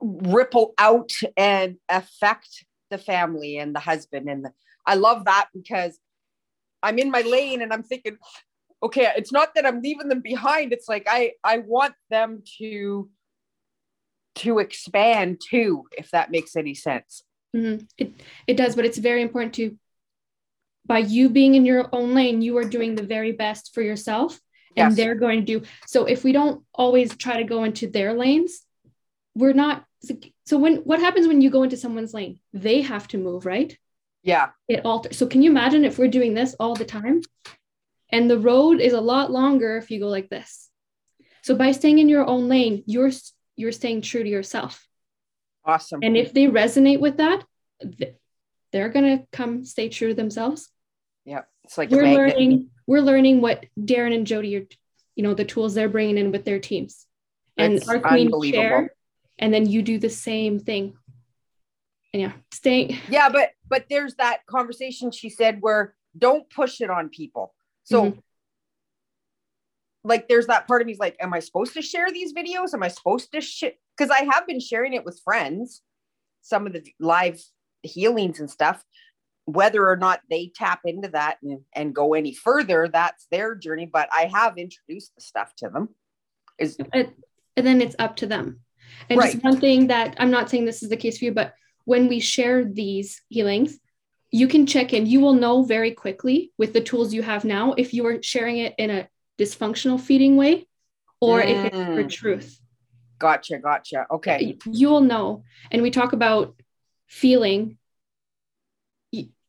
ripple 0.00 0.72
out 0.78 1.10
and 1.36 1.76
affect 1.86 2.64
the 2.90 2.98
family 2.98 3.58
and 3.58 3.74
the 3.74 3.80
husband 3.80 4.28
and 4.28 4.44
the, 4.44 4.52
I 4.86 4.94
love 4.94 5.24
that 5.24 5.48
because 5.54 5.98
I'm 6.82 6.98
in 6.98 7.10
my 7.10 7.22
lane 7.22 7.62
and 7.62 7.72
I'm 7.72 7.82
thinking 7.82 8.16
okay 8.82 9.12
it's 9.16 9.32
not 9.32 9.54
that 9.54 9.66
I'm 9.66 9.82
leaving 9.82 10.08
them 10.08 10.20
behind 10.20 10.72
it's 10.72 10.88
like 10.88 11.06
I 11.08 11.32
I 11.44 11.58
want 11.58 11.94
them 12.10 12.42
to 12.58 13.10
to 14.36 14.58
expand 14.58 15.40
too 15.50 15.84
if 15.98 16.10
that 16.12 16.30
makes 16.30 16.56
any 16.56 16.74
sense 16.74 17.22
Mm-hmm. 17.56 17.84
It 17.98 18.12
it 18.46 18.56
does, 18.56 18.76
but 18.76 18.84
it's 18.84 18.98
very 18.98 19.22
important 19.22 19.54
to 19.54 19.76
by 20.86 20.98
you 20.98 21.28
being 21.28 21.54
in 21.54 21.66
your 21.66 21.88
own 21.92 22.14
lane, 22.14 22.42
you 22.42 22.56
are 22.56 22.64
doing 22.64 22.94
the 22.94 23.02
very 23.02 23.32
best 23.32 23.74
for 23.74 23.82
yourself, 23.82 24.40
and 24.76 24.90
yes. 24.90 24.96
they're 24.96 25.14
going 25.14 25.40
to 25.40 25.60
do. 25.60 25.66
So 25.86 26.04
if 26.04 26.24
we 26.24 26.32
don't 26.32 26.62
always 26.74 27.16
try 27.16 27.38
to 27.38 27.44
go 27.44 27.64
into 27.64 27.88
their 27.88 28.14
lanes, 28.14 28.60
we're 29.34 29.52
not. 29.52 29.84
So 30.44 30.58
when 30.58 30.76
what 30.76 31.00
happens 31.00 31.28
when 31.28 31.40
you 31.40 31.50
go 31.50 31.62
into 31.62 31.76
someone's 31.76 32.14
lane? 32.14 32.40
They 32.52 32.82
have 32.82 33.06
to 33.08 33.18
move, 33.18 33.46
right? 33.46 33.76
Yeah. 34.22 34.50
It 34.68 34.84
alters. 34.84 35.16
So 35.16 35.26
can 35.26 35.42
you 35.42 35.50
imagine 35.50 35.84
if 35.84 35.98
we're 35.98 36.08
doing 36.08 36.34
this 36.34 36.54
all 36.58 36.74
the 36.74 36.84
time? 36.84 37.22
And 38.10 38.28
the 38.28 38.38
road 38.38 38.80
is 38.80 38.92
a 38.92 39.00
lot 39.00 39.30
longer 39.30 39.76
if 39.76 39.90
you 39.90 40.00
go 40.00 40.08
like 40.08 40.28
this. 40.28 40.68
So 41.42 41.54
by 41.54 41.72
staying 41.72 41.98
in 41.98 42.08
your 42.08 42.26
own 42.26 42.48
lane, 42.48 42.82
you're 42.86 43.10
you're 43.56 43.72
staying 43.72 44.02
true 44.02 44.22
to 44.22 44.28
yourself. 44.28 44.86
Awesome. 45.64 46.00
And 46.02 46.16
if 46.16 46.32
they 46.32 46.46
resonate 46.46 47.00
with 47.00 47.18
that, 47.18 47.44
they're 48.72 48.88
gonna 48.88 49.24
come 49.32 49.64
stay 49.64 49.88
true 49.88 50.08
to 50.08 50.14
themselves. 50.14 50.70
Yeah, 51.24 51.42
it's 51.64 51.78
like 51.78 51.90
we're 51.90 52.06
learning. 52.06 52.70
We're 52.86 53.00
learning 53.00 53.40
what 53.40 53.66
Darren 53.78 54.14
and 54.14 54.26
Jody 54.26 54.56
are, 54.56 54.66
you 55.14 55.22
know, 55.22 55.34
the 55.34 55.44
tools 55.44 55.74
they're 55.74 55.88
bringing 55.88 56.18
in 56.18 56.32
with 56.32 56.44
their 56.44 56.58
teams, 56.58 57.06
and 57.56 57.74
it's 57.74 57.88
our 57.88 58.00
queen 58.00 58.30
share, 58.50 58.94
and 59.40 59.52
then 59.52 59.68
you 59.68 59.82
do 59.82 59.98
the 59.98 60.10
same 60.10 60.60
thing. 60.60 60.94
And 62.12 62.22
yeah, 62.22 62.32
staying. 62.52 62.98
Yeah, 63.08 63.28
but 63.28 63.50
but 63.68 63.86
there's 63.90 64.14
that 64.16 64.46
conversation 64.46 65.10
she 65.10 65.30
said 65.30 65.58
where 65.60 65.94
don't 66.16 66.48
push 66.50 66.80
it 66.80 66.90
on 66.90 67.08
people. 67.08 67.54
So. 67.82 68.04
Mm-hmm 68.04 68.20
like 70.04 70.28
there's 70.28 70.46
that 70.46 70.66
part 70.66 70.80
of 70.80 70.86
me's 70.86 70.98
like 70.98 71.16
am 71.20 71.34
i 71.34 71.40
supposed 71.40 71.74
to 71.74 71.82
share 71.82 72.10
these 72.10 72.32
videos 72.32 72.72
am 72.74 72.82
i 72.82 72.88
supposed 72.88 73.30
to 73.32 73.40
share 73.40 73.72
because 73.96 74.10
i 74.10 74.22
have 74.32 74.46
been 74.46 74.60
sharing 74.60 74.94
it 74.94 75.04
with 75.04 75.20
friends 75.22 75.82
some 76.42 76.66
of 76.66 76.72
the 76.72 76.82
live 76.98 77.40
healings 77.82 78.40
and 78.40 78.50
stuff 78.50 78.82
whether 79.44 79.88
or 79.88 79.96
not 79.96 80.20
they 80.30 80.52
tap 80.54 80.80
into 80.84 81.08
that 81.08 81.38
and, 81.42 81.60
and 81.74 81.94
go 81.94 82.14
any 82.14 82.34
further 82.34 82.88
that's 82.88 83.26
their 83.30 83.54
journey 83.54 83.88
but 83.90 84.08
i 84.12 84.30
have 84.32 84.56
introduced 84.56 85.14
the 85.16 85.22
stuff 85.22 85.52
to 85.56 85.68
them 85.68 85.88
is 86.58 86.76
and 86.92 87.12
then 87.56 87.80
it's 87.82 87.96
up 87.98 88.16
to 88.16 88.26
them 88.26 88.60
and 89.08 89.18
right. 89.18 89.32
just 89.32 89.44
one 89.44 89.60
thing 89.60 89.88
that 89.88 90.14
i'm 90.18 90.30
not 90.30 90.48
saying 90.50 90.64
this 90.64 90.82
is 90.82 90.88
the 90.88 90.96
case 90.96 91.18
for 91.18 91.26
you 91.26 91.32
but 91.32 91.54
when 91.84 92.08
we 92.08 92.20
share 92.20 92.64
these 92.64 93.22
healings 93.28 93.78
you 94.30 94.46
can 94.46 94.66
check 94.66 94.92
in 94.92 95.06
you 95.06 95.20
will 95.20 95.34
know 95.34 95.62
very 95.62 95.92
quickly 95.92 96.52
with 96.58 96.72
the 96.72 96.80
tools 96.80 97.12
you 97.12 97.22
have 97.22 97.44
now 97.44 97.74
if 97.76 97.92
you 97.92 98.06
are 98.06 98.22
sharing 98.22 98.58
it 98.58 98.74
in 98.78 98.90
a 98.90 99.08
dysfunctional 99.40 99.98
feeding 99.98 100.36
way 100.36 100.66
or 101.20 101.40
mm. 101.40 101.48
if 101.48 101.64
it's 101.66 101.76
for 101.76 102.04
mm. 102.04 102.10
truth. 102.10 102.60
Gotcha, 103.18 103.58
gotcha. 103.58 104.06
Okay. 104.10 104.56
You'll 104.64 105.02
know. 105.02 105.44
And 105.70 105.82
we 105.82 105.90
talk 105.90 106.12
about 106.12 106.54
feeling, 107.06 107.76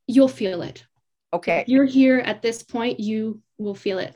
you'll 0.07 0.27
feel 0.27 0.61
it. 0.61 0.85
Okay. 1.33 1.61
If 1.61 1.69
you're 1.69 1.85
here 1.85 2.19
at 2.19 2.41
this 2.41 2.63
point, 2.63 2.99
you 2.99 3.41
will 3.57 3.75
feel 3.75 3.99
it. 3.99 4.15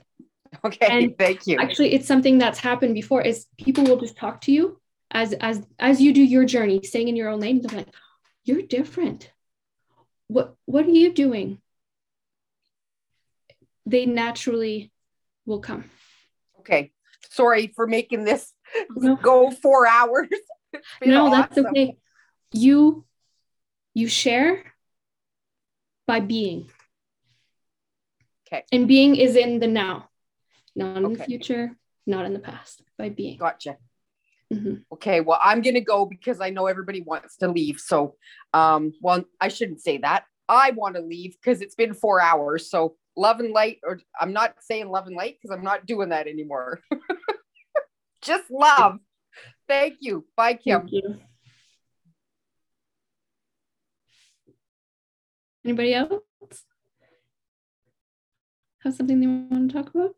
Okay, 0.64 0.88
and 0.90 1.18
thank 1.20 1.48
you. 1.48 1.58
Actually, 1.58 1.94
it's 1.94 2.08
something 2.08 2.38
that's 2.38 2.60
happened 2.60 2.94
before 2.94 3.22
is 3.22 3.46
people 3.58 3.86
will 3.86 3.98
just 3.98 4.18
talk 4.18 4.42
to 4.42 4.52
you 4.52 4.80
as 5.16 5.32
as 5.40 5.66
as 5.80 6.02
you 6.02 6.14
do 6.14 6.22
your 6.22 6.44
journey, 6.46 6.82
staying 6.84 7.08
in 7.08 7.16
your 7.16 7.30
own 7.30 7.40
lane. 7.40 7.62
They're 7.62 7.78
like, 7.80 7.94
you're 8.44 8.62
different. 8.62 9.32
what 10.28 10.56
what 10.66 10.86
are 10.86 10.98
you 11.04 11.14
doing 11.14 11.62
they 13.86 14.06
naturally 14.06 14.92
will 15.46 15.60
come 15.60 15.84
Okay. 16.60 16.92
Sorry 17.30 17.68
for 17.76 17.86
making 17.88 18.26
this 18.26 18.52
No. 18.96 19.16
go 19.16 19.52
four 19.52 19.88
hours. 19.88 20.28
No 21.06 21.30
that's 21.30 21.58
okay 21.58 21.96
you 22.52 23.06
you 23.94 24.08
share 24.08 24.52
by 26.08 26.20
being 26.20 26.60
Okay. 28.46 28.64
and 28.72 28.88
being 28.88 29.16
is 29.16 29.36
in 29.36 29.60
the 29.60 29.68
now 29.68 30.10
not 30.76 30.98
in 30.98 31.14
the 31.14 31.24
future 31.30 31.64
not 32.06 32.26
in 32.26 32.34
the 32.34 32.44
past 32.52 32.82
by 32.98 33.08
being 33.10 33.38
Gotcha. 33.38 33.78
Mhm. 34.54 34.86
Okay, 34.92 35.22
well, 35.22 35.40
I'm 35.44 35.62
gonna 35.62 35.82
go 35.82 36.06
because 36.06 36.40
I 36.40 36.50
know 36.50 36.68
everybody 36.68 37.02
wants 37.02 37.38
to 37.38 37.48
leave. 37.48 37.80
So, 37.80 38.16
um, 38.54 38.94
well, 39.02 39.24
I 39.42 39.48
shouldn't 39.48 39.82
say 39.82 39.98
that. 40.00 40.26
I 40.48 40.72
want 40.72 40.96
to 40.96 41.02
leave 41.02 41.36
because 41.42 41.62
it's 41.62 41.76
been 41.76 41.94
four 41.94 42.22
hours. 42.22 42.70
So, 42.70 42.96
love 43.16 43.40
and 43.40 43.52
light, 43.52 43.80
or 43.84 44.00
I'm 44.20 44.34
not 44.34 44.56
saying 44.62 44.90
love 44.90 45.08
and 45.08 45.16
light 45.16 45.38
because 45.42 45.56
I'm 45.56 45.64
not 45.64 45.86
doing 45.86 46.10
that 46.10 46.28
anymore. 46.28 46.82
Just 48.22 48.50
love. 48.52 49.00
Thank 49.68 49.98
you. 50.02 50.26
Bye, 50.36 50.54
Kim. 50.54 50.82
Thank 50.82 50.94
you. 50.94 51.20
Anybody 55.64 55.96
else 55.96 56.22
have 58.84 58.94
something 58.94 59.20
they 59.20 59.26
want 59.28 59.72
to 59.72 59.76
talk 59.76 59.94
about? 59.94 60.16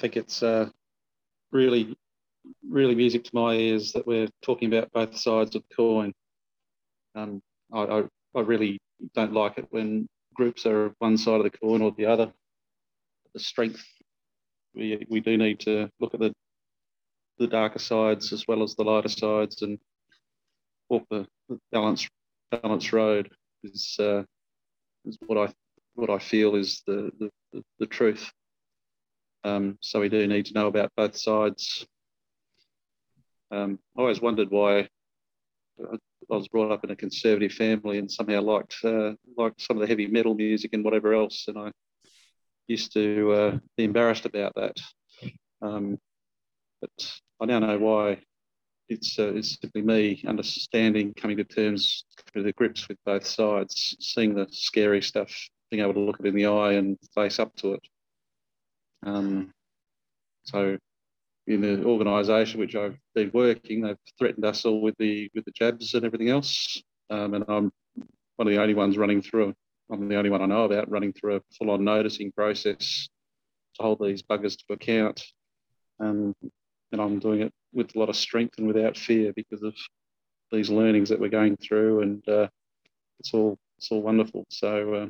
Think 0.00 0.16
it's 0.16 0.42
uh, 0.42 0.68
really, 1.52 1.96
really 2.68 2.94
music 2.94 3.24
to 3.24 3.30
my 3.34 3.54
ears 3.54 3.92
that 3.92 4.06
we're 4.06 4.28
talking 4.42 4.72
about 4.72 4.92
both 4.92 5.16
sides 5.16 5.54
of 5.54 5.62
the 5.68 5.74
coin. 5.76 6.12
Um, 7.14 7.40
I, 7.72 7.80
I, 7.80 8.02
I 8.34 8.40
really 8.40 8.78
don't 9.14 9.32
like 9.32 9.58
it 9.58 9.66
when 9.70 10.08
groups 10.34 10.66
are 10.66 10.94
one 10.98 11.18
side 11.18 11.36
of 11.36 11.44
the 11.44 11.50
coin 11.58 11.82
or 11.82 11.92
the 11.96 12.06
other. 12.06 12.32
The 13.34 13.40
strength, 13.40 13.84
we, 14.74 15.06
we 15.08 15.20
do 15.20 15.36
need 15.36 15.60
to 15.60 15.88
look 16.00 16.14
at 16.14 16.20
the, 16.20 16.32
the 17.38 17.46
darker 17.46 17.78
sides 17.78 18.32
as 18.32 18.46
well 18.48 18.62
as 18.62 18.74
the 18.74 18.84
lighter 18.84 19.08
sides 19.08 19.62
and 19.62 19.78
walk 20.88 21.04
the, 21.10 21.26
the 21.48 21.58
balance, 21.72 22.08
balance 22.50 22.92
road 22.92 23.30
is, 23.62 23.96
uh, 24.00 24.22
is 25.04 25.18
what 25.26 25.38
I 25.38 25.52
what 25.94 26.08
I 26.08 26.18
feel 26.18 26.54
is 26.54 26.82
the, 26.86 27.10
the, 27.18 27.30
the, 27.52 27.64
the 27.80 27.86
truth. 27.86 28.30
Um, 29.44 29.78
so 29.80 30.00
we 30.00 30.08
do 30.08 30.26
need 30.26 30.46
to 30.46 30.54
know 30.54 30.66
about 30.66 30.92
both 30.96 31.16
sides. 31.16 31.86
Um, 33.50 33.78
I 33.96 34.00
always 34.00 34.20
wondered 34.20 34.50
why 34.50 34.88
I 35.80 35.96
was 36.28 36.48
brought 36.48 36.70
up 36.70 36.84
in 36.84 36.90
a 36.90 36.96
conservative 36.96 37.52
family 37.52 37.98
and 37.98 38.10
somehow 38.10 38.42
liked 38.42 38.76
uh, 38.84 39.12
liked 39.36 39.60
some 39.60 39.76
of 39.76 39.80
the 39.80 39.86
heavy 39.86 40.06
metal 40.06 40.34
music 40.34 40.70
and 40.72 40.84
whatever 40.84 41.14
else, 41.14 41.46
and 41.48 41.58
I 41.58 41.72
used 42.68 42.92
to 42.92 43.32
uh, 43.32 43.58
be 43.76 43.84
embarrassed 43.84 44.26
about 44.26 44.54
that. 44.54 44.76
Um, 45.62 45.98
but 46.80 47.12
I 47.40 47.46
now 47.46 47.58
know 47.58 47.78
why. 47.78 48.20
It's 48.88 49.18
uh, 49.18 49.34
it's 49.34 49.58
simply 49.60 49.82
me 49.82 50.22
understanding, 50.26 51.14
coming 51.14 51.36
to 51.36 51.44
terms, 51.44 52.04
to 52.34 52.42
the 52.42 52.52
grips 52.52 52.88
with 52.88 52.98
both 53.06 53.24
sides, 53.24 53.96
seeing 54.00 54.34
the 54.34 54.46
scary 54.50 55.00
stuff, 55.00 55.32
being 55.70 55.82
able 55.82 55.94
to 55.94 56.00
look 56.00 56.18
it 56.20 56.26
in 56.26 56.34
the 56.34 56.46
eye 56.46 56.72
and 56.72 56.98
face 57.14 57.38
up 57.38 57.54
to 57.56 57.74
it. 57.74 57.80
Um, 59.04 59.52
so 60.44 60.76
in 61.46 61.60
the 61.60 61.84
organisation 61.84 62.60
which 62.60 62.76
I've 62.76 62.98
been 63.14 63.30
working, 63.32 63.82
they've 63.82 63.96
threatened 64.18 64.44
us 64.44 64.64
all 64.64 64.80
with 64.80 64.96
the 64.98 65.30
with 65.34 65.44
the 65.44 65.52
jabs 65.52 65.94
and 65.94 66.04
everything 66.04 66.28
else. 66.28 66.82
Um, 67.10 67.34
and 67.34 67.44
I'm 67.48 67.72
one 68.36 68.46
of 68.46 68.54
the 68.54 68.60
only 68.60 68.74
ones 68.74 68.96
running 68.96 69.22
through. 69.22 69.54
I'm 69.90 70.08
the 70.08 70.16
only 70.16 70.30
one 70.30 70.42
I 70.42 70.46
know 70.46 70.64
about 70.64 70.90
running 70.90 71.12
through 71.12 71.36
a 71.36 71.40
full-on 71.58 71.82
noticing 71.82 72.30
process 72.30 73.08
to 73.76 73.82
hold 73.82 73.98
these 74.00 74.22
buggers 74.22 74.56
to 74.56 74.72
account. 74.72 75.22
Um, 75.98 76.34
and 76.92 77.00
I'm 77.00 77.18
doing 77.18 77.40
it 77.40 77.52
with 77.72 77.94
a 77.96 77.98
lot 77.98 78.08
of 78.08 78.16
strength 78.16 78.58
and 78.58 78.66
without 78.66 78.96
fear 78.96 79.32
because 79.34 79.62
of 79.62 79.74
these 80.52 80.70
learnings 80.70 81.08
that 81.08 81.20
we're 81.20 81.28
going 81.28 81.56
through, 81.56 82.02
and 82.02 82.28
uh, 82.28 82.48
it's 83.18 83.34
all 83.34 83.58
it's 83.78 83.90
all 83.90 84.02
wonderful. 84.02 84.44
So. 84.50 84.94
Uh, 84.94 85.06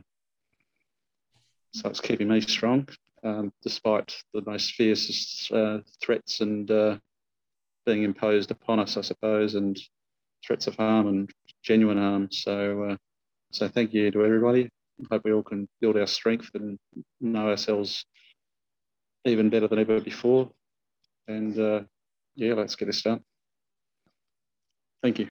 so 1.73 1.89
it's 1.89 2.01
keeping 2.01 2.27
me 2.29 2.41
strong 2.41 2.89
um, 3.25 3.53
despite 3.63 4.15
the 4.33 4.43
most 4.47 4.73
fiercest 4.73 5.53
uh, 5.53 5.79
threats 6.03 6.41
and 6.41 6.71
uh, 6.71 6.99
being 7.87 8.03
imposed 8.03 8.51
upon 8.51 8.79
us, 8.79 8.97
I 8.97 9.03
suppose, 9.03 9.55
and 9.55 9.79
threats 10.47 10.67
of 10.67 10.77
harm 10.77 11.09
and 11.09 11.31
genuine 11.63 11.99
harm. 11.99 12.29
So, 12.31 12.91
uh, 12.91 12.97
so 13.53 13.69
thank 13.69 13.93
you 13.93 14.11
to 14.11 14.25
everybody. 14.25 14.71
Hope 15.11 15.23
we 15.25 15.33
all 15.33 15.43
can 15.43 15.69
build 15.81 15.97
our 15.97 16.07
strength 16.07 16.51
and 16.55 16.79
know 17.21 17.49
ourselves 17.49 18.05
even 19.25 19.51
better 19.51 19.69
than 19.69 19.79
ever 19.79 20.01
before. 20.01 20.51
And 21.29 21.59
uh, 21.59 21.81
yeah, 22.35 22.55
let's 22.55 22.77
get 22.77 22.87
this 22.87 23.03
done. 23.03 23.21
Thank 25.03 25.19
you. 25.19 25.29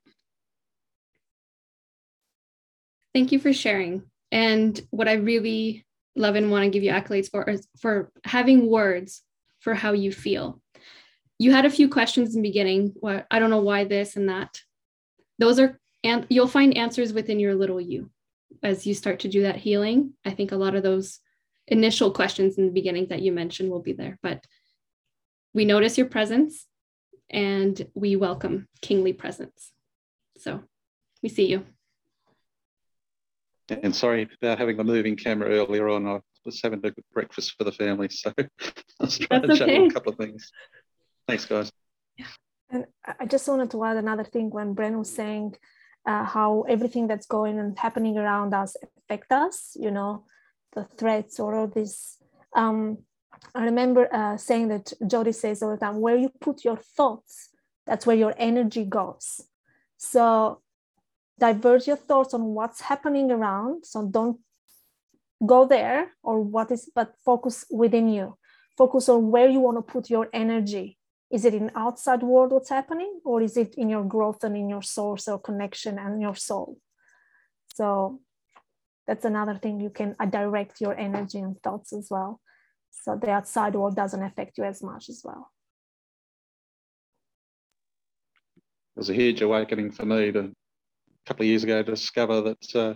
Thank 3.14 3.32
you 3.32 3.40
for 3.40 3.54
sharing. 3.54 4.04
And 4.32 4.80
what 4.92 5.08
I 5.08 5.14
really 5.14 5.86
love 6.20 6.36
and 6.36 6.52
want 6.52 6.66
to 6.66 6.70
give 6.70 6.84
you 6.84 6.92
accolades 6.92 7.30
for 7.32 7.56
for 7.80 8.12
having 8.24 8.70
words 8.70 9.24
for 9.60 9.74
how 9.74 9.94
you 9.94 10.12
feel. 10.12 10.62
You 11.38 11.52
had 11.52 11.66
a 11.66 11.70
few 11.70 11.90
questions 11.90 12.36
in 12.36 12.42
the 12.42 12.50
beginning. 12.50 12.94
What 13.00 13.26
I 13.32 13.40
don't 13.40 13.50
know 13.50 13.62
why 13.62 13.86
this 13.86 14.16
and 14.16 14.30
that. 14.30 14.60
Those 15.40 15.60
are 15.60 15.80
and 16.04 16.28
you'll 16.30 16.48
find 16.48 16.78
answers 16.78 17.14
within 17.14 17.40
your 17.40 17.56
little 17.56 17.82
you 17.82 18.12
as 18.62 18.86
you 18.86 18.94
start 18.94 19.20
to 19.20 19.28
do 19.28 19.44
that 19.44 19.56
healing. 19.56 20.14
I 20.26 20.32
think 20.32 20.52
a 20.52 20.58
lot 20.58 20.76
of 20.76 20.84
those 20.84 21.20
initial 21.68 22.12
questions 22.12 22.58
in 22.58 22.66
the 22.66 22.72
beginning 22.72 23.08
that 23.08 23.22
you 23.22 23.32
mentioned 23.32 23.70
will 23.70 23.82
be 23.82 23.94
there, 23.94 24.18
but 24.22 24.46
we 25.54 25.66
notice 25.66 25.98
your 25.98 26.08
presence 26.08 26.66
and 27.30 27.86
we 27.94 28.16
welcome 28.16 28.68
kingly 28.82 29.14
presence. 29.14 29.72
So 30.38 30.62
we 31.22 31.30
see 31.30 31.48
you. 31.48 31.66
And 33.72 33.96
sorry 33.96 34.28
about 34.42 34.58
having 34.58 34.78
the 34.78 34.84
moving 34.84 35.16
camera 35.16 35.50
earlier 35.50 35.90
on. 35.90 36.08
I 36.08 36.20
was 36.46 36.62
having 36.62 36.80
a 36.80 36.92
good 36.92 37.04
breakfast 37.14 37.56
for 37.58 37.64
the 37.64 37.72
family, 37.72 38.10
so 38.10 38.34
I 38.40 38.48
was 39.00 39.18
trying 39.18 39.42
That's 39.48 39.60
to 39.60 39.68
show 39.68 39.86
a 39.86 39.92
couple 39.92 40.12
of 40.12 40.18
things. 40.18 40.52
Thanks, 41.28 41.46
guys. 41.46 41.72
Yeah. 42.18 42.26
And 42.70 42.86
I 43.06 43.14
I 43.22 43.26
just 43.26 43.48
wanted 43.48 43.72
to 43.72 43.84
add 43.84 43.98
another 43.98 44.24
thing 44.24 44.50
when 44.50 44.76
Bren 44.76 44.98
was 44.98 45.14
saying 45.14 45.56
uh, 46.06 46.24
how 46.24 46.64
everything 46.68 47.08
that's 47.08 47.28
going 47.28 47.60
and 47.60 47.78
happening 47.78 48.18
around 48.18 48.54
us 48.54 48.76
affect 48.98 49.32
us, 49.32 49.76
you 49.80 49.92
know, 49.92 50.26
the 50.74 50.84
threats 50.98 51.40
or 51.40 51.56
all 51.56 51.68
this. 51.68 52.18
Um, 52.56 53.00
I 53.56 53.66
remember 53.66 54.14
uh, 54.14 54.38
saying 54.38 54.70
that 54.70 54.94
Jody 55.08 55.32
says 55.32 55.62
all 55.62 55.72
the 55.72 55.78
time, 55.78 56.00
where 56.02 56.18
you 56.18 56.30
put 56.42 56.66
your 56.66 56.78
thoughts, 56.78 57.50
that's 57.86 58.06
where 58.06 58.16
your 58.16 58.34
energy 58.38 58.86
goes. 58.86 59.42
So 59.98 60.62
divert 61.40 61.88
your 61.88 61.96
thoughts 61.98 62.34
on 62.34 62.54
what's 62.54 62.82
happening 62.82 63.32
around. 63.32 63.86
So 63.86 64.08
don't 64.08 64.40
go 65.46 65.66
there 65.66 66.12
or 66.22 66.42
what 66.42 66.72
is, 66.72 66.90
but 66.94 67.16
focus 67.26 67.66
within 67.72 68.10
you. 68.10 68.38
Focus 68.78 69.10
on 69.10 69.32
where 69.32 69.50
you 69.50 69.60
want 69.60 69.78
to 69.78 69.94
put 69.94 70.10
your 70.10 70.30
energy 70.34 71.00
is 71.32 71.46
it 71.46 71.54
in 71.54 71.72
outside 71.76 72.24
world 72.24 72.52
what's 72.52 72.70
happening 72.70 73.20
or 73.24 73.42
is 73.42 73.56
it 73.56 73.76
in 73.76 73.90
your 73.90 74.04
growth 74.04 74.44
and 74.44 74.56
in 74.56 74.70
your 74.70 74.82
source 74.82 75.28
or 75.28 75.40
connection 75.40 76.00
and 76.00 76.22
your 76.22 76.36
soul 76.36 76.78
so 77.74 78.20
that's 79.08 79.26
another 79.26 79.56
thing 79.56 79.80
you 79.80 79.90
can 79.90 80.16
uh, 80.20 80.26
direct 80.26 80.82
your 80.82 80.98
energy 80.98 81.40
and 81.40 81.62
thoughts 81.62 81.94
as 81.94 82.08
well 82.10 82.40
so 82.92 83.16
the 83.16 83.30
outside 83.30 83.76
world 83.76 83.96
doesn't 83.96 84.24
affect 84.24 84.58
you 84.58 84.64
as 84.64 84.82
much 84.82 85.10
as 85.10 85.22
well 85.24 85.52
It 88.96 89.00
was 89.00 89.10
a 89.10 89.14
huge 89.14 89.42
awakening 89.42 89.92
for 89.92 90.06
me 90.06 90.32
to 90.34 90.52
couple 91.26 91.44
of 91.44 91.48
years 91.48 91.64
ago 91.64 91.84
to 91.84 91.92
discover 91.92 92.42
that 92.42 92.76
uh, 92.76 92.94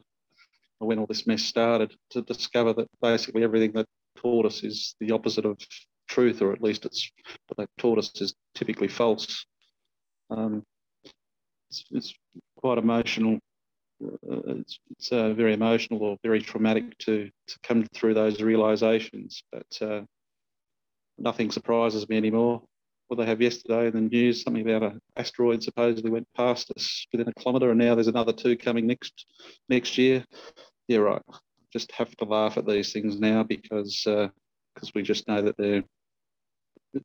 when 0.80 1.00
all 1.00 1.06
this 1.06 1.28
mess 1.28 1.44
started, 1.44 1.95
to 2.12 2.22
discover 2.22 2.74
that 2.74 2.88
basically 3.02 3.44
everything 3.44 3.72
that 3.74 3.88
taught 4.18 4.45
us 4.45 4.64
is 4.64 4.95
the 5.00 5.12
opposite 5.12 5.45
of 5.45 5.58
truth, 6.08 6.41
or 6.41 6.54
at 6.54 6.62
least 6.62 6.86
it's 6.86 7.12
what 7.48 7.58
they've 7.58 7.78
taught 7.78 7.98
us 7.98 8.12
is 8.22 8.34
typically 8.56 8.88
false. 8.88 9.45
Um, 10.30 10.64
it's, 11.70 11.84
it's 11.91 12.14
quite 12.58 12.78
emotional. 12.78 13.40
Uh, 14.04 14.41
it's 14.48 14.80
it's 14.91 15.12
uh, 15.12 15.34
very 15.34 15.54
emotional 15.54 16.04
or 16.04 16.18
very 16.24 16.41
traumatic 16.41 16.98
to 17.00 17.30
to 17.48 17.60
come 17.64 17.86
through 17.94 18.14
those 18.14 18.41
realizations, 18.41 19.44
but 19.52 19.82
uh, 19.82 20.02
nothing 21.18 21.52
surprises 21.52 22.08
me 22.10 22.18
anymore. 22.18 22.62
What 23.08 23.18
they 23.18 23.26
have 23.26 23.42
yesterday 23.42 23.88
in 23.88 23.94
the 23.94 24.02
news, 24.02 24.44
something 24.44 24.68
about 24.68 24.92
an 24.92 25.00
asteroid 25.18 25.62
supposedly 25.62 26.10
went 26.10 26.28
past 26.36 26.72
us 26.76 27.06
within 27.12 27.28
a 27.28 27.34
kilometre, 27.40 27.70
and 27.70 27.80
now 27.80 27.96
there's 27.96 28.08
another 28.08 28.34
two 28.34 28.58
coming 28.58 28.88
next 28.88 29.26
next 29.70 29.98
year. 29.98 30.24
Yeah, 30.88 31.00
right. 31.00 31.22
just 31.72 31.92
have 31.94 32.16
to 32.18 32.26
laugh 32.26 32.58
at 32.58 32.68
these 32.68 32.94
things 32.94 33.20
now 33.20 33.44
because 33.44 34.06
uh 34.08 34.28
because 34.74 34.90
uh, 34.90 34.92
we 34.96 35.04
just 35.04 35.28
know 35.28 35.42
that 35.42 35.58
they're 35.58 35.84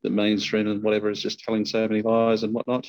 the 0.03 0.09
mainstream 0.09 0.67
and 0.67 0.83
whatever 0.83 1.09
is 1.09 1.21
just 1.21 1.39
telling 1.39 1.65
so 1.65 1.87
many 1.87 2.01
lies 2.01 2.43
and 2.43 2.53
whatnot. 2.53 2.87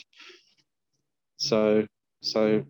So 1.36 1.86
so 2.22 2.64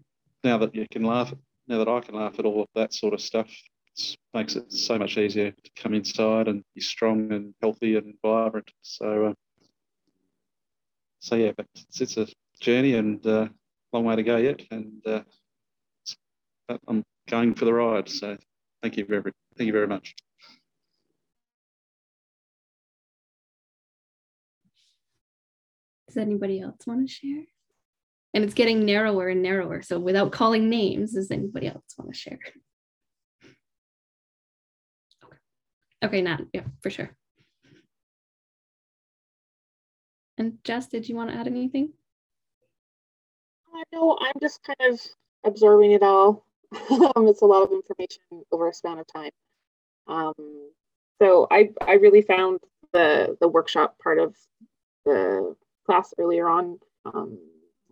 now 0.45 0.59
that 0.59 0.75
you 0.75 0.87
can 0.91 1.03
laugh, 1.03 1.33
now 1.67 1.79
that 1.79 1.89
I 1.89 2.01
can 2.01 2.15
laugh 2.15 2.39
at 2.39 2.45
all 2.45 2.63
of 2.63 2.69
that 2.75 2.95
sort 2.95 3.15
of 3.15 3.21
stuff, 3.21 3.51
it 3.99 4.17
makes 4.33 4.57
it 4.57 4.73
so 4.73 4.99
much 4.99 5.19
easier 5.19 5.51
to 5.51 5.71
come 5.77 5.95
inside 5.95 6.49
and 6.49 6.63
be 6.75 6.81
strong 6.81 7.33
and 7.33 7.55
healthy 7.61 7.97
and 7.97 8.15
vibrant. 8.23 8.71
So 8.83 9.27
uh, 9.27 9.35
so 11.21 11.37
yeah, 11.37 11.53
but 11.57 11.67
it's, 11.75 12.01
it's 12.01 12.17
a 12.17 12.27
journey 12.61 12.95
and 12.95 13.25
uh, 13.27 13.49
long 13.93 14.05
way 14.05 14.17
to 14.17 14.23
go 14.23 14.37
yet, 14.37 14.63
and 14.71 15.07
uh, 15.07 15.21
I'm 16.89 17.05
going 17.29 17.55
for 17.55 17.67
the 17.67 17.73
ride. 17.73 18.09
So 18.09 18.37
thank 18.83 18.97
you 18.97 19.05
very, 19.05 19.33
thank 19.57 19.67
you 19.67 19.73
very 19.73 19.87
much. 19.87 20.15
Does 26.09 26.17
anybody 26.17 26.61
else 26.61 26.87
want 26.87 27.07
to 27.07 27.13
share? 27.13 27.45
And 28.35 28.45
it's 28.45 28.55
getting 28.55 28.85
narrower 28.85 29.29
and 29.29 29.43
narrower. 29.43 29.83
So 29.83 29.99
without 29.99 30.33
calling 30.33 30.69
names, 30.69 31.13
does 31.13 31.31
anybody 31.31 31.69
else 31.69 31.85
want 31.99 32.13
to 32.13 32.19
share? 32.19 32.39
Okay, 35.25 35.37
okay 36.05 36.23
Nat, 36.23 36.41
yeah, 36.53 36.63
for 36.83 36.91
sure. 36.91 37.17
And 40.41 40.57
Jess, 40.65 40.87
did 40.87 41.07
you 41.07 41.15
want 41.15 41.29
to 41.29 41.37
add 41.37 41.47
anything? 41.47 41.91
Uh, 43.75 43.83
no, 43.93 44.17
I'm 44.19 44.41
just 44.41 44.63
kind 44.63 44.91
of 44.91 44.99
absorbing 45.45 45.93
it 45.93 46.03
all. 46.03 46.47
um, 47.15 47.29
it's 47.29 47.43
a 47.43 47.47
lot 47.47 47.63
of 47.63 47.73
information 47.73 48.23
over 48.51 48.67
a 48.67 48.73
span 48.73 48.99
of 48.99 49.07
time. 49.07 49.33
Um, 50.07 50.33
so 51.21 51.47
I 51.51 51.69
I 51.87 51.95
really 51.97 52.23
found 52.23 52.61
the 52.95 53.37
the 53.39 53.49
workshop 53.49 53.99
part 54.03 54.19
of 54.19 54.35
the 55.05 55.55
class 55.85 56.15
earlier 56.17 56.49
on 56.49 56.79
um, 57.05 57.39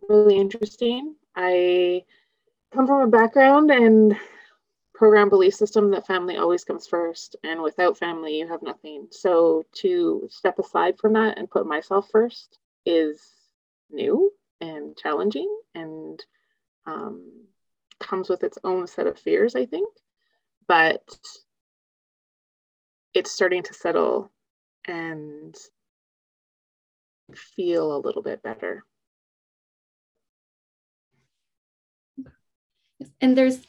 really 0.09 0.39
interesting. 0.39 1.17
I 1.37 2.03
come 2.73 2.87
from 2.87 3.03
a 3.03 3.09
background 3.09 3.71
and 3.71 4.17
program 4.99 5.29
belief 5.29 5.55
system 5.55 5.93
that 5.93 6.09
family 6.09 6.37
always 6.37 6.65
comes 6.65 6.89
first, 6.89 7.37
and 7.45 7.63
without 7.63 7.97
family, 7.97 8.37
you 8.37 8.49
have 8.49 8.63
nothing. 8.63 9.07
So 9.13 9.63
to 9.77 10.27
step 10.29 10.59
aside 10.59 10.99
from 10.99 11.13
that 11.13 11.39
and 11.39 11.49
put 11.49 11.69
myself 11.69 12.09
first 12.11 12.59
is 12.85 13.23
new 13.91 14.33
and 14.61 14.97
challenging 14.97 15.49
and 15.73 16.21
um, 16.85 17.31
comes 18.01 18.29
with 18.29 18.43
its 18.43 18.59
own 18.65 18.89
set 18.89 19.07
of 19.07 19.17
fears, 19.17 19.55
I 19.55 19.67
think. 19.67 19.89
But 20.67 21.05
it's 23.15 23.31
starting 23.31 23.63
to 23.63 23.75
settle 23.75 24.33
and 24.85 25.55
feel 27.37 27.95
a 27.97 28.03
little 28.05 28.23
bit 28.23 28.43
better. 28.43 28.85
And 33.21 33.39
there's 33.39 33.61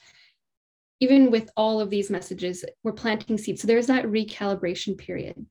even 1.00 1.32
with 1.32 1.50
all 1.56 1.80
of 1.80 1.90
these 1.90 2.10
messages, 2.10 2.66
we're 2.84 2.92
planting 2.92 3.38
seeds. 3.38 3.62
So 3.62 3.68
there's 3.68 3.88
that 3.88 4.06
recalibration 4.06 4.98
period. 4.98 5.46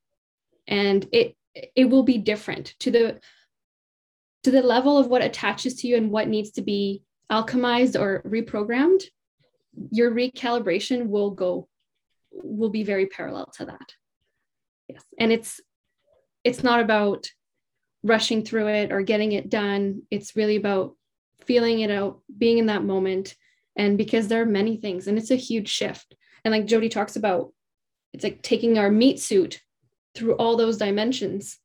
And 0.66 1.08
it 1.12 1.34
it 1.74 1.86
will 1.86 2.02
be 2.02 2.18
different 2.18 2.74
to 2.80 2.90
the 2.90 3.20
to 4.44 4.50
the 4.50 4.62
level 4.62 4.98
of 4.98 5.08
what 5.08 5.22
attaches 5.22 5.74
to 5.76 5.88
you 5.88 5.96
and 5.96 6.10
what 6.10 6.28
needs 6.28 6.52
to 6.52 6.62
be 6.62 7.02
alchemized 7.30 7.98
or 7.98 8.22
reprogrammed, 8.22 9.02
your 9.90 10.10
recalibration 10.10 11.08
will 11.08 11.30
go, 11.30 11.68
will 12.30 12.70
be 12.70 12.84
very 12.84 13.06
parallel 13.06 13.46
to 13.56 13.66
that. 13.66 13.92
Yes. 14.88 15.02
And 15.18 15.32
it's 15.32 15.60
it's 16.44 16.62
not 16.62 16.80
about 16.80 17.28
rushing 18.02 18.44
through 18.44 18.68
it 18.68 18.92
or 18.92 19.02
getting 19.02 19.32
it 19.32 19.50
done. 19.50 20.02
It's 20.10 20.36
really 20.36 20.56
about 20.56 20.94
feeling 21.44 21.80
it 21.80 21.90
out, 21.90 22.20
being 22.36 22.58
in 22.58 22.66
that 22.66 22.84
moment. 22.84 23.34
And 23.78 23.96
because 23.96 24.28
there 24.28 24.42
are 24.42 24.46
many 24.46 24.76
things, 24.76 25.06
and 25.06 25.16
it's 25.16 25.30
a 25.30 25.36
huge 25.36 25.68
shift. 25.68 26.14
And 26.44 26.52
like 26.52 26.66
Jody 26.66 26.90
talks 26.90 27.16
about, 27.16 27.52
it's 28.12 28.24
like 28.24 28.42
taking 28.42 28.78
our 28.78 28.90
meat 28.90 29.20
suit 29.20 29.60
through 30.14 30.34
all 30.34 30.56
those 30.56 30.76
dimensions 30.76 31.58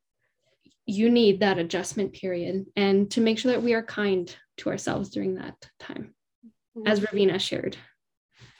you 0.86 1.10
need 1.10 1.40
that 1.40 1.58
adjustment 1.58 2.14
period 2.14 2.66
and 2.76 3.10
to 3.12 3.22
make 3.22 3.40
sure 3.40 3.52
that 3.52 3.64
we 3.64 3.74
are 3.74 3.84
kind 3.84 4.36
to 4.58 4.70
ourselves 4.70 5.10
during 5.10 5.36
that 5.36 5.56
time, 5.80 6.14
mm-hmm. 6.78 6.88
as 6.88 7.00
Ravina 7.00 7.40
shared 7.40 7.78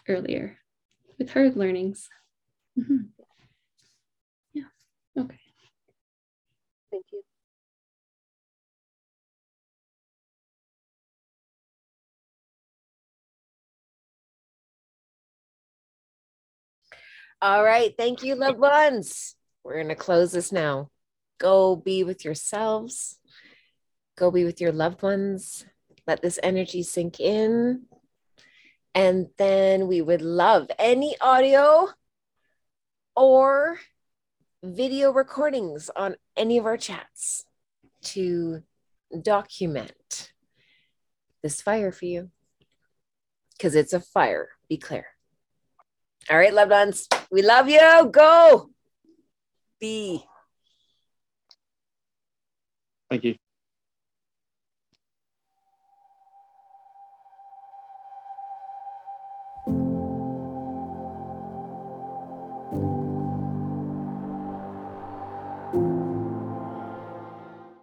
earlier 0.08 0.58
with 1.20 1.32
her 1.32 1.50
learnings. 1.52 2.08
Mm-hmm. 2.80 3.23
All 17.44 17.62
right. 17.62 17.94
Thank 17.98 18.24
you, 18.24 18.36
loved 18.36 18.58
ones. 18.58 19.36
We're 19.66 19.74
going 19.74 19.90
to 19.90 19.96
close 19.96 20.32
this 20.32 20.54
now. 20.54 20.92
Go 21.40 21.76
be 21.76 22.06
with 22.06 22.24
yourselves. 22.24 23.18
Go 24.16 24.32
be 24.32 24.46
with 24.46 24.62
your 24.62 24.72
loved 24.72 25.02
ones. 25.02 25.66
Let 26.08 26.22
this 26.22 26.40
energy 26.42 26.84
sink 26.84 27.20
in. 27.20 27.82
And 28.96 29.28
then 29.38 29.88
we 29.88 30.02
would 30.02 30.22
love 30.22 30.72
any 30.80 31.18
audio 31.20 31.90
or 33.14 33.78
video 34.64 35.12
recordings 35.12 35.90
on 35.98 36.16
any 36.38 36.58
of 36.58 36.66
our 36.66 36.78
chats 36.78 37.44
to 38.04 38.64
document 39.22 40.32
this 41.42 41.62
fire 41.62 41.92
for 41.92 42.06
you 42.06 42.30
because 43.58 43.76
it's 43.76 43.92
a 43.92 44.00
fire. 44.00 44.48
Be 44.70 44.78
clear. 44.78 45.08
All 46.30 46.38
right, 46.38 46.54
loved 46.54 46.72
ones, 46.72 47.08
we 47.32 47.42
love 47.42 47.68
you. 47.68 48.10
Go 48.12 48.70
be. 49.80 50.24
Thank 53.10 53.26
you. 53.26 53.36